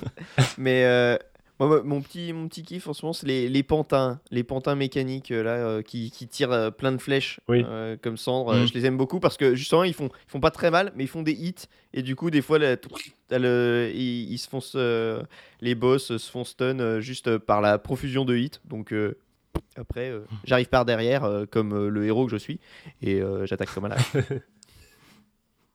Mais 0.58 0.84
euh, 0.84 1.16
moi, 1.58 1.82
mon 1.82 2.02
petit, 2.02 2.32
mon 2.32 2.48
petit 2.48 2.62
kiff 2.62 2.86
en 2.88 2.92
ce 2.92 3.04
moment, 3.04 3.12
c'est 3.14 3.26
les, 3.26 3.48
les 3.48 3.62
pantins, 3.62 4.20
les 4.30 4.44
pantins 4.44 4.74
mécaniques 4.74 5.30
euh, 5.30 5.42
là 5.42 5.50
euh, 5.52 5.82
qui, 5.82 6.10
qui 6.10 6.28
tirent 6.28 6.52
euh, 6.52 6.70
plein 6.70 6.92
de 6.92 6.98
flèches 6.98 7.40
Oui. 7.48 7.64
euh, 7.66 7.96
comme 8.00 8.16
cendre. 8.16 8.54
Mhm. 8.54 8.66
je 8.66 8.74
les 8.74 8.84
aime 8.86 8.96
beaucoup 8.96 9.20
parce 9.20 9.36
que 9.36 9.54
justement 9.54 9.84
ils 9.84 9.94
font, 9.94 10.08
ils 10.26 10.30
font 10.30 10.40
pas 10.40 10.50
très 10.50 10.70
mal, 10.70 10.92
mais 10.96 11.04
ils 11.04 11.08
font 11.08 11.22
des 11.22 11.32
hits 11.32 11.54
et 11.94 12.02
du 12.02 12.14
coup 12.16 12.30
des 12.30 12.42
fois 12.42 12.58
là, 12.58 12.76
t'as 13.28 13.38
le- 13.38 13.90
ils, 13.94 14.32
ils 14.32 14.38
se 14.38 14.48
font 14.48 14.60
les 15.60 15.74
boss 15.74 16.16
se 16.16 16.30
font 16.30 16.44
stun 16.44 17.00
juste 17.00 17.38
par 17.38 17.60
la 17.62 17.78
profusion 17.78 18.24
de 18.24 18.36
hits. 18.36 18.60
Donc 18.66 18.92
après 19.76 20.12
j'arrive 20.44 20.68
par 20.68 20.84
derrière 20.84 21.44
comme 21.50 21.88
le 21.88 22.04
héros 22.06 22.26
que 22.26 22.32
je 22.32 22.36
suis 22.36 22.60
et 23.02 23.20
j'attaque 23.44 23.72
comme 23.74 23.86
un 23.86 23.88
lâche. 23.90 24.12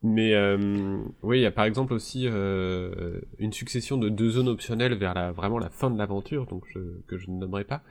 Mais 0.03 0.33
euh, 0.33 0.97
oui, 1.21 1.39
il 1.39 1.41
y 1.43 1.45
a 1.45 1.51
par 1.51 1.65
exemple 1.65 1.93
aussi 1.93 2.23
euh, 2.25 3.21
une 3.37 3.53
succession 3.53 3.97
de 3.97 4.09
deux 4.09 4.31
zones 4.31 4.47
optionnelles 4.49 4.95
vers 4.95 5.13
la, 5.13 5.31
vraiment 5.31 5.59
la 5.59 5.69
fin 5.69 5.91
de 5.91 5.97
l'aventure, 5.97 6.47
donc 6.47 6.63
je, 6.73 6.79
que 7.07 7.17
je 7.17 7.29
ne 7.29 7.37
nommerai 7.37 7.65
pas. 7.65 7.83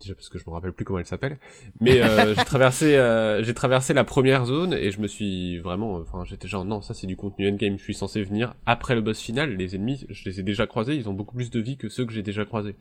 Déjà 0.00 0.14
parce 0.16 0.28
que 0.28 0.38
je 0.38 0.44
me 0.48 0.52
rappelle 0.52 0.72
plus 0.72 0.84
comment 0.84 0.98
elle 0.98 1.06
s'appelle. 1.06 1.38
Mais 1.80 2.02
euh, 2.02 2.34
j'ai 2.36 2.44
traversé, 2.44 2.96
euh, 2.96 3.44
j'ai 3.44 3.54
traversé 3.54 3.94
la 3.94 4.02
première 4.02 4.44
zone 4.44 4.72
et 4.72 4.90
je 4.90 5.00
me 5.00 5.06
suis 5.06 5.58
vraiment, 5.60 5.94
enfin 5.96 6.24
j'étais 6.24 6.48
genre 6.48 6.64
non 6.64 6.80
ça 6.82 6.94
c'est 6.94 7.06
du 7.06 7.16
contenu 7.16 7.48
endgame, 7.48 7.78
je 7.78 7.84
suis 7.84 7.94
censé 7.94 8.22
venir 8.24 8.56
après 8.66 8.96
le 8.96 9.00
boss 9.00 9.20
final. 9.20 9.54
Les 9.56 9.76
ennemis, 9.76 10.04
je 10.08 10.28
les 10.28 10.40
ai 10.40 10.42
déjà 10.42 10.66
croisés, 10.66 10.96
ils 10.96 11.08
ont 11.08 11.14
beaucoup 11.14 11.36
plus 11.36 11.50
de 11.50 11.60
vie 11.60 11.76
que 11.76 11.88
ceux 11.88 12.04
que 12.06 12.12
j'ai 12.12 12.22
déjà 12.24 12.44
croisés. 12.44 12.74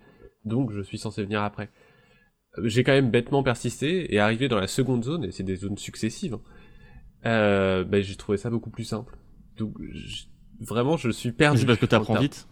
Donc 0.44 0.72
je 0.72 0.82
suis 0.82 0.98
censé 0.98 1.24
venir 1.24 1.44
après. 1.44 1.70
J'ai 2.64 2.84
quand 2.84 2.92
même 2.94 3.12
bêtement 3.12 3.44
persisté 3.44 4.14
et 4.14 4.20
arrivé 4.20 4.48
dans 4.48 4.60
la 4.60 4.68
seconde 4.68 5.04
zone 5.04 5.24
et 5.24 5.32
c'est 5.32 5.44
des 5.44 5.56
zones 5.56 5.78
successives. 5.78 6.34
hein. 6.36 6.42
Euh, 7.26 7.84
bah, 7.84 8.02
j'ai 8.02 8.16
trouvé 8.16 8.38
ça 8.38 8.50
beaucoup 8.50 8.70
plus 8.70 8.84
simple. 8.84 9.18
Donc, 9.58 9.76
je- 9.92 10.26
vraiment, 10.60 10.98
je 10.98 11.10
suis 11.10 11.32
perdu. 11.32 11.60
C'est 11.60 11.66
parce 11.66 11.80
que 11.80 11.86
en 11.86 11.90
t'apprends 11.90 12.20
vite, 12.20 12.48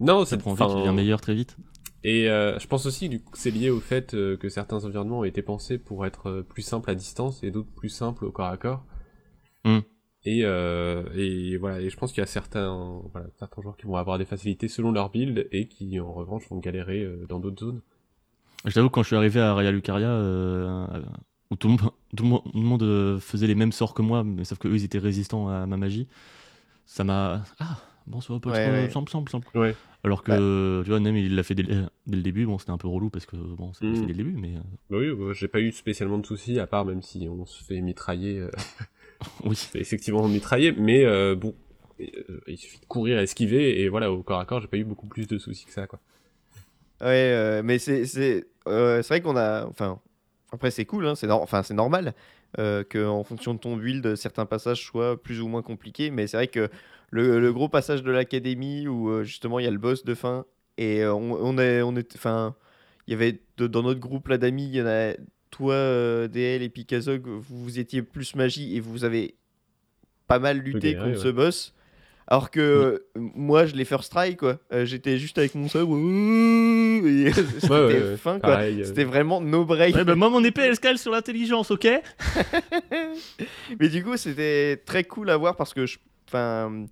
Non, 0.00 0.24
c'est 0.24 0.36
t'apprends 0.36 0.54
vite, 0.54 0.66
tu 0.68 0.76
deviens 0.76 0.92
meilleur 0.92 1.20
très 1.20 1.34
vite. 1.34 1.56
Et 2.04 2.28
euh, 2.28 2.58
je 2.58 2.66
pense 2.66 2.84
aussi 2.86 3.08
du 3.08 3.20
coup, 3.22 3.30
que 3.30 3.38
c'est 3.38 3.52
lié 3.52 3.70
au 3.70 3.78
fait 3.78 4.14
euh, 4.14 4.36
que 4.36 4.48
certains 4.48 4.84
environnements 4.84 5.20
ont 5.20 5.24
été 5.24 5.40
pensés 5.40 5.78
pour 5.78 6.04
être 6.04 6.28
euh, 6.28 6.42
plus 6.42 6.62
simples 6.62 6.90
à 6.90 6.96
distance 6.96 7.44
et 7.44 7.52
d'autres 7.52 7.70
plus 7.76 7.90
simples 7.90 8.24
au 8.24 8.32
corps 8.32 8.48
à 8.48 8.56
corps. 8.56 8.84
Hmm. 9.64 9.78
Et, 10.24 10.40
euh, 10.44 11.04
et 11.14 11.56
voilà, 11.58 11.80
et 11.80 11.90
je 11.90 11.96
pense 11.96 12.10
qu'il 12.12 12.20
y 12.20 12.24
a 12.24 12.26
certains, 12.26 13.00
voilà, 13.12 13.28
certains 13.38 13.62
joueurs 13.62 13.76
qui 13.76 13.86
vont 13.86 13.94
avoir 13.96 14.18
des 14.18 14.24
facilités 14.24 14.66
selon 14.66 14.90
leur 14.90 15.10
build 15.10 15.46
et 15.52 15.68
qui 15.68 16.00
en 16.00 16.12
revanche 16.12 16.48
vont 16.48 16.58
galérer 16.58 17.08
dans 17.28 17.38
d'autres 17.38 17.64
zones. 17.64 17.82
Je 18.64 18.72
t'avoue, 18.72 18.88
quand 18.90 19.02
je 19.02 19.08
suis 19.08 19.16
arrivé 19.16 19.40
à 19.40 19.54
Raya 19.54 19.70
Lucaria, 19.72 20.08
euh, 20.08 20.86
où 21.52 21.56
tout 21.56 21.68
le, 21.68 21.74
monde, 21.74 21.90
tout 22.16 22.24
le 22.82 22.84
euh, 22.84 23.20
faisait 23.20 23.46
les 23.46 23.54
mêmes 23.54 23.72
sorts 23.72 23.94
que 23.94 24.02
moi, 24.02 24.24
mais 24.24 24.44
sauf 24.44 24.58
que 24.58 24.68
eux 24.68 24.74
ils 24.76 24.84
étaient 24.84 24.98
résistants 24.98 25.48
à 25.48 25.66
ma 25.66 25.76
magie, 25.76 26.08
ça 26.86 27.04
m'a. 27.04 27.42
Ah, 27.60 27.78
bon, 28.06 28.20
ça 28.20 28.32
va 28.32 28.40
pas 28.40 28.50
Ouais, 28.50 28.88
simple, 28.90 29.10
simple, 29.10 29.30
simple. 29.30 29.48
Ouais. 29.54 29.74
Alors 30.04 30.24
que, 30.24 30.80
tu 30.84 30.90
vois, 30.90 30.98
Nem 30.98 31.16
il 31.16 31.36
l'a 31.36 31.42
fait 31.44 31.54
dès, 31.54 31.62
le- 31.62 31.86
dès 32.06 32.16
le 32.16 32.22
début, 32.22 32.44
bon, 32.44 32.58
c'était 32.58 32.72
un 32.72 32.78
peu 32.78 32.88
relou 32.88 33.08
parce 33.08 33.24
que, 33.26 33.36
bon, 33.36 33.72
c'est 33.72 33.86
Mm. 33.86 33.94
fait 33.94 34.06
dès 34.06 34.12
le 34.14 34.18
début, 34.24 34.36
mais. 34.36 34.56
euh, 34.56 34.60
Bah 34.90 34.96
oui, 34.98 35.12
bah, 35.14 35.32
j'ai 35.32 35.46
pas 35.48 35.60
eu 35.60 35.70
spécialement 35.72 36.18
de 36.18 36.26
soucis 36.26 36.58
à 36.58 36.66
part 36.66 36.84
même 36.84 37.02
si 37.02 37.28
on 37.28 37.46
se 37.46 37.62
fait 37.62 37.80
mitrailler. 37.80 38.40
euh, 38.40 38.50
oui. 39.44 39.54
fait 39.56 39.80
effectivement 39.80 40.26
mitrailler, 40.26 40.72
mais 40.72 41.04
euh, 41.04 41.36
bon, 41.36 41.54
euh, 42.00 42.40
il 42.48 42.58
suffit 42.58 42.80
de 42.80 42.86
courir, 42.86 43.18
esquiver, 43.20 43.80
et 43.82 43.88
voilà, 43.88 44.10
au 44.10 44.22
corps 44.24 44.40
à 44.40 44.44
corps, 44.44 44.60
j'ai 44.60 44.66
pas 44.68 44.76
eu 44.78 44.84
beaucoup 44.84 45.06
plus 45.06 45.28
de 45.28 45.38
soucis 45.38 45.66
que 45.66 45.72
ça, 45.72 45.86
quoi. 45.86 46.00
Ouais, 47.00 47.32
euh, 47.32 47.62
mais 47.64 47.78
c'est 47.78 48.06
c'est 48.06 48.46
euh, 48.68 49.02
c'est 49.02 49.08
vrai 49.08 49.20
qu'on 49.22 49.36
a 49.36 49.66
enfin 49.66 50.00
après 50.52 50.70
c'est 50.70 50.84
cool 50.84 51.06
hein, 51.06 51.14
c'est 51.14 51.30
enfin 51.30 51.62
normal 51.72 52.14
euh, 52.58 52.84
que 52.84 53.04
en 53.06 53.24
fonction 53.24 53.54
de 53.54 53.58
ton 53.58 53.76
build 53.76 54.14
certains 54.16 54.46
passages 54.46 54.84
soient 54.84 55.20
plus 55.20 55.40
ou 55.40 55.48
moins 55.48 55.62
compliqués 55.62 56.10
mais 56.10 56.26
c'est 56.26 56.36
vrai 56.36 56.46
que 56.48 56.68
le, 57.10 57.40
le 57.40 57.52
gros 57.52 57.68
passage 57.68 58.02
de 58.02 58.10
l'académie 58.10 58.86
où 58.86 59.08
euh, 59.10 59.24
justement 59.24 59.58
il 59.58 59.64
y 59.64 59.68
a 59.68 59.70
le 59.70 59.78
boss 59.78 60.04
de 60.04 60.14
fin 60.14 60.44
et 60.78 61.02
euh, 61.02 61.14
on, 61.14 61.32
on 61.32 61.58
est 61.58 61.82
on 61.82 61.96
est 61.96 62.14
enfin 62.14 62.54
il 63.06 63.12
y 63.12 63.14
avait 63.14 63.40
de- 63.56 63.66
dans 63.66 63.82
notre 63.82 64.00
groupe 64.00 64.28
là 64.28 64.38
d'amis 64.38 64.66
il 64.68 64.76
y 64.76 64.82
en 64.82 64.86
a 64.86 65.14
toi 65.50 66.28
DL 66.28 66.62
et 66.62 66.68
puis 66.68 66.86
Kazog 66.86 67.26
vous, 67.26 67.40
vous 67.64 67.78
étiez 67.78 68.02
plus 68.02 68.34
magie 68.36 68.76
et 68.76 68.80
vous 68.80 69.04
avez 69.04 69.34
pas 70.26 70.38
mal 70.38 70.58
lutté 70.58 70.94
contre 70.94 71.18
ce 71.18 71.28
ouais. 71.28 71.32
boss 71.32 71.74
alors 72.32 72.50
que 72.50 72.60
euh, 72.60 72.98
moi 73.14 73.66
je 73.66 73.74
l'ai 73.74 73.84
first 73.84 74.10
try 74.10 74.36
quoi. 74.36 74.58
Euh, 74.72 74.86
j'étais 74.86 75.18
juste 75.18 75.36
avec 75.36 75.54
mon 75.54 75.66
et 75.66 75.68
c'était 77.32 77.68
Ouais, 77.68 77.86
ouais, 77.86 78.02
ouais, 78.10 78.16
fin 78.16 78.40
quoi. 78.40 78.56
euh, 78.60 78.84
c'était 78.84 79.04
vraiment 79.04 79.42
no 79.42 79.66
break. 79.66 79.94
Ouais, 79.94 80.04
bah, 80.04 80.14
moi, 80.14 80.30
mon 80.30 80.42
épée, 80.42 80.62
elle 80.62 80.74
scale 80.76 80.96
sur 80.96 81.12
l'intelligence, 81.12 81.70
ok 81.70 81.86
mais 83.78 83.88
du 83.88 84.02
coup 84.02 84.16
c'était 84.16 84.78
très 84.84 85.04
cool 85.04 85.30
à 85.30 85.36
voir 85.36 85.56
parce 85.56 85.74
que 85.74 85.86
je 85.86 85.98
enfin 86.28 86.86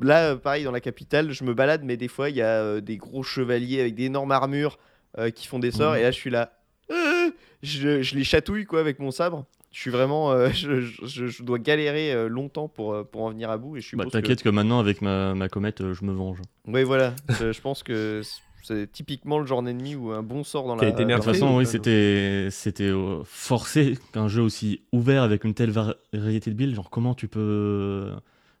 là 0.00 0.36
pareil 0.36 0.64
dans 0.64 0.72
la 0.72 0.80
capitale 0.80 1.30
je 1.32 1.44
me 1.44 1.54
balade 1.54 1.82
mais 1.84 1.96
des 1.96 2.08
fois 2.08 2.30
il 2.30 2.36
y 2.36 2.42
a 2.42 2.60
euh, 2.62 2.80
des 2.80 2.96
gros 2.96 3.22
chevaliers 3.22 3.80
avec 3.80 3.94
d'énormes 3.94 4.32
armures 4.32 4.78
euh, 5.18 5.30
qui 5.30 5.46
font 5.46 5.58
des 5.58 5.70
sorts 5.70 5.92
Mhm. 5.92 5.98
et 5.98 6.02
là 6.02 6.10
je 6.10 6.16
suis 6.16 6.30
là 6.30 6.58
euh, 6.90 7.30
je, 7.62 8.02
je 8.02 8.14
les 8.16 8.24
chatouille 8.24 8.64
quoi 8.64 8.80
avec 8.80 8.98
mon 8.98 9.10
sabre 9.10 9.44
je 9.72 9.80
suis 9.80 9.90
vraiment 9.90 10.32
euh, 10.32 10.50
je, 10.52 10.80
je- 10.80 11.26
je 11.26 11.42
dois 11.42 11.58
galérer 11.58 12.12
euh, 12.12 12.28
longtemps 12.28 12.68
pour, 12.68 12.94
euh, 12.94 13.04
pour 13.04 13.22
en 13.22 13.30
venir 13.30 13.50
à 13.50 13.58
bout 13.58 13.76
et 13.76 13.80
je 13.80 13.86
suis 13.86 13.96
Bah, 13.96 14.06
t'inquiète 14.10 14.42
que 14.42 14.48
maintenant, 14.48 14.78
avec 14.78 15.02
ma, 15.02 15.34
ma 15.34 15.48
comète, 15.48 15.92
je 15.92 16.04
me 16.04 16.12
venge. 16.12 16.38
Oui, 16.66 16.82
voilà. 16.82 17.14
je, 17.28 17.52
je 17.52 17.60
pense 17.60 17.82
que 17.82 18.22
c'est 18.62 18.90
typiquement 18.90 19.38
le 19.38 19.46
genre 19.46 19.62
d'ennemi 19.62 19.94
où 19.94 20.10
un 20.10 20.22
bon 20.22 20.42
sort 20.42 20.66
dans 20.66 20.74
Qui 20.78 20.84
a 20.84 20.88
la. 20.88 20.90
été 20.90 21.02
dans 21.02 21.08
De 21.08 21.14
toute 21.14 21.24
nerfé, 21.24 21.32
façon, 21.32 21.56
oui, 21.56 21.66
c'était 21.66 22.48
c'était 22.50 22.92
forcé 23.24 23.98
qu'un 24.12 24.28
jeu 24.28 24.42
aussi 24.42 24.82
ouvert 24.92 25.22
avec 25.22 25.44
une 25.44 25.54
telle 25.54 25.70
variété 25.70 26.50
de 26.50 26.54
builds, 26.56 26.74
genre 26.74 26.90
comment 26.90 27.14
tu 27.14 27.28
peux 27.28 28.12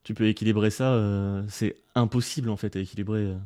tu 0.02 0.14
peux 0.14 0.26
équilibrer 0.28 0.70
ça 0.70 0.94
euh, 0.94 1.42
C'est 1.48 1.76
impossible 1.94 2.48
en 2.48 2.56
fait 2.56 2.74
à 2.76 2.80
équilibrer. 2.80 3.20
euh. 3.20 3.36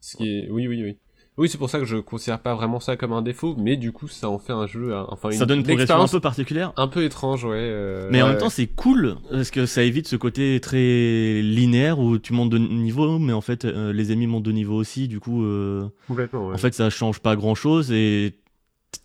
Ce 0.00 0.16
qui 0.16 0.28
est... 0.28 0.50
Oui, 0.50 0.66
oui, 0.68 0.82
oui. 0.82 0.98
Oui, 1.38 1.48
c'est 1.48 1.56
pour 1.56 1.70
ça 1.70 1.78
que 1.78 1.86
je 1.86 1.96
considère 1.96 2.38
pas 2.40 2.54
vraiment 2.54 2.78
ça 2.78 2.96
comme 2.98 3.12
un 3.14 3.22
défaut, 3.22 3.54
mais 3.58 3.76
du 3.78 3.90
coup, 3.90 4.06
ça 4.06 4.28
en 4.28 4.38
fait 4.38 4.52
un 4.52 4.66
jeu, 4.66 4.94
hein, 4.94 5.06
enfin, 5.08 5.30
Ça 5.30 5.46
donne 5.46 5.60
une 5.60 5.64
progression 5.64 6.00
un 6.02 6.06
peu 6.06 6.20
particulière. 6.20 6.74
un 6.76 6.88
peu 6.88 7.04
étrange, 7.04 7.44
ouais. 7.44 7.52
euh, 7.56 8.08
Mais 8.12 8.20
en 8.20 8.26
même 8.26 8.34
ouais. 8.34 8.40
temps, 8.40 8.50
c'est 8.50 8.66
cool 8.66 9.16
parce 9.30 9.50
que 9.50 9.64
ça 9.64 9.82
évite 9.82 10.06
ce 10.08 10.16
côté 10.16 10.60
très 10.60 11.40
linéaire 11.40 11.98
où 11.98 12.18
tu 12.18 12.34
montes 12.34 12.50
de 12.50 12.58
niveau, 12.58 13.18
mais 13.18 13.32
en 13.32 13.40
fait, 13.40 13.64
euh, 13.64 13.94
les 13.94 14.12
ennemis 14.12 14.26
montent 14.26 14.42
de 14.42 14.52
niveau 14.52 14.76
aussi. 14.76 15.08
Du 15.08 15.20
coup, 15.20 15.42
euh, 15.44 15.88
Complètement, 16.06 16.48
ouais. 16.48 16.54
en 16.54 16.58
fait, 16.58 16.74
ça 16.74 16.90
change 16.90 17.20
pas 17.20 17.34
grand 17.34 17.54
chose 17.54 17.90
et 17.92 18.34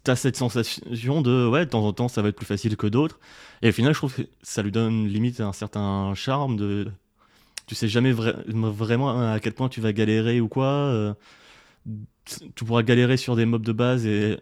t'as 0.03 0.17
cette 0.17 0.36
sensation 0.36 1.21
de 1.21 1.47
ouais, 1.47 1.63
de 1.65 1.69
temps 1.69 1.86
en 1.86 1.93
temps, 1.93 2.09
ça 2.09 2.21
va 2.21 2.28
être 2.28 2.36
plus 2.36 2.45
facile 2.45 2.75
que 2.75 2.88
d'autres. 2.88 3.19
Et 3.61 3.69
au 3.69 3.71
final, 3.71 3.93
je 3.93 3.99
trouve 3.99 4.13
que 4.13 4.23
ça 4.43 4.61
lui 4.63 4.71
donne 4.73 5.07
limite 5.07 5.39
un 5.39 5.53
certain 5.53 6.13
charme 6.13 6.57
de. 6.57 6.88
Tu 7.67 7.75
sais 7.75 7.88
jamais 7.88 8.11
vra- 8.11 8.36
vraiment 8.49 9.32
à 9.32 9.39
quel 9.39 9.53
point 9.53 9.69
tu 9.69 9.80
vas 9.80 9.93
galérer 9.93 10.41
ou 10.41 10.49
quoi. 10.49 11.15
Tu 12.55 12.65
pourras 12.65 12.83
galérer 12.83 13.15
sur 13.17 13.35
des 13.35 13.45
mobs 13.45 13.63
de 13.65 13.71
base 13.71 14.05
et, 14.05 14.38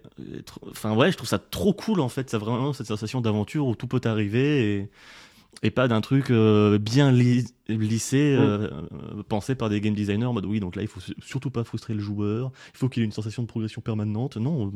enfin 0.72 0.96
ouais 0.96 1.12
je 1.12 1.18
trouve 1.18 1.30
ça 1.30 1.38
trop 1.38 1.74
cool 1.74 2.00
en 2.00 2.10
fait 2.10 2.30
ça 2.30 2.38
a 2.38 2.40
vraiment 2.40 2.74
cette 2.74 2.88
sensation 2.88 3.22
d'aventure 3.22 3.68
où 3.68 3.76
tout 3.76 3.88
peut 3.88 4.02
arriver 4.06 4.78
et, 4.78 4.90
et 5.62 5.72
pas 5.72 5.88
d'un 5.88 6.02
truc 6.02 6.32
euh, 6.32 6.80
bien 6.80 7.12
li- 7.12 7.46
lissé 7.68 8.34
euh, 8.36 8.70
euh, 8.72 9.24
pensé 9.30 9.54
par 9.54 9.70
des 9.70 9.82
game 9.82 9.94
designers 9.94 10.26
en 10.26 10.34
mode 10.34 10.46
oui 10.48 10.60
donc 10.60 10.76
là 10.76 10.82
il 10.82 10.88
faut 10.88 11.00
su- 11.00 11.16
surtout 11.22 11.52
pas 11.52 11.64
frustrer 11.64 11.94
le 11.94 12.00
joueur 12.00 12.52
il 12.74 12.78
faut 12.78 12.90
qu'il 12.90 13.04
ait 13.04 13.06
une 13.06 13.12
sensation 13.12 13.44
de 13.44 13.48
progression 13.48 13.82
permanente 13.82 14.38
non 14.38 14.74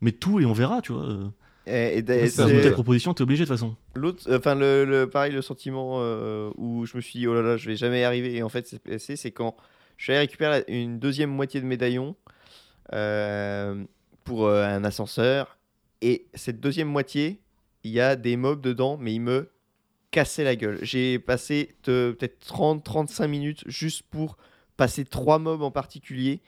mais 0.00 0.12
tout 0.12 0.40
et 0.40 0.46
on 0.46 0.52
verra 0.52 0.80
tu 0.82 0.92
vois. 0.92 1.32
Et, 1.66 1.98
et 1.98 2.28
C'est 2.28 2.66
une 2.66 2.72
proposition, 2.72 3.14
t'es 3.14 3.22
obligé 3.22 3.44
de 3.44 3.48
toute 3.48 3.56
façon. 3.56 3.76
L'autre, 3.94 4.24
enfin 4.34 4.56
le, 4.56 4.84
le- 4.84 5.08
pareil, 5.08 5.32
le 5.32 5.42
sentiment 5.42 5.98
euh, 6.00 6.50
où 6.56 6.86
je 6.86 6.96
me 6.96 7.00
suis 7.00 7.20
dit 7.20 7.28
oh 7.28 7.34
là 7.34 7.42
là, 7.42 7.56
je 7.56 7.68
vais 7.68 7.76
jamais 7.76 8.00
y 8.00 8.04
arriver. 8.04 8.34
Et 8.34 8.42
en 8.42 8.48
fait, 8.48 8.66
c'est 8.66 8.82
passé, 8.82 9.14
c'est 9.14 9.30
quand 9.30 9.54
je 10.02 10.10
allé 10.10 10.18
récupérer 10.18 10.64
une 10.66 10.98
deuxième 10.98 11.30
moitié 11.30 11.60
de 11.60 11.66
médaillon 11.66 12.16
euh, 12.92 13.84
pour 14.24 14.46
euh, 14.46 14.64
un 14.64 14.82
ascenseur. 14.82 15.58
Et 16.00 16.26
cette 16.34 16.58
deuxième 16.58 16.88
moitié, 16.88 17.40
il 17.84 17.92
y 17.92 18.00
a 18.00 18.16
des 18.16 18.36
mobs 18.36 18.60
dedans, 18.60 18.96
mais 18.96 19.14
ils 19.14 19.20
me 19.20 19.48
cassaient 20.10 20.42
la 20.42 20.56
gueule. 20.56 20.80
J'ai 20.82 21.20
passé 21.20 21.76
peut-être 21.82 22.44
30-35 22.44 23.28
minutes 23.28 23.62
juste 23.66 24.02
pour 24.10 24.38
passer 24.76 25.04
trois 25.04 25.38
mobs 25.38 25.62
en 25.62 25.70
particulier. 25.70 26.40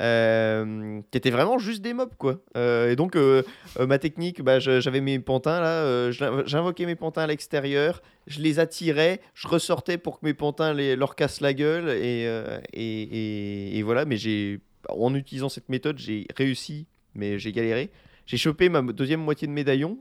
Euh, 0.00 1.00
qui 1.10 1.18
étaient 1.18 1.30
vraiment 1.30 1.58
juste 1.58 1.82
des 1.82 1.92
mobs 1.94 2.14
quoi 2.18 2.40
Euh, 2.56 2.90
et 2.90 2.96
donc 2.96 3.16
euh, 3.16 3.42
ma 3.78 3.98
technique, 3.98 4.42
bah, 4.42 4.58
j'avais 4.58 5.00
mes 5.00 5.18
pantins 5.18 5.60
là, 5.60 6.10
j'invoquais 6.10 6.86
mes 6.86 6.96
pantins 6.96 7.22
à 7.22 7.26
l'extérieur, 7.26 8.00
je 8.26 8.40
les 8.40 8.58
attirais, 8.58 9.20
je 9.34 9.46
ressortais 9.48 9.98
pour 9.98 10.20
que 10.20 10.26
mes 10.26 10.34
pantins 10.34 10.72
les, 10.72 10.96
leur 10.96 11.14
cassent 11.16 11.40
la 11.40 11.52
gueule 11.54 11.90
et, 11.90 12.24
et, 12.72 13.78
et- 13.78 13.82
voilà. 13.82 14.04
Mais 14.04 14.16
j'ai, 14.16 14.60
en 14.88 15.14
utilisant 15.14 15.48
cette 15.48 15.68
méthode, 15.68 15.98
j'ai 15.98 16.26
réussi, 16.36 16.86
mais 17.14 17.38
j'ai 17.38 17.52
galéré. 17.52 17.90
J'ai 18.26 18.36
chopé 18.36 18.68
ma 18.68 18.82
deuxième 18.82 19.20
moitié 19.20 19.48
de 19.48 19.52
médaillon. 19.52 19.98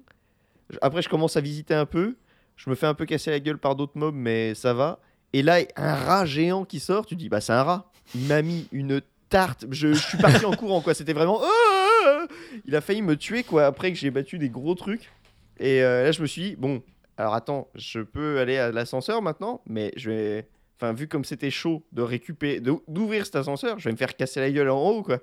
Après, 0.81 1.01
je 1.01 1.09
commence 1.09 1.35
à 1.37 1.41
visiter 1.41 1.73
un 1.73 1.85
peu. 1.85 2.15
Je 2.55 2.69
me 2.69 2.75
fais 2.75 2.85
un 2.85 2.93
peu 2.93 3.05
casser 3.05 3.31
la 3.31 3.39
gueule 3.39 3.57
par 3.57 3.75
d'autres 3.75 3.97
mobs, 3.97 4.13
mais 4.15 4.53
ça 4.53 4.73
va. 4.73 4.99
Et 5.33 5.41
là, 5.41 5.59
un 5.75 5.95
rat 5.95 6.25
géant 6.25 6.65
qui 6.65 6.79
sort. 6.79 7.05
Tu 7.05 7.15
dis, 7.15 7.29
bah 7.29 7.41
c'est 7.41 7.53
un 7.53 7.63
rat. 7.63 7.91
Il 8.15 8.25
m'a 8.27 8.41
mis 8.41 8.67
une 8.71 9.01
tarte. 9.29 9.65
Je, 9.71 9.93
suis 9.93 10.17
parti 10.17 10.45
en 10.45 10.51
courant 10.55 10.81
quoi. 10.81 10.93
C'était 10.93 11.13
vraiment. 11.13 11.41
Ah 11.41 12.27
il 12.65 12.75
a 12.75 12.81
failli 12.81 13.01
me 13.01 13.15
tuer 13.15 13.43
quoi 13.43 13.65
après 13.65 13.91
que 13.91 13.97
j'ai 13.97 14.11
battu 14.11 14.37
des 14.37 14.49
gros 14.49 14.75
trucs. 14.75 15.11
Et 15.59 15.83
euh, 15.83 16.03
là 16.03 16.11
je 16.11 16.21
me 16.21 16.27
suis 16.27 16.41
dit 16.41 16.55
bon 16.55 16.81
alors 17.17 17.33
attends 17.33 17.67
je 17.75 17.99
peux 17.99 18.39
aller 18.39 18.57
à 18.57 18.71
l'ascenseur 18.71 19.21
maintenant 19.21 19.61
mais 19.65 19.91
je 19.97 20.09
vais 20.09 20.47
enfin 20.77 20.93
vu 20.93 21.07
comme 21.07 21.25
c'était 21.25 21.51
chaud 21.51 21.83
de 21.91 22.01
récupérer 22.01 22.61
d'ouvrir 22.61 23.25
cet 23.25 23.35
ascenseur 23.35 23.77
je 23.77 23.89
vais 23.89 23.91
me 23.91 23.97
faire 23.97 24.15
casser 24.15 24.39
la 24.39 24.51
gueule 24.51 24.69
en 24.69 24.81
haut 24.81 25.03
quoi. 25.03 25.19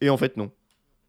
Et 0.00 0.10
en 0.10 0.16
fait 0.16 0.36
non. 0.36 0.50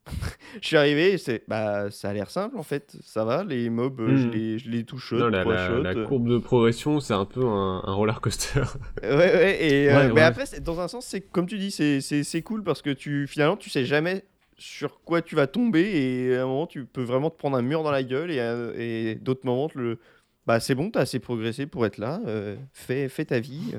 je 0.61 0.67
suis 0.67 0.77
arrivé 0.77 1.17
c'est 1.17 1.43
bah 1.47 1.89
ça 1.91 2.09
a 2.09 2.13
l'air 2.13 2.29
simple 2.29 2.57
en 2.57 2.63
fait 2.63 2.97
ça 3.03 3.23
va 3.23 3.43
les 3.43 3.69
mobs 3.69 3.99
euh, 4.01 4.15
je 4.15 4.27
Mhm. 4.27 4.31
les 4.33 4.59
je 4.59 4.69
les 4.69 4.83
touche 4.83 5.13
la, 5.13 5.29
la- 5.29 5.79
la 5.79 5.95
euh. 5.95 6.05
courbe 6.07 6.27
de 6.27 6.37
progression, 6.39 6.99
c'est 6.99 7.13
un 7.13 7.25
peu 7.25 7.45
un, 7.45 7.81
un 7.85 7.93
roller 7.93 8.19
coaster. 8.21 8.63
Ouais, 9.01 9.09
ouais, 9.15 9.63
et 9.63 9.89
euh, 9.89 9.95
Ouais, 10.07 10.13
mais 10.13 10.21
après, 10.21 10.45
dans 10.61 10.79
un 10.79 10.87
sens, 10.87 11.05
c'est 11.05 11.21
comme 11.21 11.45
tu 11.47 11.57
dis, 11.57 11.71
c'est- 11.71 12.01
c'est 12.01 12.23
c'est 12.23 12.41
cool 12.41 12.63
parce 12.63 12.81
que 12.81 12.89
tu 12.89 13.27
finalement, 13.27 13.57
tu 13.57 13.69
sais 13.69 13.85
jamais 13.85 14.23
sur 14.57 15.01
quoi 15.01 15.21
tu 15.21 15.35
vas 15.35 15.47
tomber 15.47 15.81
et 15.81 16.37
à 16.37 16.43
un 16.43 16.45
moment, 16.47 16.67
tu 16.67 16.85
peux 16.85 17.03
vraiment 17.03 17.29
te 17.29 17.37
prendre 17.37 17.57
un 17.57 17.61
mur 17.61 17.83
dans 17.83 17.91
la 17.91 18.03
gueule 18.03 18.31
et, 18.31 19.15
d'autres 19.15 19.45
moments, 19.45 19.69
le 19.75 19.99
bah 20.45 20.59
c'est 20.59 20.75
bon, 20.75 20.89
t'as 20.91 21.01
assez 21.01 21.19
progressé 21.19 21.65
pour 21.65 21.85
être 21.85 21.97
là, 21.97 22.21
euh, 22.27 22.55
fais, 22.73 23.09
fais 23.09 23.25
ta 23.25 23.39
vie. 23.39 23.73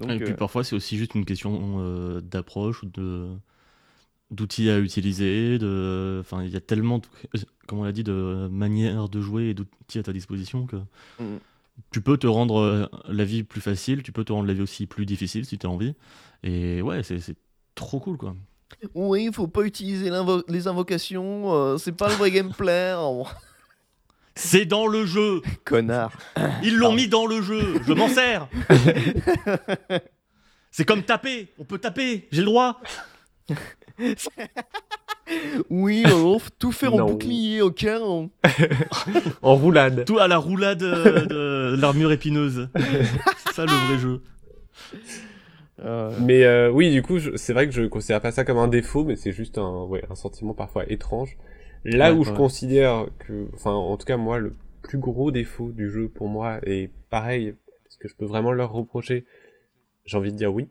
Donc, 0.00 0.10
Et 0.10 0.18
puis 0.20 0.32
euh, 0.32 0.36
parfois, 0.36 0.64
c'est 0.64 0.74
aussi 0.76 0.96
juste 0.96 1.14
une 1.14 1.24
question 1.24 1.76
euh, 1.80 2.20
d'approche 2.20 2.82
ou 2.82 2.86
de 2.86 3.28
d'outils 4.30 4.70
à 4.70 4.78
utiliser. 4.78 5.58
De... 5.58 6.18
Enfin, 6.20 6.42
il 6.42 6.50
y 6.50 6.56
a 6.56 6.60
tellement, 6.60 6.98
de- 6.98 7.04
comme 7.66 7.80
on 7.80 7.84
l'a 7.84 7.92
dit, 7.92 8.04
de 8.04 8.48
manières 8.50 9.08
de 9.08 9.20
jouer 9.20 9.50
et 9.50 9.54
d'outils 9.54 9.98
à 9.98 10.02
ta 10.02 10.12
disposition 10.12 10.66
que 10.66 10.76
Mhm. 11.20 11.38
tu 11.90 12.00
peux 12.00 12.16
te 12.16 12.26
rendre 12.26 12.58
euh, 12.60 12.86
la 13.08 13.24
vie 13.24 13.42
plus 13.42 13.60
facile, 13.60 14.02
tu 14.02 14.12
peux 14.12 14.24
te 14.24 14.32
rendre 14.32 14.46
la 14.48 14.54
vie 14.54 14.62
aussi 14.62 14.86
plus 14.86 15.06
difficile 15.06 15.44
si 15.44 15.58
tu 15.58 15.66
as 15.66 15.70
envie. 15.70 15.94
Et 16.42 16.82
ouais, 16.82 17.02
c'est 17.02 17.36
trop 17.74 18.00
cool 18.00 18.16
quoi. 18.16 18.34
Oui, 18.94 19.26
il 19.26 19.32
faut 19.32 19.46
pas 19.46 19.62
utiliser 19.62 20.10
les 20.48 20.66
invocations, 20.66 21.54
euh, 21.54 21.78
c'est 21.78 21.92
pas 21.92 22.08
le 22.08 22.14
vrai 22.14 22.30
gameplay. 22.30 22.94
oh. 22.96 23.26
C'est 24.36 24.64
dans 24.66 24.88
le 24.88 25.06
jeu 25.06 25.42
Connard. 25.64 26.10
Ils 26.64 26.74
l'ont 26.76 26.92
mis 26.92 27.06
dans 27.06 27.24
le 27.24 27.40
jeu 27.40 27.80
Je 27.86 27.92
m'en 27.92 28.08
sers 28.08 28.48
C'est 30.72 30.84
comme 30.84 31.04
taper 31.04 31.52
On 31.58 31.64
peut 31.64 31.78
taper 31.78 32.26
J'ai 32.32 32.40
le 32.40 32.46
droit 32.46 32.80
Oui, 35.70 36.04
on 36.06 36.38
faut 36.38 36.50
tout 36.58 36.70
faire 36.72 36.92
en 36.94 36.98
bouclier, 36.98 37.62
ok 37.62 37.86
on- 38.00 38.30
en 39.42 39.54
roulade. 39.56 40.04
Tout 40.04 40.18
à 40.18 40.28
la 40.28 40.36
roulade 40.36 40.82
euh, 40.82 41.26
de 41.74 41.80
l'armure 41.80 42.12
épineuse. 42.12 42.68
C'est 43.38 43.54
ça 43.54 43.64
le 43.64 43.70
vrai 43.70 43.98
jeu. 43.98 44.20
Euh, 45.84 46.12
Mais 46.20 46.44
euh, 46.44 46.70
oui, 46.70 46.90
du 46.92 47.02
coup, 47.02 47.18
c'est 47.36 47.52
vrai 47.52 47.66
que 47.66 47.72
je 47.72 47.82
considère 47.84 48.20
pas 48.20 48.32
ça 48.32 48.44
comme 48.44 48.58
un 48.58 48.68
défaut, 48.68 49.04
mais 49.04 49.16
c'est 49.16 49.32
juste 49.32 49.58
un, 49.58 49.84
ouais, 49.84 50.04
un 50.10 50.14
sentiment 50.14 50.54
parfois 50.54 50.84
étrange. 50.90 51.36
Là 51.84 52.12
Ouais, 52.12 52.18
où 52.18 52.24
je 52.24 52.30
considère 52.32 53.06
que, 53.18 53.48
enfin, 53.54 53.72
en 53.72 53.96
tout 53.96 54.06
cas, 54.06 54.16
moi, 54.16 54.38
le 54.38 54.52
plus 54.82 54.98
gros 54.98 55.30
défaut 55.30 55.70
du 55.72 55.90
jeu 55.90 56.08
pour 56.08 56.28
moi, 56.28 56.58
et 56.64 56.90
pareil, 57.10 57.54
est-ce 57.86 57.98
que 57.98 58.08
je 58.08 58.14
peux 58.14 58.24
vraiment 58.26 58.52
leur 58.52 58.72
reprocher? 58.72 59.24
J'ai 60.04 60.16
envie 60.18 60.32
de 60.32 60.36
dire 60.36 60.52
oui. 60.52 60.68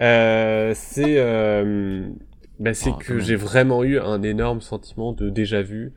Euh, 0.00 0.72
c'est 0.74 1.14
euh, 1.18 2.08
bah, 2.62 2.74
c'est 2.74 2.90
Oh, 2.90 2.92
quand 2.92 2.98
que 3.00 3.18
j'ai 3.18 3.36
vraiment 3.36 3.84
eu 3.84 3.98
un 3.98 4.22
énorme 4.22 4.60
sentiment 4.60 5.12
de 5.12 5.30
déjà 5.30 5.62
vu 5.62 5.92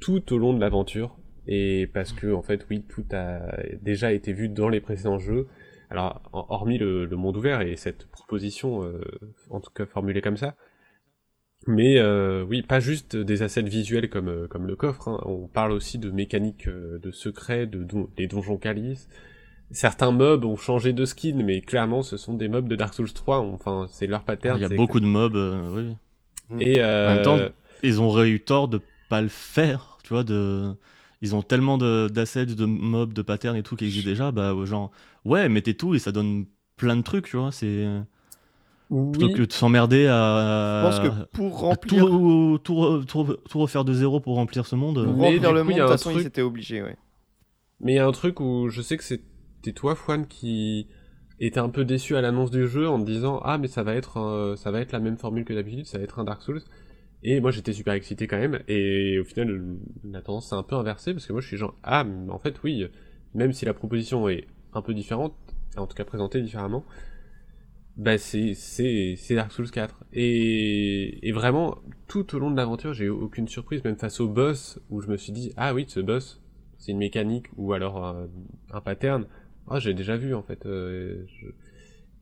tout 0.00 0.32
au 0.32 0.38
long 0.38 0.54
de 0.54 0.60
l'aventure. 0.60 1.16
Et 1.46 1.88
parce 1.92 2.12
que, 2.12 2.32
en 2.32 2.42
fait, 2.42 2.66
oui, 2.70 2.84
tout 2.88 3.04
a 3.12 3.56
déjà 3.80 4.12
été 4.12 4.32
vu 4.32 4.48
dans 4.48 4.68
les 4.68 4.80
précédents 4.80 5.18
jeux. 5.18 5.48
Alors, 5.90 6.22
hormis 6.32 6.78
le, 6.78 7.04
le 7.04 7.16
monde 7.16 7.36
ouvert 7.36 7.60
et 7.60 7.76
cette 7.76 8.06
proposition, 8.06 8.84
euh, 8.84 9.02
en 9.50 9.60
tout 9.60 9.70
cas 9.72 9.84
formulée 9.84 10.22
comme 10.22 10.38
ça, 10.38 10.56
mais 11.66 11.98
euh, 11.98 12.44
oui, 12.44 12.62
pas 12.62 12.80
juste 12.80 13.14
des 13.14 13.42
assets 13.42 13.62
visuels 13.62 14.08
comme, 14.08 14.28
euh, 14.28 14.46
comme 14.48 14.66
le 14.66 14.74
coffre, 14.74 15.08
hein. 15.08 15.20
on 15.26 15.48
parle 15.48 15.72
aussi 15.72 15.98
de 15.98 16.10
mécaniques 16.10 16.66
de 16.68 17.10
secrets, 17.10 17.66
de 17.66 17.84
don 17.84 18.08
les 18.16 18.26
donjons 18.26 18.56
calices. 18.56 19.08
Certains 19.72 20.10
mobs 20.10 20.44
ont 20.44 20.56
changé 20.56 20.92
de 20.92 21.04
skin, 21.04 21.42
mais 21.44 21.60
clairement 21.60 22.02
ce 22.02 22.16
sont 22.16 22.34
des 22.34 22.48
mobs 22.48 22.68
de 22.68 22.76
Dark 22.76 22.92
Souls 22.94 23.12
3, 23.12 23.38
enfin 23.40 23.86
c'est 23.90 24.06
leur 24.06 24.22
pattern. 24.22 24.58
Il 24.58 24.62
y 24.62 24.64
a 24.64 24.68
c'est- 24.68 24.76
beaucoup 24.76 25.00
de 25.00 25.06
mobs. 25.06 25.36
euh, 25.36 25.96
oui. 26.50 26.56
Et 26.60 26.80
euh, 26.80 27.10
En 27.10 27.14
même 27.14 27.22
temps, 27.24 27.38
Ils 27.82 28.00
ont 28.00 28.22
eu 28.24 28.40
tort 28.40 28.68
de 28.68 28.80
pas 29.08 29.22
le 29.22 29.28
faire. 29.28 29.98
Tu 30.04 30.12
vois, 30.12 30.24
de... 30.24 30.72
Ils 31.22 31.34
ont 31.34 31.42
tellement 31.42 31.78
de- 31.78 32.08
d'assets, 32.12 32.46
de, 32.46 32.64
mobs, 32.64 33.12
de 33.12 33.22
patterns 33.22 33.56
et 33.56 33.62
tout 33.62 33.76
qui 33.76 33.84
existent 33.86 34.08
déjà. 34.10 34.30
Bah, 34.32 34.54
genre, 34.64 34.90
ouais, 35.24 35.48
mettez 35.48 35.74
tout 35.74 35.94
et 35.94 35.98
ça 35.98 36.12
donne 36.12 36.46
plein 36.76 36.96
de 36.96 37.02
trucs, 37.02 37.26
tu 37.26 37.36
vois. 37.36 37.50
C'est 37.52 37.86
plutôt 38.90 39.28
que 39.30 39.42
de 39.44 39.52
s'emmerder 39.52 40.04
je 40.04 40.08
à, 40.10 40.82
pense 40.90 41.00
que 41.00 41.24
pour 41.32 41.60
remplir, 41.60 42.04
tout, 42.06 42.58
tout, 42.62 43.04
tout 43.06 43.24
re- 43.24 43.38
tout 43.48 43.58
refaire 43.58 43.84
de 43.84 43.94
zéro 43.94 44.20
pour 44.20 44.34
remplir 44.34 44.66
ce 44.66 44.76
monde. 44.76 45.02
pour 45.04 45.14
Mais 45.16 45.34
remplir 45.36 45.52
le 45.52 45.60
coup, 45.62 45.68
monde, 45.70 45.76
il 45.76 45.76
y 45.76 45.78
de 45.78 45.82
a 45.82 45.84
toute 45.86 45.92
un 45.94 45.96
façon, 45.96 46.10
truc- 46.10 46.24
ils 46.24 46.26
étaient 46.26 46.42
obligés, 46.42 46.82
ouais. 46.82 46.96
Mais 47.80 47.92
il 47.92 47.96
y 47.96 47.98
a 47.98 48.06
un 48.06 48.12
truc 48.12 48.38
où 48.40 48.68
je 48.68 48.82
sais 48.82 48.96
que 48.96 49.02
c'était 49.04 49.24
toi, 49.70 49.94
Fouane, 49.94 50.26
qui 50.26 50.88
était 51.40 51.60
un 51.60 51.68
peu 51.70 51.84
déçu 51.84 52.16
à 52.16 52.20
l'annonce 52.20 52.50
du 52.50 52.68
jeu 52.68 52.88
en 52.88 52.98
disant 52.98 53.40
ah 53.44 53.58
mais 53.58 53.68
ça 53.68 53.82
va 53.82 53.94
être 53.94 54.16
un- 54.18 54.56
ça 54.56 54.70
va 54.70 54.80
être 54.80 54.92
la 54.92 55.00
même 55.00 55.16
formule 55.18 55.44
que 55.44 55.52
d'habitude, 55.54 55.86
ça 55.86 55.98
va 55.98 56.04
être 56.04 56.18
un 56.18 56.24
Dark 56.24 56.42
Souls. 56.42 56.62
Et 57.24 57.40
moi 57.40 57.50
j'étais 57.52 57.72
super 57.72 57.94
excité 57.94 58.26
quand 58.26 58.38
même. 58.38 58.60
Et 58.68 59.18
au 59.20 59.24
final 59.24 59.76
la 60.04 60.22
tendance 60.22 60.48
s'est 60.50 60.54
un 60.56 60.62
peu 60.62 60.76
inversée 60.76 61.12
parce 61.14 61.26
que 61.26 61.32
moi 61.32 61.40
je 61.42 61.46
suis 61.48 61.56
genre 61.56 61.76
ah 61.84 62.04
mais 62.04 62.30
en 62.32 62.38
fait 62.38 62.62
oui 62.64 62.86
même 63.34 63.52
si 63.52 63.64
la 63.64 63.74
proposition 63.74 64.28
est 64.28 64.46
un 64.74 64.82
peu 64.82 64.94
différente, 64.94 65.34
en 65.76 65.86
tout 65.86 65.94
cas 65.94 66.04
présentée 66.04 66.40
différemment, 66.42 66.84
bah 67.96 68.16
c'est 68.18 68.54
c'est 68.54 69.34
Dark 69.34 69.52
Souls 69.52 69.70
4 69.70 70.02
et 70.14 71.28
et 71.28 71.32
vraiment 71.32 71.78
tout 72.08 72.34
au 72.34 72.38
long 72.38 72.50
de 72.50 72.56
l'aventure 72.56 72.94
j'ai 72.94 73.04
eu 73.04 73.10
aucune 73.10 73.48
surprise 73.48 73.84
même 73.84 73.96
face 73.96 74.18
au 74.20 74.28
boss 74.28 74.80
où 74.90 75.00
je 75.02 75.08
me 75.08 75.16
suis 75.18 75.32
dit 75.32 75.52
ah 75.58 75.74
oui 75.74 75.84
ce 75.88 76.00
boss 76.00 76.40
c'est 76.78 76.92
une 76.92 76.98
mécanique 76.98 77.48
ou 77.56 77.74
alors 77.74 78.02
un, 78.04 78.28
un 78.72 78.80
pattern 78.80 79.26
ah 79.68 79.78
j'ai 79.78 79.94
déjà 79.94 80.16
vu 80.16 80.34
en 80.34 80.42
fait 80.42 80.66
euh, 80.66 81.24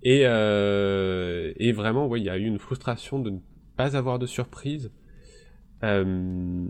et 0.03 0.23
euh, 0.25 1.53
et 1.57 1.73
vraiment 1.73 2.07
ouais 2.07 2.21
il 2.21 2.25
y 2.25 2.31
a 2.31 2.39
eu 2.39 2.45
une 2.45 2.59
frustration 2.59 3.19
de 3.19 3.31
ne 3.31 3.39
pas 3.77 3.97
avoir 3.97 4.19
de 4.19 4.27
surprise. 4.27 4.91
Euh, 5.83 6.67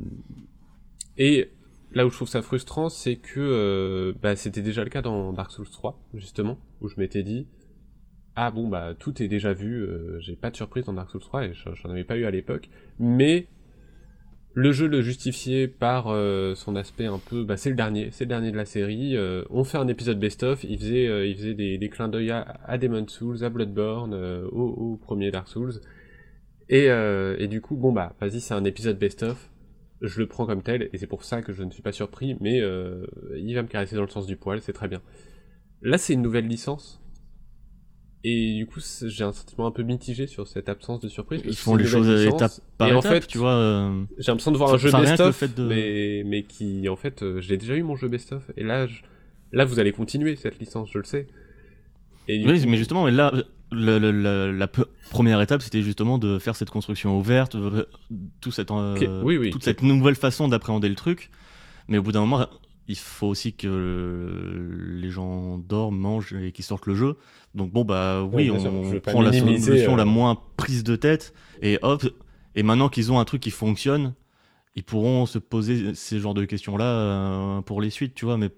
et 1.17 1.51
là 1.93 2.07
où 2.07 2.11
je 2.11 2.15
trouve 2.15 2.29
ça 2.29 2.43
frustrant 2.43 2.89
c'est 2.89 3.17
que 3.17 4.15
bah, 4.23 4.37
c'était 4.37 4.63
déjà 4.63 4.85
le 4.85 4.91
cas 4.91 5.03
dans 5.03 5.33
Dark 5.33 5.51
Souls 5.51 5.69
3 5.69 6.01
justement 6.15 6.59
où 6.81 6.89
je 6.89 6.95
m'étais 6.99 7.25
dit 7.25 7.49
ah 8.37 8.53
bon 8.53 8.69
bah 8.69 8.95
tout 8.97 9.21
est 9.21 9.27
déjà 9.27 9.53
vu, 9.53 9.87
j'ai 10.21 10.37
pas 10.37 10.51
de 10.51 10.57
surprise 10.57 10.85
dans 10.85 10.93
Dark 10.93 11.11
Souls 11.11 11.21
3 11.21 11.47
et 11.47 11.53
j'en 11.53 11.91
avais 11.91 12.05
pas 12.05 12.17
eu 12.17 12.25
à 12.25 12.31
l'époque, 12.31 12.71
mais 13.01 13.49
le 14.55 14.73
jeu 14.73 14.89
le 14.89 15.01
justifiait 15.01 15.69
par 15.69 16.09
euh, 16.09 16.55
son 16.55 16.75
aspect 16.77 17.07
un 17.07 17.19
peu, 17.19 17.45
bah 17.45 17.57
c'est 17.57 17.71
le 17.71 17.77
dernier, 17.77 18.11
c'est 18.11 18.25
le 18.25 18.29
dernier 18.29 18.51
de 18.51 18.57
la 18.57 18.65
série. 18.65 19.17
euh, 19.17 19.45
on 19.51 19.65
fait 19.65 19.79
un 19.79 19.87
épisode 19.89 20.19
best-of, 20.19 20.65
il 20.65 20.79
faisait, 20.79 21.07
euh, 21.07 21.27
il 21.27 21.37
faisait 21.37 21.55
des, 21.55 21.79
des 21.79 21.89
clins 21.89 22.09
d'œil 22.09 22.31
à, 22.31 22.41
à 22.65 22.77
Demon's 22.79 23.13
Souls, 23.13 23.45
à 23.45 23.49
Bloodborne, 23.49 24.13
euh, 24.15 24.47
au, 24.51 24.63
au 24.93 24.97
premier 24.97 25.31
Dark 25.31 25.49
Souls, 25.49 25.75
et, 26.69 26.91
euh, 26.91 27.37
et 27.39 27.49
du 27.49 27.61
coup 27.61 27.77
bon 27.77 27.93
bah 27.93 28.15
vas-y 28.21 28.41
c'est 28.41 28.55
un 28.55 28.65
épisode 28.65 28.99
best-of, 28.99 29.51
je 30.01 30.19
le 30.21 30.27
prends 30.27 30.47
comme 30.47 30.63
tel 30.63 30.89
et 30.93 30.99
c'est 30.99 31.07
pour 31.07 31.25
ça 31.25 31.43
que 31.43 31.53
je 31.53 31.63
ne 31.63 31.71
suis 31.71 31.83
pas 31.83 31.93
surpris, 31.93 32.37
mais 32.41 32.61
euh, 32.61 33.07
il 33.37 33.55
va 33.55 33.63
me 33.63 33.69
caresser 33.69 33.97
dans 33.97 34.03
le 34.03 34.09
sens 34.09 34.27
du 34.27 34.37
poil, 34.37 34.61
c'est 34.61 34.73
très 34.73 34.89
bien. 34.89 35.01
Là 35.83 35.97
c'est 35.99 36.13
une 36.15 36.23
nouvelle 36.23 36.47
licence 36.47 37.00
Et 38.23 38.55
du 38.55 38.67
coup, 38.67 38.81
j'ai 39.07 39.25
un 39.25 39.33
sentiment 39.33 39.67
un 39.67 39.71
peu 39.71 39.83
mitigé 39.83 40.27
sur 40.27 40.47
cette 40.47 40.69
absence 40.69 41.01
de 41.01 41.09
surprise. 41.09 41.41
Ils 41.45 41.57
font 41.57 41.75
les 41.75 41.87
choses 41.87 42.09
étape 42.27 42.53
par 42.77 42.89
et 42.89 42.93
en 42.93 43.01
étape, 43.01 43.13
fait, 43.23 43.27
tu 43.27 43.39
vois. 43.39 43.53
euh, 43.55 44.03
J'ai 44.19 44.31
l'impression 44.31 44.51
de 44.53 44.59
voir 44.59 44.75
un 44.75 44.77
jeu 44.79 44.91
best-of, 44.93 45.55
de- 45.55 45.65
mais, 45.65 46.23
mais 46.27 46.43
qui, 46.43 46.87
en 46.91 46.97
fait, 46.97 47.23
euh, 47.23 47.41
j'ai 47.41 47.57
déjà 47.57 47.75
eu 47.77 47.83
mon 47.83 47.97
jeu 47.97 48.09
best-of. 48.09 48.43
Et 48.59 48.63
là, 48.63 48.87
je- 48.87 49.01
là, 49.53 49.65
vous 49.65 49.79
allez 49.79 49.93
continuer 49.93 50.37
cette 50.37 50.59
licence, 50.59 50.91
je 50.93 50.99
le 50.99 51.05
sais. 51.05 51.29
Et 52.29 52.45
Oui, 52.47 52.61
coup- 52.61 52.69
mais 52.69 52.77
justement, 52.77 53.09
et 53.09 53.11
là, 53.11 53.33
la, 53.73 54.69
première 55.11 55.41
étape, 55.41 55.63
c'était 55.63 55.81
justement 55.83 56.19
de 56.19 56.39
faire 56.39 56.57
cette 56.57 56.71
construction 56.71 57.17
ouverte, 57.19 57.55
euh, 57.55 57.87
tout 58.43 58.51
cette, 58.51 58.71
euh, 58.71 58.97
Ok, 58.97 59.09
oui, 59.25 59.39
oui. 59.39 59.51
toute 59.51 59.65
cette 59.65 59.83
nouvelle 59.83 60.15
façon 60.15 60.47
d'appréhender 60.47 60.91
le 60.91 60.95
truc. 60.95 61.31
Mais 61.89 61.97
au 61.97 62.03
bout 62.03 62.13
d'un 62.13 62.21
moment, 62.21 62.47
il 62.91 62.97
faut 62.97 63.29
aussi 63.29 63.53
que 63.53 63.69
euh, 63.69 64.99
les 65.01 65.11
gens 65.11 65.59
dorment, 65.59 65.97
mangent 65.97 66.35
et 66.35 66.51
qu'ils 66.51 66.65
sortent 66.65 66.87
le 66.87 66.97
jeu. 66.97 67.17
Donc 67.55 67.71
bon, 67.71 67.85
bah 67.85 68.23
oui, 68.23 68.51
on 68.51 69.01
prend 69.01 69.23
la 69.23 69.33
solution 69.33 69.95
euh, 69.95 69.97
la 69.97 70.05
moins 70.05 70.37
prise 70.57 70.83
de 70.83 70.97
tête 70.97 71.33
et 71.63 71.79
hop. 71.83 72.05
Et 72.57 72.65
maintenant 72.65 72.89
qu'ils 72.89 73.13
ont 73.13 73.21
un 73.21 73.25
truc 73.25 73.41
qui 73.43 73.53
fonctionne, 73.53 74.15
ils 74.75 74.83
pourront 74.83 75.25
se 75.27 75.39
poser 75.39 75.95
ces 75.95 76.19
genres 76.19 76.35
de 76.35 76.45
questions-là 76.45 76.85
euh, 76.85 77.61
pour 77.61 77.81
les 77.81 77.91
suites, 77.91 78.15
tu 78.15 78.25
vois. 78.25 78.37
Mais 78.37 78.51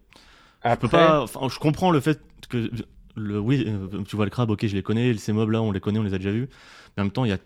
je 0.65 0.75
peux 0.77 0.89
pas. 0.89 1.23
enfin, 1.23 1.49
je 1.51 1.59
comprends 1.59 1.91
le 1.91 2.01
fait 2.01 2.21
que 2.49 2.71
le 3.15 3.39
oui, 3.39 3.67
euh, 3.67 4.03
tu 4.05 4.17
vois 4.17 4.25
le 4.25 4.31
crabe, 4.31 4.51
ok, 4.51 4.67
je 4.67 4.75
les 4.75 4.83
connais, 4.83 5.15
ces 5.19 5.35
mobs 5.35 5.51
là, 5.51 5.61
on 5.61 5.73
les 5.73 5.81
connaît, 5.81 5.99
on 5.99 6.05
les 6.05 6.15
a 6.15 6.19
déjà 6.19 6.33
vus. 6.33 6.49
Mais 6.97 7.03
en 7.03 7.05
même 7.05 7.13
temps, 7.13 7.27
il 7.27 7.29
y 7.29 7.35
a 7.35 7.39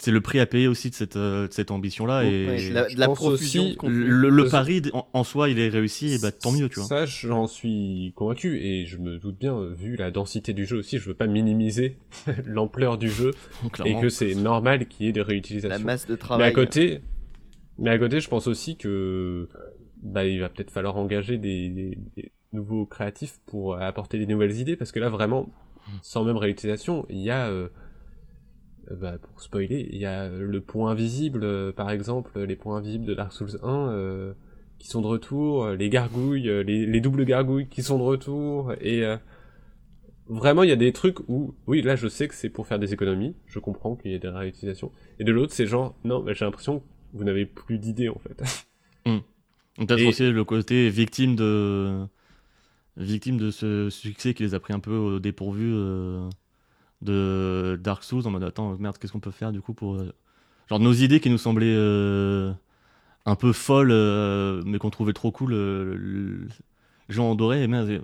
c'est 0.00 0.12
le 0.12 0.20
prix 0.20 0.38
à 0.38 0.46
payer 0.46 0.68
aussi 0.68 0.90
de 0.90 0.94
cette, 0.94 1.16
euh, 1.16 1.48
de 1.48 1.52
cette 1.52 1.70
ambition-là. 1.72 2.22
Et 2.24 2.46
Ouais, 2.46 2.70
la, 2.70 2.86
la 2.96 3.06
profusion 3.08 3.64
aussi- 3.64 3.78
le, 3.88 4.48
pari 4.48 4.82
en, 4.92 5.08
en 5.12 5.24
soi, 5.24 5.48
il 5.48 5.58
est 5.58 5.68
réussi, 5.68 6.12
et 6.14 6.18
bah 6.18 6.30
tant 6.30 6.52
mieux, 6.52 6.68
tu 6.68 6.76
vois. 6.78 6.88
Ça, 6.88 7.04
j'en 7.06 7.46
suis 7.48 8.12
convaincu, 8.14 8.58
et 8.60 8.86
je 8.86 8.96
me 8.98 9.18
doute 9.18 9.38
bien, 9.38 9.60
vu 9.76 9.96
la 9.96 10.10
densité 10.12 10.52
du 10.52 10.66
jeu 10.66 10.76
aussi, 10.78 10.98
je 10.98 11.08
veux 11.08 11.14
pas 11.14 11.26
minimiser 11.26 11.96
l'ampleur 12.46 12.96
du 12.96 13.10
jeu, 13.10 13.32
Clairement. 13.72 13.98
et 13.98 14.02
que 14.02 14.08
c'est 14.08 14.34
normal 14.36 14.86
qu'il 14.86 15.06
y 15.06 15.08
ait 15.08 15.12
des 15.12 15.20
La 15.20 15.26
réutilisations. 15.26 15.84
masse 15.84 16.06
de 16.06 16.12
Mais 16.12 16.18
travail. 16.18 16.48
à 16.48 16.52
côté, 16.52 17.00
mais 17.78 17.90
à 17.90 17.98
côté, 17.98 18.20
je 18.20 18.28
pense 18.28 18.46
aussi 18.46 18.76
que 18.76 19.48
bah, 20.02 20.24
il 20.24 20.38
va 20.40 20.48
peut-être 20.48 20.70
falloir 20.70 20.96
engager 20.96 21.38
des, 21.38 21.68
des- 21.70 21.98
des 22.16 22.30
nouveaux 22.52 22.86
créatifs 22.86 23.40
pour 23.46 23.76
apporter 23.76 24.18
des 24.20 24.26
nouvelles 24.26 24.56
idées, 24.60 24.76
parce 24.76 24.92
que 24.92 25.00
là, 25.00 25.08
vraiment, 25.08 25.48
sans 26.02 26.22
même 26.24 26.36
réutilisation, 26.36 27.04
il 27.10 27.18
y 27.18 27.30
a, 27.30 27.48
euh, 27.48 27.68
bah, 28.96 29.18
pour 29.18 29.40
spoiler, 29.40 29.88
il 29.92 29.98
y 29.98 30.06
a 30.06 30.28
le 30.28 30.60
point 30.60 30.90
invisible, 30.92 31.40
euh, 31.44 31.72
par 31.72 31.90
exemple, 31.90 32.38
les 32.40 32.56
points 32.56 32.78
invisibles 32.78 33.04
de 33.06 33.14
Dark 33.14 33.32
Souls 33.32 33.58
1 33.62 33.88
euh, 33.90 34.32
qui 34.78 34.88
sont 34.88 35.00
de 35.02 35.06
retour, 35.06 35.64
euh, 35.64 35.76
les 35.76 35.88
gargouilles, 35.88 36.48
euh, 36.48 36.62
les, 36.62 36.86
les 36.86 37.00
doubles 37.00 37.24
gargouilles 37.24 37.68
qui 37.68 37.82
sont 37.82 37.98
de 37.98 38.02
retour, 38.04 38.72
et 38.80 39.04
euh, 39.04 39.16
vraiment, 40.28 40.62
il 40.62 40.68
y 40.68 40.72
a 40.72 40.76
des 40.76 40.92
trucs 40.92 41.20
où, 41.28 41.54
oui, 41.66 41.82
là, 41.82 41.96
je 41.96 42.08
sais 42.08 42.28
que 42.28 42.34
c'est 42.34 42.50
pour 42.50 42.66
faire 42.66 42.78
des 42.78 42.92
économies, 42.92 43.34
je 43.46 43.58
comprends 43.58 43.96
qu'il 43.96 44.10
y 44.10 44.14
ait 44.14 44.18
des 44.18 44.28
réutilisations, 44.28 44.92
et 45.18 45.24
de 45.24 45.32
l'autre, 45.32 45.52
c'est 45.52 45.66
genre, 45.66 45.94
non, 46.04 46.22
bah, 46.22 46.32
j'ai 46.34 46.44
l'impression 46.44 46.80
que 46.80 46.84
vous 47.14 47.24
n'avez 47.24 47.46
plus 47.46 47.78
d'idées, 47.78 48.08
en 48.08 48.18
fait. 48.18 48.42
Peut-être 49.76 50.00
Et- 50.00 50.08
aussi 50.08 50.30
le 50.32 50.44
côté 50.44 50.90
victime 50.90 51.36
de 51.36 52.04
victime 52.96 53.38
de 53.38 53.52
ce 53.52 53.88
succès 53.90 54.34
qui 54.34 54.42
les 54.42 54.54
a 54.54 54.58
pris 54.60 54.72
un 54.72 54.80
peu 54.80 54.96
au 54.96 55.20
dépourvu 55.20 55.70
euh, 55.72 56.28
de 57.02 57.78
Dark 57.82 58.04
Souls 58.04 58.26
en 58.26 58.30
mode 58.30 58.44
attends 58.44 58.76
merde 58.78 58.98
qu'est-ce 58.98 59.12
qu'on 59.12 59.20
peut 59.20 59.30
faire 59.30 59.52
du 59.52 59.60
coup 59.60 59.74
pour 59.74 59.96
euh, 59.96 60.12
genre 60.68 60.80
nos 60.80 60.92
idées 60.92 61.20
qui 61.20 61.30
nous 61.30 61.38
semblaient 61.38 61.74
euh, 61.76 62.52
un 63.26 63.36
peu 63.36 63.52
folles 63.52 63.90
euh, 63.92 64.62
mais 64.66 64.78
qu'on 64.78 64.90
trouvait 64.90 65.12
trop 65.14 65.32
cool 65.32 65.50
le- 65.52 66.48
gens 67.08 67.36
et 67.52 67.66
merde, 67.68 68.02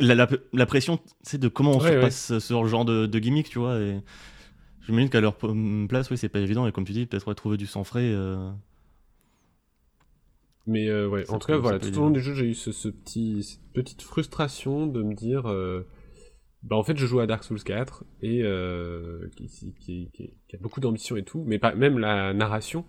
la, 0.00 0.14
la, 0.14 0.28
la 0.52 0.66
pression 0.66 1.00
c'est 1.22 1.38
de 1.38 1.48
comment 1.48 1.76
on 1.76 1.80
Ouais, 1.80 1.80
surpasse 1.80 2.38
ce 2.38 2.66
genre 2.66 2.84
de, 2.84 3.06
de 3.06 3.18
gimmick 3.18 3.48
tu 3.50 3.58
vois 3.60 3.78
et 3.80 4.00
j'imagine 4.86 5.10
qu'à 5.10 5.20
leur 5.20 5.36
place 5.88 6.10
oui 6.10 6.18
c'est 6.18 6.28
pas 6.30 6.40
évident 6.40 6.66
et 6.66 6.72
comme 6.72 6.84
tu 6.86 6.92
dis 6.92 7.06
peut-être 7.06 7.28
ouais, 7.28 7.34
trouver 7.36 7.56
du 7.58 7.66
sang 7.66 7.84
frais 7.84 8.02
euh, 8.12 8.50
Mais 10.66 10.88
euh, 10.88 11.08
ouais, 11.08 11.28
en 11.30 11.38
tout 11.38 11.46
cas, 11.46 11.58
voilà, 11.58 11.78
tout 11.78 11.96
au 11.98 12.02
long 12.02 12.10
aider. 12.10 12.10
du 12.10 12.20
jeu, 12.20 12.34
j'ai 12.34 12.46
eu 12.46 12.54
ce, 12.54 12.72
ce 12.72 12.88
petit, 12.88 13.42
cette 13.44 13.60
petite 13.72 14.02
frustration 14.02 14.86
de 14.86 15.02
me 15.02 15.14
dire, 15.14 15.46
euh, 15.46 15.86
bah 16.62 16.76
en 16.76 16.82
fait, 16.82 16.96
je 16.96 17.06
joue 17.06 17.20
à 17.20 17.26
Dark 17.26 17.44
Souls 17.44 17.62
4 17.62 18.04
et 18.22 18.42
euh, 18.42 19.28
qui, 19.36 19.46
qui, 19.48 19.72
qui, 19.74 20.10
qui- 20.12 20.34
qui 20.48 20.56
a 20.56 20.58
beaucoup 20.58 20.80
d'ambition 20.80 21.16
et 21.16 21.22
tout, 21.24 21.44
mais 21.46 21.58
pas 21.58 21.74
même 21.74 21.98
la 21.98 22.32
narration 22.34 22.84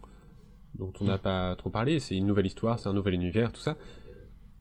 dont 0.75 0.91
on 0.99 1.05
n'a 1.05 1.17
pas 1.17 1.55
trop 1.55 1.69
parlé. 1.69 1.99
C'est 1.99 2.15
une 2.15 2.25
nouvelle 2.27 2.45
histoire, 2.47 2.79
c'est 2.79 2.89
un 2.89 2.93
nouvel 2.93 3.13
univers, 3.13 3.51
tout 3.51 3.61
ça. 3.61 3.77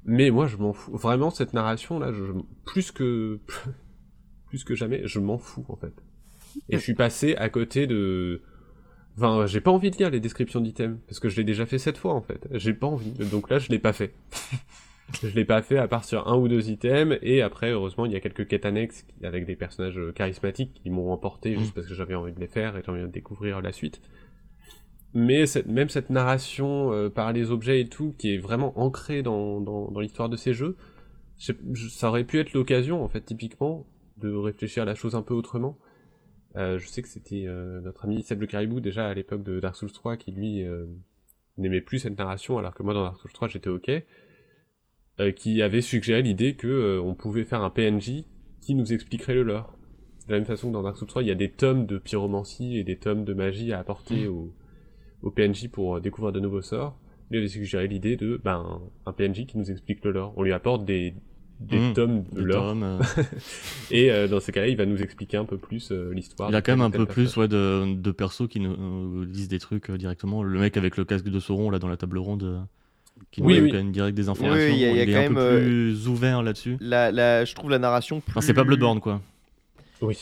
Mais 0.04 0.30
moi, 0.30 0.46
je 0.46 0.56
m'en 0.56 0.72
fous. 0.72 0.96
Vraiment, 0.96 1.30
cette 1.30 1.52
narration 1.52 1.98
là, 1.98 2.12
je, 2.12 2.22
plus 2.64 2.92
que 2.92 3.40
plus 4.46 4.64
que 4.64 4.74
jamais, 4.74 5.02
je 5.06 5.18
m'en 5.18 5.38
fous 5.38 5.64
en 5.68 5.76
fait. 5.76 5.94
Et 6.68 6.76
je 6.76 6.82
suis 6.82 6.94
passé 6.94 7.34
à 7.36 7.48
côté 7.48 7.86
de 7.86 8.42
Enfin, 9.18 9.46
j'ai 9.46 9.62
pas 9.62 9.70
envie 9.70 9.90
de 9.90 9.96
lire 9.96 10.10
les 10.10 10.20
descriptions 10.20 10.60
d'items, 10.60 10.98
parce 11.06 11.20
que 11.20 11.30
je 11.30 11.36
l'ai 11.36 11.44
déjà 11.44 11.64
fait 11.64 11.78
sept 11.78 11.96
fois 11.96 12.12
en 12.12 12.20
fait. 12.20 12.46
J'ai 12.52 12.74
pas 12.74 12.86
envie, 12.86 13.12
donc 13.12 13.48
là 13.50 13.58
je 13.58 13.70
l'ai 13.70 13.78
pas 13.78 13.92
fait. 13.94 14.14
je 15.22 15.28
l'ai 15.34 15.44
pas 15.44 15.62
fait 15.62 15.78
à 15.78 15.86
part 15.88 16.04
sur 16.04 16.26
un 16.28 16.36
ou 16.36 16.48
deux 16.48 16.68
items, 16.70 17.18
et 17.22 17.40
après 17.42 17.70
heureusement 17.70 18.06
il 18.06 18.12
y 18.12 18.16
a 18.16 18.20
quelques 18.20 18.46
quêtes 18.48 18.66
annexes 18.66 19.06
avec 19.22 19.46
des 19.46 19.56
personnages 19.56 19.98
euh, 19.98 20.12
charismatiques 20.12 20.74
qui 20.74 20.90
m'ont 20.90 21.12
emporté 21.12 21.56
juste 21.56 21.70
Mm. 21.70 21.74
parce 21.74 21.86
que 21.86 21.94
j'avais 21.94 22.14
envie 22.14 22.32
de 22.32 22.40
les 22.40 22.48
faire 22.48 22.76
et 22.76 22.82
j'avais 22.84 22.98
envie 22.98 23.08
de 23.08 23.12
découvrir 23.12 23.60
la 23.62 23.72
suite. 23.72 24.00
Mais 25.14 25.46
cette, 25.46 25.66
même 25.66 25.88
cette 25.88 26.10
narration 26.10 26.92
euh, 26.92 27.08
par 27.08 27.32
les 27.32 27.50
objets 27.50 27.80
et 27.80 27.88
tout, 27.88 28.14
qui 28.18 28.34
est 28.34 28.38
vraiment 28.38 28.78
ancrée 28.78 29.22
dans, 29.22 29.60
dans, 29.60 29.90
dans 29.90 30.00
l'histoire 30.00 30.28
de 30.28 30.36
ces 30.36 30.52
jeux, 30.52 30.76
je- 31.38 31.52
je- 31.72 31.88
ça 31.88 32.08
aurait 32.08 32.24
pu 32.24 32.38
être 32.38 32.52
l'occasion 32.52 33.02
en 33.02 33.08
fait 33.08 33.20
typiquement 33.22 33.86
de 34.18 34.30
réfléchir 34.34 34.82
à 34.82 34.86
la 34.86 34.94
chose 34.94 35.14
un 35.14 35.22
peu 35.22 35.34
autrement. 35.34 35.78
Euh, 36.56 36.78
je 36.78 36.86
sais 36.86 37.02
que 37.02 37.08
c'était 37.08 37.44
euh, 37.46 37.80
notre 37.82 38.04
ami 38.06 38.22
Seb 38.22 38.40
le 38.40 38.46
Caribou 38.46 38.80
déjà 38.80 39.06
à 39.08 39.14
l'époque 39.14 39.42
de 39.42 39.60
Dark 39.60 39.76
Souls 39.76 39.92
3 39.92 40.16
qui 40.16 40.32
lui 40.32 40.64
n'aimait 41.58 41.80
plus 41.82 41.98
cette 42.00 42.18
narration 42.18 42.58
alors 42.58 42.74
que 42.74 42.82
moi 42.82 42.92
dans 42.94 43.02
Dark 43.04 43.18
Souls 43.20 43.32
3 43.32 43.48
j'étais 43.48 43.68
ok, 43.70 43.90
euh, 45.20 45.32
qui 45.32 45.62
avait 45.62 45.80
suggéré 45.80 46.22
l'idée 46.22 46.54
que 46.54 46.66
euh, 46.66 47.00
on 47.00 47.14
pouvait 47.14 47.44
faire 47.44 47.62
un 47.62 47.70
PNJ 47.70 48.24
qui 48.60 48.74
nous 48.74 48.92
expliquerait 48.92 49.34
le 49.34 49.42
lore. 49.42 49.76
De 50.26 50.32
la 50.32 50.38
même 50.38 50.46
façon 50.46 50.68
que 50.68 50.72
dans 50.72 50.82
Dark 50.82 50.96
Souls 50.96 51.06
3 51.08 51.22
il 51.22 51.28
y 51.28 51.30
a 51.30 51.36
des 51.36 51.50
tomes 51.50 51.86
de 51.86 51.98
pyromancie 51.98 52.76
et 52.76 52.84
des 52.84 52.96
tomes 52.96 53.24
de 53.24 53.32
magie 53.32 53.72
à 53.72 53.78
apporter 53.78 54.26
au, 54.26 54.52
au 55.22 55.30
PNJ 55.30 55.68
pour 55.68 55.96
euh, 55.96 56.00
découvrir 56.00 56.32
de 56.32 56.40
nouveaux 56.40 56.62
sorts. 56.62 56.98
Lui 57.30 57.38
avait 57.38 57.48
suggéré 57.48 57.88
l'idée 57.88 58.16
de 58.16 58.40
ben 58.42 58.80
un 59.04 59.12
PNJ 59.12 59.46
qui 59.46 59.58
nous 59.58 59.70
explique 59.70 60.04
le 60.04 60.12
lore. 60.12 60.32
On 60.36 60.42
lui 60.42 60.52
apporte 60.52 60.84
des 60.84 61.14
des 61.60 61.78
Mhm. 61.78 61.92
tomes 61.94 62.24
de 62.32 62.42
lore 62.42 62.76
euh, 62.82 62.98
et 63.90 64.10
euh, 64.10 64.28
dans 64.28 64.40
ces 64.40 64.52
cas-là, 64.52 64.68
il 64.68 64.76
va 64.76 64.86
nous 64.86 65.00
expliquer 65.02 65.36
un 65.38 65.44
peu 65.44 65.56
plus 65.56 65.90
euh, 65.90 66.12
l'histoire. 66.12 66.50
Il 66.50 66.52
y 66.52 66.56
a 66.56 66.62
quand 66.62 66.72
même 66.72 66.82
un 66.82 66.90
peu 66.90 67.06
plus 67.06 67.36
ouais, 67.36 67.48
de, 67.48 67.94
de 67.94 68.10
persos 68.10 68.48
qui 68.48 68.60
nous 68.60 69.24
disent 69.24 69.48
des 69.48 69.58
trucs 69.58 69.90
directement. 69.90 70.42
Le 70.42 70.58
mec 70.58 70.76
avec 70.76 70.96
le 70.96 71.04
casque 71.04 71.28
de 71.28 71.40
Sauron 71.40 71.70
là 71.70 71.78
dans 71.78 71.88
la 71.88 71.96
table 71.96 72.18
ronde 72.18 72.66
qui 73.30 73.42
nous 73.42 73.48
Oui, 73.48 73.54
donne 73.56 73.64
oui. 73.64 73.70
quand 73.70 73.76
même 73.78 73.92
direct 73.92 74.16
des 74.16 74.28
informations. 74.28 74.66
Oui, 74.66 74.72
il 74.72 74.78
y 74.80 74.84
a- 74.84 74.90
il 74.90 74.96
y 74.96 75.00
a 75.00 75.02
est 75.02 75.06
quand 75.06 75.18
un 75.18 75.22
même, 75.22 75.34
peu 75.34 75.40
euh, 75.40 75.60
plus 75.62 76.08
ouvert 76.08 76.42
là-dessus. 76.42 76.76
La, 76.80 77.10
la, 77.10 77.44
je 77.44 77.54
trouve 77.54 77.70
la 77.70 77.78
narration 77.78 78.20
plus. 78.20 78.30
Enfin, 78.32 78.40
c'est 78.40 78.54
pas 78.54 78.64
Bloodborne 78.64 79.00
quoi. 79.00 79.20
Oui. 80.02 80.16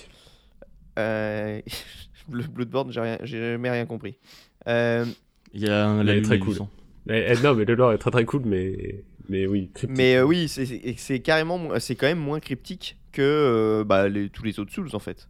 Euh... 0.98 1.60
le 2.32 2.42
Bloodborne, 2.44 2.92
j'ai 2.92 3.00
rien- 3.00 3.18
j'ai 3.22 3.38
jamais 3.52 3.70
rien 3.70 3.86
compris. 3.86 4.16
Euh, 4.68 5.04
Il 5.52 5.60
y 5.62 5.68
a 5.68 5.86
un, 5.86 6.00
Il 6.00 6.06
la 6.06 6.14
est 6.16 6.22
très 6.22 6.38
cool. 6.38 6.56
Mais, 7.06 7.26
eh, 7.28 7.42
non, 7.42 7.54
mais 7.54 7.64
le 7.64 7.74
lore 7.74 7.92
est 7.92 7.98
très 7.98 8.10
très 8.10 8.24
cool, 8.24 8.42
mais 8.46 9.04
mais 9.28 9.46
oui. 9.46 9.70
cryptique. 9.74 9.96
mais 9.96 10.16
euh, 10.16 10.22
oui, 10.24 10.48
c'est- 10.48 10.64
c'est 10.66 10.94
c'est 10.96 11.20
carrément, 11.20 11.78
c'est 11.80 11.94
quand 11.96 12.06
même 12.06 12.18
moins 12.18 12.40
cryptique 12.40 12.96
que 13.12 13.22
euh, 13.22 13.84
bah, 13.84 14.08
les- 14.08 14.28
tous 14.30 14.42
les 14.44 14.58
autres 14.58 14.72
Souls 14.72 14.88
en 14.94 14.98
fait. 14.98 15.28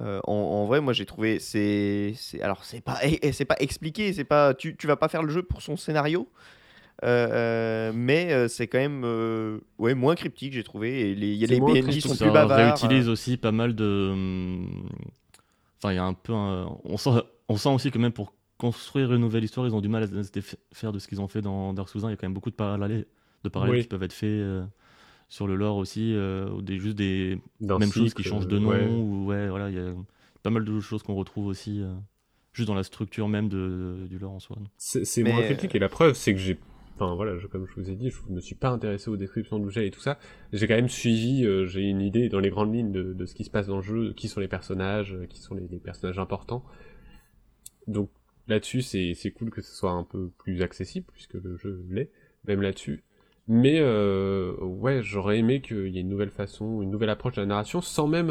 Euh, 0.00 0.20
en, 0.28 0.32
en 0.32 0.66
vrai, 0.66 0.80
moi 0.80 0.92
j'ai 0.92 1.06
trouvé, 1.06 1.40
c'est, 1.40 2.12
c'est- 2.16 2.40
alors 2.40 2.64
c'est 2.64 2.80
pas, 2.80 2.98
c'est 3.32 3.44
pas 3.44 3.56
expliqué, 3.58 4.12
c'est 4.12 4.24
pas, 4.24 4.54
tu, 4.54 4.76
tu 4.76 4.86
vas 4.86 4.96
pas 4.96 5.08
faire 5.08 5.22
le 5.24 5.32
jeu 5.32 5.42
pour 5.42 5.60
son 5.62 5.76
scénario, 5.76 6.28
euh, 6.28 6.28
euh, 6.28 6.28
mais 7.02 8.32
euh, 8.32 8.48
c'est 8.48 8.66
quand 8.66 8.78
même, 8.78 9.02
euh, 9.04 9.58
ouais, 9.78 9.94
moins 9.94 10.14
cryptique 10.14 10.52
j'ai 10.52 10.64
trouvé. 10.64 11.10
Et 11.10 11.14
les, 11.14 11.28
il 11.28 11.36
y 11.36 11.44
a 11.44 11.46
les 11.46 11.60
PNJ 11.60 12.00
sont 12.00 12.14
Ça 12.14 12.24
plus 12.24 12.32
bavards. 12.32 12.58
réutilise 12.58 13.08
aussi 13.08 13.36
pas 13.36 13.52
mal 13.52 13.74
de. 13.74 14.10
hum, 14.12 14.88
Enfin, 15.80 15.92
il 15.92 15.96
y 15.96 15.98
a 15.98 16.04
un 16.04 16.14
peu. 16.14 16.32
un- 16.34 16.76
On, 16.84 16.96
sent, 16.96 17.10
on 17.48 17.56
sent 17.56 17.68
aussi 17.68 17.90
que 17.90 17.98
même 17.98 18.12
pour 18.12 18.34
construire 18.56 19.12
une 19.12 19.20
nouvelle 19.20 19.44
histoire, 19.44 19.66
ils 19.66 19.74
ont 19.74 19.80
du 19.80 19.88
mal 19.88 20.02
à 20.02 20.06
se 20.08 20.12
défa- 20.32 20.56
faire 20.72 20.90
de 20.92 20.98
ce 20.98 21.06
qu'ils 21.06 21.20
ont 21.20 21.28
fait 21.28 21.40
dans 21.40 21.72
Dark 21.72 21.88
Souls 21.88 22.04
1. 22.04 22.08
Il 22.08 22.10
y 22.10 22.14
a 22.14 22.16
quand 22.16 22.26
même 22.26 22.34
beaucoup 22.34 22.50
de 22.50 22.56
parallèles, 22.56 23.06
de 23.44 23.48
parallèles 23.48 23.76
Oui. 23.76 23.82
qui 23.82 23.88
peuvent 23.88 24.02
être 24.02 24.12
faits 24.12 24.28
euh, 24.28 24.64
sur 25.28 25.46
le 25.46 25.54
lore 25.54 25.76
aussi, 25.76 26.12
euh, 26.14 26.50
ou 26.50 26.62
des, 26.62 26.80
juste 26.80 26.96
des 26.96 27.38
D'un 27.60 27.78
mêmes 27.78 27.92
choses 27.92 28.12
qui 28.14 28.24
changent 28.24 28.48
de 28.48 28.58
nom. 28.58 28.70
ouais. 28.70 28.86
Ou, 28.86 29.26
ouais, 29.26 29.48
voilà, 29.48 29.70
il 29.70 29.76
y 29.76 29.78
a 29.78 29.92
pas 30.42 30.50
mal 30.50 30.64
de 30.64 30.80
choses 30.80 31.04
qu'on 31.04 31.14
retrouve 31.14 31.46
aussi, 31.46 31.80
euh, 31.80 31.94
juste 32.52 32.66
dans 32.66 32.74
la 32.74 32.82
structure 32.82 33.28
même 33.28 33.48
de, 33.48 33.98
du 34.10 34.18
lore 34.18 34.32
en 34.32 34.40
soi. 34.40 34.56
C'est 34.76 35.22
moins 35.22 35.38
euh, 35.38 35.44
critique 35.44 35.76
et 35.76 35.78
la 35.78 35.88
preuve, 35.88 36.14
c'est 36.14 36.32
que 36.32 36.40
j'ai, 36.40 36.58
enfin 36.98 37.14
voilà, 37.14 37.36
comme 37.50 37.66
je 37.66 37.80
vous 37.80 37.90
ai 37.90 37.94
dit, 37.94 38.10
je 38.10 38.32
me 38.32 38.40
suis 38.40 38.54
pas 38.54 38.70
intéressé 38.70 39.08
aux 39.10 39.16
descriptions 39.16 39.58
d'objets 39.58 39.86
et 39.86 39.90
tout 39.90 40.00
ça. 40.00 40.18
J'ai 40.52 40.66
quand 40.66 40.74
même 40.74 40.88
suivi, 40.88 41.46
euh, 41.46 41.64
j'ai 41.66 41.82
une 41.82 42.00
idée 42.00 42.28
dans 42.28 42.40
les 42.40 42.50
grandes 42.50 42.74
lignes 42.74 42.92
de, 42.92 43.26
ce 43.26 43.34
qui 43.34 43.44
se 43.44 43.50
passe 43.50 43.68
dans 43.68 43.76
le 43.76 43.82
jeu, 43.82 44.12
qui 44.14 44.28
sont 44.28 44.40
les 44.40 44.48
personnages, 44.48 45.14
euh, 45.14 45.26
qui 45.26 45.40
sont 45.40 45.54
les, 45.54 45.78
personnages 45.78 46.18
importants. 46.18 46.64
Donc 47.86 48.10
là-dessus, 48.48 48.82
c'est 48.82 49.30
cool 49.32 49.50
que 49.50 49.60
ce 49.62 49.74
soit 49.74 49.92
un 49.92 50.04
peu 50.04 50.30
plus 50.38 50.62
accessible 50.62 51.06
puisque 51.12 51.34
le 51.34 51.56
jeu 51.56 51.84
l'est, 51.88 52.10
même 52.46 52.62
là-dessus. 52.62 53.04
Mais 53.46 53.78
euh, 53.80 54.54
ouais, 54.60 55.02
j'aurais 55.02 55.38
aimé 55.38 55.62
qu'il 55.62 55.88
y 55.88 55.98
ait 55.98 56.02
une 56.02 56.08
nouvelle 56.08 56.30
façon, 56.30 56.82
une 56.82 56.90
nouvelle 56.90 57.10
approche 57.10 57.34
de 57.34 57.40
la 57.40 57.46
narration, 57.46 57.80
sans 57.80 58.08
même, 58.08 58.30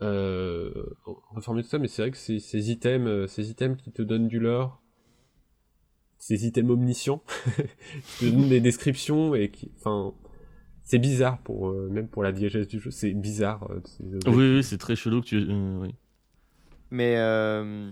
reformuler 0.00 1.64
tout 1.64 1.70
ça, 1.70 1.78
mais 1.78 1.88
c'est 1.88 2.02
vrai 2.02 2.10
que 2.10 2.18
ces, 2.18 2.70
items, 2.70 3.30
ces 3.30 3.50
items 3.50 3.80
qui 3.82 3.92
te 3.92 4.02
donnent 4.02 4.28
du 4.28 4.38
lore, 4.38 4.82
ces 6.18 6.46
items 6.46 6.70
omniscients, 6.70 7.22
qui 8.18 8.26
te 8.26 8.30
donnent 8.30 8.48
des 8.48 8.60
descriptions 8.60 9.34
et 9.34 9.50
qui, 9.50 9.70
enfin, 9.78 10.12
c'est 10.82 10.98
bizarre 10.98 11.38
pour 11.38 11.68
euh, 11.68 11.88
même 11.90 12.08
pour 12.08 12.22
la 12.22 12.32
diégèse 12.32 12.68
du 12.68 12.78
jeu, 12.80 12.90
c'est 12.90 13.12
bizarre. 13.12 13.68
euh, 13.70 13.80
ces. 13.84 14.04
Oui, 14.30 14.56
oui, 14.56 14.62
c'est 14.64 14.78
très 14.78 14.96
chelou 14.96 15.20
que 15.20 15.26
tu. 15.26 15.36
euh, 15.48 15.78
oui. 15.80 15.94
Mais, 16.90 17.16
euh, 17.18 17.90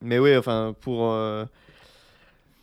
mais 0.00 0.18
oui, 0.18 0.36
enfin, 0.36 0.74
pour, 0.80 1.12
euh, 1.12 1.44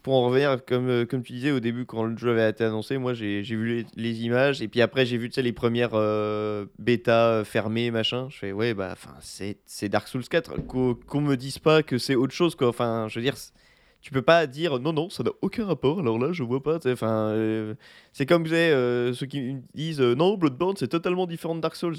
pour 0.04 0.14
en 0.16 0.28
revenir, 0.28 0.64
comme, 0.66 1.06
comme 1.06 1.24
tu 1.24 1.34
disais 1.34 1.52
au 1.52 1.60
début, 1.60 1.86
quand 1.86 2.04
le 2.04 2.18
jeu 2.18 2.32
avait 2.32 2.50
été 2.50 2.64
annoncé, 2.64 2.98
moi 2.98 3.14
j'ai 3.14 3.44
j'ai 3.44 3.56
vu 3.56 3.68
les, 3.78 3.86
les 3.96 4.22
images, 4.24 4.62
et 4.62 4.68
puis 4.70 4.82
après 4.82 5.06
j'ai 5.06 5.18
vu 5.18 5.30
tu 5.30 5.36
sais, 5.36 5.42
les 5.42 5.52
premières 5.54 5.92
euh, 5.94 6.66
bêtas 6.80 7.30
euh, 7.40 7.44
fermées, 7.46 7.92
machin. 7.92 8.28
Je 8.30 8.38
fais, 8.38 8.52
ouais, 8.52 8.74
bah, 8.74 8.90
enfin, 8.94 9.16
c'est 9.22 9.58
c'est 9.66 9.90
Dark 9.90 10.08
Souls 10.08 10.24
4. 10.28 10.58
Qu'on 10.68 10.96
qu'on 10.96 11.22
me 11.22 11.36
dise 11.36 11.60
pas 11.60 11.84
que 11.84 11.98
c'est 11.98 12.16
autre 12.16 12.34
chose, 12.34 12.56
quoi. 12.56 12.70
Enfin, 12.70 13.08
je 13.10 13.16
veux 13.20 13.24
dire, 13.24 13.38
c'est- 13.38 13.54
tu 14.02 14.12
peux 14.12 14.22
pas 14.22 14.48
dire 14.48 14.80
non, 14.80 14.94
non, 14.94 15.10
ça 15.10 15.24
n'a 15.24 15.32
aucun 15.42 15.66
rapport, 15.66 16.00
alors 16.00 16.18
là, 16.20 16.32
je 16.32 16.44
vois 16.44 16.64
pas. 16.64 16.80
Enfin, 16.86 17.30
euh, 17.32 17.76
c'est 18.14 18.26
comme 18.26 18.44
vous 18.44 18.50
savez, 18.50 18.72
euh, 18.72 19.14
ceux 19.14 19.26
qui 19.26 19.56
disent 19.74 20.02
euh, 20.02 20.16
non, 20.16 20.38
Bloodborne, 20.38 20.76
c'est 20.78 20.88
totalement 20.88 21.28
différent 21.28 21.56
de 21.56 21.62
Dark 21.62 21.76
Souls. 21.76 21.98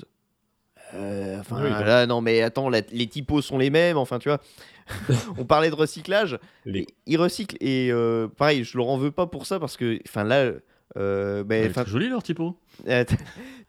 Enfin, 0.93 1.63
Oui, 1.63 1.71
là, 1.71 2.07
non, 2.07 2.21
mais 2.21 2.43
attends, 2.43 2.69
la- 2.69 2.81
les 2.91 3.07
typos 3.07 3.43
sont 3.43 3.59
les 3.59 3.71
mêmes, 3.71 3.97
enfin, 3.97 4.19
tu 4.19 4.29
vois. 4.29 4.41
On 5.39 5.45
parlait 5.45 5.71
de 5.71 5.75
recyclage. 5.77 6.37
Les- 6.65 6.87
Ils 7.07 7.17
recyclent. 7.17 7.57
Et 7.61 7.93
pareil, 8.37 8.65
je 8.65 8.77
leur 8.77 8.89
en 8.89 8.97
veux 8.99 9.13
pas 9.13 9.27
pour 9.27 9.47
ça 9.47 9.61
parce 9.61 9.77
que, 9.77 9.99
enfin, 10.09 10.25
là. 10.25 10.53
euh, 10.97 11.45
Elle 11.49 11.67
est 11.67 11.69
enfin, 11.71 11.83
très 11.83 11.93
jolie 11.93 12.09
leur 12.09 12.23
typo. 12.25 12.57
t- 12.85 13.05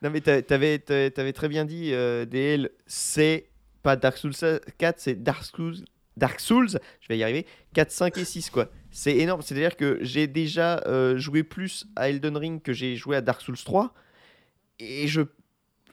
non, 0.02 0.10
mais 0.10 0.22
t'a- 0.22 0.42
t'avais 0.42 0.80
t'a- 0.80 1.12
t'avais 1.12 1.34
très 1.34 1.48
bien 1.48 1.66
dit, 1.66 1.92
DL, 1.92 2.72
c'est 2.88 3.50
pas 3.84 3.96
Dark 3.96 4.18
Souls 4.18 4.34
4, 4.80 5.00
c'est 5.00 5.22
Dark 5.22 5.44
Souls. 5.44 5.76
Dark 6.22 6.40
Souls, 6.40 6.70
je 7.02 7.08
vais 7.10 7.18
y 7.18 7.24
arriver, 7.24 7.46
4, 7.74 7.92
5 7.92 8.18
et 8.18 8.24
6 8.26 8.50
quoi. 8.50 8.70
C'est 8.92 9.18
énorme, 9.18 9.42
c'est-à-dire 9.42 9.76
que 9.76 9.98
j'ai 10.02 10.28
déjà 10.28 10.82
euh, 10.88 11.18
joué 11.18 11.44
plus 11.44 11.86
à 11.98 12.08
Elden 12.10 12.38
Ring 12.38 12.62
que 12.62 12.72
j'ai 12.74 12.96
joué 12.96 13.16
à 13.18 13.22
Dark 13.22 13.42
Souls 13.42 13.58
3 13.58 13.94
et 14.80 15.08
je 15.10 15.22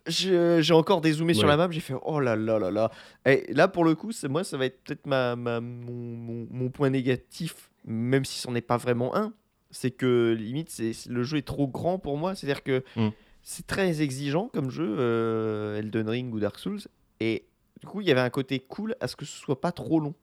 j'ai 0.07 0.73
encore 0.73 1.03
dézoomé 1.03 1.35
sur 1.35 1.47
la 1.47 1.57
map, 1.59 1.69
j'ai 1.71 1.81
fait 1.81 1.95
oh 2.03 2.19
là 2.21 2.35
là 2.35 2.59
là 2.59 2.71
là. 2.71 2.91
Et 3.27 3.53
là 3.53 3.69
pour 3.69 3.85
le 3.85 3.95
coup, 3.95 4.11
moi 4.31 4.43
ça 4.45 4.57
va 4.57 4.65
être 4.67 4.83
peut-être 4.85 5.07
ma, 5.07 5.37
ma- 5.37 5.61
mon, 5.61 5.93
mon- 6.17 6.47
mon 6.51 6.71
point 6.71 6.89
négatif, 6.89 7.71
même 7.85 8.25
si 8.25 8.39
c'en 8.39 8.55
est 8.55 8.63
pas 8.63 8.79
vraiment 8.79 9.15
un, 9.15 9.35
c'est 9.71 9.91
que 9.91 10.35
limite 10.39 10.71
c'est 10.71 10.93
le 11.11 11.23
jeu 11.25 11.37
est 11.39 11.47
trop 11.47 11.69
grand 11.69 11.99
pour 11.99 12.17
moi, 12.17 12.35
c'est-à-dire 12.35 12.63
que 12.63 12.83
Mm. 12.97 13.09
c'est 13.43 13.67
très 13.67 14.01
exigeant 14.01 14.49
comme 14.49 14.71
jeu 14.71 14.97
euh, 14.99 15.79
Elden 15.79 16.09
Ring 16.09 16.33
ou 16.33 16.41
Dark 16.41 16.59
Souls. 16.59 16.81
Et 17.21 17.45
du 17.81 17.87
coup, 17.87 18.01
il 18.01 18.07
y 18.09 18.11
avait 18.11 18.21
un 18.21 18.31
côté 18.31 18.59
cool 18.61 18.95
à 19.01 19.09
ce 19.09 19.17
que 19.17 19.25
ce 19.25 19.37
soit 19.39 19.61
pas 19.61 19.73
trop 19.73 20.01
long. 20.01 20.15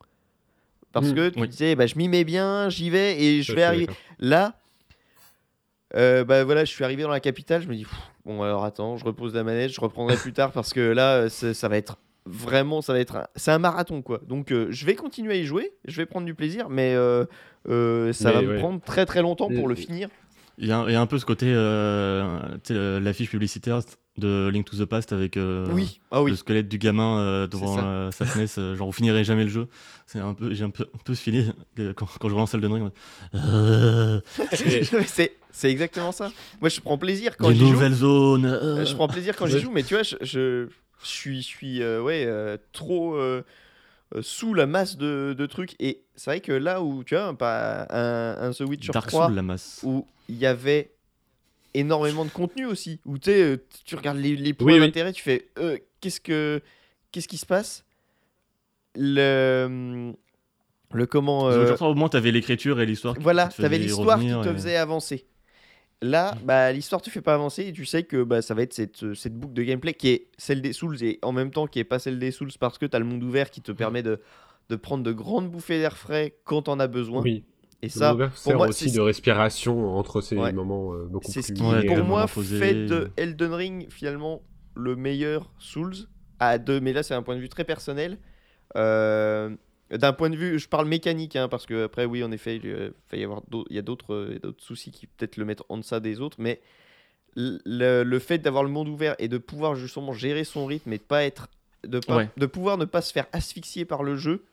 Parce 0.92 1.12
Mm, 1.12 1.16
que 1.16 1.30
tu 1.30 1.40
oui. 1.40 1.48
disais, 1.50 1.76
bah, 1.76 1.88
je 1.88 1.96
m'y 1.96 2.08
mets 2.08 2.24
bien, 2.24 2.70
j'y 2.70 2.90
vais 2.90 3.22
et 3.22 3.42
je 3.42 3.54
vais 3.54 3.64
arriver. 3.64 3.88
Là, 4.20 4.56
euh, 5.96 6.24
bah 6.24 6.44
voilà, 6.44 6.66
je 6.66 6.72
suis 6.72 6.84
arrivé 6.84 7.04
dans 7.04 7.10
la 7.10 7.20
capitale, 7.20 7.62
je 7.62 7.68
me 7.68 7.76
dis, 7.76 7.84
Pff, 7.84 7.94
bon 8.26 8.42
alors 8.44 8.66
attends, 8.66 8.98
je 8.98 9.06
repose 9.06 9.34
la 9.34 9.44
manette, 9.44 9.72
je 9.72 9.80
reprendrai 9.80 10.18
plus 10.18 10.34
tard 10.34 10.52
parce 10.52 10.74
que 10.74 10.80
là, 10.80 11.28
euh, 11.28 11.30
ça 11.30 11.68
va 11.70 11.78
être 11.78 11.98
vraiment, 12.26 12.82
ça 12.82 12.92
va 12.94 13.00
être, 13.00 13.16
un- 13.18 13.28
c'est 13.36 13.52
un 13.52 13.60
marathon 13.60 14.02
quoi. 14.02 14.20
Donc 14.28 14.52
euh, 14.52 14.68
je 14.72 14.86
vais 14.86 14.96
continuer 14.96 15.34
à 15.34 15.38
y 15.38 15.44
jouer, 15.46 15.74
je 15.86 15.96
vais 15.98 16.06
prendre 16.06 16.26
du 16.26 16.34
plaisir, 16.34 16.70
mais 16.70 16.96
euh, 16.96 17.26
ça 18.14 18.32
Mais 18.32 18.36
va 18.38 18.42
me 18.42 18.58
prendre 18.60 18.82
très 18.82 19.06
très 19.06 19.22
longtemps 19.22 19.50
pour 19.50 19.68
le 19.68 19.76
finir. 19.76 20.10
Il 20.58 20.68
y, 20.68 20.72
a, 20.72 20.86
il 20.88 20.94
y 20.94 20.96
a 20.96 21.02
un 21.02 21.06
peu 21.06 21.20
ce 21.20 21.26
côté, 21.26 21.54
l'affiche 22.74 23.30
publicitaire 23.30 23.80
de 24.18 24.48
Link 24.48 24.66
to 24.70 24.78
the 24.78 24.86
Past 24.86 25.12
avec 25.12 25.36
euh, 25.36 25.68
oui, 25.72 26.00
ah 26.12 26.24
oui. 26.24 26.32
le 26.32 26.38
squelette 26.38 26.70
du 26.70 26.78
gamin 26.78 27.20
euh, 27.20 27.48
devant 27.48 27.78
euh, 27.84 28.12
sa 28.12 28.26
SNES. 28.26 28.48
euh, 28.60 28.76
genre, 28.76 28.88
vous 28.88 28.94
finirez 28.94 29.24
jamais 29.26 29.44
le 29.44 29.50
jeu. 29.50 29.68
C'est 30.06 30.20
un 30.20 30.34
peu, 30.34 30.54
j'ai 30.54 30.64
un 30.64 30.70
peu, 30.70 30.84
un 30.94 30.98
peu 31.04 31.14
ce 31.16 31.22
feeling 31.22 31.52
quand, 31.96 32.08
quand 32.20 32.30
je 32.30 32.34
relance 32.34 32.54
Elden 32.54 32.72
Ring. 32.72 32.90
Euh, 33.34 34.22
c'est 35.06 35.34
c'est 35.52 35.72
exactement 35.72 36.12
ça. 36.12 36.32
Moi, 36.62 36.70
je 36.70 36.80
prends 36.82 36.98
plaisir 36.98 37.36
quand 37.38 37.50
j'y 37.52 37.60
joue. 37.60 37.70
nouvelles 37.72 37.94
zones. 37.94 38.46
Euh, 38.46 38.80
euh. 38.82 38.86
je 38.86 38.94
prends 38.94 39.08
plaisir 39.08 39.36
quand 39.36 39.48
j'y 39.48 39.60
joue, 39.60 39.72
mais 39.72 39.84
tu 39.84 39.94
vois, 39.94 40.04
je, 40.04 40.16
je, 40.22 40.68
je 41.02 41.08
suis, 41.08 41.42
je 41.42 41.48
suis 41.48 41.82
euh, 41.82 42.02
ouais, 42.02 42.26
euh, 42.26 42.58
trop 42.74 43.18
sous 44.22 44.54
la 44.54 44.66
masse 44.66 44.98
de, 44.98 45.36
de 45.38 45.46
trucs. 45.46 45.76
Et 45.80 46.04
c'est 46.16 46.30
vrai 46.30 46.40
que 46.40 46.52
là 46.54 46.82
où 46.82 47.04
tu 47.04 47.16
vois, 47.16 47.34
pas 47.38 47.86
un, 47.90 48.48
un 48.50 48.52
The 48.52 48.62
Witcher 48.62 48.92
Dark 48.94 49.08
3, 49.10 49.28
Souls, 49.28 49.36
la 49.36 49.42
masse. 49.42 49.82
où 49.84 50.06
il 50.30 50.38
y 50.38 50.46
avait 50.46 50.92
énormément 51.80 52.26
de 52.26 52.30
contenu 52.32 52.66
aussi, 52.66 53.00
où 53.06 53.18
tu 53.18 53.30
euh, 53.30 53.58
tu 53.86 53.96
regardes 53.96 54.18
les, 54.18 54.36
les 54.36 54.54
points 54.54 54.68
Oui, 54.68 54.80
oui. 54.80 54.86
d'intérêt, 54.88 55.14
tu 55.14 55.22
fais 55.24 55.50
euh, 55.60 55.78
qu'est-ce 56.02 56.20
que 56.22 56.62
qu'est-ce 57.12 57.28
qui 57.28 57.38
se 57.38 57.46
passe? 57.46 57.84
Le 58.96 60.14
le 60.94 61.06
comment 61.06 61.50
The 61.50 61.54
euh, 61.54 61.62
Witcher 61.64 61.76
3, 61.76 61.88
au 61.90 61.96
moins, 61.96 62.10
t'avais 62.10 62.32
l'écriture 62.32 62.80
et 62.80 62.86
l'histoire. 62.86 63.16
qui 63.18 63.24
voilà, 63.24 63.48
te 63.48 63.62
t'avais 63.62 63.78
l'histoire 63.78 64.20
qui 64.20 64.28
te 64.28 64.50
et- 64.50 64.54
faisait 64.54 64.76
avancer. 64.78 65.26
Là, 66.02 66.36
bah, 66.44 66.72
l'histoire 66.72 67.02
te 67.02 67.10
fait 67.10 67.22
pas 67.22 67.34
avancer 67.34 67.64
et 67.68 67.74
tu 67.74 67.86
sais 67.86 68.04
que 68.04 68.22
bah, 68.24 68.42
ça 68.42 68.54
va 68.54 68.62
être 68.62 68.74
cette, 68.74 69.14
cette 69.16 69.34
boucle 69.34 69.54
de 69.54 69.64
gameplay 69.64 69.94
qui 69.94 70.10
est 70.10 70.28
celle 70.38 70.62
des 70.62 70.74
Souls 70.74 71.02
et 71.04 71.20
en 71.24 71.32
même 71.32 71.52
temps 71.52 71.68
qui 71.68 71.80
est 71.80 71.84
pas 71.86 72.00
celle 72.00 72.20
des 72.20 72.32
Souls 72.32 72.52
parce 72.60 72.78
que 72.78 72.86
tu 72.86 72.96
as 72.96 73.00
le 73.00 73.06
monde 73.06 73.24
ouvert 73.24 73.50
qui 73.50 73.62
te 73.62 73.72
permet 73.72 74.04
de, 74.04 74.20
de 74.70 74.76
prendre 74.76 75.04
de 75.04 75.12
grandes 75.12 75.50
bouffées 75.50 75.80
d'air 75.80 75.98
frais 75.98 76.36
quand 76.44 76.64
t'en 76.64 76.80
as 76.80 76.88
besoin. 76.88 77.22
Oui. 77.24 77.44
Et 77.86 77.90
Ça, 77.90 78.16
pour 78.44 78.54
moi, 78.56 78.68
aussi 78.68 78.90
c'est 78.90 78.96
de 78.98 79.02
respiration 79.02 79.90
entre 79.98 80.22
ces 80.22 80.36
Ouais. 80.38 80.52
moments 80.54 80.94
euh, 80.94 81.06
beaucoup 81.06 81.26
c'est 81.32 81.42
plus 81.42 81.48
ce 81.48 81.54
qui, 81.54 81.64
Ouais, 81.64 81.86
pour 81.86 82.04
moi, 82.06 82.28
fait 82.28 82.86
de 82.86 83.12
Elden 83.18 83.54
Ring 83.54 83.88
finalement 83.92 84.42
le 84.76 84.96
meilleur 84.96 85.52
Souls 85.60 85.96
à 86.40 86.58
deux. 86.58 86.80
Mais 86.80 86.94
là, 86.94 87.04
c'est 87.04 87.14
un 87.14 87.24
point 87.24 87.36
de 87.36 87.42
vue 87.42 87.50
très 87.50 87.64
personnel. 87.64 88.18
Euh, 88.76 89.56
D'un 89.92 90.14
point 90.14 90.30
de 90.32 90.36
vue, 90.36 90.58
je 90.58 90.68
parle 90.68 90.88
mécanique, 90.88 91.36
hein, 91.36 91.48
parce 91.48 91.66
que 91.68 91.86
après, 91.86 92.06
oui, 92.06 92.24
en 92.24 92.32
effet, 92.32 92.56
il 92.58 92.66
euh, 92.68 92.90
va 93.12 93.18
y 93.20 93.24
avoir 93.24 93.42
il 93.70 93.76
y 93.76 93.80
a 93.80 93.84
d'autres 93.84 94.14
euh, 94.16 94.40
il 94.44 94.52
soucis 94.58 94.90
qui 94.92 95.06
peut-être 95.06 95.38
le 95.38 95.46
mettent 95.46 95.62
en 95.70 95.78
deçà 95.78 96.00
des 96.00 96.20
autres, 96.22 96.38
mais 96.40 96.60
le, 97.36 98.04
le 98.04 98.20
fait 98.20 98.40
d'avoir 98.40 98.64
le 98.64 98.70
monde 98.70 98.88
ouvert 98.88 99.16
et 99.20 99.28
de 99.28 99.38
pouvoir 99.38 99.76
justement 99.76 100.14
gérer 100.14 100.44
son 100.44 100.66
rythme 100.66 100.92
et 100.94 100.98
de 100.98 101.04
pas 101.04 101.24
être, 101.24 101.48
de, 101.86 102.00
pas- 102.00 102.16
Ouais. 102.18 102.30
de 102.36 102.46
pouvoir 102.46 102.78
ne 102.78 102.86
pas 102.86 103.02
se 103.02 103.12
faire 103.14 103.28
asphyxier 103.34 103.86
par 103.86 104.04
le 104.04 104.16
jeu, 104.16 104.44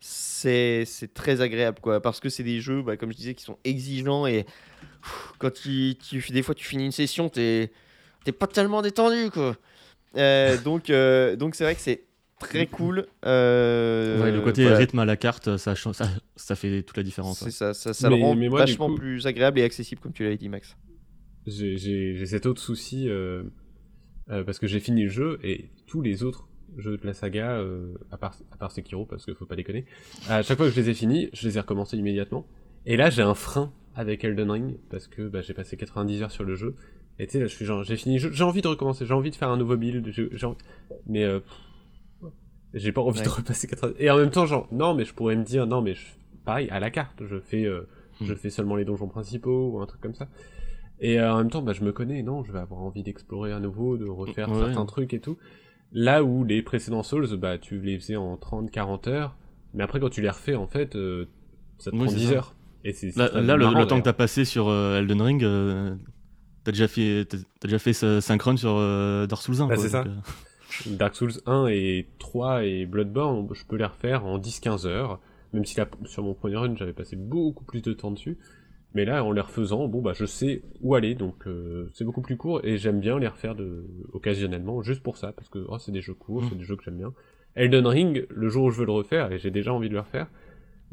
c'est 0.00 0.84
c'est 0.86 1.12
très 1.12 1.40
agréable, 1.40 1.78
quoi, 1.80 2.00
parce 2.00 2.20
que 2.20 2.28
c'est 2.28 2.44
des 2.44 2.60
jeux, 2.60 2.82
bah, 2.82 2.96
comme 2.96 3.10
je 3.12 3.16
disais, 3.16 3.34
qui 3.34 3.44
sont 3.44 3.58
exigeants 3.64 4.26
et 4.26 4.44
pff, 4.44 5.32
quand 5.38 5.52
tu, 5.52 5.94
tu 5.96 6.24
des 6.32 6.42
fois 6.42 6.54
tu 6.54 6.64
finis 6.66 6.84
une 6.86 6.92
session, 6.92 7.28
t'es 7.28 7.70
t'es 8.24 8.32
pas 8.32 8.46
tellement 8.46 8.82
détendu, 8.82 9.30
quoi. 9.30 9.56
Euh, 10.16 10.56
donc 10.62 10.90
euh, 10.90 11.36
donc 11.36 11.54
c'est 11.54 11.64
vrai 11.64 11.74
que 11.74 11.80
c'est 11.80 12.04
très 12.40 12.66
cool. 12.66 13.06
euh, 13.24 14.22
Ouais, 14.22 14.30
le 14.30 14.40
côté 14.40 14.62
voilà. 14.62 14.78
rythme 14.78 15.00
à 15.00 15.04
la 15.04 15.16
carte, 15.16 15.56
ça, 15.56 15.74
change- 15.74 15.96
ça, 15.96 16.08
ça 16.36 16.54
fait 16.54 16.82
toute 16.82 16.96
la 16.96 17.02
différence. 17.02 17.40
C'est 17.42 17.50
ça, 17.50 17.74
ça, 17.74 17.92
ça 17.92 18.08
Mais- 18.08 18.16
le 18.16 18.22
rend 18.22 18.34
mais 18.36 18.48
moi, 18.48 18.64
du 18.64 18.70
vachement 18.72 18.88
coup- 18.88 18.94
plus 18.96 19.26
agréable 19.26 19.58
et 19.58 19.64
accessible, 19.64 20.00
comme 20.00 20.12
tu 20.12 20.22
l'avais 20.22 20.36
dit, 20.36 20.48
Max. 20.48 20.76
j'ai 21.46 21.76
j'ai- 21.76 22.14
j'ai 22.16 22.26
cet 22.26 22.46
autre 22.46 22.60
souci 22.60 23.08
euh, 23.08 23.42
euh, 24.30 24.44
parce 24.44 24.58
que 24.58 24.66
j'ai 24.68 24.78
fini 24.80 25.04
le 25.04 25.08
jeu 25.08 25.40
et 25.42 25.70
tous 25.86 26.00
les 26.02 26.22
autres 26.22 26.47
jeux 26.76 26.96
de 26.96 27.06
la 27.06 27.14
saga, 27.14 27.52
euh, 27.52 27.94
à, 28.10 28.16
part, 28.18 28.34
à 28.52 28.56
part 28.56 28.70
Sekiro, 28.72 29.06
parce 29.06 29.24
qu'il 29.24 29.34
faut 29.34 29.46
pas 29.46 29.56
déconner, 29.56 29.86
à 30.28 30.42
chaque 30.42 30.56
fois 30.58 30.66
que 30.66 30.72
je 30.72 30.80
les 30.80 30.90
ai 30.90 30.94
finis, 30.94 31.28
je 31.32 31.48
les 31.48 31.56
ai 31.56 31.60
recommencés 31.60 31.96
immédiatement. 31.96 32.46
Et 32.86 32.96
là, 32.96 33.10
j'ai 33.10 33.22
un 33.22 33.34
frein 33.34 33.72
avec 33.94 34.22
Elden 34.24 34.50
Ring 34.50 34.76
parce 34.90 35.06
que 35.08 35.28
bah, 35.28 35.40
j'ai 35.40 35.54
passé 35.54 35.76
90 35.76 36.22
heures 36.22 36.30
sur 36.30 36.44
le 36.44 36.54
jeu. 36.54 36.76
Et 37.18 37.26
tu 37.26 37.32
sais, 37.32 37.40
là, 37.40 37.46
je 37.46 37.54
suis 37.54 37.64
genre, 37.64 37.82
j'ai 37.82 37.96
fini, 37.96 38.18
j'ai 38.18 38.44
envie 38.44 38.62
de 38.62 38.68
recommencer, 38.68 39.04
j'ai 39.06 39.14
envie 39.14 39.30
de 39.30 39.36
faire 39.36 39.48
un 39.50 39.56
nouveau 39.56 39.76
build, 39.76 40.08
j'ai 40.12 40.46
envie- 40.46 40.56
mais 41.06 41.24
euh, 41.24 41.40
j'ai 42.74 42.92
pas 42.92 43.00
envie 43.00 43.22
de 43.22 43.28
repasser 43.28 43.66
90 43.66 43.96
Et 44.00 44.10
en 44.10 44.16
même 44.18 44.30
temps, 44.30 44.46
genre, 44.46 44.68
non, 44.72 44.94
mais 44.94 45.04
je 45.04 45.14
pourrais 45.14 45.36
me 45.36 45.44
dire, 45.44 45.66
non, 45.66 45.80
mais 45.82 45.94
je... 45.94 46.06
pareil, 46.44 46.68
à 46.70 46.80
la 46.80 46.90
carte, 46.90 47.22
je 47.26 47.40
fais, 47.40 47.64
euh, 47.64 47.88
je 48.20 48.32
Hmm. 48.32 48.36
fais 48.36 48.50
seulement 48.50 48.76
les 48.76 48.84
donjons 48.84 49.08
principaux 49.08 49.70
ou 49.70 49.80
un 49.80 49.86
truc 49.86 50.00
comme 50.00 50.14
ça. 50.14 50.28
Et 51.00 51.20
euh, 51.20 51.32
en 51.32 51.38
même 51.38 51.50
temps, 51.50 51.62
bah, 51.62 51.72
je 51.72 51.82
me 51.84 51.92
connais, 51.92 52.22
non, 52.22 52.42
je 52.44 52.52
vais 52.52 52.58
avoir 52.58 52.80
envie 52.82 53.02
d'explorer 53.02 53.52
à 53.52 53.60
nouveau, 53.60 53.96
de 53.96 54.06
refaire 54.06 54.48
Ouais. 54.50 54.58
certains 54.66 54.84
trucs 54.86 55.14
et 55.14 55.20
tout. 55.20 55.38
Là 55.92 56.22
où 56.22 56.44
les 56.44 56.62
précédents 56.62 57.02
Souls, 57.02 57.26
bah, 57.36 57.58
tu 57.58 57.80
les 57.80 57.98
faisais 57.98 58.16
en 58.16 58.36
30-40 58.36 59.08
heures, 59.08 59.36
mais 59.74 59.82
après, 59.84 60.00
quand 60.00 60.10
tu 60.10 60.20
les 60.20 60.28
refais, 60.30 60.54
en 60.54 60.66
fait, 60.66 60.96
euh, 60.96 61.26
ça 61.78 61.90
te 61.90 61.96
Oui, 61.96 62.02
prend 62.04 62.12
c'est 62.12 62.18
10 62.18 62.26
ça. 62.28 62.32
heures. 62.34 62.54
Et 62.84 62.92
c'est 62.92 63.10
c'est 63.10 63.18
Là, 63.18 63.56
le, 63.56 63.64
marrant, 63.64 63.80
le 63.80 63.86
temps 63.86 63.98
que 63.98 64.04
t'as 64.04 64.12
passé 64.12 64.44
sur 64.44 64.68
euh, 64.68 64.98
Elden 64.98 65.20
Ring, 65.22 65.42
euh, 65.44 65.94
t'as 66.64 66.72
déjà 66.72 66.88
fait, 66.88 67.24
t'as 67.28 67.38
t'as 67.60 67.68
déjà 67.68 67.78
fait 67.78 67.92
5 67.92 68.40
runs 68.42 68.56
sur 68.56 68.76
euh, 68.76 69.26
Dark 69.26 69.42
Souls 69.42 69.60
1. 69.62 69.66
Bah, 69.66 69.74
quoi, 69.74 69.82
c'est 69.82 69.88
ça. 69.90 70.04
donc, 70.04 70.12
euh, 70.86 70.90
Dark 70.96 71.14
Souls 71.16 71.32
1 71.46 71.66
et 71.68 72.06
3 72.18 72.64
et 72.64 72.86
Bloodborne, 72.86 73.48
je 73.54 73.64
peux 73.64 73.76
les 73.76 73.84
refaire 73.86 74.26
en 74.26 74.38
10-15 74.38 74.86
heures, 74.86 75.18
même 75.52 75.64
si 75.64 75.76
là, 75.78 75.88
sur 76.04 76.22
mon 76.22 76.34
premier 76.34 76.56
run, 76.56 76.76
j'avais 76.76 76.92
passé 76.92 77.16
beaucoup 77.16 77.64
plus 77.64 77.80
de 77.82 77.92
temps 77.94 78.10
dessus. 78.10 78.36
Mais 78.94 79.04
là, 79.04 79.22
en 79.22 79.32
les 79.32 79.40
refaisant, 79.42 79.86
bon, 79.86 80.00
bah, 80.00 80.12
je 80.14 80.24
sais 80.24 80.62
où 80.80 80.94
aller, 80.94 81.14
donc 81.14 81.46
euh, 81.46 81.88
c'est 81.92 82.04
beaucoup 82.04 82.22
plus 82.22 82.36
court, 82.38 82.60
et 82.64 82.78
j'aime 82.78 83.00
bien 83.00 83.18
les 83.18 83.28
refaire 83.28 83.54
de... 83.54 83.84
occasionnellement, 84.12 84.80
juste 84.82 85.02
pour 85.02 85.16
ça, 85.18 85.32
parce 85.32 85.48
que 85.50 85.64
oh, 85.68 85.78
c'est 85.78 85.92
des 85.92 86.00
jeux 86.00 86.14
courts, 86.14 86.42
Mm. 86.42 86.46
c'est 86.48 86.58
des 86.58 86.64
jeux 86.64 86.76
que 86.76 86.84
j'aime 86.84 86.96
bien. 86.96 87.12
Elden 87.54 87.86
Ring, 87.86 88.26
le 88.30 88.48
jour 88.48 88.64
où 88.64 88.70
je 88.70 88.78
veux 88.78 88.86
le 88.86 88.92
refaire, 88.92 89.30
et 89.32 89.38
j'ai 89.38 89.50
déjà 89.50 89.72
envie 89.74 89.88
de 89.88 89.94
le 89.94 90.00
refaire, 90.00 90.28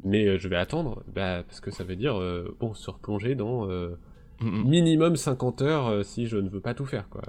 mais 0.04 0.28
euh, 0.28 0.38
je 0.38 0.48
vais 0.50 0.58
attendre, 0.58 1.04
bah, 1.14 1.44
parce 1.48 1.62
que 1.62 1.72
ça 1.72 1.84
veut 1.86 1.96
dire, 1.96 2.20
euh, 2.20 2.56
bon, 2.60 2.74
se 2.74 2.92
replonger 2.92 3.36
dans 3.36 3.70
euh, 3.70 3.96
mm, 4.42 4.48
mm. 4.50 4.68
minimum 4.70 5.16
50 5.16 5.62
heures 5.62 5.88
euh, 5.88 6.04
si 6.04 6.28
je 6.28 6.38
ne 6.38 6.50
veux 6.50 6.60
pas 6.62 6.74
tout 6.74 6.86
faire, 6.86 7.08
quoi. 7.10 7.22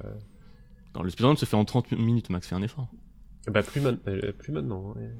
Non, 0.96 1.02
le 1.02 1.10
speedrun 1.10 1.36
se 1.36 1.44
fait 1.44 1.56
en 1.56 1.64
30 1.64 1.92
minutes, 1.92 2.28
Max, 2.30 2.48
fais 2.48 2.54
un 2.56 2.62
effort. 2.62 2.88
Bah 3.48 3.62
plus, 3.62 3.80
man- 3.80 3.98
euh, 4.08 4.32
plus 4.32 4.50
maintenant. 4.52 4.94
ouais. 4.96 5.10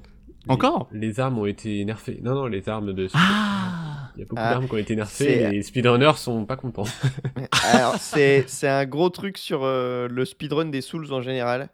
Encore 0.48 0.88
Les 0.92 1.20
armes 1.20 1.38
ont 1.38 1.46
été 1.46 1.84
nerfées. 1.84 2.20
Non, 2.22 2.34
non, 2.34 2.46
les 2.46 2.68
armes 2.68 2.92
de... 2.92 3.08
Ah 3.14 4.10
Il 4.16 4.20
y 4.20 4.22
a 4.22 4.26
beaucoup 4.26 4.40
Ah, 4.44 4.50
d'armes 4.50 4.66
qui 4.68 4.74
ont 4.74 4.78
été 4.78 4.88
c'est- 4.88 4.96
nerfées 4.96 5.42
et 5.42 5.50
les 5.50 5.62
speedrunners 5.62 6.16
sont 6.16 6.44
pas 6.46 6.56
contents. 6.56 6.84
Alors, 7.72 7.96
c'est 7.96 8.44
c'est 8.48 8.68
un 8.68 8.84
gros 8.86 9.10
truc 9.10 9.38
sur 9.38 9.64
euh, 9.64 10.08
le 10.08 10.24
speedrun 10.24 10.66
des 10.66 10.80
Souls 10.80 11.12
en 11.12 11.20
général. 11.22 11.68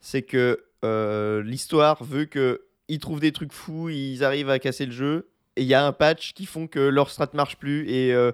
C'est 0.00 0.22
que 0.22 0.64
euh, 0.84 1.42
l'histoire 1.42 2.02
veut 2.04 2.26
que 2.26 2.62
ils 2.88 2.98
trouvent 3.00 3.18
des 3.20 3.32
trucs 3.32 3.52
fous, 3.52 3.88
ils 3.88 4.22
arrivent 4.22 4.50
à 4.50 4.58
casser 4.60 4.86
le 4.86 4.92
jeu, 4.92 5.28
et 5.56 5.62
il 5.62 5.66
y 5.66 5.74
a 5.74 5.84
un 5.84 5.92
patch 5.92 6.34
qui 6.34 6.46
font 6.46 6.68
que 6.68 6.78
leur 6.78 7.10
strat 7.10 7.28
marche 7.34 7.56
plus, 7.56 7.88
et 7.90 8.14
euh, 8.14 8.30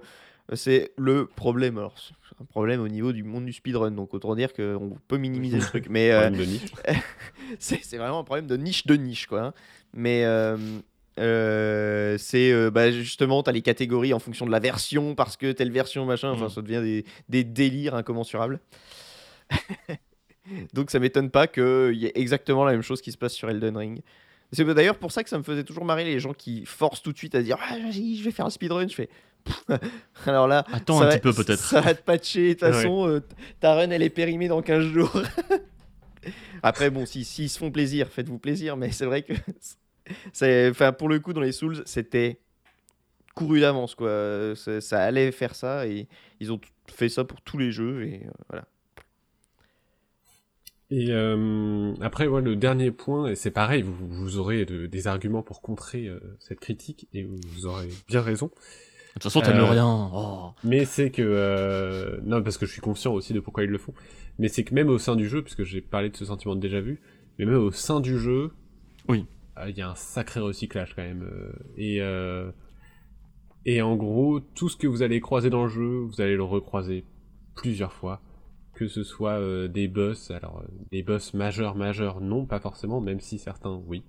c'est 0.55 0.93
le 0.99 1.25
problème. 1.27 1.79
Alors, 1.79 1.95
un 2.41 2.45
problème 2.45 2.81
au 2.81 2.89
niveau 2.89 3.13
du 3.13 3.23
monde 3.25 3.45
du 3.47 3.53
speedrun, 3.53 3.91
donc 3.91 4.15
autant 4.15 4.35
dire 4.35 4.53
qu'on 4.53 4.97
peut 5.09 5.17
minimiser 5.19 5.59
le 5.59 5.63
truc. 5.67 5.87
Mais 5.89 6.11
euh, 6.13 6.31
c'est 7.59 7.97
vraiment 7.97 8.21
un 8.21 8.25
problème 8.25 8.47
de 8.47 8.57
niche 8.57 8.87
de 8.87 8.95
niche 8.95 9.27
quoi. 9.27 9.41
hein. 9.43 9.55
Mais 9.95 10.25
euh, 10.25 10.57
euh, 11.21 12.17
c'est 12.19 12.51
euh, 12.53 12.71
bah, 12.71 12.91
justement, 12.91 13.43
tu 13.43 13.51
as 13.51 13.53
les 13.53 13.63
catégories 13.63 14.15
en 14.15 14.19
fonction 14.19 14.47
de 14.47 14.51
la 14.51 14.59
version 14.61 15.15
parce 15.15 15.37
que 15.37 15.53
telle 15.53 15.71
version 15.71 16.05
machin, 16.07 16.31
enfin 16.31 16.47
Mm. 16.47 16.51
ça 16.51 16.63
devient 16.63 16.81
des, 16.83 17.05
des 17.29 17.45
délires 17.45 17.95
incommensurables. 17.95 18.61
Donc 20.75 20.91
ça 20.91 20.99
m'étonne 20.99 21.31
pas 21.31 21.47
qu'il 21.47 21.95
y 21.95 22.07
ait 22.07 22.13
exactement 22.15 22.65
la 22.65 22.73
même 22.73 22.83
chose 22.83 23.01
qui 23.01 23.13
se 23.13 23.19
passe 23.19 23.33
sur 23.35 23.49
Elden 23.49 23.77
Ring. 23.77 24.01
C'est 24.55 24.65
d'ailleurs 24.75 24.99
pour 24.99 25.13
ça 25.13 25.23
que 25.23 25.31
ça 25.31 25.39
me 25.39 25.43
faisait 25.43 25.65
toujours 25.65 25.85
marrer 25.85 26.05
les 26.05 26.21
gens 26.21 26.35
qui 26.35 26.67
forcent 26.67 27.01
tout 27.03 27.13
de 27.13 27.17
suite 27.17 27.35
à 27.35 27.43
dire 27.43 27.57
ah, 27.61 27.77
je 27.91 28.23
vais 28.23 28.31
faire 28.33 28.45
un 28.45 28.51
speedrun. 28.51 28.87
Je 28.89 28.95
fais 28.95 29.09
alors 30.27 30.47
là, 30.48 30.64
Attends 30.73 30.98
ça 30.98 31.05
un 31.05 31.09
va- 31.09 31.12
petit 31.19 31.20
peu 31.23 31.32
peut-être. 31.32 31.59
Ça 31.60 31.81
va 31.81 31.94
te 31.94 32.02
patcher. 32.02 32.48
De 32.55 32.60
toute 32.60 32.62
Ouais. 32.69 32.73
façon, 32.73 33.09
euh, 33.09 33.20
ta 33.60 33.74
run, 33.74 33.90
elle 33.90 34.02
est 34.02 34.10
périmée 34.10 34.48
dans 34.48 34.62
15 34.62 34.85
jours. 34.85 35.12
Après, 36.62 36.90
bon, 36.90 37.05
s'ils 37.06 37.24
si, 37.24 37.35
s'ils 37.35 37.51
se 37.51 37.59
font 37.59 37.70
plaisir, 37.70 38.09
faites-vous 38.09 38.39
plaisir. 38.39 38.77
Mais 38.77 38.93
c'est 38.93 39.06
vrai 39.06 39.23
que, 39.23 39.32
c'est, 40.32 40.70
enfin, 40.70 40.93
pour 40.93 41.09
le 41.09 41.19
coup, 41.19 41.32
dans 41.32 41.40
les 41.40 41.52
Souls, 41.52 41.82
c'était 41.86 42.39
couru 43.35 43.60
d'avance. 43.60 43.94
quoi. 43.94 44.55
Ça 44.55 45.02
allait 45.02 45.32
faire 45.32 45.55
ça. 45.56 45.86
Et 45.89 46.06
ils 46.40 46.52
ont 46.52 46.60
fait 46.86 47.09
ça 47.09 47.24
pour 47.24 47.40
tous 47.40 47.59
les 47.59 47.73
jeux. 47.73 48.05
Et 48.06 48.23
euh, 48.27 48.31
voilà. 48.48 48.64
Et 50.90 51.06
euh, 51.10 51.94
après, 52.02 52.27
ouais, 52.27 52.43
le 52.43 52.55
dernier 52.55 52.90
point, 52.90 53.28
et 53.28 53.35
c'est 53.35 53.51
pareil, 53.51 53.81
vous, 53.82 53.94
vous 54.06 54.36
aurez 54.36 54.66
de- 54.66 54.85
des 54.86 55.06
arguments 55.06 55.43
pour 55.43 55.62
contrer 55.62 56.06
euh, 56.06 56.20
cette 56.39 56.60
critique, 56.60 57.09
et 57.14 57.24
vous 57.24 57.64
aurez 57.66 57.89
bien 58.09 58.20
raison. 58.20 58.51
De 59.15 59.21
toute 59.21 59.25
façon, 59.25 59.41
t'aimes 59.43 59.59
Euh, 59.61 59.71
rien. 59.71 60.11
Oh. 60.15 60.53
Mais 60.65 60.85
c'est 60.85 61.11
que... 61.11 61.23
euh, 61.23 62.19
non, 62.25 62.43
parce 62.43 62.57
que 62.59 62.65
je 62.67 62.73
suis 62.73 62.81
conscient 62.81 63.13
aussi 63.13 63.33
de 63.35 63.41
pourquoi 63.41 63.65
ils 63.65 63.71
le 63.71 63.79
font. 63.79 63.93
Mais 64.39 64.49
c'est 64.49 64.65
que 64.65 64.75
même 64.75 64.89
au 64.89 64.99
sein 64.99 65.17
du 65.17 65.29
jeu, 65.29 65.43
puisque 65.43 65.65
j'ai 65.65 65.81
parlé 65.83 66.09
de 66.09 66.17
ce 66.17 66.25
sentiment 66.25 66.55
de 66.57 66.61
déjà 66.61 66.81
vu, 66.81 67.01
mais 67.39 67.45
même 67.45 67.57
au 67.59 67.71
sein 67.73 68.01
du 68.01 68.19
jeu... 68.19 68.53
Oui. 69.09 69.27
euh, 69.59 69.69
Il 69.69 69.77
y 69.77 69.83
a 69.83 69.91
un 69.91 69.95
sacré 69.95 70.41
recyclage 70.41 70.95
quand 70.97 71.03
même. 71.03 71.23
euh, 71.31 71.53
et, 71.77 72.01
euh, 72.01 72.51
et 73.67 73.83
en 73.83 73.97
gros, 73.97 74.41
tout 74.41 74.69
ce 74.71 74.77
que 74.77 74.87
vous 74.87 75.03
allez 75.03 75.21
croiser 75.21 75.51
dans 75.51 75.65
le 75.65 75.69
jeu, 75.69 75.99
vous 76.01 76.21
allez 76.23 76.37
le 76.37 76.45
recroiser 76.45 77.05
plusieurs 77.55 77.93
fois. 77.93 78.21
Que 78.75 78.89
ce 78.89 79.03
soit 79.05 79.33
euh, 79.39 79.69
des 79.69 79.87
boss, 79.87 80.31
alors 80.31 80.63
euh, 80.65 80.69
des 80.91 81.03
boss 81.03 81.35
majeurs, 81.35 81.77
majeurs, 81.77 82.23
non, 82.23 82.47
pas 82.47 82.59
forcément, 82.59 83.03
même 83.03 83.21
si 83.21 83.39
certains, 83.39 83.79
oui. 83.87 84.03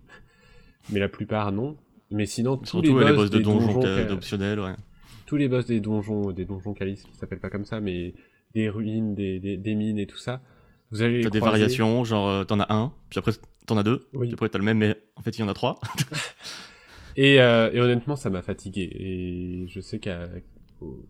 Mais 0.89 0.99
la 1.01 1.09
plupart, 1.09 1.51
non. 1.51 1.75
Mais 2.09 2.25
sinon, 2.25 2.55
tous 2.57 2.67
Surtout 2.67 2.97
les 2.97 3.03
boss, 3.03 3.09
les 3.11 3.15
boss 3.17 3.29
de 3.29 3.39
donjons 3.39 3.81
donjons, 3.81 4.13
optionnels, 4.13 4.59
ouais. 4.61 4.75
Tous 5.33 5.37
les 5.37 5.47
boss 5.49 5.65
des 5.65 5.79
donjons, 5.79 6.31
des 6.31 6.45
donjons 6.45 6.75
calices 6.75 7.01
qui 7.01 7.15
s'appellent 7.15 7.39
pas 7.39 7.49
comme 7.49 7.65
ça, 7.65 7.79
mais 7.79 8.13
des 8.53 8.69
ruines, 8.69 9.15
des, 9.15 9.39
des, 9.39 9.57
des 9.57 9.73
mines 9.73 9.97
et 9.97 10.05
tout 10.05 10.17
ça, 10.19 10.41
vous 10.91 11.01
allez 11.01 11.21
T'as 11.23 11.31
des 11.31 11.39
croiser. 11.39 11.57
variations, 11.57 12.03
genre 12.03 12.29
euh, 12.29 12.43
t'en 12.43 12.59
as 12.59 12.71
un, 12.71 12.93
puis 13.09 13.17
après 13.17 13.31
t'en 13.65 13.75
as 13.77 13.81
deux, 13.83 14.07
Oui. 14.13 14.27
puis 14.27 14.35
après 14.35 14.49
t'as 14.49 14.59
le 14.59 14.63
même, 14.63 14.77
mais 14.77 14.95
en 15.15 15.23
fait 15.23 15.31
il 15.35 15.41
y 15.41 15.43
en 15.43 15.47
a 15.47 15.55
trois. 15.55 15.79
Et, 17.15 17.39
euh, 17.41 17.71
et 17.71 17.79
honnêtement, 17.79 18.15
ça 18.15 18.29
m'a 18.31 18.41
fatigué. 18.41 18.89
Et 18.91 19.67
je 19.67 19.79
sais 19.81 19.99
qu'à 19.99 20.29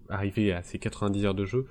arrivé 0.09 0.51
à 0.51 0.61
ces 0.63 0.77
90 0.79 1.25
heures 1.25 1.33
de 1.35 1.45
jeu, 1.45 1.65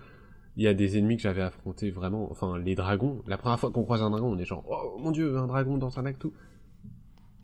il 0.57 0.63
y 0.63 0.67
a 0.67 0.73
des 0.75 0.97
ennemis 0.99 1.17
que 1.17 1.23
j'avais 1.23 1.43
affrontés 1.43 1.91
vraiment. 1.91 2.31
Enfin, 2.31 2.59
les 2.59 2.75
dragons. 2.75 3.23
La 3.27 3.37
première 3.37 3.59
fois 3.61 3.71
qu'on 3.71 3.83
croise 3.85 4.03
un 4.03 4.09
dragon, 4.11 4.33
on 4.33 4.39
est 4.39 4.45
genre, 4.47 4.65
oh 4.69 4.99
mon 4.99 5.11
dieu, 5.11 5.37
un 5.37 5.47
dragon 5.47 5.77
dans 5.79 5.99
un 5.99 6.03
lac 6.03 6.19
tout. 6.19 6.33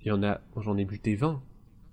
Il 0.02 0.08
y 0.08 0.10
en 0.12 0.22
a, 0.22 0.40
j'en 0.56 0.76
ai 0.78 0.84
buté 0.86 1.14
20. 1.14 1.42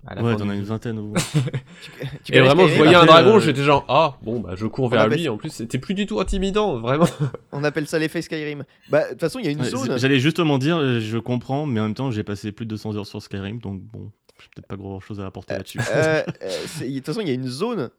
À 0.08 0.14
la 0.14 0.22
Ouais, 0.22 0.36
t'en 0.36 0.48
as 0.48 0.54
une 0.54 0.62
vingtaine. 0.62 0.98
Ou... 0.98 1.14
Tu 2.24 2.32
Et 2.34 2.40
vraiment, 2.40 2.66
je 2.68 2.74
voyais 2.76 2.94
un 2.94 3.04
dragon, 3.06 3.36
euh, 3.36 3.40
j'étais 3.40 3.62
genre, 3.62 3.84
ah, 3.88 4.16
bon, 4.22 4.40
bah, 4.40 4.54
je 4.56 4.66
cours 4.66 4.88
vers 4.88 5.02
appelle 5.02 5.18
lui. 5.18 5.28
En 5.28 5.36
plus, 5.36 5.50
c'était 5.50 5.78
plus 5.78 5.94
du 5.94 6.06
tout 6.06 6.20
intimidant, 6.20 6.78
vraiment. 6.78 7.06
On 7.52 7.64
appelle 7.64 7.86
ça 7.86 7.98
l'effet 7.98 8.22
Skyrim. 8.22 8.64
Bah, 8.88 9.04
de 9.04 9.10
toute 9.10 9.20
façon, 9.20 9.38
il 9.38 9.44
y 9.46 9.48
a 9.48 9.50
une 9.50 9.60
Ouais, 9.60 9.68
zone. 9.68 9.86
c'est- 9.86 9.98
J'allais 9.98 10.20
justement 10.20 10.58
dire, 10.58 10.76
euh, 10.78 11.00
je 11.00 11.18
comprends, 11.18 11.66
mais 11.66 11.80
en 11.80 11.84
même 11.84 11.94
temps 11.94 12.10
j'ai 12.10 12.22
passé 12.22 12.52
plus 12.52 12.66
de 12.66 12.70
200 12.70 12.96
heures 12.96 13.06
sur 13.06 13.20
Skyrim, 13.20 13.58
donc 13.58 13.80
bon, 13.82 14.10
j'ai 14.40 14.48
peut-être 14.54 14.66
pas 14.68 14.76
grand 14.76 15.00
chose 15.00 15.20
à 15.20 15.26
apporter 15.26 15.54
là-dessus. 15.54 15.80
Euh, 15.92 16.22
c'est- 16.66 16.88
de 16.88 16.94
toute 16.96 17.06
façon, 17.06 17.20
il 17.20 17.28
y 17.28 17.30
a 17.30 17.34
une 17.34 17.48
zone 17.48 17.90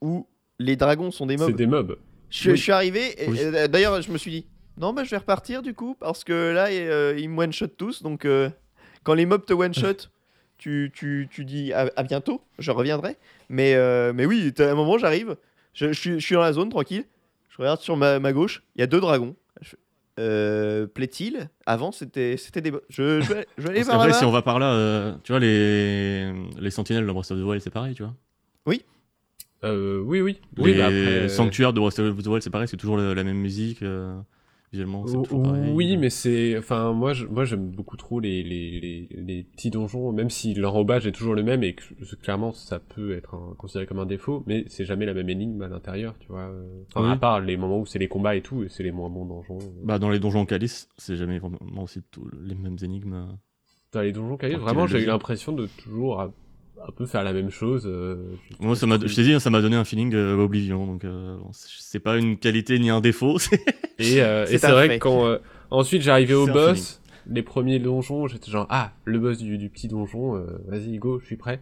où 0.00 0.26
les 0.58 0.76
dragons 0.76 1.10
sont 1.10 1.26
des 1.26 1.38
C'est 1.38 1.44
mobs. 1.46 1.56
des 1.56 1.66
mobs. 1.66 1.96
Je, 2.30 2.50
Oui. 2.50 2.56
je 2.56 2.62
suis 2.62 2.72
arrivé, 2.72 3.14
et, 3.24 3.28
Oui. 3.28 3.38
euh, 3.40 3.68
d'ailleurs, 3.68 4.02
je 4.02 4.10
me 4.10 4.18
suis 4.18 4.30
dit, 4.30 4.46
non, 4.78 4.92
bah, 4.92 5.04
je 5.04 5.10
vais 5.10 5.18
repartir 5.18 5.62
du 5.62 5.72
coup, 5.72 5.96
parce 5.98 6.24
que 6.24 6.52
là, 6.52 6.66
euh, 6.70 7.14
ils 7.18 7.28
me 7.30 7.38
one-shot 7.42 7.68
tous. 7.68 8.02
Donc, 8.02 8.24
euh, 8.24 8.50
quand 9.04 9.14
les 9.14 9.24
mobs 9.26 9.44
te 9.46 9.52
one-shot, 9.52 10.08
tu, 10.64 10.90
tu, 10.94 11.28
tu 11.30 11.44
dis 11.44 11.74
à, 11.74 11.90
à 11.94 12.02
bientôt, 12.02 12.40
je 12.58 12.70
reviendrai. 12.70 13.16
Mais, 13.50 13.74
euh, 13.74 14.12
mais 14.14 14.24
oui, 14.24 14.50
à 14.58 14.62
un 14.62 14.74
moment, 14.74 14.96
j'arrive, 14.96 15.36
je, 15.74 15.88
je 15.88 16.00
suis, 16.00 16.20
je 16.20 16.24
suis 16.24 16.34
dans 16.34 16.40
la 16.40 16.54
zone, 16.54 16.70
tranquille. 16.70 17.04
Je 17.50 17.58
regarde 17.58 17.80
sur 17.80 17.98
ma, 17.98 18.18
ma 18.18 18.32
gauche, 18.32 18.62
il 18.74 18.80
y 18.80 18.82
a 18.82 18.86
deux 18.86 19.00
dragons. 19.00 19.36
Je 19.60 19.76
euh, 20.20 20.86
Plaît-il? 20.86 21.50
Avant, 21.66 21.92
c'était 21.92 22.38
c'était 22.38 22.62
des. 22.62 22.72
Je, 22.88 23.20
je, 23.20 23.32
vais, 23.32 23.46
je 23.58 23.62
vais 23.62 23.68
aller 23.68 23.78
Parce 23.80 23.88
par 23.90 23.98
là-bas. 23.98 24.18
si 24.18 24.24
on 24.24 24.30
va 24.30 24.40
par 24.40 24.58
là, 24.58 24.72
euh, 24.72 25.14
tu 25.22 25.32
vois, 25.32 25.38
les, 25.40 26.32
les 26.58 26.70
sentinelles 26.70 27.04
dans 27.06 27.12
Breath 27.12 27.30
of 27.30 27.38
the 27.38 27.42
Wild, 27.42 27.60
c'est 27.62 27.70
pareil, 27.70 27.94
tu 27.94 28.02
vois. 28.02 28.14
Euh, 29.64 30.00
oui, 30.00 30.20
oui. 30.20 30.40
Oui, 30.58 30.72
les 30.72 30.78
bah 30.78 30.84
après, 30.86 30.96
euh, 30.96 31.28
sanctuaires 31.28 31.72
de 31.72 31.80
Breath 31.80 31.98
of 31.98 32.22
the 32.22 32.26
Wild, 32.26 32.42
c'est 32.42 32.50
pareil, 32.50 32.68
c'est 32.68 32.76
toujours 32.76 32.98
la, 32.98 33.14
la 33.14 33.24
même 33.24 33.38
musique, 33.38 33.82
euh, 34.80 35.22
c'est 35.28 35.42
pareil. 35.42 35.72
Oui, 35.74 35.96
mais 35.96 36.10
c'est. 36.10 36.58
Enfin, 36.58 36.92
moi, 36.92 37.12
je- 37.12 37.26
moi 37.26 37.44
j'aime 37.44 37.66
beaucoup 37.70 37.96
trop 37.96 38.20
les, 38.20 38.42
les, 38.42 38.80
les, 38.80 39.08
les 39.10 39.42
petits 39.44 39.70
donjons, 39.70 40.12
même 40.12 40.30
si 40.30 40.54
l'enrobage 40.54 41.06
est 41.06 41.12
toujours 41.12 41.34
le 41.34 41.42
même 41.42 41.62
et 41.62 41.74
que 41.74 41.82
clairement 42.22 42.52
ça 42.52 42.78
peut 42.80 43.16
être 43.16 43.34
un- 43.34 43.54
considéré 43.56 43.86
comme 43.86 43.98
un 43.98 44.06
défaut, 44.06 44.42
mais 44.46 44.64
c'est 44.68 44.84
jamais 44.84 45.06
la 45.06 45.14
même 45.14 45.28
énigme 45.28 45.62
à 45.62 45.68
l'intérieur, 45.68 46.14
tu 46.20 46.28
vois. 46.28 46.40
euh. 46.48 46.82
Enfin, 46.94 47.06
Oui. 47.06 47.12
à 47.12 47.16
part 47.16 47.40
les 47.40 47.56
moments 47.56 47.80
où 47.80 47.86
c'est 47.86 47.98
les 47.98 48.08
combats 48.08 48.36
et 48.36 48.42
tout, 48.42 48.62
et 48.64 48.68
c'est 48.68 48.82
les 48.82 48.92
moins 48.92 49.08
bons 49.10 49.26
donjons. 49.26 49.58
Bah, 49.82 49.98
dans 49.98 50.10
les 50.10 50.18
donjons 50.18 50.44
Calice, 50.46 50.88
c'est 50.96 51.16
jamais 51.16 51.38
vraiment 51.38 51.82
aussi 51.82 52.00
les 52.46 52.54
mêmes 52.54 52.76
énigmes. 52.82 53.14
euh. 53.14 53.26
Dans 53.92 54.00
les 54.00 54.12
donjons 54.12 54.36
Quand 54.36 54.48
vraiment, 54.58 54.86
j'ai 54.88 55.02
eu 55.02 55.06
l'impression 55.06 55.52
de 55.52 55.68
toujours 55.82 56.20
un, 56.86 56.92
peu 56.92 57.06
faire 57.06 57.22
la 57.24 57.32
même 57.32 57.50
chose. 57.50 57.84
euh, 57.86 58.16
Moi, 58.60 58.76
ça 58.76 58.86
m'a, 58.86 58.98
je 58.98 59.14
t'ai 59.14 59.22
dit, 59.22 59.32
hein, 59.32 59.40
ça 59.40 59.50
m'a 59.50 59.60
donné 59.62 59.76
un 59.76 59.84
feeling 59.84 60.14
euh, 60.14 60.36
Oblivion, 60.36 60.86
donc 60.86 61.04
euh, 61.04 61.36
bon, 61.38 61.50
c'est 61.52 62.00
pas 62.00 62.16
une 62.18 62.36
qualité 62.38 62.78
ni 62.78 62.90
un 62.90 63.00
défaut. 63.00 63.38
c'est- 63.38 63.60
Et, 63.98 64.22
euh, 64.22 64.46
C'est 64.46 64.54
et 64.54 64.58
c'est 64.58 64.70
vrai 64.70 64.88
fait. 64.88 64.98
que 64.98 65.02
quand 65.02 65.26
euh, 65.26 65.38
ensuite 65.70 66.02
j'arrivais 66.02 66.34
au 66.34 66.46
boss, 66.46 67.00
les 67.26 67.42
premiers 67.42 67.78
donjons, 67.78 68.26
j'étais 68.26 68.50
genre 68.50 68.66
ah 68.70 68.92
le 69.04 69.18
boss 69.18 69.38
du, 69.38 69.56
du 69.58 69.70
petit 69.70 69.88
donjon, 69.88 70.36
euh, 70.36 70.46
vas-y 70.66 70.98
go, 70.98 71.18
je 71.20 71.26
suis 71.26 71.36
prêt. 71.36 71.60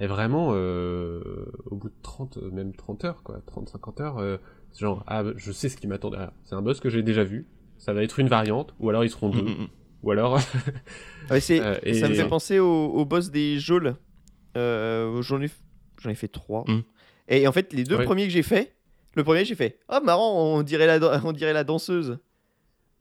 Et 0.00 0.06
vraiment 0.06 0.50
euh, 0.52 1.20
au 1.66 1.74
bout 1.76 1.88
de 1.88 1.94
30, 2.02 2.38
euh, 2.38 2.50
même 2.50 2.72
30 2.74 3.04
heures 3.04 3.22
quoi, 3.24 3.40
30-50 3.52 4.00
heures, 4.02 4.18
euh, 4.18 4.36
c'est 4.72 4.80
genre 4.82 5.02
ah 5.08 5.22
je 5.36 5.50
sais 5.52 5.68
ce 5.68 5.76
qui 5.76 5.86
m'attend 5.88 6.10
derrière. 6.10 6.30
C'est 6.44 6.54
un 6.54 6.62
boss 6.62 6.78
que 6.80 6.88
j'ai 6.90 7.02
déjà 7.02 7.24
vu, 7.24 7.46
ça 7.78 7.92
va 7.92 8.02
être 8.02 8.18
une 8.20 8.28
variante, 8.28 8.74
ou 8.80 8.90
alors 8.90 9.02
ils 9.04 9.10
seront 9.10 9.28
deux, 9.30 9.42
Mm, 9.42 9.46
mm, 9.46 9.62
mm. 9.62 9.68
ou 10.04 10.10
alors 10.12 10.38
Ouais, 11.30 11.40
c'est- 11.40 11.60
Euh, 11.62 11.74
et- 11.82 11.94
Ça 11.94 12.08
me 12.08 12.14
fait 12.14 12.28
penser 12.28 12.58
au, 12.60 12.66
au 12.86 13.04
boss 13.04 13.30
des 13.30 13.58
geôles. 13.58 13.96
Euh, 14.58 15.22
J'en 15.22 15.40
ai, 15.40 15.48
j'en 16.00 16.10
ai 16.10 16.14
fait 16.14 16.28
trois. 16.28 16.64
Mm. 16.66 16.82
Et 17.28 17.46
en 17.48 17.52
fait, 17.52 17.72
les 17.72 17.84
deux 17.84 17.96
Ouais. 17.96 18.04
premiers 18.04 18.24
que 18.26 18.32
j'ai 18.32 18.42
fait, 18.42 18.74
le 19.14 19.24
premier 19.24 19.44
j'ai 19.44 19.54
fait, 19.54 19.78
ah 19.88 20.00
marrant, 20.00 20.32
on 20.56 20.62
dirait 20.62 20.86
la, 20.86 21.24
on 21.24 21.32
dirait 21.32 21.52
la 21.52 21.64
danseuse. 21.64 22.18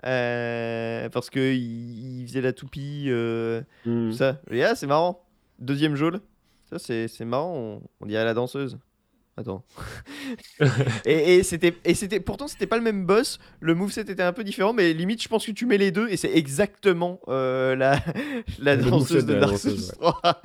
Euh, 0.05 1.09
parce 1.09 1.29
que 1.29 1.53
il, 1.53 2.21
il 2.21 2.27
faisait 2.27 2.41
la 2.41 2.53
toupie, 2.53 3.05
euh, 3.07 3.61
Hmm. 3.85 4.11
tout 4.11 4.17
ça. 4.17 4.39
Et 4.51 4.63
ah, 4.63 4.75
c'est 4.75 4.85
marrant. 4.87 5.23
Deuxième 5.59 5.95
geôle, 5.95 6.19
ça 6.69 6.77
c'est 6.77 7.07
c'est 7.07 7.25
marrant, 7.25 7.53
on, 7.55 7.81
on 8.01 8.05
dirait 8.05 8.23
la 8.25 8.35
danseuse. 8.35 8.77
Attends. 9.37 9.63
et 11.05 11.37
et 11.37 11.43
c'était 11.43 11.75
et 11.83 11.93
c'était 11.95 12.19
pourtant 12.19 12.47
c'était 12.47 12.67
pas 12.67 12.77
le 12.77 12.83
même 12.83 13.05
boss. 13.05 13.39
Le 13.59 13.73
moveset 13.75 14.01
était 14.01 14.21
un 14.23 14.33
peu 14.33 14.43
différent, 14.43 14.73
mais 14.73 14.93
limite 14.93 15.21
je 15.23 15.27
pense 15.27 15.45
que 15.45 15.51
tu 15.51 15.65
mets 15.65 15.77
les 15.79 15.91
deux 15.91 16.07
et 16.09 16.17
c'est 16.17 16.31
exactement 16.35 17.19
euh, 17.27 17.75
la 17.75 17.99
la 18.59 18.77
danseuse 18.77 19.25
de 19.25 19.29
de 19.29 19.33
la 19.33 19.39
Dark 19.41 19.51
danseuse, 19.53 19.87
Souls 19.87 19.97
3. 19.99 20.41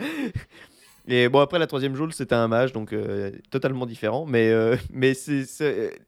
Et 1.08 1.28
bon 1.28 1.40
après 1.40 1.58
la 1.58 1.66
troisième 1.66 1.94
geôle 1.96 2.12
c'était 2.12 2.34
un 2.34 2.48
mage 2.48 2.72
donc 2.72 2.92
euh, 2.92 3.32
totalement 3.50 3.86
différent, 3.86 4.24
mais 4.26 4.50
euh, 4.50 4.76
mais 4.92 5.14
c'est 5.14 5.44
c'est- 5.44 5.98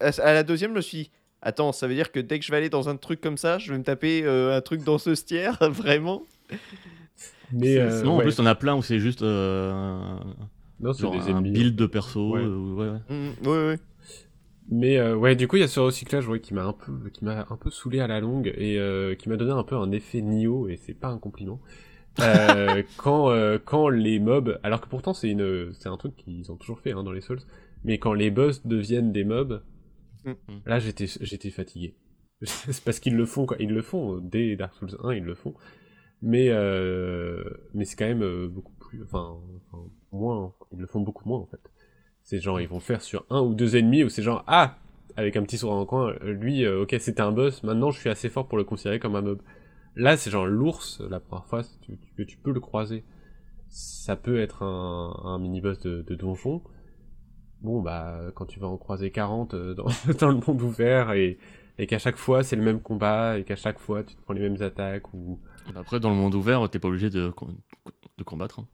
à 0.00 0.32
la 0.34 0.42
deuxième 0.42 0.72
je 0.72 0.76
me 0.76 0.80
suis 0.82 0.98
dit, 0.98 1.10
attends 1.40 1.72
ça 1.72 1.86
veut 1.86 1.94
dire 1.94 2.12
que 2.12 2.20
dès 2.20 2.38
que 2.38 2.44
je 2.44 2.50
vais 2.50 2.58
aller 2.58 2.68
dans 2.68 2.88
un 2.88 2.96
truc 2.96 3.20
comme 3.20 3.38
ça 3.38 3.58
je 3.58 3.72
vais 3.72 3.78
me 3.78 3.84
taper 3.84 4.22
euh, 4.24 4.56
un 4.56 4.60
truc 4.60 4.82
danseuse 4.84 5.24
tiers 5.24 5.56
vraiment? 5.70 6.22
Mais 7.52 7.78
euh, 7.78 8.02
Non, 8.02 8.12
en 8.14 8.16
ouais. 8.18 8.24
plus, 8.24 8.36
t'en 8.36 8.46
as 8.46 8.54
plein 8.54 8.74
où 8.74 8.82
c'est 8.82 8.98
juste 8.98 9.22
euh, 9.22 10.16
non, 10.80 10.92
c'est 10.92 11.02
genre 11.02 11.12
des 11.12 11.30
un 11.30 11.36
ennemis. 11.38 11.50
build 11.52 11.76
de 11.76 11.86
perso. 11.86 12.30
Ouais. 12.32 12.40
euh, 12.42 12.74
ouais, 12.74 12.88
ouais. 12.88 13.32
Ouais, 13.48 13.66
ouais. 13.68 13.78
Mais 14.70 14.96
euh, 14.98 15.14
ouais, 15.14 15.36
du 15.36 15.46
coup, 15.46 15.56
il 15.56 15.60
y 15.60 15.62
a 15.62 15.68
ce 15.68 15.78
recyclage 15.78 16.26
ouais, 16.26 16.40
qui 16.40 16.54
m'a 16.54 16.64
un 16.64 16.72
peu, 16.72 16.92
qui 17.12 17.24
m'a 17.24 17.46
un 17.50 17.56
peu 17.56 17.70
saoulé 17.70 18.00
à 18.00 18.06
la 18.06 18.20
longue 18.20 18.52
et 18.56 18.78
euh, 18.78 19.14
qui 19.14 19.28
m'a 19.28 19.36
donné 19.36 19.52
un 19.52 19.62
peu 19.62 19.76
un 19.76 19.92
effet 19.92 20.20
Nioh 20.22 20.68
et 20.68 20.76
c'est 20.76 20.94
pas 20.94 21.08
un 21.08 21.18
compliment. 21.18 21.60
Euh, 22.20 22.82
quand 22.96 23.30
euh, 23.30 23.58
quand 23.64 23.88
les 23.88 24.18
mobs, 24.18 24.58
alors 24.62 24.80
que 24.80 24.88
pourtant 24.88 25.14
c'est 25.14 25.30
une, 25.30 25.72
c'est 25.74 25.88
un 25.88 25.96
truc 25.96 26.16
qu'ils 26.16 26.50
ont 26.52 26.56
toujours 26.56 26.80
fait 26.80 26.92
hein, 26.92 27.02
dans 27.02 27.12
les 27.12 27.20
Souls, 27.20 27.40
mais 27.84 27.98
quand 27.98 28.12
les 28.12 28.30
boss 28.30 28.66
deviennent 28.66 29.12
des 29.12 29.24
mobs, 29.24 29.62
Mm. 30.24 30.32
là 30.66 30.78
j'étais 30.78 31.06
j'étais 31.20 31.50
fatigué. 31.50 31.94
c'est 32.42 32.82
parce 32.84 32.98
qu'ils 32.98 33.16
le 33.16 33.26
font, 33.26 33.46
quoi. 33.46 33.56
ils 33.60 33.70
le 33.70 33.82
font 33.82 34.18
dès 34.18 34.56
Dark 34.56 34.74
Souls 34.74 34.96
1, 35.02 35.14
ils 35.14 35.24
le 35.24 35.34
font, 35.34 35.54
mais 36.22 36.48
euh, 36.50 37.44
mais 37.74 37.84
c'est 37.84 37.96
quand 37.96 38.06
même 38.06 38.22
euh, 38.22 38.48
beaucoup 38.48 38.72
plus, 38.72 39.02
enfin, 39.02 39.36
enfin 39.70 39.84
moins, 40.12 40.54
ils 40.72 40.78
le 40.78 40.86
font 40.86 41.00
beaucoup 41.00 41.28
moins 41.28 41.40
en 41.40 41.46
fait. 41.46 41.60
C'est 42.22 42.40
genre, 42.40 42.60
ils 42.60 42.68
vont 42.68 42.80
faire 42.80 43.02
sur 43.02 43.26
un 43.30 43.40
ou 43.42 43.54
deux 43.54 43.76
ennemis, 43.76 44.02
ou 44.04 44.08
c'est 44.08 44.22
genre, 44.22 44.44
ah, 44.46 44.78
avec 45.16 45.36
un 45.36 45.42
petit 45.42 45.58
sourire 45.58 45.76
en 45.76 45.86
coin, 45.86 46.14
euh, 46.22 46.32
lui, 46.32 46.64
euh, 46.64 46.82
ok, 46.82 46.96
c'était 46.98 47.20
un 47.20 47.32
boss, 47.32 47.62
maintenant 47.62 47.90
je 47.90 48.00
suis 48.00 48.08
assez 48.10 48.28
fort 48.30 48.48
pour 48.48 48.58
le 48.58 48.64
considérer 48.64 48.98
comme 48.98 49.16
un 49.16 49.22
mob. 49.22 49.42
Là, 49.96 50.16
c'est 50.16 50.30
genre 50.30 50.46
l'ours, 50.46 51.00
la 51.00 51.20
première 51.20 51.46
fois 51.46 51.62
tu, 51.82 51.96
tu- 51.96 52.12
que 52.16 52.22
tu 52.22 52.36
peux 52.36 52.52
le 52.52 52.60
croiser. 52.60 53.04
Ça 53.68 54.16
peut 54.16 54.40
être 54.40 54.62
un, 54.62 55.20
un 55.24 55.38
mini-boss 55.38 55.80
de, 55.80 56.02
de 56.02 56.14
donjon. 56.14 56.62
Bon, 57.62 57.80
bah, 57.80 58.20
quand 58.34 58.46
tu 58.46 58.60
vas 58.60 58.66
en 58.68 58.76
croiser 58.76 59.10
40 59.10 59.54
euh, 59.54 59.74
dans, 59.74 59.86
dans 60.20 60.28
le 60.28 60.40
monde 60.46 60.62
ouvert, 60.62 61.12
et, 61.12 61.38
et 61.78 61.86
qu'à 61.86 61.98
chaque 61.98 62.16
fois 62.16 62.42
c'est 62.44 62.56
le 62.56 62.62
même 62.62 62.80
combat, 62.80 63.38
et 63.38 63.44
qu'à 63.44 63.56
chaque 63.56 63.78
fois 63.78 64.02
tu 64.04 64.14
te 64.14 64.20
prends 64.22 64.34
les 64.34 64.40
mêmes 64.42 64.60
attaques, 64.62 65.12
ou... 65.14 65.40
Après, 65.74 65.98
dans 65.98 66.10
le 66.10 66.16
monde 66.16 66.34
ouvert, 66.34 66.68
t'es 66.68 66.78
pas 66.78 66.88
obligé 66.88 67.08
de, 67.10 67.32
de 68.18 68.24
combattre. 68.24 68.60
hein. 68.60 68.66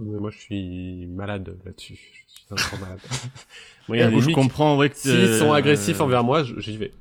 Mais 0.00 0.18
moi 0.20 0.30
je 0.30 0.38
suis 0.38 1.06
malade 1.06 1.56
là-dessus, 1.64 1.94
je 1.94 2.32
suis 2.32 2.46
un 2.50 2.54
grand 2.54 2.78
malade. 2.78 3.00
Moi, 3.88 3.96
y 3.96 4.02
a 4.02 4.10
des 4.10 4.20
je 4.20 4.30
comprends, 4.30 4.76
ouais, 4.76 4.90
que 4.90 4.96
S'ils 4.96 5.28
sont 5.38 5.52
agressifs 5.52 6.00
euh, 6.00 6.04
envers 6.04 6.22
moi, 6.24 6.42
j'y 6.42 6.76
vais. 6.76 6.92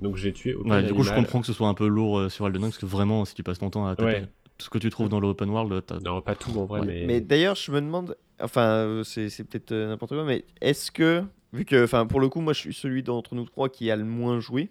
Donc 0.00 0.16
j'ai 0.16 0.32
tué 0.32 0.54
aucun 0.54 0.70
Ouais, 0.70 0.82
du 0.82 0.94
coup, 0.94 1.02
je 1.02 1.12
comprends 1.12 1.40
que 1.40 1.46
ce 1.46 1.52
soit 1.52 1.68
un 1.68 1.74
peu 1.74 1.86
lourd 1.88 2.18
euh, 2.18 2.28
sur 2.28 2.46
Elden 2.46 2.62
Ring, 2.62 2.72
parce 2.72 2.80
que 2.80 2.86
vraiment, 2.86 3.24
si 3.24 3.34
tu 3.34 3.42
passes 3.42 3.58
ton 3.58 3.70
temps 3.70 3.86
à 3.86 3.96
taper 3.96 4.08
Ouais. 4.12 4.20
tout 4.58 4.64
ce 4.66 4.70
que 4.70 4.78
tu 4.78 4.90
trouves 4.90 5.08
dans 5.08 5.20
l'open 5.20 5.50
world, 5.50 5.84
t'as... 5.86 5.98
Non, 6.00 6.20
pas 6.22 6.34
tout 6.36 6.56
en 6.58 6.66
vrai, 6.66 6.80
Ouais. 6.80 6.86
mais... 6.86 7.04
Mais 7.06 7.20
d'ailleurs, 7.20 7.56
je 7.56 7.72
me 7.72 7.80
demande, 7.80 8.16
enfin, 8.40 8.62
euh, 8.66 9.02
c'est 9.04 9.28
c'est 9.28 9.44
peut-être 9.44 9.72
euh, 9.72 9.88
n'importe 9.88 10.12
quoi, 10.12 10.24
mais 10.24 10.44
est-ce 10.60 10.90
que, 10.92 11.24
vu 11.52 11.64
que, 11.64 11.82
enfin, 11.84 12.06
pour 12.06 12.20
le 12.20 12.28
coup, 12.28 12.40
moi, 12.40 12.52
je 12.52 12.60
suis 12.60 12.74
celui 12.74 13.02
d'entre 13.02 13.34
nous 13.34 13.44
trois 13.44 13.68
qui 13.68 13.90
a 13.90 13.96
le 13.96 14.04
moins 14.04 14.38
joué. 14.38 14.70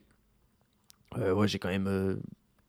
Euh, 1.18 1.34
ouais, 1.34 1.48
j'ai 1.48 1.60
quand 1.60 1.70
même 1.70 1.88
euh, 1.88 2.16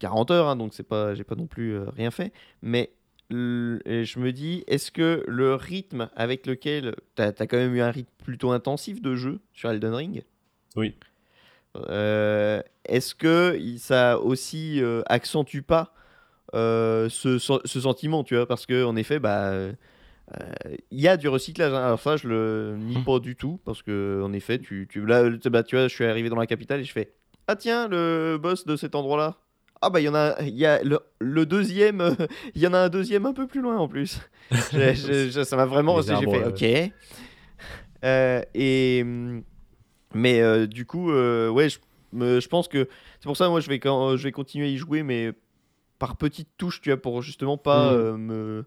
40 0.01 0.31
heures, 0.33 0.49
hein, 0.49 0.57
donc 0.57 0.75
c'est 0.75 0.83
pas, 0.87 1.15
j'ai 1.15 1.25
pas 1.25 1.35
non 1.37 1.47
plus 1.47 1.75
euh, 1.75 1.85
rien 1.91 2.11
fait. 2.11 2.33
Mais 2.63 2.91
et 3.31 4.05
je 4.07 4.19
me 4.19 4.31
dis, 4.33 4.65
est-ce 4.69 4.91
que 4.91 5.23
le 5.29 5.55
rythme 5.55 6.09
avec 6.17 6.47
lequel 6.47 6.95
t'as 7.15 7.27
as 7.39 7.47
quand 7.47 7.59
même 7.59 7.75
eu 7.75 7.83
un 7.83 7.91
rythme 7.91 8.09
plutôt 8.25 8.53
intensif 8.53 9.03
de 9.03 9.15
jeu 9.17 9.41
sur 9.53 9.71
Elden 9.71 9.93
Ring? 9.93 10.23
Oui. 10.77 10.95
Euh, 11.89 12.63
est-ce 12.85 13.15
que 13.15 13.59
ça 13.79 14.19
aussi 14.19 14.83
euh, 14.83 15.03
accentue 15.07 15.61
pas 15.63 15.93
euh, 16.55 17.09
ce, 17.11 17.39
sen- 17.39 17.61
ce 17.65 17.81
sentiment, 17.81 18.25
tu 18.25 18.35
vois, 18.37 18.47
parce 18.47 18.67
que 18.67 18.85
en 18.85 18.97
effet, 18.97 19.19
bah, 19.19 19.53
il 20.91 21.01
y 21.01 21.09
a 21.09 21.17
du 21.17 21.29
recyclage. 21.29 21.73
hein. 21.73 21.85
Alors 21.85 22.01
ça, 22.01 22.17
je 22.17 22.29
le 22.29 22.77
nie 22.79 22.97
Mhm. 22.99 23.05
pas 23.05 23.19
du 23.19 23.35
tout, 23.37 23.61
parce 23.65 23.83
que 23.83 24.21
en 24.25 24.33
effet, 24.33 24.59
tu, 24.59 24.87
tu, 24.91 25.05
là, 25.07 25.25
tu- 25.39 25.51
bah, 25.51 25.63
tu 25.63 25.77
vois, 25.77 25.89
je 25.89 25.95
suis 25.95 26.05
arrivé 26.05 26.29
dans 26.29 26.37
la 26.37 26.47
capitale 26.47 26.81
et 26.81 26.85
je 26.85 26.93
fais, 26.93 27.13
ah 27.47 27.57
tiens, 27.57 27.89
le 27.89 28.39
boss 28.41 28.67
de 28.67 28.77
cet 28.77 28.95
endroit-là. 28.95 29.37
Ah 29.81 29.91
bah 29.91 30.01
il 30.01 30.05
y 30.05 30.09
en 30.09 30.15
a, 30.15 30.35
il 30.43 30.57
y 30.57 30.67
a 30.67 30.83
le, 30.83 30.99
le 31.21 31.47
deuxième, 31.47 32.17
il 32.55 32.61
y 32.63 32.67
en 32.67 32.75
a 32.75 32.79
un 32.79 32.89
deuxième 32.89 33.27
un 33.27 33.33
peu 33.33 33.47
plus 33.47 33.61
loin 33.61 33.77
en 33.79 33.87
plus. 33.89 34.21
Ça 35.45 35.57
m'a 35.57 35.67
vraiment, 35.67 36.01
j'ai 36.03 36.27
fait, 36.27 36.45
ok. 36.47 36.93
Et 38.55 39.01
hum, 39.03 39.43
mais 40.15 40.41
euh, 40.41 40.67
du 40.67 40.87
coup, 40.87 41.11
euh, 41.11 41.49
ouais, 41.51 41.69
je, 41.69 41.79
me- 42.13 42.41
je 42.41 42.49
pense 42.49 42.69
que 42.69 42.89
c'est 43.21 43.25
pour 43.27 43.37
ça, 43.37 43.49
moi, 43.49 43.61
je 43.61 43.69
vais 43.69 43.79
quand, 43.79 44.17
je 44.17 44.23
vais 44.25 44.33
continuer 44.33 44.67
à 44.67 44.71
y 44.71 44.77
jouer, 44.77 45.03
mais 45.03 45.33
par 45.99 46.17
petites 46.17 46.51
touches, 46.59 46.81
tu 46.81 46.91
vois, 46.91 47.01
pour 47.01 47.23
justement 47.23 47.57
pas 47.59 47.93
Mm. 47.93 47.97
euh, 47.97 48.17
me. 48.17 48.65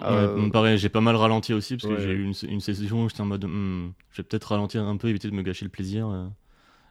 Ouais, 0.00 0.50
pareil, 0.50 0.76
j'ai 0.78 0.88
pas 0.88 1.00
mal 1.00 1.14
ralenti 1.16 1.52
aussi, 1.52 1.76
parce 1.76 1.88
que 1.88 1.98
j'ai 1.98 2.10
eu 2.10 2.24
une, 2.24 2.34
une 2.50 2.60
session 2.60 3.04
où 3.04 3.08
j'étais 3.08 3.20
en 3.20 3.26
mode, 3.26 3.44
hmm, 3.44 3.92
je 4.10 4.16
vais 4.18 4.22
peut-être 4.24 4.44
ralentir 4.50 4.82
un 4.84 4.96
peu, 4.96 5.08
éviter 5.08 5.30
de 5.30 5.34
me 5.34 5.42
gâcher 5.42 5.64
le 5.64 5.70
plaisir. 5.70 6.08
euh. 6.08 6.26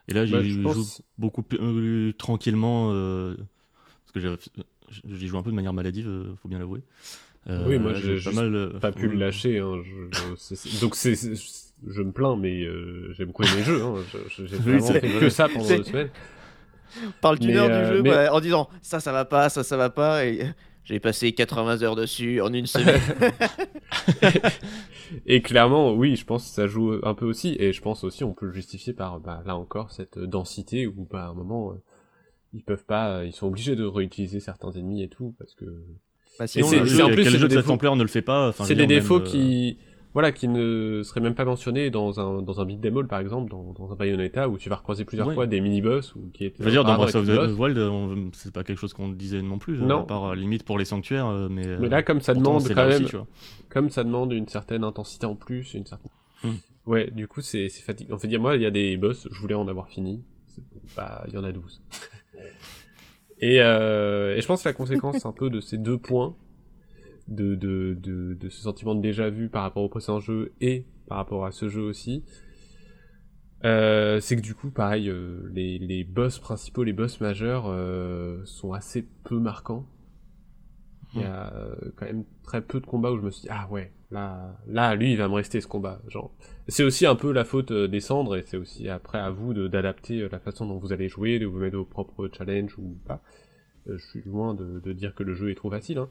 Et 0.08 0.14
là, 0.14 0.26
Bah, 0.26 0.42
j'y 0.42 0.50
je 0.50 0.60
joue 0.60 0.62
pense- 0.62 1.02
beaucoup 1.18 1.42
plus 1.42 1.58
euh, 1.60 2.12
tranquillement, 2.14 2.90
euh, 2.92 3.36
parce 4.04 4.12
que 4.12 4.20
j'ai- 4.20 4.36
j'y 5.16 5.26
joue 5.28 5.38
un 5.38 5.42
peu 5.42 5.50
de 5.50 5.56
manière 5.56 5.72
maladive, 5.74 6.08
euh, 6.08 6.34
faut 6.42 6.48
bien 6.48 6.58
l'avouer. 6.58 6.82
Euh, 7.48 7.64
Oui, 7.68 7.78
moi, 7.78 7.92
j'ai 7.94 8.18
pas 8.20 8.32
mal, 8.32 8.54
euh, 8.54 8.78
pas 8.80 8.92
pu 8.92 9.08
le 9.08 9.16
lâcher. 9.18 9.58
Hein. 9.58 9.82
Je, 9.84 10.80
donc 10.80 10.94
c'est, 10.96 11.14
je 11.14 12.02
me 12.02 12.12
plains, 12.12 12.36
mais 12.36 12.62
euh, 12.64 13.12
j'ai 13.14 13.24
beaucoup 13.26 13.42
aimé 13.42 13.52
le 13.58 13.62
jeu. 13.64 13.82
Hein. 13.82 13.94
J'ai 14.28 14.44
vraiment 14.56 14.86
fait 14.86 15.00
que 15.00 15.28
ça 15.28 15.48
pendant 15.48 15.66
deux 15.68 15.82
semaines. 15.84 16.10
par 17.20 17.32
le 17.32 17.38
Mais, 17.40 17.46
tunnel 17.46 17.70
euh, 17.70 17.80
du 17.90 17.96
jeu, 17.96 18.02
mais- 18.02 18.10
ouais, 18.10 18.28
en 18.28 18.40
disant 18.40 18.68
ça, 18.82 19.00
ça 19.00 19.12
va 19.12 19.24
pas, 19.24 19.48
ça, 19.50 19.62
ça 19.62 19.76
va 19.76 19.90
pas. 19.90 20.24
Et 20.26 20.46
j'ai 20.84 21.00
passé 21.00 21.32
80 21.32 21.82
heures 21.82 21.96
dessus 21.96 22.40
en 22.40 22.52
une 22.52 22.66
semaine. 22.66 23.00
Et 25.26 25.42
clairement, 25.42 25.92
oui, 25.94 26.16
je 26.16 26.24
pense 26.24 26.44
que 26.48 26.50
ça 26.54 26.66
joue 26.66 26.94
un 27.02 27.14
peu 27.14 27.26
aussi, 27.26 27.56
et 27.58 27.72
je 27.72 27.80
pense 27.80 28.04
aussi 28.04 28.24
on 28.24 28.32
peut 28.32 28.46
le 28.46 28.52
justifier 28.52 28.92
par, 28.92 29.20
bah, 29.20 29.42
là 29.46 29.56
encore, 29.56 29.90
cette 29.92 30.18
densité 30.18 30.86
où, 30.86 31.06
bah, 31.10 31.26
à 31.26 31.28
un 31.28 31.34
moment, 31.34 31.72
euh, 31.72 31.82
ils 32.52 32.62
peuvent 32.64 32.84
pas, 32.84 33.18
euh, 33.18 33.26
ils 33.26 33.32
sont 33.32 33.46
obligés 33.46 33.76
de 33.76 33.84
réutiliser 33.84 34.40
certains 34.40 34.72
ennemis 34.72 35.02
et 35.02 35.08
tout, 35.08 35.34
parce 35.38 35.54
que 35.54 35.64
Bah, 36.38 36.46
sinon, 36.46 36.70
le 36.70 36.84
jeu- 36.84 37.04
en 37.04 37.08
plus, 37.08 37.22
quel 37.24 37.36
jeu 37.36 37.48
de 37.48 37.70
ampleur 37.70 37.96
ne 37.96 38.02
le 38.02 38.08
fait 38.08 38.22
pas 38.22 38.52
c'est 38.52 38.74
des 38.74 38.86
défauts 38.86 39.18
même, 39.18 39.26
euh, 39.26 39.30
qui, 39.30 39.78
voilà, 40.12 40.32
qui 40.32 40.48
ne 40.48 41.02
seraient 41.04 41.20
même 41.20 41.34
pas 41.34 41.44
mentionnés 41.44 41.90
dans 41.90 42.18
un, 42.20 42.42
dans 42.42 42.60
un 42.60 42.64
beat'em 42.64 42.96
all, 42.98 43.06
par 43.06 43.20
exemple, 43.20 43.50
dans, 43.50 43.72
dans 43.72 43.92
un 43.92 43.94
Bayonetta, 43.96 44.48
où 44.48 44.58
tu 44.58 44.68
vas 44.68 44.76
recroiser 44.76 45.04
plusieurs 45.04 45.28
Ouais. 45.28 45.34
fois 45.34 45.46
des 45.46 45.60
mini-boss, 45.60 46.14
ou 46.16 46.30
qui 46.32 46.44
étaient 46.46 46.56
Je 46.58 46.64
veux 46.64 46.70
dire, 46.70 46.84
dans 46.84 46.96
Breath 46.96 47.14
of 47.14 47.26
the. 47.26 47.58
Wild, 47.58 48.30
c'est 48.32 48.52
pas 48.52 48.64
quelque 48.64 48.78
chose 48.78 48.92
qu'on 48.94 49.08
disait 49.08 49.42
non 49.42 49.58
plus, 49.58 49.80
euh, 49.80 49.86
Non. 49.86 50.00
à 50.02 50.06
part 50.06 50.24
euh, 50.30 50.34
limite 50.34 50.64
pour 50.64 50.78
les 50.78 50.84
sanctuaires, 50.84 51.26
euh, 51.26 51.48
mais, 51.50 51.76
Mais 51.78 51.88
là, 51.88 52.02
comme 52.02 52.20
ça 52.20 52.34
pourtant, 52.34 52.58
demande 52.58 52.68
quand 52.74 52.86
aussi, 52.88 53.02
même, 53.14 53.24
comme 53.68 53.90
ça 53.90 54.04
demande 54.04 54.32
une 54.32 54.48
certaine 54.48 54.84
intensité 54.84 55.26
en 55.26 55.34
plus, 55.36 55.74
une 55.74 55.86
certaine. 55.86 56.10
Hmm. 56.42 56.50
Ouais, 56.86 57.10
du 57.10 57.26
coup, 57.28 57.40
c'est 57.40 57.68
fatigant. 57.70 58.16
En 58.16 58.18
fait, 58.18 58.36
moi, 58.38 58.56
il 58.56 58.62
y 58.62 58.66
a 58.66 58.70
des 58.70 58.96
boss, 58.96 59.26
je 59.32 59.40
voulais 59.40 59.54
en 59.54 59.66
avoir 59.68 59.88
fini. 59.88 60.22
Bah, 60.96 61.24
il 61.28 61.34
y 61.34 61.38
en 61.38 61.44
a 61.44 61.50
12. 61.52 61.80
Et, 63.44 63.60
euh, 63.60 64.34
et 64.34 64.40
je 64.40 64.46
pense 64.46 64.62
que 64.62 64.68
la 64.70 64.72
conséquence 64.72 65.26
un 65.26 65.32
peu 65.32 65.50
de 65.50 65.60
ces 65.60 65.76
deux 65.76 65.98
points, 65.98 66.34
de, 67.28 68.38
ce 68.48 68.62
sentiment 68.62 68.94
de 68.94 69.02
déjà 69.02 69.28
vu 69.28 69.50
par 69.50 69.64
rapport 69.64 69.82
au 69.82 69.90
précédent 69.90 70.18
jeu 70.18 70.54
et 70.62 70.86
par 71.08 71.18
rapport 71.18 71.44
à 71.44 71.52
ce 71.52 71.68
jeu 71.68 71.82
aussi, 71.82 72.24
euh, 73.66 74.18
c'est 74.18 74.36
que 74.36 74.40
du 74.40 74.54
coup, 74.54 74.70
pareil, 74.70 75.10
euh, 75.10 75.50
les, 75.52 76.04
boss 76.04 76.38
principaux, 76.38 76.84
les 76.84 76.94
boss 76.94 77.20
majeurs 77.20 77.64
sont 78.46 78.72
assez 78.72 79.06
peu 79.24 79.38
marquants. 79.38 79.84
Il 81.14 81.20
y 81.20 81.24
a 81.24 81.52
euh, 81.54 81.74
quand 81.96 82.06
même 82.06 82.24
très 82.42 82.60
peu 82.60 82.80
de 82.80 82.86
combats 82.86 83.12
où 83.12 83.16
je 83.18 83.22
me 83.22 83.30
suis 83.30 83.42
dit 83.42 83.48
ah 83.50 83.68
ouais 83.70 83.92
là 84.10 84.56
là 84.66 84.94
lui 84.94 85.12
il 85.12 85.16
va 85.18 85.28
me 85.28 85.34
rester 85.34 85.60
ce 85.60 85.66
combat 85.68 86.00
genre. 86.08 86.32
C'est 86.68 86.82
aussi 86.84 87.06
un 87.06 87.14
peu 87.14 87.32
la 87.32 87.44
faute 87.44 87.70
euh, 87.70 87.88
des 87.88 88.00
cendres 88.00 88.36
et 88.36 88.42
c'est 88.46 88.56
aussi 88.56 88.88
après 88.88 89.18
à 89.18 89.30
vous 89.30 89.54
d'adapter 89.68 90.20
euh, 90.22 90.28
la 90.32 90.40
façon 90.40 90.66
dont 90.66 90.78
vous 90.78 90.92
allez 90.92 91.08
jouer 91.08 91.38
de 91.38 91.46
vous 91.46 91.58
mettre 91.58 91.76
vos 91.76 91.84
propres 91.84 92.28
challenges 92.36 92.76
ou 92.78 92.96
pas. 93.06 93.22
Je 93.86 93.96
suis 93.98 94.22
loin 94.22 94.54
de, 94.54 94.80
de 94.80 94.92
dire 94.92 95.14
que 95.14 95.22
le 95.22 95.34
jeu 95.34 95.50
est 95.50 95.54
trop 95.54 95.70
facile 95.70 95.98
hein. 95.98 96.08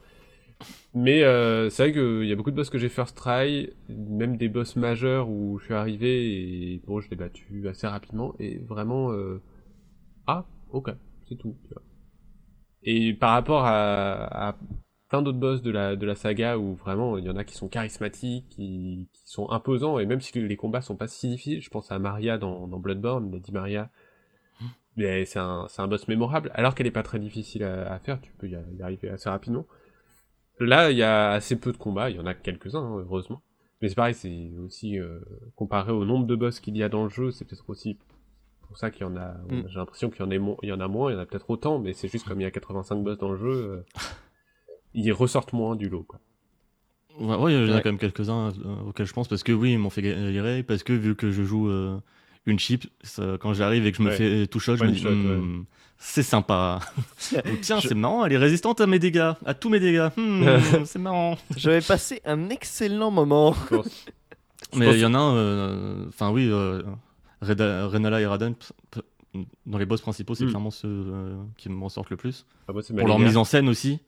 mais 0.94 1.24
euh, 1.24 1.70
c'est 1.70 1.84
vrai 1.84 1.92
qu'il 1.92 2.28
y 2.28 2.32
a 2.32 2.36
beaucoup 2.36 2.50
de 2.50 2.56
boss 2.56 2.70
que 2.70 2.78
j'ai 2.78 2.88
first 2.88 3.16
try 3.16 3.70
même 3.88 4.36
des 4.36 4.48
boss 4.48 4.76
majeurs 4.76 5.28
où 5.28 5.58
je 5.58 5.64
suis 5.66 5.74
arrivé 5.74 6.74
et 6.74 6.82
bon 6.86 7.00
je 7.00 7.10
l'ai 7.10 7.16
battu 7.16 7.66
assez 7.68 7.86
rapidement 7.86 8.34
et 8.38 8.58
vraiment 8.58 9.10
euh, 9.12 9.40
ah 10.26 10.46
ok 10.70 10.90
c'est 11.28 11.36
tout 11.36 11.56
et 12.82 13.14
par 13.14 13.30
rapport 13.32 13.64
à, 13.66 14.48
à 14.50 14.56
plein 15.14 15.22
d'autres 15.22 15.38
boss 15.38 15.62
de 15.62 15.70
la, 15.70 15.94
de 15.94 16.06
la 16.06 16.16
saga 16.16 16.58
où 16.58 16.74
vraiment 16.74 17.16
il 17.18 17.24
y 17.24 17.30
en 17.30 17.36
a 17.36 17.44
qui 17.44 17.54
sont 17.54 17.68
charismatiques, 17.68 18.48
qui, 18.48 19.08
qui 19.12 19.22
sont 19.24 19.48
imposants, 19.50 19.98
et 20.00 20.06
même 20.06 20.20
si 20.20 20.36
les 20.40 20.56
combats 20.56 20.80
sont 20.80 20.96
pas 20.96 21.06
si 21.06 21.28
difficiles, 21.28 21.62
je 21.62 21.70
pense 21.70 21.92
à 21.92 21.98
Maria 22.00 22.36
dans, 22.36 22.66
dans 22.66 22.78
Bloodborne, 22.80 23.30
Lady 23.30 23.52
Maria, 23.52 23.90
mais 24.96 25.24
c'est 25.24 25.38
un, 25.38 25.66
c'est 25.68 25.82
un 25.82 25.86
boss 25.88 26.08
mémorable, 26.08 26.50
alors 26.54 26.74
qu'elle 26.74 26.86
est 26.88 26.90
pas 26.92 27.02
très 27.04 27.18
difficile 27.20 27.62
à, 27.64 27.92
à 27.92 27.98
faire, 28.00 28.20
tu 28.20 28.32
peux 28.32 28.48
y, 28.48 28.56
arriver 28.82 29.08
assez 29.08 29.28
rapidement. 29.28 29.66
Là, 30.60 30.90
il 30.90 30.96
y 30.96 31.02
a 31.02 31.30
assez 31.30 31.56
peu 31.56 31.72
de 31.72 31.76
combats, 31.76 32.10
il 32.10 32.16
y 32.16 32.20
en 32.20 32.26
a 32.26 32.34
quelques-uns, 32.34 32.80
hein, 32.82 32.98
heureusement. 32.98 33.42
Mais 33.82 33.88
c'est 33.88 33.94
pareil, 33.96 34.14
c'est 34.14 34.50
aussi, 34.64 34.98
euh, 34.98 35.20
comparé 35.56 35.92
au 35.92 36.04
nombre 36.04 36.26
de 36.26 36.34
boss 36.36 36.58
qu'il 36.60 36.76
y 36.76 36.82
a 36.82 36.88
dans 36.88 37.04
le 37.04 37.10
jeu, 37.10 37.30
c'est 37.32 37.44
peut-être 37.44 37.68
aussi 37.70 37.98
pour 38.62 38.78
ça 38.78 38.90
qu'il 38.90 39.02
y 39.02 39.04
en 39.04 39.16
a, 39.16 39.34
Mm. 39.48 39.62
j'ai 39.68 39.76
l'impression 39.78 40.10
qu'il 40.10 40.24
y 40.24 40.28
en, 40.28 40.30
a 40.30 40.38
mo- 40.38 40.58
il 40.62 40.68
y 40.68 40.72
en 40.72 40.80
a 40.80 40.88
moins, 40.88 41.10
il 41.10 41.14
y 41.14 41.16
en 41.16 41.20
a 41.20 41.26
peut-être 41.26 41.50
autant, 41.50 41.78
mais 41.78 41.92
c'est 41.92 42.08
juste 42.08 42.26
comme 42.26 42.40
il 42.40 42.44
y 42.44 42.46
a 42.46 42.50
85 42.50 42.96
boss 43.02 43.18
dans 43.18 43.30
le 43.30 43.36
jeu, 43.36 43.50
euh, 43.52 43.84
ils 44.94 45.12
ressortent 45.12 45.52
moins 45.52 45.76
du 45.76 45.88
lot, 45.88 46.04
quoi. 46.06 46.20
Ouais, 47.20 47.36
ouais, 47.36 47.52
il 47.52 47.54
y 47.54 47.70
en 47.70 47.72
a 47.72 47.76
Ouais. 47.76 47.80
quand 47.82 47.90
même 47.90 47.98
quelques-uns 47.98 48.48
euh, 48.64 48.88
auxquels 48.88 49.06
je 49.06 49.12
pense, 49.12 49.28
parce 49.28 49.42
que 49.44 49.52
oui, 49.52 49.72
ils 49.72 49.78
m'ont 49.78 49.90
fait 49.90 50.02
galérer, 50.02 50.62
parce 50.64 50.82
que 50.82 50.92
vu 50.92 51.14
que 51.14 51.30
je 51.30 51.42
joue 51.44 51.68
euh, 51.68 51.96
une 52.46 52.58
chip, 52.58 52.86
ça- 53.02 53.36
quand 53.40 53.54
j'arrive 53.54 53.86
et 53.86 53.92
que 53.92 53.98
je 53.98 54.02
me 54.02 54.10
Ouais. 54.10 54.16
fais 54.16 54.46
tout 54.48 54.58
shot, 54.58 54.76
je 54.76 54.84
me 54.84 54.90
dis, 54.90 55.04
Hmm, 55.06 55.64
c'est 55.96 56.24
sympa. 56.24 56.80
Ou 57.46 57.56
tiens, 57.60 57.80
c'est 57.80 57.94
marrant, 57.94 58.24
elle 58.26 58.32
est 58.32 58.36
résistante 58.38 58.80
à 58.80 58.86
mes 58.88 58.98
dégâts, 58.98 59.32
à 59.46 59.54
tous 59.54 59.68
mes 59.68 59.78
dégâts. 59.78 60.08
Hmm, 60.16 60.44
c'est 60.84 60.98
marrant. 60.98 61.38
Je 61.56 61.70
vais 61.70 61.80
passer 61.80 62.20
un 62.24 62.48
excellent 62.50 63.12
moment. 63.12 63.54
Mais 64.76 64.92
il 64.94 65.00
y 65.00 65.04
en 65.06 65.14
a 65.14 65.18
un, 65.18 65.36
euh, 65.36 66.04
enfin 66.08 66.30
oui, 66.32 66.48
euh, 66.50 66.82
Reda- 67.42 67.86
Renala 67.86 68.20
et 68.20 68.26
p- 68.26 69.00
dans 69.66 69.78
les 69.78 69.86
boss 69.86 70.00
principaux, 70.00 70.34
c'est 70.34 70.44
Mm. 70.44 70.48
clairement 70.48 70.70
ceux 70.70 70.88
euh, 70.88 71.36
qui 71.56 71.68
m'en 71.68 71.88
sortent 71.88 72.10
le 72.10 72.16
plus. 72.16 72.44
Ah, 72.68 72.72
Pour 72.72 73.06
leur 73.08 73.18
mise 73.20 73.36
en 73.36 73.44
scène 73.44 73.68
aussi. 73.68 74.00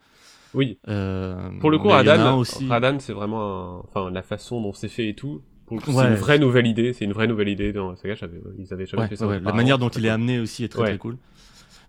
Oui. 0.56 0.78
Euh, 0.88 1.50
Pour 1.60 1.70
le 1.70 1.78
coup, 1.78 1.88
Radan, 1.88 2.38
aussi. 2.38 2.66
Radan, 2.66 2.98
c'est 2.98 3.12
vraiment, 3.12 3.78
un- 3.78 3.82
enfin, 3.88 4.10
la 4.10 4.22
façon 4.22 4.60
dont 4.60 4.72
c'est 4.72 4.88
fait 4.88 5.08
et 5.10 5.14
tout. 5.14 5.42
C'est 5.68 5.90
une 5.90 6.14
vraie 6.14 6.38
nouvelle 6.38 6.66
idée. 6.66 6.92
C'est 6.92 7.04
une 7.04 7.12
vraie 7.12 7.26
nouvelle 7.26 7.48
idée 7.48 7.72
dans 7.72 7.90
la 7.90 7.96
saga. 7.96 8.14
Ils 8.58 8.72
avaient 8.72 8.86
jamais 8.86 9.02
Ouais, 9.04 9.08
fait 9.08 9.16
ça. 9.16 9.26
ouais, 9.26 9.38
la 9.40 9.52
manière 9.52 9.78
dont 9.78 9.88
il 9.88 9.98
est 10.04 10.08
cool. 10.08 10.14
amené 10.14 10.38
aussi 10.40 10.64
est 10.64 10.68
très 10.68 10.82
très 10.84 10.98
cool. 10.98 11.18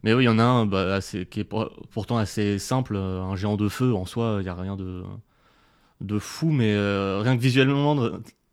Mais 0.04 0.14
oui, 0.14 0.24
il 0.24 0.26
y 0.26 0.30
en 0.30 0.38
a 0.40 0.44
un 0.44 0.66
bah, 0.66 0.96
assez- 0.96 1.26
qui 1.26 1.40
est 1.40 1.44
pour- 1.44 1.72
pourtant 1.92 2.18
assez 2.18 2.60
simple, 2.60 2.96
euh, 2.96 3.22
un 3.22 3.36
géant 3.36 3.56
de 3.58 3.68
feu 3.70 3.94
en 3.94 4.06
soi, 4.06 4.38
il 4.40 4.44
n'y 4.44 4.50
a 4.50 4.54
rien 4.56 4.76
de, 4.76 5.02
de 6.02 6.20
fou, 6.20 6.50
mais 6.52 6.74
euh, 6.76 7.20
rien 7.24 7.36
que 7.36 7.42
visuellement, 7.42 7.96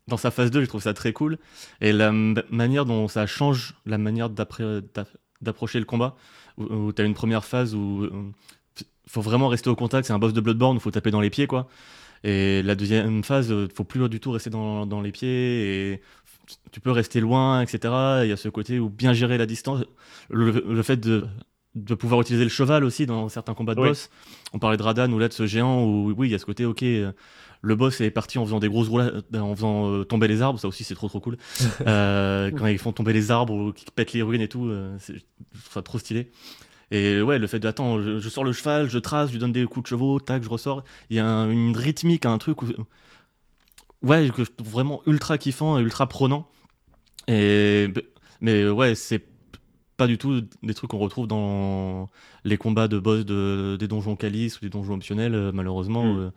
dans 0.07 0.17
sa 0.17 0.31
phase 0.31 0.49
2, 0.51 0.61
je 0.61 0.67
trouve 0.67 0.81
ça 0.81 0.93
très 0.93 1.11
cool. 1.13 1.37
Et 1.81 1.91
la 1.91 2.11
manière 2.11 2.85
dont 2.85 3.07
ça 3.07 3.25
change 3.27 3.75
la 3.85 3.97
manière 3.97 4.29
d'approcher 4.29 5.79
le 5.79 5.85
combat, 5.85 6.15
où, 6.57 6.91
tu 6.93 7.01
as 7.01 7.05
une 7.05 7.13
première 7.13 7.45
phase 7.45 7.75
où 7.75 8.09
faut 9.07 9.21
vraiment 9.21 9.47
rester 9.47 9.69
au 9.69 9.75
contact, 9.75 10.07
c'est 10.07 10.13
un 10.13 10.19
boss 10.19 10.33
de 10.33 10.41
Bloodborne, 10.41 10.77
il 10.77 10.79
faut 10.81 10.91
taper 10.91 11.11
dans 11.11 11.21
les 11.21 11.29
pieds, 11.29 11.47
quoi. 11.47 11.67
Et 12.23 12.63
la 12.63 12.75
deuxième 12.75 13.23
phase, 13.23 13.49
il 13.49 13.67
faut 13.73 13.83
plus 13.83 14.07
du 14.09 14.19
tout 14.19 14.31
rester 14.31 14.49
dans, 14.49 14.85
dans 14.85 15.01
les 15.01 15.11
pieds 15.11 15.91
et 15.93 16.01
tu 16.71 16.79
peux 16.79 16.91
rester 16.91 17.19
loin, 17.19 17.61
etc. 17.61 17.93
Il 18.23 18.29
y 18.29 18.31
a 18.31 18.37
ce 18.37 18.49
côté 18.49 18.79
où 18.79 18.89
bien 18.89 19.13
gérer 19.13 19.37
la 19.37 19.45
distance, 19.45 19.83
le, 20.29 20.51
le 20.67 20.81
fait 20.83 20.97
de, 20.97 21.25
de 21.75 21.93
pouvoir 21.93 22.21
utiliser 22.21 22.43
le 22.43 22.49
cheval 22.49 22.83
aussi 22.83 23.05
dans 23.05 23.29
certains 23.29 23.53
combats 23.53 23.75
de 23.75 23.81
Oui. 23.81 23.89
boss. 23.89 24.09
On 24.53 24.59
parlait 24.59 24.77
de 24.77 24.81
Radan 24.83 25.11
ou 25.11 25.19
là 25.19 25.27
de 25.27 25.33
ce 25.33 25.45
géant 25.45 25.83
où 25.85 26.13
oui, 26.17 26.29
il 26.29 26.31
y 26.31 26.35
a 26.35 26.39
ce 26.39 26.45
côté, 26.45 26.65
ok, 26.65 26.81
euh, 26.83 27.11
le 27.61 27.75
boss 27.75 28.01
est 28.01 28.11
parti 28.11 28.37
en 28.39 28.45
faisant 28.45 28.59
des 28.59 28.69
grosses 28.69 28.87
roulades, 28.89 29.23
en 29.35 29.55
faisant 29.55 29.91
euh, 29.91 30.03
tomber 30.03 30.27
les 30.27 30.41
arbres, 30.41 30.59
ça 30.59 30.67
aussi 30.67 30.83
c'est 30.83 30.95
trop 30.95 31.09
trop 31.09 31.19
cool. 31.19 31.37
Euh, 31.87 32.49
quand 32.51 32.65
ils 32.67 32.79
font 32.79 32.91
tomber 32.91 33.13
les 33.13 33.29
arbres 33.29 33.53
ou 33.53 33.71
qu'ils 33.71 33.91
pètent 33.91 34.13
les 34.13 34.21
ruines 34.23 34.41
et 34.41 34.47
tout, 34.47 34.65
euh, 34.67 34.95
c'est- 34.99 35.13
je 35.15 35.59
trouve 35.61 35.73
ça 35.73 35.81
trop 35.83 35.99
stylé. 35.99 36.31
Et 36.91 37.21
ouais, 37.21 37.39
le 37.39 37.47
fait 37.47 37.59
de, 37.59 37.67
attends, 37.67 38.01
je, 38.01 38.19
je 38.19 38.29
sors 38.29 38.43
le 38.43 38.53
cheval, 38.53 38.89
je 38.89 38.99
trace, 38.99 39.29
je 39.29 39.33
lui 39.33 39.39
donne 39.39 39.51
des 39.51 39.65
coups 39.65 39.83
de 39.83 39.87
chevaux, 39.87 40.19
tac, 40.19 40.43
je 40.43 40.49
ressors. 40.49 40.83
Il 41.09 41.17
y 41.17 41.19
a 41.19 41.25
un- 41.27 41.49
une 41.49 41.75
rythmique, 41.75 42.25
un 42.25 42.37
truc 42.37 42.61
où, 42.61 42.67
ouais, 44.03 44.29
que 44.35 44.43
je 44.43 44.51
trouve 44.51 44.69
vraiment 44.71 45.01
ultra 45.05 45.37
kiffant 45.37 45.77
et 45.79 45.81
ultra 45.81 46.07
prenant. 46.07 46.47
Et, 47.27 47.87
mais 48.41 48.67
ouais, 48.69 48.95
c'est 48.95 49.25
pas 49.97 50.07
du 50.07 50.17
tout 50.17 50.41
des 50.61 50.73
trucs 50.73 50.89
qu'on 50.91 50.97
retrouve 50.99 51.27
dans 51.27 52.09
les 52.43 52.57
combats 52.57 52.87
de 52.87 52.99
boss 52.99 53.25
de, 53.25 53.77
des 53.79 53.87
donjons 53.87 54.15
Calice 54.15 54.57
ou 54.57 54.61
des 54.61 54.69
donjons 54.69 54.95
optionnels, 54.95 55.33
euh, 55.35 55.51
malheureusement, 55.53 56.03
Mm. 56.13 56.19
euh, 56.19 56.29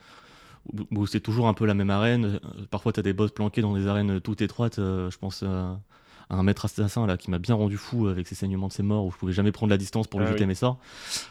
où, 0.72 1.00
où 1.00 1.06
c'est 1.06 1.20
toujours 1.20 1.48
un 1.48 1.54
peu 1.54 1.66
la 1.66 1.74
même 1.74 1.90
arène. 1.90 2.24
Euh, 2.44 2.64
Parfois, 2.70 2.92
tu 2.92 3.00
as 3.00 3.02
des 3.02 3.12
boss 3.12 3.32
planqués 3.32 3.60
dans 3.62 3.74
des 3.74 3.86
arènes 3.86 4.20
toutes 4.20 4.42
étroites. 4.42 4.76
je 4.76 5.16
pense 5.18 5.42
à 5.42 5.80
un 6.30 6.42
maître 6.42 6.64
assassin 6.66 7.06
là, 7.06 7.16
qui 7.16 7.30
m'a 7.30 7.38
bien 7.38 7.54
rendu 7.54 7.76
fou 7.76 8.08
avec 8.08 8.26
ses 8.28 8.34
saignements 8.34 8.68
de 8.68 8.72
ses 8.72 8.82
morts, 8.82 9.06
où 9.06 9.10
je 9.10 9.16
pouvais 9.16 9.32
jamais 9.32 9.52
prendre 9.52 9.70
la 9.70 9.78
distance 9.78 10.06
pour 10.06 10.20
lui 10.20 10.26
Ah 10.28 10.32
jeter 10.32 10.44
oui. 10.44 10.48
mes 10.48 10.54
sorts. 10.54 10.78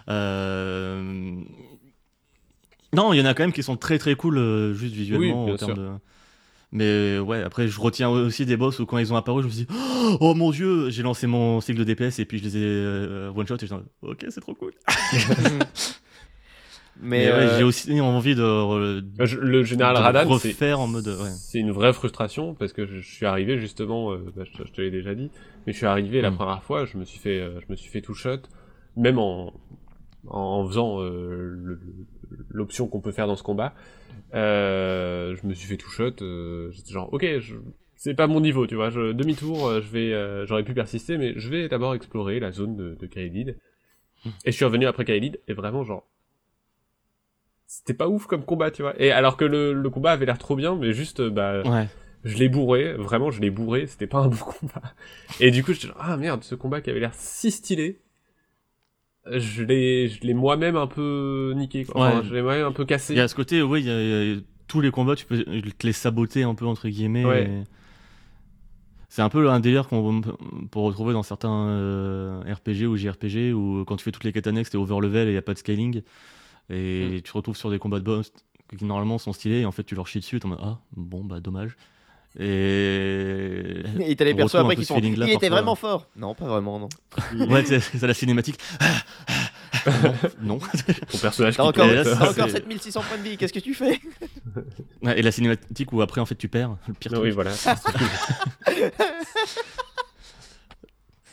Euh, 0.09 1.33
Non, 2.93 3.13
il 3.13 3.17
y 3.17 3.21
en 3.21 3.25
a 3.25 3.33
quand 3.33 3.43
même 3.43 3.53
qui 3.53 3.63
sont 3.63 3.77
très 3.77 3.97
très 3.99 4.15
cool, 4.15 4.37
euh, 4.37 4.73
juste 4.73 4.95
visuellement. 4.95 5.45
en 5.45 5.55
termes 5.55 5.73
de... 5.75 5.89
Mais 6.73 7.17
ouais, 7.19 7.43
après, 7.43 7.67
je 7.69 7.79
retiens 7.79 8.09
aussi 8.09 8.45
des 8.45 8.57
boss 8.57 8.79
où 8.79 8.85
quand 8.85 8.97
ils 8.97 9.13
ont 9.13 9.15
apparu, 9.15 9.41
je 9.41 9.47
me 9.47 9.51
suis 9.53 9.65
dit, 9.65 9.73
oh 10.19 10.33
mon 10.33 10.51
dieu, 10.51 10.89
j'ai 10.89 11.01
lancé 11.03 11.25
mon 11.27 11.61
cycle 11.61 11.79
de 11.79 11.83
DPS 11.85 12.19
et 12.19 12.25
puis 12.25 12.39
je 12.39 12.43
les 12.43 12.57
ai 12.57 12.61
euh, 12.63 13.31
one 13.33 13.47
shot 13.47 13.55
et 13.55 13.67
je 13.67 13.73
dis, 13.73 13.81
ok, 14.01 14.25
c'est 14.29 14.41
trop 14.41 14.53
cool. 14.55 14.73
Mais, 16.99 17.25
Mais, 17.25 17.27
ouais, 17.27 17.31
euh, 17.33 17.57
j'ai 17.57 17.63
aussi 17.63 18.01
envie 18.01 18.33
de, 18.35 18.41
re- 18.41 19.03
Je- 19.25 19.37
Le 19.37 19.63
général 19.63 19.95
de 19.95 19.99
Radan, 20.01 20.27
refaire 20.27 20.79
en 20.79 20.87
mode. 20.87 21.07
Ouais. 21.07 21.29
c'est 21.31 21.59
une 21.59 21.71
vraie 21.71 21.93
frustration 21.93 22.55
parce 22.55 22.73
que 22.73 22.85
je, 22.87 22.99
suis 23.01 23.25
arrivé 23.25 23.59
justement, 23.59 24.11
euh, 24.13 24.17
bah, 24.35 24.43
je, 24.45 24.63
je 24.65 24.71
te 24.71 24.81
l'ai 24.81 24.89
déjà 24.91 25.13
dit, 25.13 25.29
mais 25.65 25.73
je 25.73 25.77
suis 25.77 25.85
arrivé 25.85 26.21
la 26.21 26.31
Mm. 26.31 26.35
première 26.35 26.63
fois, 26.63 26.85
je 26.85 26.97
me 26.97 27.05
suis 27.05 27.19
fait, 27.19 27.39
euh, 27.39 27.59
je 27.61 27.65
me 27.71 27.75
suis 27.75 27.89
fait 27.89 28.01
tout 28.01 28.13
shot, 28.15 28.39
même 28.95 29.19
en 29.19 29.53
en 30.29 30.67
faisant 30.67 30.99
euh, 31.01 31.79
l'option 32.49 32.87
qu'on 32.87 32.99
peut 32.99 33.11
faire 33.13 33.27
dans 33.27 33.35
ce 33.37 33.43
combat, 33.43 33.73
euh, 34.33 35.35
je 35.41 35.47
me 35.47 35.53
suis 35.53 35.67
fait 35.67 35.77
tout 35.77 35.89
shot. 35.89 36.11
euh, 36.21 36.69
J'étais 36.71 36.91
genre, 36.91 37.11
ok, 37.13 37.25
je- 37.39 37.55
c'est 37.95 38.13
pas 38.13 38.27
mon 38.27 38.41
niveau, 38.41 38.67
tu 38.67 38.75
vois, 38.75 38.89
je- 38.89 39.11
demi-tour, 39.13 39.67
euh, 39.67 39.81
je 39.81 39.87
vais, 39.89 40.13
euh, 40.13 40.45
j'aurais 40.45 40.63
pu 40.63 40.73
persister, 40.73 41.17
mais 41.17 41.33
je 41.37 41.49
vais 41.49 41.67
d'abord 41.69 41.93
explorer 41.95 42.39
la 42.39 42.51
zone 42.51 42.75
de, 42.75 42.95
de 42.99 43.05
Kaelid. 43.07 43.55
Mm. 44.25 44.29
Et 44.45 44.51
je 44.51 44.55
suis 44.55 44.65
revenu 44.65 44.85
après 44.85 45.05
Kaelid 45.05 45.39
et 45.47 45.53
vraiment 45.53 45.83
genre 45.83 46.05
c'était 47.79 47.93
pas 47.93 48.07
ouf 48.07 48.25
comme 48.27 48.43
combat, 48.43 48.71
tu 48.71 48.81
vois. 48.81 48.93
Et 49.01 49.11
alors 49.11 49.37
que 49.37 49.45
le, 49.45 49.73
le 49.73 49.89
combat 49.89 50.11
avait 50.11 50.25
l'air 50.25 50.37
trop 50.37 50.55
bien, 50.55 50.75
mais 50.75 50.93
juste, 50.93 51.19
euh, 51.19 51.29
bah, 51.29 51.61
Ouais. 51.63 51.87
je 52.23 52.37
l'ai 52.37 52.49
bourré, 52.49 52.93
vraiment, 52.93 53.31
je 53.31 53.39
l'ai 53.41 53.49
bourré, 53.51 53.87
c'était 53.87 54.07
pas 54.07 54.19
un 54.19 54.27
bon 54.27 54.35
combat. 54.59 54.81
Et 55.39 55.51
du 55.51 55.63
coup, 55.63 55.73
je 55.73 55.87
ah 55.99 56.17
merde, 56.17 56.43
ce 56.43 56.55
combat 56.55 56.81
qui 56.81 56.89
avait 56.89 56.99
l'air 56.99 57.13
si 57.13 57.51
stylé, 57.51 58.01
je 59.31 59.63
l'ai, 59.63 60.07
je 60.07 60.21
l'ai 60.21 60.33
moi-même 60.33 60.75
un 60.77 60.87
peu 60.87 61.53
niqué, 61.55 61.83
quoi. 61.85 62.07
Enfin, 62.07 62.19
Ouais. 62.19 62.23
je 62.25 62.33
l'ai 62.33 62.41
moi-même 62.41 62.65
un 62.65 62.71
peu 62.71 62.85
cassé. 62.85 63.13
Il 63.13 63.17
y 63.17 63.21
a 63.21 63.27
ce 63.27 63.35
côté, 63.35 63.61
oui, 63.61 63.81
il 63.81 63.87
y 63.87 63.91
a- 63.91 64.01
il 64.23 64.35
y 64.35 64.37
a 64.37 64.41
tous 64.67 64.81
les 64.81 64.91
combats, 64.91 65.15
tu 65.15 65.25
peux 65.25 65.43
te 65.43 65.85
les 65.85 65.93
saboter 65.93 66.43
un 66.43 66.55
peu, 66.55 66.65
entre 66.65 66.87
guillemets. 66.89 67.25
Ouais. 67.25 67.43
et 67.43 67.63
C'est 69.09 69.21
un 69.21 69.29
peu 69.29 69.49
un 69.49 69.59
délire 69.61 69.87
qu'on 69.87 70.21
peut 70.21 70.79
retrouver 70.79 71.13
dans 71.13 71.23
certains 71.23 71.69
euh, 71.69 72.41
RPG 72.53 72.85
ou 72.87 72.97
JRPG 72.97 73.53
où 73.53 73.83
quand 73.85 73.95
tu 73.95 74.03
fais 74.03 74.11
toutes 74.11 74.25
les 74.25 74.33
quêtes 74.33 74.47
annexes, 74.47 74.69
t'es 74.69 74.77
over 74.77 74.99
level 75.01 75.27
et 75.27 75.31
il 75.31 75.33
n'y 75.33 75.37
a 75.37 75.41
pas 75.41 75.53
de 75.53 75.59
scaling. 75.59 76.01
Et 76.69 77.21
tu 77.23 77.31
te 77.31 77.37
retrouves 77.37 77.55
sur 77.57 77.69
des 77.69 77.79
combats 77.79 77.99
de 77.99 78.03
boss 78.03 78.31
qui 78.77 78.83
normalement 78.83 79.17
sont 79.17 79.31
stylés 79.33 79.61
et 79.61 79.65
en 79.65 79.71
fait 79.71 79.83
tu 79.83 79.95
leur 79.95 80.07
chies 80.07 80.19
dessus 80.19 80.35
et 80.35 80.39
t'es 80.41 80.45
en 80.45 80.49
mode 80.49 80.59
ah 80.61 80.79
bon 80.95 81.23
bah 81.23 81.39
dommage. 81.39 81.77
Et. 82.39 83.83
Et 83.99 84.15
t'as 84.15 84.25
les 84.25 84.35
persos 84.35 84.55
après 84.55 84.75
qui 84.75 84.85
feeling-là 84.85 85.25
Il 85.25 85.29
était 85.29 85.47
parfois. 85.47 85.49
vraiment 85.57 85.75
fort. 85.75 86.07
Non, 86.17 86.35
pas 86.35 86.45
vraiment, 86.45 86.77
non. 86.79 86.89
ouais, 87.47 87.63
c'est 87.65 88.01
la 88.05 88.13
cinématique. 88.13 88.57
non. 89.87 90.13
non. 90.41 90.59
Ton 91.11 91.17
personnage 91.17 91.55
T'as 91.55 91.63
qui 91.63 91.69
encore, 91.69 91.87
là, 91.87 92.01
encore 92.01 92.33
c'est- 92.33 92.51
7600 92.51 93.01
points 93.01 93.17
de 93.17 93.23
vie, 93.23 93.37
qu'est-ce 93.37 93.53
que 93.53 93.59
tu 93.59 93.73
fais 93.73 93.99
Ouais, 95.01 95.17
et 95.17 95.21
la 95.21 95.31
cinématique 95.31 95.91
où 95.93 96.01
après 96.01 96.19
en 96.21 96.25
fait 96.25 96.35
tu 96.35 96.47
perds. 96.49 96.75
Le 96.87 96.93
pire 96.93 97.13
oui, 97.13 97.31
truc. 97.31 97.33
voilà. 97.33 97.51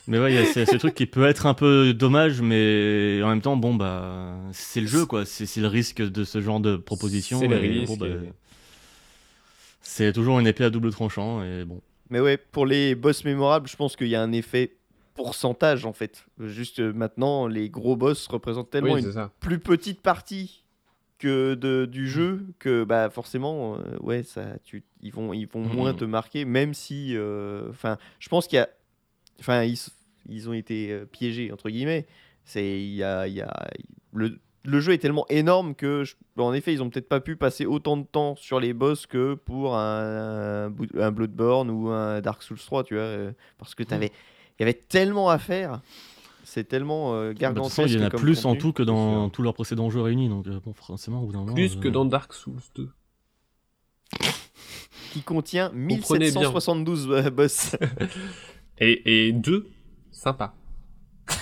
Mais 0.07 0.19
ouais, 0.19 0.33
il 0.33 0.37
y 0.37 0.39
a 0.39 0.45
ce, 0.45 0.65
ce 0.67 0.77
truc 0.77 0.95
qui 0.95 1.07
peut 1.07 1.25
être 1.25 1.47
un 1.47 1.55
peu 1.55 1.95
dommage, 1.95 2.43
mais 2.43 3.21
en 3.23 3.29
même 3.29 3.41
temps, 3.41 3.57
bon, 3.57 3.75
bah, 3.75 4.35
c'est 4.53 4.81
le 4.83 4.87
jeu, 4.87 5.07
quoi. 5.07 5.25
C'est 5.25 5.47
c'est 5.47 5.61
le 5.63 5.67
risque 5.69 6.03
de 6.03 6.25
ce 6.25 6.41
genre 6.43 6.61
de 6.61 6.77
proposition. 6.77 7.41
C'est 7.41 7.49
le 7.49 7.57
et 7.57 7.61
risque, 7.61 7.99
bon, 7.99 8.07
bah, 8.07 8.13
et- 8.13 8.33
C'est 9.81 10.13
toujours 10.13 10.39
une 10.41 10.47
épée 10.47 10.65
à 10.65 10.71
double 10.71 10.91
tranchant, 10.91 11.43
et 11.43 11.65
bon. 11.65 11.81
Mais 12.11 12.21
ouais, 12.21 12.37
pour 12.37 12.67
les 12.67 12.95
boss 12.95 13.25
mémorables, 13.25 13.69
je 13.69 13.77
pense 13.77 13.97
qu'il 13.97 14.09
y 14.09 14.15
a 14.15 14.23
un 14.23 14.33
effet 14.33 14.77
pourcentage 15.15 15.87
en 15.87 15.93
fait. 15.93 16.27
Juste 16.41 16.81
euh, 16.81 16.93
maintenant, 16.93 17.47
les 17.47 17.71
gros 17.71 17.97
boss 17.97 18.27
représentent 18.27 18.71
tellement 18.71 18.95
Oui, 18.95 19.01
une 19.01 19.07
c'est 19.07 19.13
ça. 19.13 19.31
plus 19.41 19.59
petite 19.59 20.01
partie 20.01 20.65
que 21.19 21.55
de, 21.55 21.87
du 21.87 22.09
jeu 22.09 22.45
que 22.59 22.85
bah 22.85 23.09
forcément, 23.11 23.77
euh, 23.79 23.97
ouais, 24.01 24.23
ça, 24.23 24.43
tu, 24.65 24.83
ils 25.01 25.13
vont, 25.13 25.33
ils 25.33 25.47
vont 25.47 25.61
moins 25.61 25.93
Mhm. 25.93 25.99
te 25.99 26.05
marquer, 26.05 26.45
même 26.45 26.75
si, 26.75 27.17
euh, 27.17 27.69
enfin, 27.71 27.97
je 28.19 28.29
pense 28.29 28.47
qu'il 28.49 28.57
y 28.57 28.61
a, 28.61 28.69
enfin, 29.41 29.65
ils, 29.65 29.79
ils 30.29 30.49
ont 30.49 30.53
été 30.53 30.91
euh, 30.93 31.05
piégés 31.07 31.53
entre 31.53 31.71
guillemets. 31.71 32.07
C'est, 32.45 32.79
il 32.81 32.95
y 32.95 33.03
a, 33.03 33.27
il 33.27 33.35
y 33.35 33.41
a, 33.41 33.53
le, 34.13 34.39
le 34.65 34.81
jeu 34.81 34.93
est 34.93 34.99
tellement 34.99 35.27
énorme 35.31 35.75
que, 35.75 36.05
je- 36.05 36.15
en 36.37 36.53
effet, 36.53 36.73
ils 36.75 36.83
ont 36.83 36.91
peut-être 36.91 37.09
pas 37.09 37.21
pu 37.21 37.37
passer 37.37 37.65
autant 37.67 37.97
de 37.97 38.05
temps 38.05 38.37
sur 38.37 38.61
les 38.61 38.73
boss 38.75 39.07
que 39.07 39.35
pour 39.35 39.77
un, 39.77 40.67
un, 40.67 40.71
Blo- 40.71 41.01
un 41.01 41.11
Bloodborne 41.11 41.71
ou 41.71 41.89
un 41.89 42.21
Dark 42.21 42.43
Souls 42.43 42.59
3, 42.59 42.85
tu 42.85 42.95
vois, 42.95 43.03
euh, 43.05 43.33
parce 43.59 43.75
que 43.75 43.83
t'avais, 43.83 44.13
il 44.59 44.61
y 44.61 44.63
avait 44.63 44.75
tellement 44.75 45.29
à 45.31 45.39
faire. 45.39 45.81
C'est 46.45 46.65
tellement 46.65 47.15
euh, 47.15 47.29
Bah, 47.33 47.39
gargantuesque. 47.39 47.77
façon, 47.77 47.87
il 47.87 47.95
y 47.95 48.03
en 48.03 48.07
a 48.07 48.11
plus 48.11 48.45
en 48.45 48.55
tout 48.57 48.73
que 48.75 48.83
dans 48.83 49.31
tous 49.31 49.41
leurs 49.43 49.55
précédents 49.55 49.89
jeux 49.89 50.03
réunis, 50.03 50.29
donc 50.29 50.47
euh, 50.47 50.61
bon, 50.63 50.75
forcément, 50.75 51.23
au 51.23 51.27
bout 51.27 51.33
d'un 51.33 51.39
moment. 51.41 51.55
Plus 51.55 51.77
euh, 51.77 51.81
que 51.81 51.89
dans 51.89 52.05
Dark 52.05 52.35
Souls 52.35 52.61
2. 52.75 52.91
qui 55.13 55.23
contient 55.23 55.69
Comprenez 55.71 56.31
bien. 56.31 56.41
1772 56.51 57.09
euh, 57.11 57.31
boss. 57.31 57.77
Et, 58.79 59.29
et 59.29 59.33
deux, 59.33 59.67
sympa. 60.11 60.55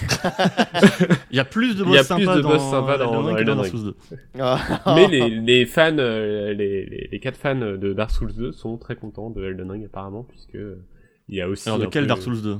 Il 1.30 1.36
y 1.36 1.40
a 1.40 1.44
plus 1.44 1.76
de 1.76 1.82
boss 1.84 2.02
sympas 2.06 2.36
de 2.36 2.40
dans, 2.42 2.48
boss 2.50 2.62
sympas 2.70 2.98
dans- 2.98 3.54
Dark. 3.56 3.66
Souls 3.66 3.84
2. 3.84 4.16
Ah. 4.38 4.82
Mais 4.94 5.08
les, 5.08 5.28
les 5.30 5.66
fans, 5.66 5.96
euh, 5.98 6.52
les, 6.52 6.86
les, 6.86 7.08
les 7.10 7.20
quatre 7.20 7.36
fans 7.36 7.54
de 7.56 7.92
Dark 7.92 8.10
Souls 8.10 8.32
2 8.32 8.52
sont 8.52 8.76
très 8.78 8.96
contents 8.96 9.30
de 9.30 9.42
Elden 9.44 9.70
Ring 9.70 9.84
apparemment, 9.84 10.22
puisque 10.24 10.54
il 11.28 11.34
y 11.34 11.40
a 11.40 11.48
aussi. 11.48 11.68
Alors, 11.68 11.78
de 11.80 11.86
quel 11.86 12.04
peu- 12.04 12.08
Dark 12.08 12.22
Souls 12.22 12.42
2 12.42 12.58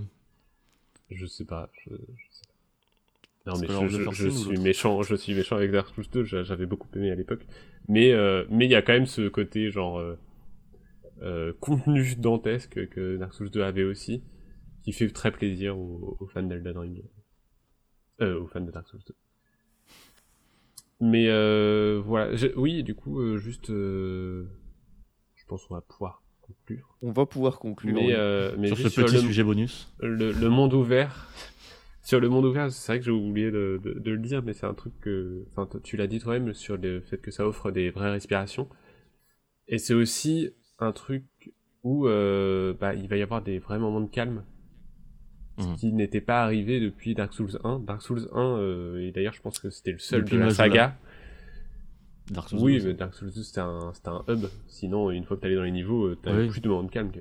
Je 1.11 1.27
sais 1.27 1.45
pas. 1.45 1.69
Je, 1.85 1.91
je 1.91 1.97
sais 2.31 2.43
pas. 2.47 3.51
Non 3.53 3.59
Parce 3.59 3.61
mais 3.61 3.69
je, 4.13 4.29
suis 4.29 4.59
méchant, 4.59 5.03
je 5.03 5.15
suis 5.15 5.35
méchant 5.35 5.57
avec 5.57 5.71
Dark 5.71 5.89
Souls 5.95 6.05
2. 6.13 6.25
j'a- 6.25 6.43
J'avais 6.45 6.67
beaucoup 6.67 6.89
aimé 6.97 7.11
à 7.11 7.15
l'époque, 7.15 7.47
mais 7.89 8.13
euh, 8.13 8.45
mais 8.51 8.65
il 8.67 8.71
y 8.71 8.75
a 8.77 8.83
quand 8.83 8.93
même 8.95 9.07
ce 9.07 9.29
côté 9.29 9.71
genre 9.71 9.99
euh, 9.99 10.19
euh, 11.23 11.53
contenu 11.61 12.15
dantesque 12.17 12.89
que 12.89 13.17
Dark 13.17 13.33
Souls 13.35 13.51
2 13.51 13.63
avait 13.63 13.85
aussi, 13.85 14.23
qui 14.83 14.93
fait 14.93 15.09
très 15.11 15.31
plaisir 15.31 15.79
aux, 15.79 16.17
aux 16.21 16.27
fans 16.29 16.43
d'Elden 16.43 16.77
Ring, 16.79 17.05
euh, 18.21 18.41
aux 18.41 18.47
fans 18.47 18.61
de 18.61 18.71
Dark 18.71 18.89
Souls 18.89 19.01
2. 19.07 19.15
Mais 21.01 21.29
euh, 21.29 22.01
voilà, 22.05 22.35
Je- 22.37 22.55
oui, 22.57 22.83
du 22.85 22.95
coup, 22.95 23.21
euh, 23.21 23.37
juste, 23.39 23.71
euh, 23.71 24.45
je 25.35 25.45
pense 25.47 25.65
qu'on 25.67 25.75
va 25.75 25.81
pouvoir 25.81 26.23
conclure. 26.41 26.97
On 27.03 27.11
va 27.13 27.27
pouvoir 27.27 27.59
conclure. 27.59 27.95
Mais, 27.95 28.07
oui. 28.07 28.13
euh, 28.15 28.55
mais 28.59 28.69
sur 28.69 28.77
ce 28.79 29.01
petit 29.01 29.15
le, 29.15 29.21
sujet 29.21 29.43
bonus. 29.43 29.93
le, 30.01 30.33
le 30.33 30.49
monde 30.49 30.75
ouvert. 30.75 31.29
Sur 32.05 32.19
le 32.21 32.29
monde 32.29 32.45
ouvert, 32.45 32.71
c'est 32.73 32.93
vrai 32.93 32.99
que 32.99 33.05
j'ai 33.05 33.11
oublié 33.13 33.51
de, 33.53 33.81
de, 33.83 33.93
de 33.95 34.11
le 34.11 34.19
dire, 34.19 34.43
mais 34.43 34.53
c'est 34.55 34.67
un 34.67 34.75
truc 34.75 34.93
que, 35.01 35.45
enfin, 35.51 35.69
tu 35.85 35.97
l'as 35.97 36.09
dit 36.09 36.19
toi-même 36.19 36.53
sur 36.53 36.77
le 36.77 37.01
fait 37.01 37.19
que 37.19 37.31
ça 37.31 37.47
offre 37.47 37.71
des 37.71 37.91
vraies 37.91 38.11
respirations. 38.11 38.69
Et 39.69 39.79
c'est 39.79 39.95
aussi 39.95 40.51
un 40.81 40.91
truc 40.93 41.25
où 41.85 42.07
euh, 42.09 42.75
bah, 42.75 42.95
il 42.95 43.09
va 43.09 43.17
y 43.17 43.23
avoir 43.23 43.41
des 43.43 43.59
vrais 43.61 43.79
moments 43.79 44.01
de 44.01 44.11
calme, 44.11 44.45
Mhm. 45.59 45.77
ce 45.77 45.81
qui 45.81 45.93
n'était 45.93 46.21
pas 46.23 46.43
arrivé 46.43 46.81
depuis 46.81 47.15
Dark 47.15 47.33
Souls 47.35 47.59
1. 47.65 47.81
Dark 47.81 48.01
Souls 48.03 48.29
1, 48.33 48.41
euh, 48.41 49.07
et 49.07 49.13
d'ailleurs 49.13 49.35
je 49.35 49.43
pense 49.43 49.59
que 49.59 49.69
c'était 49.71 49.93
le 49.93 49.99
seul 49.99 50.25
Depuis 50.25 50.37
de 50.37 50.43
la 50.43 50.51
saga. 50.51 50.97
Dark 52.31 52.49
Souls 52.49 52.61
Oui, 52.61 52.79
2. 52.81 52.89
mais 52.89 52.95
Dark 52.95 53.15
Souls 53.15 53.31
2 53.35 53.43
c'était 53.43 53.61
un, 53.61 53.93
un 54.07 54.25
hub. 54.29 54.47
Sinon, 54.69 55.11
une 55.11 55.25
fois 55.25 55.37
que 55.37 55.43
t'allais 55.43 55.57
dans 55.57 55.63
les 55.65 55.71
niveaux, 55.73 56.07
euh, 56.07 56.17
t'avais 56.23 56.43
Oui. 56.45 56.49
plus 56.49 56.61
de 56.61 56.69
moments 56.69 56.85
de 56.85 56.91
calme. 56.91 57.11
que- 57.11 57.21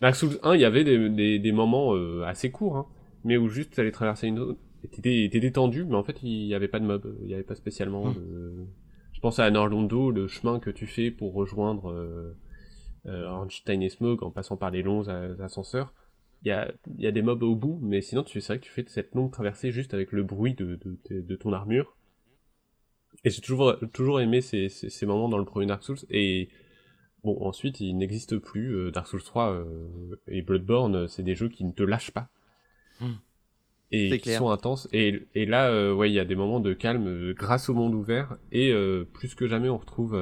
Dark 0.00 0.14
Souls 0.14 0.38
1, 0.42 0.54
il 0.54 0.60
y 0.60 0.64
avait 0.64 0.84
des, 0.84 1.08
des, 1.08 1.38
des 1.38 1.52
moments 1.52 1.94
euh, 1.94 2.22
assez 2.24 2.50
courts, 2.50 2.76
hein, 2.76 2.86
mais 3.24 3.36
où 3.36 3.48
juste 3.48 3.74
t'allais 3.74 3.90
traverser 3.92 4.26
une 4.28 4.36
zone. 4.38 4.56
T'étais 4.90 5.28
détendu, 5.40 5.84
mais 5.84 5.94
en 5.94 6.02
fait, 6.02 6.18
il 6.24 6.46
y 6.46 6.54
avait 6.54 6.66
pas 6.68 6.80
de 6.80 6.84
mob. 6.84 7.16
Il 7.22 7.28
y 7.30 7.34
avait 7.34 7.44
pas 7.44 7.54
spécialement 7.54 8.06
Hmm. 8.10 8.14
de... 8.14 8.52
Je 9.12 9.20
pense 9.20 9.38
à 9.38 9.48
Norlondo, 9.50 10.10
le 10.10 10.26
chemin 10.26 10.58
que 10.58 10.70
tu 10.70 10.86
fais 10.88 11.12
pour 11.12 11.32
rejoindre 11.34 11.92
euh, 11.92 12.36
euh, 13.06 13.24
Ornstein 13.28 13.80
et 13.80 13.88
Smoke 13.88 14.24
en 14.24 14.30
passant 14.32 14.56
par 14.56 14.72
les 14.72 14.82
longs 14.82 15.04
ascenseurs. 15.40 15.94
Il 16.44 16.48
y 16.48 16.50
a, 16.52 16.72
il 16.98 17.02
y 17.02 17.06
a 17.06 17.12
des 17.12 17.22
mobs 17.22 17.42
au 17.42 17.54
bout, 17.56 17.78
mais 17.82 18.00
sinon, 18.02 18.22
tu 18.24 18.40
c'est 18.40 18.52
vrai 18.54 18.58
que 18.60 18.64
tu 18.66 18.70
fais 18.72 18.84
cette 18.88 19.14
longue 19.14 19.32
traversée 19.32 19.70
juste 19.72 19.94
avec 19.94 20.12
le 20.12 20.22
bruit 20.24 20.54
de, 20.54 20.76
de, 20.76 20.98
de, 21.10 21.20
de 21.20 21.36
ton 21.36 21.52
armure. 21.52 21.96
Et 23.24 23.30
j'ai 23.30 23.40
toujours, 23.40 23.76
toujours 23.92 24.20
aimé 24.20 24.40
ces, 24.40 24.68
ces, 24.68 24.90
ces 24.90 25.06
moments 25.06 25.28
dans 25.28 25.38
le 25.38 25.44
premier 25.44 25.66
Dark 25.66 25.82
Souls. 25.82 25.98
Et 26.10 26.48
bon, 27.24 27.38
ensuite, 27.46 27.80
il 27.80 27.96
n'existe 27.98 28.38
plus. 28.38 28.74
euh, 28.74 28.90
Dark 28.92 29.06
Souls 29.08 29.22
3 29.22 29.52
euh, 29.52 30.20
et 30.28 30.42
Bloodborne, 30.42 30.96
euh, 30.96 31.08
c'est 31.08 31.22
des 31.24 31.34
jeux 31.34 31.48
qui 31.48 31.64
ne 31.64 31.72
te 31.72 31.82
lâchent 31.82 32.12
pas. 32.12 32.30
Hmm. 33.00 33.16
Et 33.90 34.20
qui 34.20 34.20
clair. 34.20 34.38
sont 34.38 34.50
intenses. 34.50 34.88
Et, 34.92 35.28
et 35.34 35.44
là, 35.46 35.70
euh, 35.70 35.92
ouais, 35.92 36.10
il 36.10 36.14
y 36.14 36.18
a 36.18 36.24
des 36.24 36.34
moments 36.34 36.60
de 36.60 36.72
calme 36.72 37.06
euh, 37.08 37.34
grâce 37.34 37.68
au 37.68 37.74
monde 37.74 37.94
ouvert. 37.94 38.38
Et 38.50 38.72
euh, 38.72 39.04
plus 39.04 39.34
que 39.34 39.46
jamais, 39.46 39.68
on 39.68 39.76
retrouve. 39.78 40.14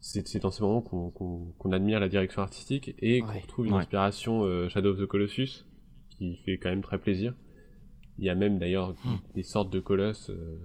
C'est 0.00 0.26
c'est 0.28 0.38
dans 0.40 0.50
ces 0.50 0.62
moments 0.62 0.80
qu'on 0.82 1.10
qu'on 1.10 1.52
qu'on 1.58 1.72
admire 1.72 2.00
la 2.00 2.08
direction 2.08 2.42
artistique 2.42 2.94
et 3.00 3.20
qu'on 3.20 3.28
Ouais. 3.28 3.40
retrouve 3.40 3.66
une 3.66 3.72
Ouais. 3.72 3.80
inspiration 3.80 4.44
euh, 4.44 4.68
Shadow 4.68 4.90
of 4.92 4.98
the 5.00 5.06
Colossus 5.06 5.64
qui 6.10 6.36
fait 6.44 6.58
quand 6.58 6.70
même 6.70 6.82
très 6.82 6.98
plaisir. 6.98 7.34
Il 8.18 8.24
y 8.24 8.30
a 8.30 8.34
même 8.34 8.58
d'ailleurs 8.58 8.90
Hmm. 9.04 9.16
des 9.34 9.42
sortes 9.42 9.70
de 9.70 9.80
colosses. 9.80 10.30
euh, 10.30 10.58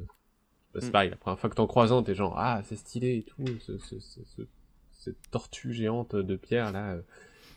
bah, 0.74 0.80
c'est 0.82 0.90
Hmm. 0.90 0.92
pareil, 0.92 1.10
la 1.12 1.16
première 1.18 1.40
fois 1.40 1.50
que 1.50 1.56
t'en 1.56 1.68
croises 1.68 1.92
un, 1.92 2.02
t'es 2.04 2.16
genre 2.16 2.34
ah 2.38 2.62
c'est 2.64 2.76
stylé 2.76 3.18
et 3.18 3.24
tout, 3.24 3.46
ce, 3.60 3.78
ce- 3.78 4.00
ce- 4.00 4.24
ce- 4.26 4.48
cette 4.92 5.30
tortue 5.32 5.74
géante 5.74 6.16
de 6.16 6.36
pierre 6.36 6.72
là. 6.72 6.94
euh. 6.94 7.02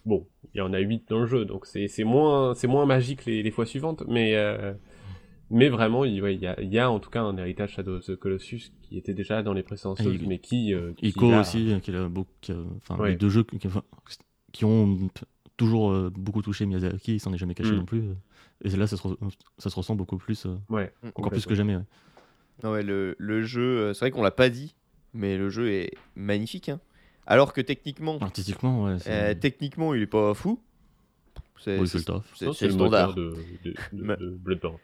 Bon, 0.05 0.27
il 0.55 0.59
y 0.59 0.61
en 0.61 0.73
a 0.73 0.79
8 0.79 1.09
dans 1.09 1.19
le 1.21 1.27
jeu, 1.27 1.45
donc 1.45 1.67
c'est 1.67 1.89
c'est 1.89 2.05
moins 2.05 2.55
c'est 2.55 2.67
moins 2.69 2.87
magique 2.87 3.25
les, 3.25 3.43
les 3.43 3.51
fois 3.51 3.67
suivantes, 3.67 4.03
mais 4.07 4.37
euh, 4.37 4.73
mais 5.51 5.69
vraiment 5.69 6.05
il, 6.05 6.21
ouais, 6.23 6.35
y, 6.37 6.47
a, 6.47 6.61
il 6.61 6.73
y 6.73 6.79
a 6.79 6.91
en 6.91 6.99
tout 6.99 7.11
cas 7.11 7.23
un 7.23 7.37
héritage 7.39 7.73
Shadow 7.75 7.97
of 7.97 8.05
the 8.07 8.17
Colossus 8.17 8.73
qui 8.83 8.99
était 8.99 9.15
déjà 9.15 9.43
dans 9.43 9.53
les 9.53 9.63
précédents 9.63 9.97
Souls, 9.97 10.19
mais 10.27 10.39
qui, 10.39 10.75
euh, 10.75 10.93
qui 10.97 11.09
Ico 11.09 11.33
aussi, 11.33 11.73
euh, 11.73 11.79
qui 11.81 11.95
a 11.95 12.09
beaucoup, 12.09 12.31
qui 12.41 12.53
a- 12.53 12.57
enfin, 12.79 12.97
Ouais. 13.01 13.11
les 13.11 13.17
deux 13.17 13.29
jeux 13.29 13.45
qui, 14.53 14.65
ont 14.65 14.99
toujours 15.57 15.91
euh, 15.93 16.11
beaucoup 16.15 16.43
touché 16.43 16.67
Miyazaki, 16.67 17.15
il 17.15 17.21
s'en 17.21 17.33
est 17.33 17.39
jamais 17.39 17.55
caché 17.55 17.73
Mm. 17.73 17.77
non 17.77 17.85
plus. 17.85 18.01
euh. 18.01 18.15
Et 18.65 18.71
là, 18.71 18.87
ça 18.87 18.97
se, 18.97 19.03
re- 19.03 19.17
ça 19.59 19.71
se 19.71 19.75
ressent 19.77 19.95
beaucoup 19.95 20.17
plus, 20.17 20.47
euh, 20.47 20.57
Ouais. 20.69 20.93
encore 21.15 21.31
plus 21.31 21.45
que 21.47 21.55
jamais. 21.55 21.77
ouais. 21.77 21.83
Non, 22.65 22.73
ouais, 22.73 22.83
le, 22.83 23.15
le 23.19 23.43
jeu, 23.43 23.93
c'est 23.93 24.01
vrai 24.01 24.11
qu'on 24.11 24.23
l'a 24.23 24.31
pas 24.31 24.49
dit, 24.49 24.75
mais 25.13 25.37
le 25.37 25.51
jeu 25.51 25.71
est 25.71 25.93
magnifique. 26.15 26.71
hein. 26.71 26.81
Alors 27.27 27.53
que 27.53 27.61
techniquement, 27.61 28.19
Artistiquement, 28.21 28.87
euh, 28.89 29.35
techniquement, 29.35 29.95
il 29.95 30.03
est 30.03 30.07
pas 30.07 30.33
fou. 30.35 30.61
C'est 31.59 31.79
le 31.79 31.87
standard. 31.87 33.15
de, 33.15 33.35
de, 33.65 33.75
de, 33.93 34.15
de 34.17 34.31
Bloodborne. 34.37 34.79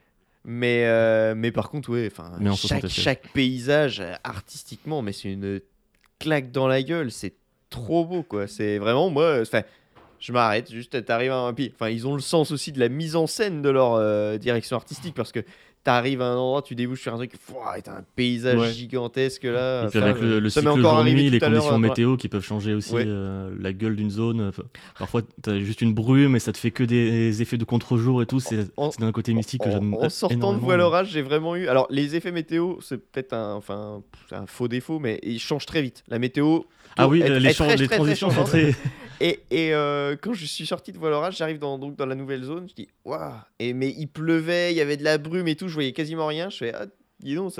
Mais, 0.44 0.84
euh, 0.86 1.34
mais 1.36 1.52
par 1.52 1.70
contre, 1.70 1.90
ouais, 1.90 2.08
enfin, 2.10 2.32
chaque, 2.40 2.56
60 2.56 2.88
FPS. 2.88 3.00
chaque 3.00 3.32
paysage 3.32 4.00
euh, 4.00 4.14
artistiquement, 4.24 5.00
mais 5.00 5.12
c'est 5.12 5.32
une 5.32 5.60
claque 6.18 6.50
dans 6.50 6.66
la 6.66 6.82
gueule, 6.82 7.10
c'est 7.10 7.34
trop 7.70 8.04
beau 8.04 8.22
quoi. 8.22 8.46
C'est 8.46 8.78
vraiment 8.78 9.10
moi, 9.10 9.24
euh, 9.24 9.42
enfin, 9.42 9.62
je 10.18 10.32
m'arrête, 10.32 10.70
juste 10.70 11.04
t'arrives 11.04 11.32
à 11.32 11.36
un 11.36 11.54
enfin, 11.74 11.88
ils 11.88 12.06
ont 12.06 12.14
le 12.14 12.20
sens 12.20 12.52
aussi 12.52 12.70
de 12.70 12.78
la 12.78 12.88
mise 12.88 13.16
en 13.16 13.26
scène 13.26 13.62
de 13.62 13.68
leur 13.68 13.94
euh, 13.94 14.38
direction 14.38 14.76
artistique 14.76 15.14
parce 15.14 15.32
que 15.32 15.40
t'arrives 15.84 16.22
à 16.22 16.26
un 16.26 16.36
endroit, 16.36 16.62
tu 16.62 16.74
débouches 16.74 17.02
sur 17.02 17.12
un 17.12 17.16
truc, 17.16 17.32
t'as 17.82 17.92
un 17.92 18.04
paysage 18.14 18.58
Ouais. 18.58 18.72
gigantesque 18.72 19.44
là. 19.44 19.84
Et 19.84 19.88
puis 19.88 19.98
avec 19.98 20.20
le, 20.20 20.38
le 20.38 20.48
cycle 20.50 20.66
jour-nuit, 20.80 21.30
les 21.30 21.40
conditions 21.40 21.78
météo 21.78 22.16
qui 22.16 22.28
peuvent 22.28 22.44
changer 22.44 22.74
aussi 22.74 22.94
Ouais. 22.94 23.04
euh, 23.06 23.52
la 23.58 23.72
gueule 23.72 23.96
d'une 23.96 24.10
zone. 24.10 24.40
Enfin, 24.48 24.62
Parfois, 24.98 25.22
t'as 25.42 25.58
juste 25.58 25.80
une 25.82 25.92
brume 25.94 26.36
et 26.36 26.38
ça 26.38 26.52
te 26.52 26.58
fait 26.58 26.70
que 26.70 26.84
des 26.84 27.42
effets 27.42 27.58
de 27.58 27.64
contre-jour 27.64 28.22
et 28.22 28.26
tout. 28.26 28.40
C'est 28.40 28.68
d'un 29.00 29.12
côté 29.12 29.34
mystique 29.34 29.62
que 29.62 29.70
j'aime 29.70 29.94
en 29.94 30.08
sortant 30.08 30.52
de 30.54 30.58
voile 30.58 30.80
orage, 30.80 31.10
j'ai 31.10 31.22
vraiment 31.22 31.56
eu. 31.56 31.66
Alors, 31.68 31.86
les 31.90 32.14
effets 32.16 32.32
météo, 32.32 32.76
c'est 32.80 32.98
peut-être 32.98 33.32
un, 33.32 33.54
enfin, 33.54 34.02
un 34.30 34.46
faux 34.46 34.68
défaut, 34.68 34.98
mais 34.98 35.18
ils 35.22 35.38
changent 35.40 35.66
très 35.66 35.82
vite. 35.82 36.04
La 36.08 36.18
météo. 36.18 36.60
Ah 36.96 37.08
oui, 37.08 37.22
elle- 37.24 37.38
les, 37.38 37.54
très, 37.54 37.68
les 37.68 37.76
très, 37.76 37.86
très 37.86 37.96
transitions 37.96 38.30
sont 38.30 38.44
très. 38.44 38.74
Et, 39.24 39.38
et 39.52 39.72
euh, 39.72 40.16
quand 40.20 40.32
je 40.32 40.44
suis 40.44 40.66
sorti 40.66 40.90
de 40.90 40.98
voile 40.98 41.12
orage, 41.12 41.36
j'arrive 41.36 41.60
dans, 41.60 41.78
donc 41.78 41.94
dans 41.94 42.06
la 42.06 42.16
nouvelle 42.16 42.42
zone. 42.42 42.68
Je 42.68 42.74
dis, 42.74 42.88
waouh! 43.04 43.34
Et 43.60 43.72
mais 43.72 43.94
il 43.96 44.08
pleuvait, 44.08 44.72
il 44.72 44.76
y 44.76 44.80
avait 44.80 44.96
de 44.96 45.04
la 45.04 45.16
brume 45.16 45.46
et 45.46 45.54
tout, 45.54 45.68
je 45.68 45.74
voyais 45.74 45.92
quasiment 45.92 46.26
rien. 46.26 46.50
Je 46.50 46.56
fais, 46.56 46.72
ah, 46.74 46.86
dis 47.20 47.36
donc, 47.36 47.52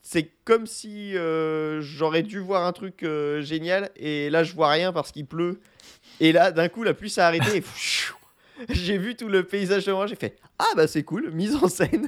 c'est 0.00 0.30
comme 0.44 0.68
si 0.68 1.16
euh, 1.16 1.80
j'aurais 1.80 2.22
dû 2.22 2.38
voir 2.38 2.64
un 2.64 2.72
truc 2.72 3.02
euh, 3.02 3.42
génial 3.42 3.90
et 3.96 4.30
là 4.30 4.44
je 4.44 4.52
vois 4.54 4.70
rien 4.70 4.92
parce 4.92 5.10
qu'il 5.10 5.26
pleut. 5.26 5.58
Et 6.20 6.30
là, 6.30 6.52
d'un 6.52 6.68
coup, 6.68 6.84
la 6.84 6.94
pluie 6.94 7.10
s'est 7.10 7.20
arrêtée 7.20 7.64
j'ai 8.70 8.96
vu 8.98 9.16
tout 9.16 9.28
le 9.28 9.42
paysage 9.42 9.86
devant 9.86 9.98
moi. 9.98 10.06
J'ai 10.06 10.14
fait, 10.14 10.36
ah 10.60 10.66
bah 10.76 10.86
c'est 10.86 11.02
cool, 11.02 11.32
mise 11.32 11.56
en 11.56 11.66
scène. 11.66 12.06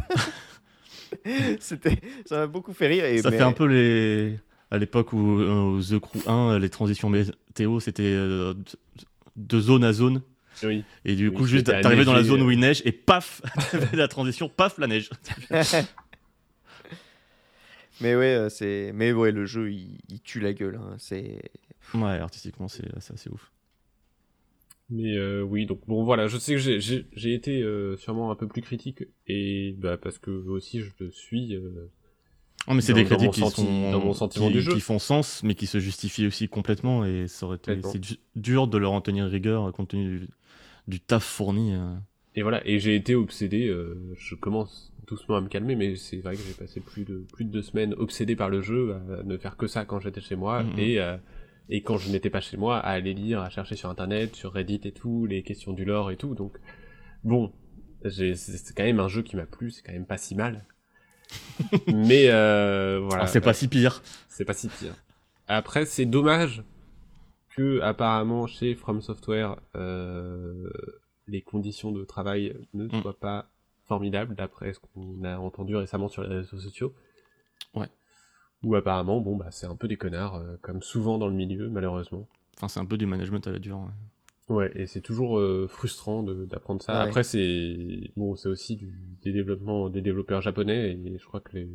C'était, 1.58 1.96
ça 2.26 2.36
m'a 2.38 2.46
beaucoup 2.46 2.72
fait 2.72 2.86
rire. 2.86 3.04
Et, 3.06 3.18
Ça 3.22 3.30
mais- 3.30 3.38
fait 3.38 3.42
un 3.42 3.50
peu 3.52 3.66
les. 3.66 4.38
À 4.70 4.78
l'époque 4.78 5.12
où 5.12 5.40
euh, 5.40 5.80
The 5.82 5.98
Crew 5.98 6.28
1, 6.28 6.58
les 6.58 6.68
transitions 6.70 7.10
météo, 7.10 7.80
c'était 7.80 8.02
euh, 8.04 8.54
de 9.36 9.60
zone 9.60 9.82
à 9.84 9.92
zone. 9.92 10.22
Oui. 10.62 10.84
Et 11.04 11.16
du 11.16 11.28
Oui, 11.28 11.34
coup, 11.34 11.46
juste, 11.46 11.66
t'arrivais 11.66 12.04
dans 12.04 12.12
la 12.12 12.22
zone 12.22 12.42
euh. 12.42 12.44
où 12.44 12.50
il 12.50 12.58
neige 12.60 12.82
et 12.84 12.92
paf 12.92 13.40
t'avais 13.70 13.96
La 13.96 14.08
transition, 14.08 14.48
paf, 14.48 14.78
la 14.78 14.86
neige. 14.86 15.10
mais 18.00 18.14
ouais, 18.16 18.34
euh, 18.34 18.48
c'est, 18.48 18.92
mais 18.94 19.12
ouais, 19.12 19.30
le 19.32 19.44
jeu 19.46 19.72
il, 19.72 19.98
il 20.08 20.20
tue 20.20 20.40
la 20.40 20.52
gueule. 20.52 20.76
hein. 20.76 20.94
C'est, 20.98 21.40
Ouais, 21.94 22.18
artistiquement, 22.18 22.68
c'est 22.68 22.84
c'est 23.00 23.14
assez 23.14 23.30
ouf. 23.30 23.50
Mais 24.90 25.16
euh, 25.16 25.42
oui, 25.42 25.66
donc 25.66 25.80
bon 25.86 26.04
voilà, 26.04 26.26
je 26.28 26.36
sais 26.38 26.54
que 26.54 26.58
j'ai- 26.60 27.34
été 27.34 27.62
euh, 27.62 27.96
sûrement 27.96 28.30
un 28.30 28.36
peu 28.36 28.46
plus 28.48 28.60
critique 28.62 29.04
et 29.28 29.74
bah 29.78 29.96
parce 29.96 30.18
que 30.18 30.30
aussi 30.30 30.80
je 30.80 30.90
le 31.00 31.10
suis. 31.10 31.54
euh, 31.54 31.88
Non, 32.68 32.74
mais 32.74 32.82
c'est 32.82 32.94
des 32.94 33.04
critiques 33.04 33.32
qui, 33.32 33.40
senti- 33.40 33.62
sont, 33.62 33.90
dans 33.90 34.00
mon 34.00 34.12
sentiment 34.12 34.46
qui, 34.46 34.52
du 34.54 34.60
jeu. 34.62 34.72
qui 34.74 34.80
font 34.80 34.98
sens, 34.98 35.42
mais 35.42 35.54
qui 35.54 35.66
se 35.66 35.80
justifient 35.80 36.26
aussi 36.26 36.48
complètement. 36.48 37.04
Et 37.04 37.26
ça 37.26 37.46
aurait 37.46 37.56
été 37.56 37.80
c'est 37.82 37.98
du- 37.98 38.18
dur 38.36 38.68
de 38.68 38.78
leur 38.78 38.92
en 38.92 39.00
tenir 39.00 39.26
rigueur 39.26 39.68
euh, 39.68 39.72
compte 39.72 39.88
tenu 39.88 40.20
du, 40.20 40.28
du 40.86 41.00
taf 41.00 41.24
fourni. 41.24 41.74
euh. 41.74 41.94
Et 42.36 42.42
voilà, 42.42 42.64
et 42.66 42.78
j'ai 42.78 42.94
été 42.94 43.14
obsédé. 43.16 43.66
euh, 43.66 44.14
je 44.16 44.34
commence 44.36 44.92
doucement 45.08 45.36
à 45.36 45.40
me 45.40 45.48
calmer, 45.48 45.74
mais 45.74 45.96
c'est 45.96 46.18
vrai 46.18 46.36
que 46.36 46.42
j'ai 46.46 46.54
passé 46.54 46.78
plus 46.80 47.04
de 47.04 47.24
plus 47.32 47.44
de 47.44 47.50
deux 47.50 47.62
semaines 47.62 47.94
obsédé 47.94 48.36
par 48.36 48.48
le 48.50 48.60
jeu, 48.62 48.94
à 48.94 49.24
ne 49.24 49.36
faire 49.36 49.56
que 49.56 49.66
ça 49.66 49.84
quand 49.84 49.98
j'étais 49.98 50.20
chez 50.20 50.36
moi 50.36 50.62
Mhm. 50.62 50.78
et 50.78 51.00
euh, 51.00 51.16
et 51.70 51.82
quand 51.82 51.96
je 51.98 52.10
n'étais 52.10 52.30
pas 52.30 52.40
chez 52.40 52.56
moi, 52.56 52.78
à 52.78 52.90
aller 52.90 53.14
lire, 53.14 53.40
à 53.40 53.50
chercher 53.50 53.74
sur 53.74 53.88
internet, 53.90 54.36
sur 54.36 54.52
Reddit 54.52 54.80
et 54.84 54.92
tout, 54.92 55.26
les 55.26 55.42
questions 55.42 55.72
du 55.72 55.84
lore 55.84 56.10
et 56.12 56.16
tout. 56.16 56.34
Donc 56.36 56.56
bon, 57.24 57.52
c'est 58.08 58.34
quand 58.76 58.84
même 58.84 59.00
un 59.00 59.08
jeu 59.08 59.22
qui 59.22 59.34
m'a 59.36 59.46
plu, 59.46 59.70
c'est 59.70 59.82
quand 59.82 59.92
même 59.92 60.06
pas 60.06 60.18
si 60.18 60.34
mal. 60.36 60.64
mais 61.86 62.28
euh, 62.30 63.00
voilà. 63.02 63.26
C'est 63.26 63.40
pas 63.40 63.52
si 63.54 63.68
pire. 63.68 64.02
C'est 64.28 64.44
pas 64.44 64.54
si 64.54 64.68
pire. 64.68 64.94
Après, 65.48 65.84
c'est 65.86 66.06
dommage 66.06 66.62
que 67.56 67.80
apparemment 67.80 68.46
chez 68.46 68.74
From 68.74 69.00
Software, 69.02 69.56
euh, 69.76 70.70
les 71.26 71.42
conditions 71.42 71.92
de 71.92 72.04
travail 72.04 72.56
ne 72.74 72.86
Mm. 72.86 73.02
soient 73.02 73.18
pas 73.18 73.50
formidables, 73.86 74.34
d'après 74.36 74.72
ce 74.72 74.78
qu'on 74.80 75.24
a 75.24 75.36
entendu 75.38 75.74
récemment 75.76 76.08
sur 76.08 76.22
les 76.22 76.28
réseaux 76.36 76.58
sociaux. 76.58 76.94
Ouais. 77.74 77.88
Où 78.62 78.74
apparemment, 78.76 79.20
bon, 79.20 79.36
bah, 79.36 79.48
c'est 79.50 79.66
un 79.66 79.74
peu 79.74 79.88
des 79.88 79.96
connards, 79.96 80.36
euh, 80.36 80.56
comme 80.62 80.80
souvent 80.82 81.18
dans 81.18 81.26
le 81.28 81.34
milieu, 81.34 81.68
malheureusement. 81.68 82.28
Enfin, 82.56 82.68
c'est 82.68 82.78
un 82.80 82.84
peu 82.86 82.96
du 82.98 83.06
management 83.06 83.44
à 83.46 83.50
la 83.50 83.58
dure. 83.58 83.78
ouais. 83.78 83.86
Ouais, 84.50 84.70
et 84.74 84.86
c'est 84.86 85.00
toujours 85.00 85.38
euh, 85.38 85.66
frustrant 85.68 86.22
de- 86.22 86.44
d'apprendre 86.44 86.82
ça. 86.82 86.92
Ouais. 86.92 87.08
Après, 87.08 87.22
c'est 87.22 88.10
bon, 88.16 88.36
c'est 88.36 88.48
aussi 88.48 88.76
du, 88.76 88.92
des 89.22 89.32
développements 89.32 89.88
des 89.88 90.02
développeurs 90.02 90.42
japonais, 90.42 90.90
et 90.92 91.18
je 91.18 91.24
crois 91.24 91.40
que 91.40 91.52
les 91.56 91.68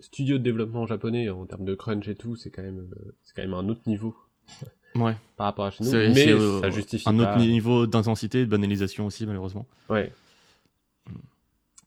studios 0.00 0.38
de 0.38 0.42
développement 0.44 0.86
japonais 0.86 1.28
en 1.30 1.44
termes 1.46 1.64
de 1.64 1.74
crunch 1.74 2.06
et 2.06 2.14
tout, 2.14 2.36
c'est 2.36 2.50
quand 2.50 2.62
même 2.62 2.86
euh, 2.92 3.14
c'est 3.24 3.34
quand 3.34 3.42
même 3.42 3.54
un 3.54 3.68
autre 3.68 3.80
niveau 3.86 4.14
Ouais. 4.94 5.16
par 5.36 5.46
rapport 5.46 5.64
à 5.66 5.70
chez 5.70 5.82
nous. 5.84 5.90
Mais 5.90 6.28
euh, 6.30 6.60
ça 6.60 6.70
justifie 6.70 7.08
un 7.08 7.16
pas. 7.16 7.34
autre 7.34 7.38
niveau 7.44 7.86
d'intensité 7.86 8.44
de 8.44 8.50
banalisation 8.50 9.06
aussi, 9.06 9.26
malheureusement. 9.26 9.66
Ouais. 9.88 10.12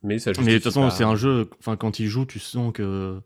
Mais 0.03 0.17
ça 0.19 0.31
justifie 0.31 0.45
Mais 0.47 0.53
de 0.53 0.57
toute 0.57 0.65
façon, 0.73 0.81
pas- 0.81 0.89
c'est 0.89 1.03
un 1.03 1.15
jeu. 1.15 1.47
Enfin, 1.59 1.75
quand 1.77 1.99
il 1.99 2.07
joue, 2.07 2.25
tu 2.25 2.39
sens 2.39 2.73
que. 2.73 3.19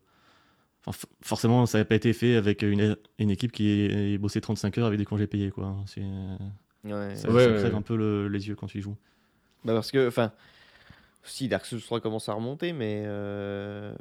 Enfin, 0.86 1.08
forcément, 1.20 1.66
ça 1.66 1.78
n'a 1.78 1.84
pas 1.84 1.96
été 1.96 2.12
fait 2.12 2.36
avec 2.36 2.62
une, 2.62 2.96
une 3.18 3.30
équipe 3.30 3.50
qui 3.52 3.68
est 3.70 4.18
bossé 4.18 4.40
35 4.40 4.78
heures 4.78 4.86
avec 4.86 4.98
des 4.98 5.04
congés 5.04 5.26
payés, 5.26 5.50
quoi. 5.50 5.76
C'est, 5.86 6.00
Ouais. 6.84 7.16
ça, 7.16 7.28
Ouais, 7.30 7.44
ça 7.44 7.50
ouais, 7.50 7.58
crève 7.58 7.64
ouais. 7.72 7.74
un 7.74 7.82
peu 7.82 7.96
le- 7.96 8.28
les 8.28 8.46
yeux 8.48 8.54
quand 8.54 8.68
tu 8.68 8.78
y 8.78 8.80
joues. 8.80 8.96
Bah 9.64 9.74
parce 9.74 9.90
que, 9.90 10.06
enfin, 10.06 10.32
si 11.24 11.48
Dark 11.48 11.66
Souls 11.66 11.80
3 11.82 12.00
commence 12.00 12.28
à 12.28 12.34
remonter, 12.34 12.72
mais. 12.72 13.02
euh, 13.06 13.92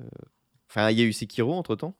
euh, 0.00 0.04
Enfin, 0.68 0.90
il 0.90 0.98
y 0.98 1.02
a 1.02 1.04
eu 1.04 1.12
Sekiro 1.12 1.52
entre 1.54 1.76
temps, 1.76 1.94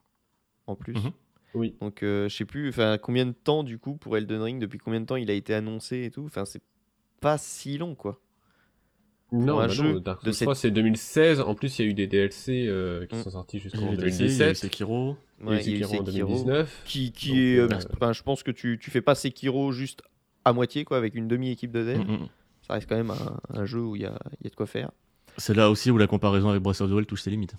en 0.67 0.77
plus. 0.77 0.95
Mhm. 0.95 1.13
Oui. 1.55 1.77
Donc, 1.83 2.03
euh, 2.03 2.29
je 2.31 2.37
sais 2.37 2.45
plus, 2.47 2.71
enfin, 2.71 2.97
combien 2.97 3.27
de 3.27 3.33
temps, 3.33 3.63
du 3.65 3.79
coup, 3.79 3.97
pour 3.97 4.17
Elden 4.17 4.41
Ring, 4.41 4.59
depuis 4.61 4.79
combien 4.79 5.01
de 5.01 5.07
temps 5.07 5.17
il 5.17 5.31
a 5.31 5.35
été 5.35 5.53
annoncé 5.55 6.05
et 6.05 6.11
tout. 6.11 6.25
Enfin, 6.25 6.45
c'est 6.47 6.63
pas 7.21 7.37
si 7.39 7.77
long, 7.79 7.95
quoi. 7.95 8.19
Non, 9.33 9.59
un 9.61 9.67
bah 9.67 9.73
jeu 9.73 9.93
non, 9.95 10.01
Dark 10.01 10.21
de 10.25 10.27
Souls 10.31 10.35
cette- 10.35 10.47
3 10.47 10.55
c'est 10.55 10.71
2016. 10.71 11.41
En 11.41 11.55
plus, 11.55 11.79
il 11.79 11.85
y 11.85 11.89
a 11.89 11.91
eu 11.91 11.95
des 11.95 12.07
DLC 12.07 12.67
euh, 12.69 13.07
qui 13.07 13.17
Mm. 13.17 13.23
sont 13.23 13.31
sortis 13.31 13.59
jusqu'en 13.59 13.93
eu 13.93 13.97
DLC, 13.97 14.25
il 14.25 14.27
y 14.29 14.41
a 14.43 14.51
eu 14.51 14.55
2017. 14.55 14.57
Sekiro. 14.57 15.17
Ouais, 15.43 15.47
il 15.47 15.51
y 15.51 15.53
a 15.55 15.59
eu 15.59 15.63
Sekiro 15.85 15.85
en 16.03 16.05
Sekiro, 16.07 16.29
2019. 16.29 16.83
Qui, 16.85 17.13
qui 17.13 17.29
Donc, 17.31 17.37
est. 17.39 17.59
euh, 17.59 17.69
euh, 18.09 18.13
je 18.13 18.23
pense 18.23 18.43
que 18.43 18.51
tu, 18.51 18.79
tu 18.81 18.91
fais 18.91 19.01
pas 19.01 19.15
Sekiro 19.15 19.73
juste 19.73 20.03
à 20.45 20.53
moitié, 20.53 20.85
quoi, 20.85 20.97
avec 20.99 21.15
une 21.15 21.29
demi-équipe 21.29 21.73
de 21.73 21.83
dev. 21.85 21.99
Mm, 21.99 22.13
mm. 22.13 22.29
Ça 22.67 22.75
reste 22.75 22.89
quand 22.89 22.97
même 22.97 23.11
un, 23.11 23.39
un 23.61 23.65
jeu 23.65 23.81
où 23.81 23.97
il 23.97 24.03
y 24.03 24.07
a, 24.07 24.17
il 24.41 24.45
y 24.45 24.47
a 24.47 24.51
de 24.51 24.55
quoi 24.55 24.67
faire. 24.67 24.91
C'est 25.39 25.55
là 25.55 25.71
aussi 25.71 25.91
où 25.91 25.97
la 25.99 26.07
comparaison 26.07 26.51
avec 26.51 26.63
Breath 26.63 26.81
of 26.83 26.91
the 26.91 26.93
Wild 26.93 27.07
touche 27.09 27.23
ses 27.23 27.31
limites. 27.31 27.55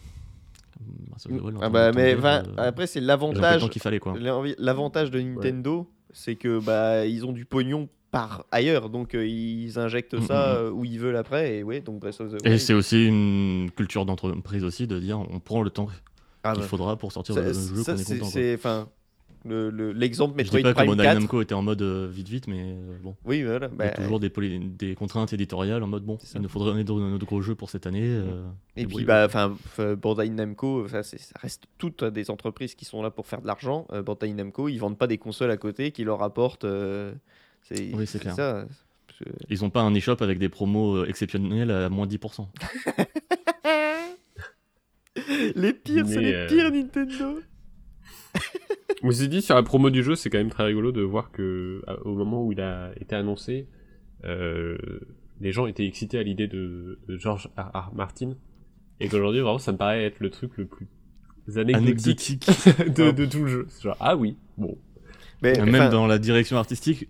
Wild, 1.30 1.58
Ah 1.62 1.70
bah, 1.70 1.92
mais 1.94 2.16
euh, 2.16 2.42
après, 2.58 2.88
c'est 2.88 3.00
l'avantage. 3.00 3.64
L'avantage 4.58 5.12
de 5.12 5.22
Nintendo, 5.22 5.90
c'est 6.12 6.36
que 6.36 6.60
bah 6.60 7.06
ils 7.06 7.26
ont 7.26 7.32
du 7.32 7.46
pognon 7.46 7.88
par 8.14 8.46
ailleurs, 8.52 8.90
donc 8.92 9.16
euh, 9.16 9.28
ils 9.28 9.78
injectent 9.80 10.14
Mm, 10.14 10.22
ça 10.28 10.54
mm, 10.54 10.58
euh, 10.58 10.70
où 10.72 10.86
ils 10.86 11.00
veulent 11.00 11.16
après, 11.18 11.58
et 11.58 11.64
ouais, 11.64 11.82
donc 11.82 12.00
Breath 12.00 12.22
of 12.22 12.32
the 12.38 12.46
Et 12.46 12.60
c'est 12.60 12.76
aussi 12.76 13.08
une 13.08 13.72
culture 13.76 14.06
d'entreprise 14.06 14.64
aussi 14.64 14.86
de 14.88 15.00
dire 15.00 15.20
on 15.20 15.40
prend 15.40 15.64
le 15.64 15.72
temps 15.72 15.88
Ah 16.44 16.54
qu'il 16.54 16.62
bah, 16.62 16.68
faudra 16.68 16.96
pour 16.96 17.12
sortir 17.12 17.34
ça- 17.36 17.42
le 17.42 17.52
jeu 17.54 17.84
ça, 17.84 17.94
qu'on 17.94 18.00
est 18.00 18.04
c'est- 18.04 18.14
content. 18.20 18.26
quoi. 18.26 18.32
c'est 18.32 18.54
enfin 18.54 18.88
le- 19.46 19.72
le- 19.72 19.92
l'exemple 19.92 20.36
Je 20.38 20.50
dis 20.50 20.62
pas 20.62 20.70
que 20.70 20.76
Prime 20.76 20.88
Bandai 20.88 21.04
4. 21.04 21.14
Namco 21.20 21.42
était 21.42 21.56
en 21.56 21.64
mode 21.64 21.82
euh, 21.82 22.08
vite 22.10 22.30
vite, 22.30 22.48
mais 22.48 22.76
bon. 23.04 23.14
Oui, 23.26 23.42
voilà. 23.44 23.68
Il 23.72 23.74
y 23.74 23.78
bah, 23.78 23.86
a 23.88 23.90
toujours 24.02 24.20
des, 24.20 24.30
des 24.30 24.94
contraintes 24.96 25.34
éditoriales 25.34 25.82
en 25.84 25.88
mode 25.88 26.04
bon, 26.06 26.18
il 26.36 26.42
nous 26.42 26.48
faudrait 26.50 26.80
un 26.80 26.88
autre 27.14 27.26
gros 27.26 27.42
jeu 27.42 27.56
pour 27.56 27.70
cette 27.72 27.88
année. 27.88 28.22
et 28.78 28.86
puis 28.86 29.06
bah 29.06 29.26
enfin 29.26 29.58
Bandai 30.02 30.30
Namco, 30.30 30.88
ça, 30.88 31.02
ça 31.02 31.18
reste 31.42 31.64
toutes 31.80 32.04
des 32.04 32.30
entreprises 32.30 32.76
qui 32.76 32.86
sont 32.86 33.02
là 33.02 33.10
pour 33.10 33.26
faire 33.26 33.42
de 33.42 33.48
l'argent. 33.48 33.88
Bandai 34.06 34.32
Namco, 34.34 34.70
ils 34.70 34.78
vendent 34.78 35.00
pas 35.00 35.08
des 35.08 35.18
consoles 35.18 35.50
à 35.52 35.58
côté 35.58 35.90
qui 35.92 36.04
leur 36.04 36.22
apportent. 36.22 36.68
Euh, 37.72 37.76
c'est 37.76 37.94
Oui, 37.96 38.08
c'est 38.08 38.20
clair. 38.20 38.34
ça. 38.36 38.68
Ils 39.50 39.64
ont 39.64 39.70
pas 39.70 39.82
un 39.82 39.94
eShop 39.94 40.18
avec 40.22 40.38
des 40.40 40.50
promos 40.50 40.98
euh, 40.98 41.06
exceptionnels 41.08 41.72
à 41.72 41.90
moins 41.90 42.08
10%. 42.08 42.48
Les 45.56 45.74
pires, 45.74 46.08
c'est 46.08 46.22
les 46.22 46.34
euh, 46.34 46.48
pires 46.48 46.72
Nintendo. 46.72 47.40
Je 49.02 49.08
me 49.08 49.12
suis 49.12 49.28
dit, 49.28 49.42
sur 49.42 49.56
la 49.56 49.64
promo 49.64 49.90
du 49.90 50.02
jeu, 50.04 50.16
c'est 50.16 50.30
quand 50.30 50.38
même 50.40 50.50
très 50.50 50.64
rigolo 50.66 50.92
de 50.92 51.02
voir 51.02 51.32
que, 51.32 51.84
à- 51.88 52.00
au 52.02 52.16
moment 52.16 52.44
où 52.46 52.52
il 52.52 52.62
a 52.62 52.92
été 53.00 53.16
annoncé, 53.16 53.68
euh, 54.24 54.78
les 55.40 55.52
gens 55.52 55.68
étaient 55.68 55.86
excités 55.86 56.18
à 56.18 56.24
l'idée 56.24 56.48
de, 56.48 57.00
de 57.08 57.18
George 57.18 57.50
R. 57.58 57.70
R. 57.78 57.92
Martin. 57.94 58.36
Et 59.00 59.08
qu'aujourd'hui, 59.10 59.42
vraiment, 59.42 59.60
ça 59.60 59.72
me 59.72 59.78
paraît 59.78 60.04
être 60.06 60.20
le 60.20 60.30
truc 60.32 60.58
le 60.58 60.66
plus 60.66 60.88
anecdotique, 61.56 62.48
de, 62.96 63.12
de 63.12 63.26
tout 63.26 63.42
le 63.42 63.48
jeu. 63.48 63.66
C'est 63.70 63.84
genre, 63.84 63.98
ah 64.00 64.16
oui, 64.16 64.38
bon. 64.58 64.78
Mais, 65.44 65.54
Même 65.60 65.76
enfin, 65.76 65.90
dans 65.90 66.08
la 66.08 66.18
direction 66.18 66.58
artistique, 66.58 67.08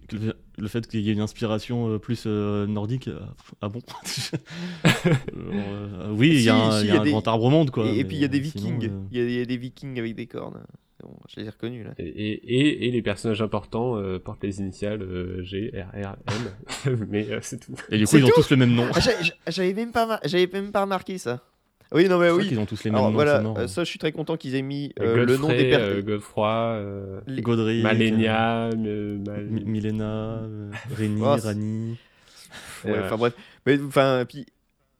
le, 0.58 0.68
fait 0.68 0.88
qu'il 0.88 1.02
y 1.02 1.10
ait 1.10 1.14
une 1.14 1.22
inspiration 1.22 1.88
euh, 1.94 2.00
plus 2.00 2.24
euh, 2.26 2.66
nordique, 2.68 3.08
euh, 3.08 3.20
ah 3.62 3.70
bon 3.70 3.80
Euh, 5.36 6.10
Oui, 6.12 6.30
il 6.34 6.42
y 6.42 6.50
a 6.50 6.56
un, 6.56 6.72
si, 6.80 6.86
il 6.86 6.88
y 6.88 6.88
il 6.88 6.92
a 6.92 6.96
y 6.96 6.98
a 6.98 7.02
un 7.02 7.04
des- 7.04 7.12
grand 7.12 7.28
arbre 7.28 7.50
monde, 7.50 7.72
quoi. 7.72 7.86
et, 7.88 8.00
et 8.00 8.04
puis 8.04 8.16
il 8.18 8.22
y 8.22 8.26
a 8.26 8.30
des 8.30 8.40
vikings. 8.40 8.86
euh, 8.86 8.90
Il 9.12 9.18
y, 9.18 9.22
a- 9.22 9.26
il 9.26 9.32
y 9.38 9.42
a 9.42 9.46
des 9.46 9.58
vikings 9.58 10.00
avec 10.00 10.16
des 10.16 10.28
cornes. 10.28 10.62
Bon, 11.02 11.12
je 11.28 11.42
les 11.42 11.48
ai 11.48 11.50
reconnus 11.50 11.86
là. 11.86 11.92
Et, 12.00 12.06
et, 12.08 12.88
et 12.88 12.92
les 12.92 13.02
personnages 13.02 13.42
importants 13.42 13.98
euh, 13.98 14.20
portent 14.20 14.44
les 14.44 14.60
initiales 14.60 15.02
euh, 15.02 15.44
G, 15.44 15.72
R, 15.76 15.90
R, 16.08 16.16
M. 16.88 17.06
Mais 17.10 17.30
euh, 17.30 17.40
c'est 17.42 17.60
tout. 17.60 17.74
Et 17.90 17.98
du 17.98 18.06
coup, 18.08 18.18
ils 18.18 18.24
ont 18.26 18.30
tous 18.34 18.50
le 18.52 18.58
même 18.58 18.74
nom. 18.74 18.86
Ah, 18.96 19.00
J'avais 19.48 19.74
même 19.74 19.92
pas, 19.92 20.06
mar- 20.06 20.20
j'avais 20.24 20.48
même 20.52 20.72
pas 20.72 20.82
remarqué 20.82 21.18
ça. 21.18 21.42
Oui, 21.94 22.10
non 22.10 22.18
mais 22.20 22.32
oui. 22.32 22.48
qu'ils 22.48 22.60
ont 22.60 22.66
tous 22.66 22.84
les 22.84 22.90
mêmes 22.92 22.98
Alors 22.98 23.10
noms. 23.10 23.16
voilà, 23.16 23.44
euh, 23.58 23.68
ça 23.68 23.84
je 23.84 23.90
suis 23.90 24.00
très 24.00 24.12
content 24.12 24.36
qu'ils 24.38 24.56
aient 24.56 24.62
mis 24.62 24.92
euh, 25.00 25.26
le 25.26 25.38
nom 25.38 25.48
des 25.50 25.66
euh, 25.66 25.70
personnes. 25.70 26.02
Godefroy, 26.02 26.48
euh, 26.48 27.22
Godric, 27.40 27.84
Malenia, 27.84 28.66
euh, 28.66 28.72
euh, 28.76 29.18
Mal- 29.20 29.46
Mi- 29.46 29.64
Milena, 29.66 30.04
euh, 30.44 30.72
Reni, 30.98 31.22
Oh, 31.22 31.36
Rani. 31.42 31.98
Ouais, 32.86 33.00
enfin 33.00 33.18
bref. 33.18 33.34
Mais 33.66 33.80
enfin, 33.82 34.26
puis 34.28 34.46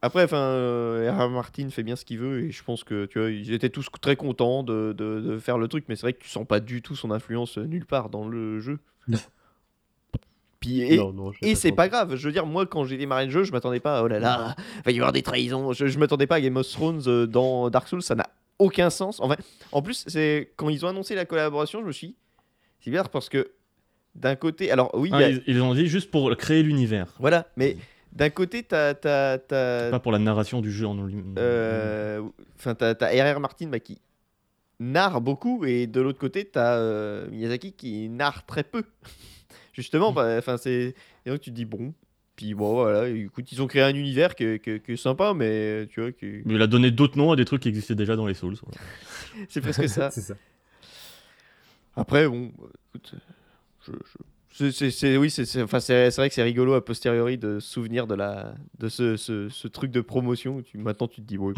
après, 0.02 0.24
enfin, 0.24 0.38
euh. 0.38 1.30
Martin 1.30 1.70
fait 1.70 1.84
bien 1.84 1.96
ce 1.96 2.06
qu'il 2.06 2.20
veut 2.20 2.42
et 2.44 2.52
je 2.52 2.64
pense 2.64 2.84
que 2.84 3.06
tu 3.06 3.20
vois, 3.20 3.30
ils 3.32 3.52
étaient 3.54 3.70
tous 3.70 3.88
très 4.02 4.16
contents 4.16 4.62
de, 4.64 4.94
de- 4.98 5.20
de 5.22 5.40
faire 5.40 5.58
le 5.58 5.68
truc, 5.68 5.86
mais 5.88 5.96
c'est 5.96 6.02
vrai 6.04 6.14
que 6.14 6.22
tu 6.22 6.30
sens 6.30 6.46
pas 6.46 6.60
du 6.60 6.82
tout 6.82 6.96
son 6.96 7.12
influence 7.12 7.58
nulle 7.58 7.86
part 7.86 8.10
dans 8.10 8.28
le 8.28 8.60
jeu. 8.60 8.80
Puis 10.64 10.80
et, 11.42 11.56
c'est 11.56 11.74
pas 11.74 11.90
grave, 11.90 12.16
je 12.16 12.26
veux 12.26 12.32
dire, 12.32 12.46
moi 12.46 12.66
quand 12.66 12.86
j'ai 12.86 12.96
démarré 12.96 13.26
le 13.26 13.32
jeu, 13.32 13.44
je 13.44 13.52
m'attendais 13.52 13.82
pas, 13.82 14.02
oh 14.02 14.08
là 14.08 14.18
là, 14.20 14.56
va 14.86 14.92
y 14.92 14.96
avoir 14.96 15.12
des 15.12 15.22
trahisons. 15.22 15.74
Je, 15.74 15.88
je 15.88 16.00
m'attendais 16.00 16.26
pas 16.26 16.36
à 16.36 16.42
Game 16.42 16.56
of 16.56 16.70
Thrones 16.70 17.02
euh, 17.08 17.28
dans 17.28 17.70
Dark 17.70 17.88
Souls, 17.90 18.02
ça 18.02 18.16
n'a 18.16 18.30
aucun 18.60 18.90
sens. 18.90 19.20
Enfin, 19.20 19.36
en 19.74 19.82
plus, 19.82 20.06
c'est 20.08 20.54
quand 20.56 20.70
ils 20.70 20.86
ont 20.86 20.88
annoncé 20.88 21.16
la 21.16 21.26
collaboration, 21.26 21.82
je 21.82 21.86
me 21.88 21.92
suis 21.92 22.08
dit, 22.08 22.16
c'est 22.80 22.92
bizarre 22.92 23.10
parce 23.10 23.28
que 23.28 23.52
d'un 24.16 24.36
côté, 24.38 24.72
alors 24.72 24.90
oui, 24.94 25.10
Ah, 25.12 25.18
a- 25.18 25.30
ils, 25.30 25.44
ils 25.48 25.62
ont 25.62 25.74
dit 25.74 25.88
juste 25.88 26.10
pour 26.10 26.34
créer 26.38 26.64
l'univers, 26.64 27.08
voilà, 27.20 27.46
mais 27.58 27.76
d'un 28.14 28.30
côté, 28.30 28.64
t'as, 28.64 28.94
t'as, 28.94 29.40
t'as, 29.40 29.90
pas 29.92 30.00
pour 30.00 30.14
la 30.14 30.20
narration 30.20 30.62
du 30.62 30.72
jeu 30.72 30.88
en 30.88 30.94
lui-même. 31.04 31.36
euh, 31.38 32.22
enfin, 32.58 32.74
t'as, 32.74 32.96
t'as 32.96 33.08
R.R. 33.34 33.42
Martin 33.42 33.68
bah, 33.68 33.80
qui 33.80 34.00
narre 34.80 35.20
beaucoup, 35.20 35.66
et 35.66 35.88
de 35.88 36.00
l'autre 36.00 36.20
côté, 36.20 36.46
t'as 36.46 36.76
euh, 36.78 37.28
Miyazaki 37.32 37.74
qui 37.74 38.08
narre 38.08 38.46
très 38.46 38.64
peu. 38.64 38.84
Justement, 39.74 40.12
bah, 40.14 40.36
enfin, 40.38 40.58
c'est. 40.58 40.96
Et 41.26 41.30
donc 41.30 41.42
tu 41.42 41.50
te 41.52 41.56
dis, 41.56 41.66
bon. 41.66 41.94
Puis 42.36 42.56
bon, 42.56 42.74
voilà, 42.74 43.08
écoute, 43.10 43.52
ils 43.52 43.62
ont 43.62 43.68
créé 43.68 43.84
un 43.84 43.94
univers 43.94 44.34
qui 44.34 44.44
est, 44.44 44.96
sympa, 44.96 45.36
mais 45.36 45.86
tu 45.92 46.02
vois, 46.02 46.12
qui... 46.12 46.42
Mais 46.46 46.56
il 46.56 46.62
a 46.64 46.66
donné 46.68 46.90
d'autres 46.90 47.16
noms 47.16 47.32
à 47.32 47.36
des 47.36 47.46
trucs 47.46 47.62
qui 47.62 47.70
existaient 47.70 47.94
déjà 47.94 48.16
dans 48.16 48.26
les 48.26 48.34
Souls. 48.34 48.56
voilà. 48.64 48.82
c'est 49.50 49.62
presque 49.62 49.88
ça. 49.88 50.10
C'est 50.12 50.22
ça. 50.22 50.34
Après, 51.96 52.28
bon, 52.28 52.52
bah, 52.58 52.66
écoute, 52.90 53.14
je, 53.86 53.92
je- 53.92 54.90
c'est, 54.90 55.18
oui, 55.18 55.30
c'est, 55.30 55.62
enfin, 55.62 55.80
c'est, 55.80 56.10
c'est 56.10 56.22
vrai 56.22 56.30
que 56.30 56.34
c'est 56.36 56.42
rigolo 56.44 56.74
a 56.74 56.84
posteriori 56.84 57.38
de 57.38 57.60
souvenir 57.60 58.08
de, 58.08 58.16
la, 58.16 58.56
de 58.80 58.90
ce, 58.90 59.16
ce, 59.16 59.50
ce 59.50 59.68
truc 59.68 59.92
de 59.92 60.02
promotion. 60.02 60.58
où 60.58 60.62
Tu, 60.64 60.78
maintenant, 60.80 61.08
tu 61.08 61.22
te 61.22 61.28
dis, 61.28 61.38
bon, 61.38 61.54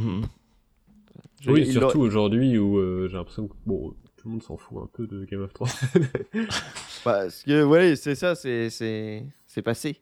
je- 1.41 1.49
Oui, 1.51 1.71
surtout 1.71 1.99
aujourd'hui 2.01 2.57
où 2.57 2.77
euh, 2.79 3.07
j'ai 3.09 3.15
l'impression 3.15 3.47
que 3.47 3.53
bon, 3.65 3.91
tout 4.17 4.27
le 4.27 4.31
monde 4.31 4.43
s'en 4.43 4.57
fout 4.57 4.77
un 4.83 4.87
peu 4.91 5.07
de 5.07 5.23
Game 5.23 5.41
of 5.41 5.53
Thrones. 5.53 5.69
Parce 7.05 7.43
que, 7.43 7.63
ouais, 7.63 7.95
c'est 7.95 8.15
ça, 8.15 8.35
c'est, 8.35 8.69
c'est, 8.69 9.23
c'est 9.47 9.61
passé. 9.61 10.01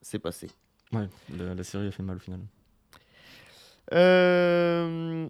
C'est 0.00 0.18
passé. 0.18 0.48
Ouais, 0.92 1.06
la, 1.36 1.54
la 1.54 1.62
série 1.62 1.86
a 1.88 1.90
fait 1.90 2.02
mal 2.02 2.16
au 2.16 2.20
final. 2.20 2.40
Euh, 3.92 5.26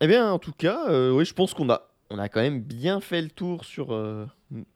Eh 0.00 0.06
bien, 0.06 0.30
en 0.30 0.38
tout 0.38 0.52
cas, 0.52 0.88
euh, 0.88 1.10
oui, 1.10 1.24
je 1.24 1.34
pense 1.34 1.54
qu'on 1.54 1.68
a, 1.70 1.82
on 2.10 2.18
a 2.18 2.28
quand 2.28 2.40
même 2.40 2.60
bien 2.62 3.00
fait 3.00 3.20
le 3.22 3.28
tour 3.30 3.64
sur 3.64 3.92
euh, 3.92 4.26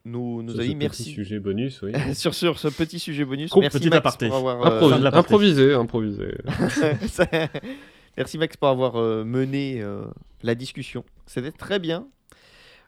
nos, 0.05 0.41
nos 0.43 0.53
Sur 0.53 0.57
ce 0.57 0.61
avis. 0.65 0.71
petit 0.75 0.79
Merci. 0.79 1.03
sujet 1.13 1.39
bonus, 1.39 1.81
oui. 1.81 1.93
sur, 2.15 2.33
sur 2.33 2.59
ce 2.59 2.67
petit 2.67 2.99
sujet 2.99 3.23
bonus. 3.25 3.49
Trop 3.51 3.61
Merci 3.61 3.77
petit 3.79 3.89
Max 3.89 3.99
aparté. 3.99 4.27
pour 4.27 4.37
avoir, 4.37 4.65
euh, 4.83 5.11
improvisé, 5.13 5.73
improvisé. 5.73 6.35
Merci 8.17 8.37
Max 8.37 8.57
pour 8.57 8.67
avoir 8.69 8.95
euh, 8.97 9.23
mené 9.23 9.81
euh, 9.81 10.03
la 10.43 10.55
discussion. 10.55 11.03
C'était 11.25 11.51
très 11.51 11.79
bien. 11.79 12.07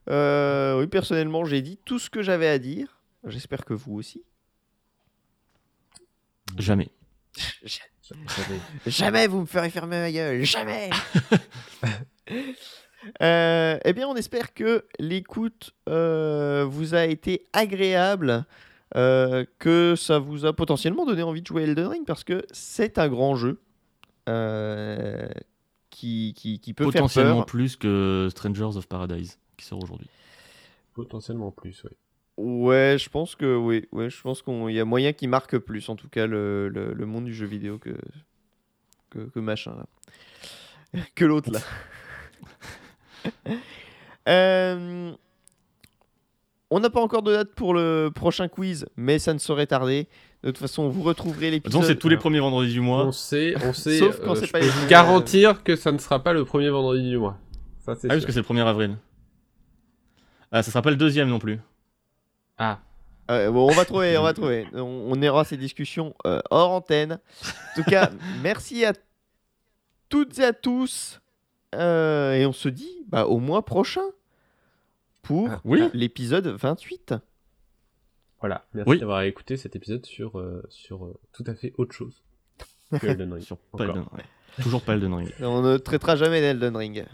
Euh, 0.09 0.79
oui, 0.79 0.87
personnellement, 0.87 1.45
j'ai 1.45 1.61
dit 1.61 1.77
tout 1.85 1.99
ce 1.99 2.09
que 2.09 2.21
j'avais 2.21 2.47
à 2.47 2.59
dire. 2.59 2.99
J'espère 3.27 3.65
que 3.65 3.73
vous 3.73 3.95
aussi. 3.95 4.23
Jamais. 6.57 6.89
Jamais 8.85 9.27
vous 9.27 9.41
me 9.41 9.45
ferez 9.45 9.69
fermer 9.69 9.99
ma 9.99 10.11
gueule. 10.11 10.43
Jamais. 10.43 10.89
Euh, 13.21 13.77
eh 13.85 13.93
bien, 13.93 14.07
on 14.07 14.15
espère 14.15 14.53
que 14.55 14.85
l'écoute 14.97 15.75
euh, 15.87 16.65
vous 16.67 16.95
a 16.95 17.05
été 17.05 17.45
agréable, 17.53 18.45
euh, 18.95 19.45
que 19.59 19.93
ça 19.95 20.17
vous 20.17 20.45
a 20.45 20.53
potentiellement 20.53 21.05
donné 21.05 21.21
envie 21.21 21.43
de 21.43 21.47
jouer 21.47 21.61
à 21.61 21.65
Elden 21.65 21.85
Ring 21.87 22.05
parce 22.05 22.23
que 22.23 22.45
c'est 22.51 22.97
un 22.97 23.07
grand 23.07 23.35
jeu 23.35 23.61
euh, 24.27 25.27
qui, 25.91 26.33
qui, 26.35 26.59
qui 26.59 26.73
peut 26.73 26.85
faire 26.85 26.93
Potentiellement 26.93 27.35
peur. 27.37 27.45
plus 27.45 27.75
que 27.75 28.27
Strangers 28.31 28.75
of 28.75 28.87
Paradise 28.87 29.37
qui 29.55 29.65
sort 29.65 29.81
aujourd'hui. 29.83 30.07
Potentiellement 30.93 31.51
plus, 31.51 31.83
oui. 31.83 31.91
Ouais, 32.37 32.97
je 32.99 33.09
pense 33.09 33.35
que 33.35 33.55
oui. 33.55 33.87
Ouais, 33.93 34.09
je 34.09 34.21
pense 34.21 34.41
qu'il 34.41 34.69
y 34.71 34.79
a 34.79 34.85
moyen 34.85 35.13
qui 35.13 35.27
marque 35.27 35.57
plus, 35.57 35.87
en 35.89 35.95
tout 35.95 36.09
cas, 36.09 36.27
le, 36.27 36.67
le, 36.69 36.93
le 36.93 37.05
monde 37.05 37.25
du 37.25 37.33
jeu 37.33 37.45
vidéo 37.45 37.77
que, 37.77 37.95
que, 39.09 39.19
que 39.19 39.39
machin 39.39 39.75
là. 40.93 40.99
que 41.15 41.25
l'autre 41.25 41.51
là. 41.51 41.59
Euh, 44.27 45.11
on 46.71 46.79
n'a 46.79 46.89
pas 46.89 46.99
encore 46.99 47.21
de 47.21 47.31
date 47.31 47.53
pour 47.53 47.73
le 47.75 48.09
prochain 48.13 48.47
quiz, 48.47 48.87
mais 48.97 49.19
ça 49.19 49.33
ne 49.35 49.39
saurait 49.39 49.67
tarder. 49.67 50.07
De 50.41 50.49
toute 50.49 50.57
façon, 50.57 50.89
vous 50.89 51.03
retrouverez 51.03 51.51
De 51.51 51.57
toute 51.57 51.65
façon, 51.67 51.77
l'épisode. 51.79 51.95
c'est 51.95 51.99
tous 51.99 52.09
les 52.09 52.17
premiers 52.17 52.39
vendredis 52.39 52.73
du 52.73 52.81
mois. 52.81 53.05
On 53.05 53.11
sait, 53.11 53.53
on 53.63 53.73
sait. 53.73 53.99
Sauf 53.99 54.19
quand 54.21 54.31
euh, 54.31 54.35
c'est 54.35 54.47
je 54.47 54.51
pas 54.51 54.59
peux 54.59 54.65
les 54.65 54.87
garantir 54.89 55.63
que 55.63 55.75
ça 55.75 55.91
ne 55.91 55.99
sera 55.99 56.23
pas 56.23 56.33
le 56.33 56.43
premier 56.43 56.69
vendredi 56.69 57.07
du 57.07 57.17
mois. 57.19 57.37
Ça, 57.81 57.93
c'est 57.95 58.07
Ah 58.09 58.15
oui, 58.15 58.19
parce 58.19 58.19
sûr. 58.21 58.27
que 58.27 58.33
c'est 58.33 58.53
le 58.53 58.59
1er 58.59 58.65
avril. 58.67 58.97
Ah, 60.51 60.63
ça 60.63 60.71
sera 60.71 60.81
pas 60.81 60.91
le 60.91 60.95
deuxième 60.97 61.27
non 61.29 61.39
plus. 61.39 61.59
Ah, 62.57 62.79
Euh, 63.31 63.49
bon, 63.51 63.67
on 63.69 63.73
va 63.73 63.85
trouver, 63.85 64.17
on 64.17 64.23
va 64.23 64.33
trouver. 64.39 64.67
On, 64.73 65.09
on 65.11 65.23
aura 65.23 65.43
ces 65.45 65.57
discussions 65.57 66.13
euh, 66.25 66.39
hors 66.51 66.71
antenne. 66.71 67.19
En 67.43 67.75
tout 67.75 67.83
cas, 67.89 68.11
merci 68.43 68.85
à 68.85 68.93
toutes 70.09 70.37
et 70.39 70.43
à 70.45 70.53
tous. 70.53 71.19
Euh, 71.73 72.33
et 72.33 72.45
on 72.45 72.53
se 72.53 72.69
dit 72.69 72.91
bah, 73.07 73.25
au 73.25 73.39
mois 73.39 73.65
prochain 73.65 74.05
pour 75.23 75.49
Ah, 75.51 75.61
Oui. 75.65 75.89
l'épisode 75.93 76.47
28. 76.47 77.15
voilà. 78.39 78.63
Merci 78.73 78.89
Oui. 78.91 78.99
d'avoir 78.99 79.21
écouté 79.23 79.57
cet 79.57 79.75
épisode 79.75 80.05
sur, 80.05 80.39
euh, 80.39 80.63
sur 80.69 81.05
euh, 81.05 81.19
tout 81.33 81.43
à 81.47 81.55
fait 81.55 81.73
autre 81.77 81.93
chose 81.95 82.21
que 82.99 83.07
Elden 83.07 83.33
Ring. 83.33 83.43
Sur 83.43 83.57
Encore. 83.73 83.87
Elden- 83.87 84.05
ouais. 84.13 84.23
Toujours 84.61 84.83
pas 84.83 84.93
Elden 84.93 85.13
Ring. 85.15 85.33
On 85.41 85.61
ne 85.63 85.77
traitera 85.77 86.15
jamais 86.15 86.39
d'Elden 86.41 86.77
Ring. 86.77 87.05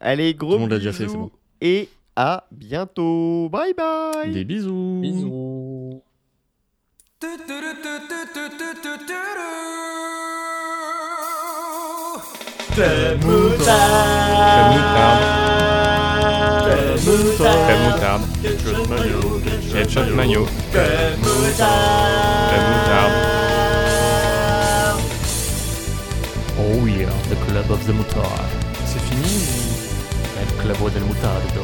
Allez, 0.00 0.34
gros 0.34 0.50
Tout 0.50 0.54
le 0.54 0.58
monde 0.60 0.70
l'a 0.70 0.78
déjà 0.78 0.92
fait, 0.92 1.04
bisous 1.04 1.12
c'est 1.12 1.18
bon. 1.18 1.30
Et 1.60 1.88
à 2.14 2.44
bientôt. 2.50 3.48
Bye 3.50 3.74
bye. 3.74 4.32
Des 4.32 4.44
bisous. 4.44 5.00
Bisous. 5.00 6.02
Crème 12.72 13.20
moutarde. 13.20 14.76
Ketchup 18.42 18.88
mayo. 18.88 19.40
Ketchup 19.72 20.08
mayo. 20.14 20.46
Crème 20.72 21.18
moutarde. 21.20 23.12
Oh 26.58 26.86
yeah, 26.86 27.12
the 27.28 27.36
club 27.46 27.70
of 27.70 27.86
the 27.86 27.92
fini 29.08 30.90
del 30.90 31.02
Moutardo. 31.04 31.62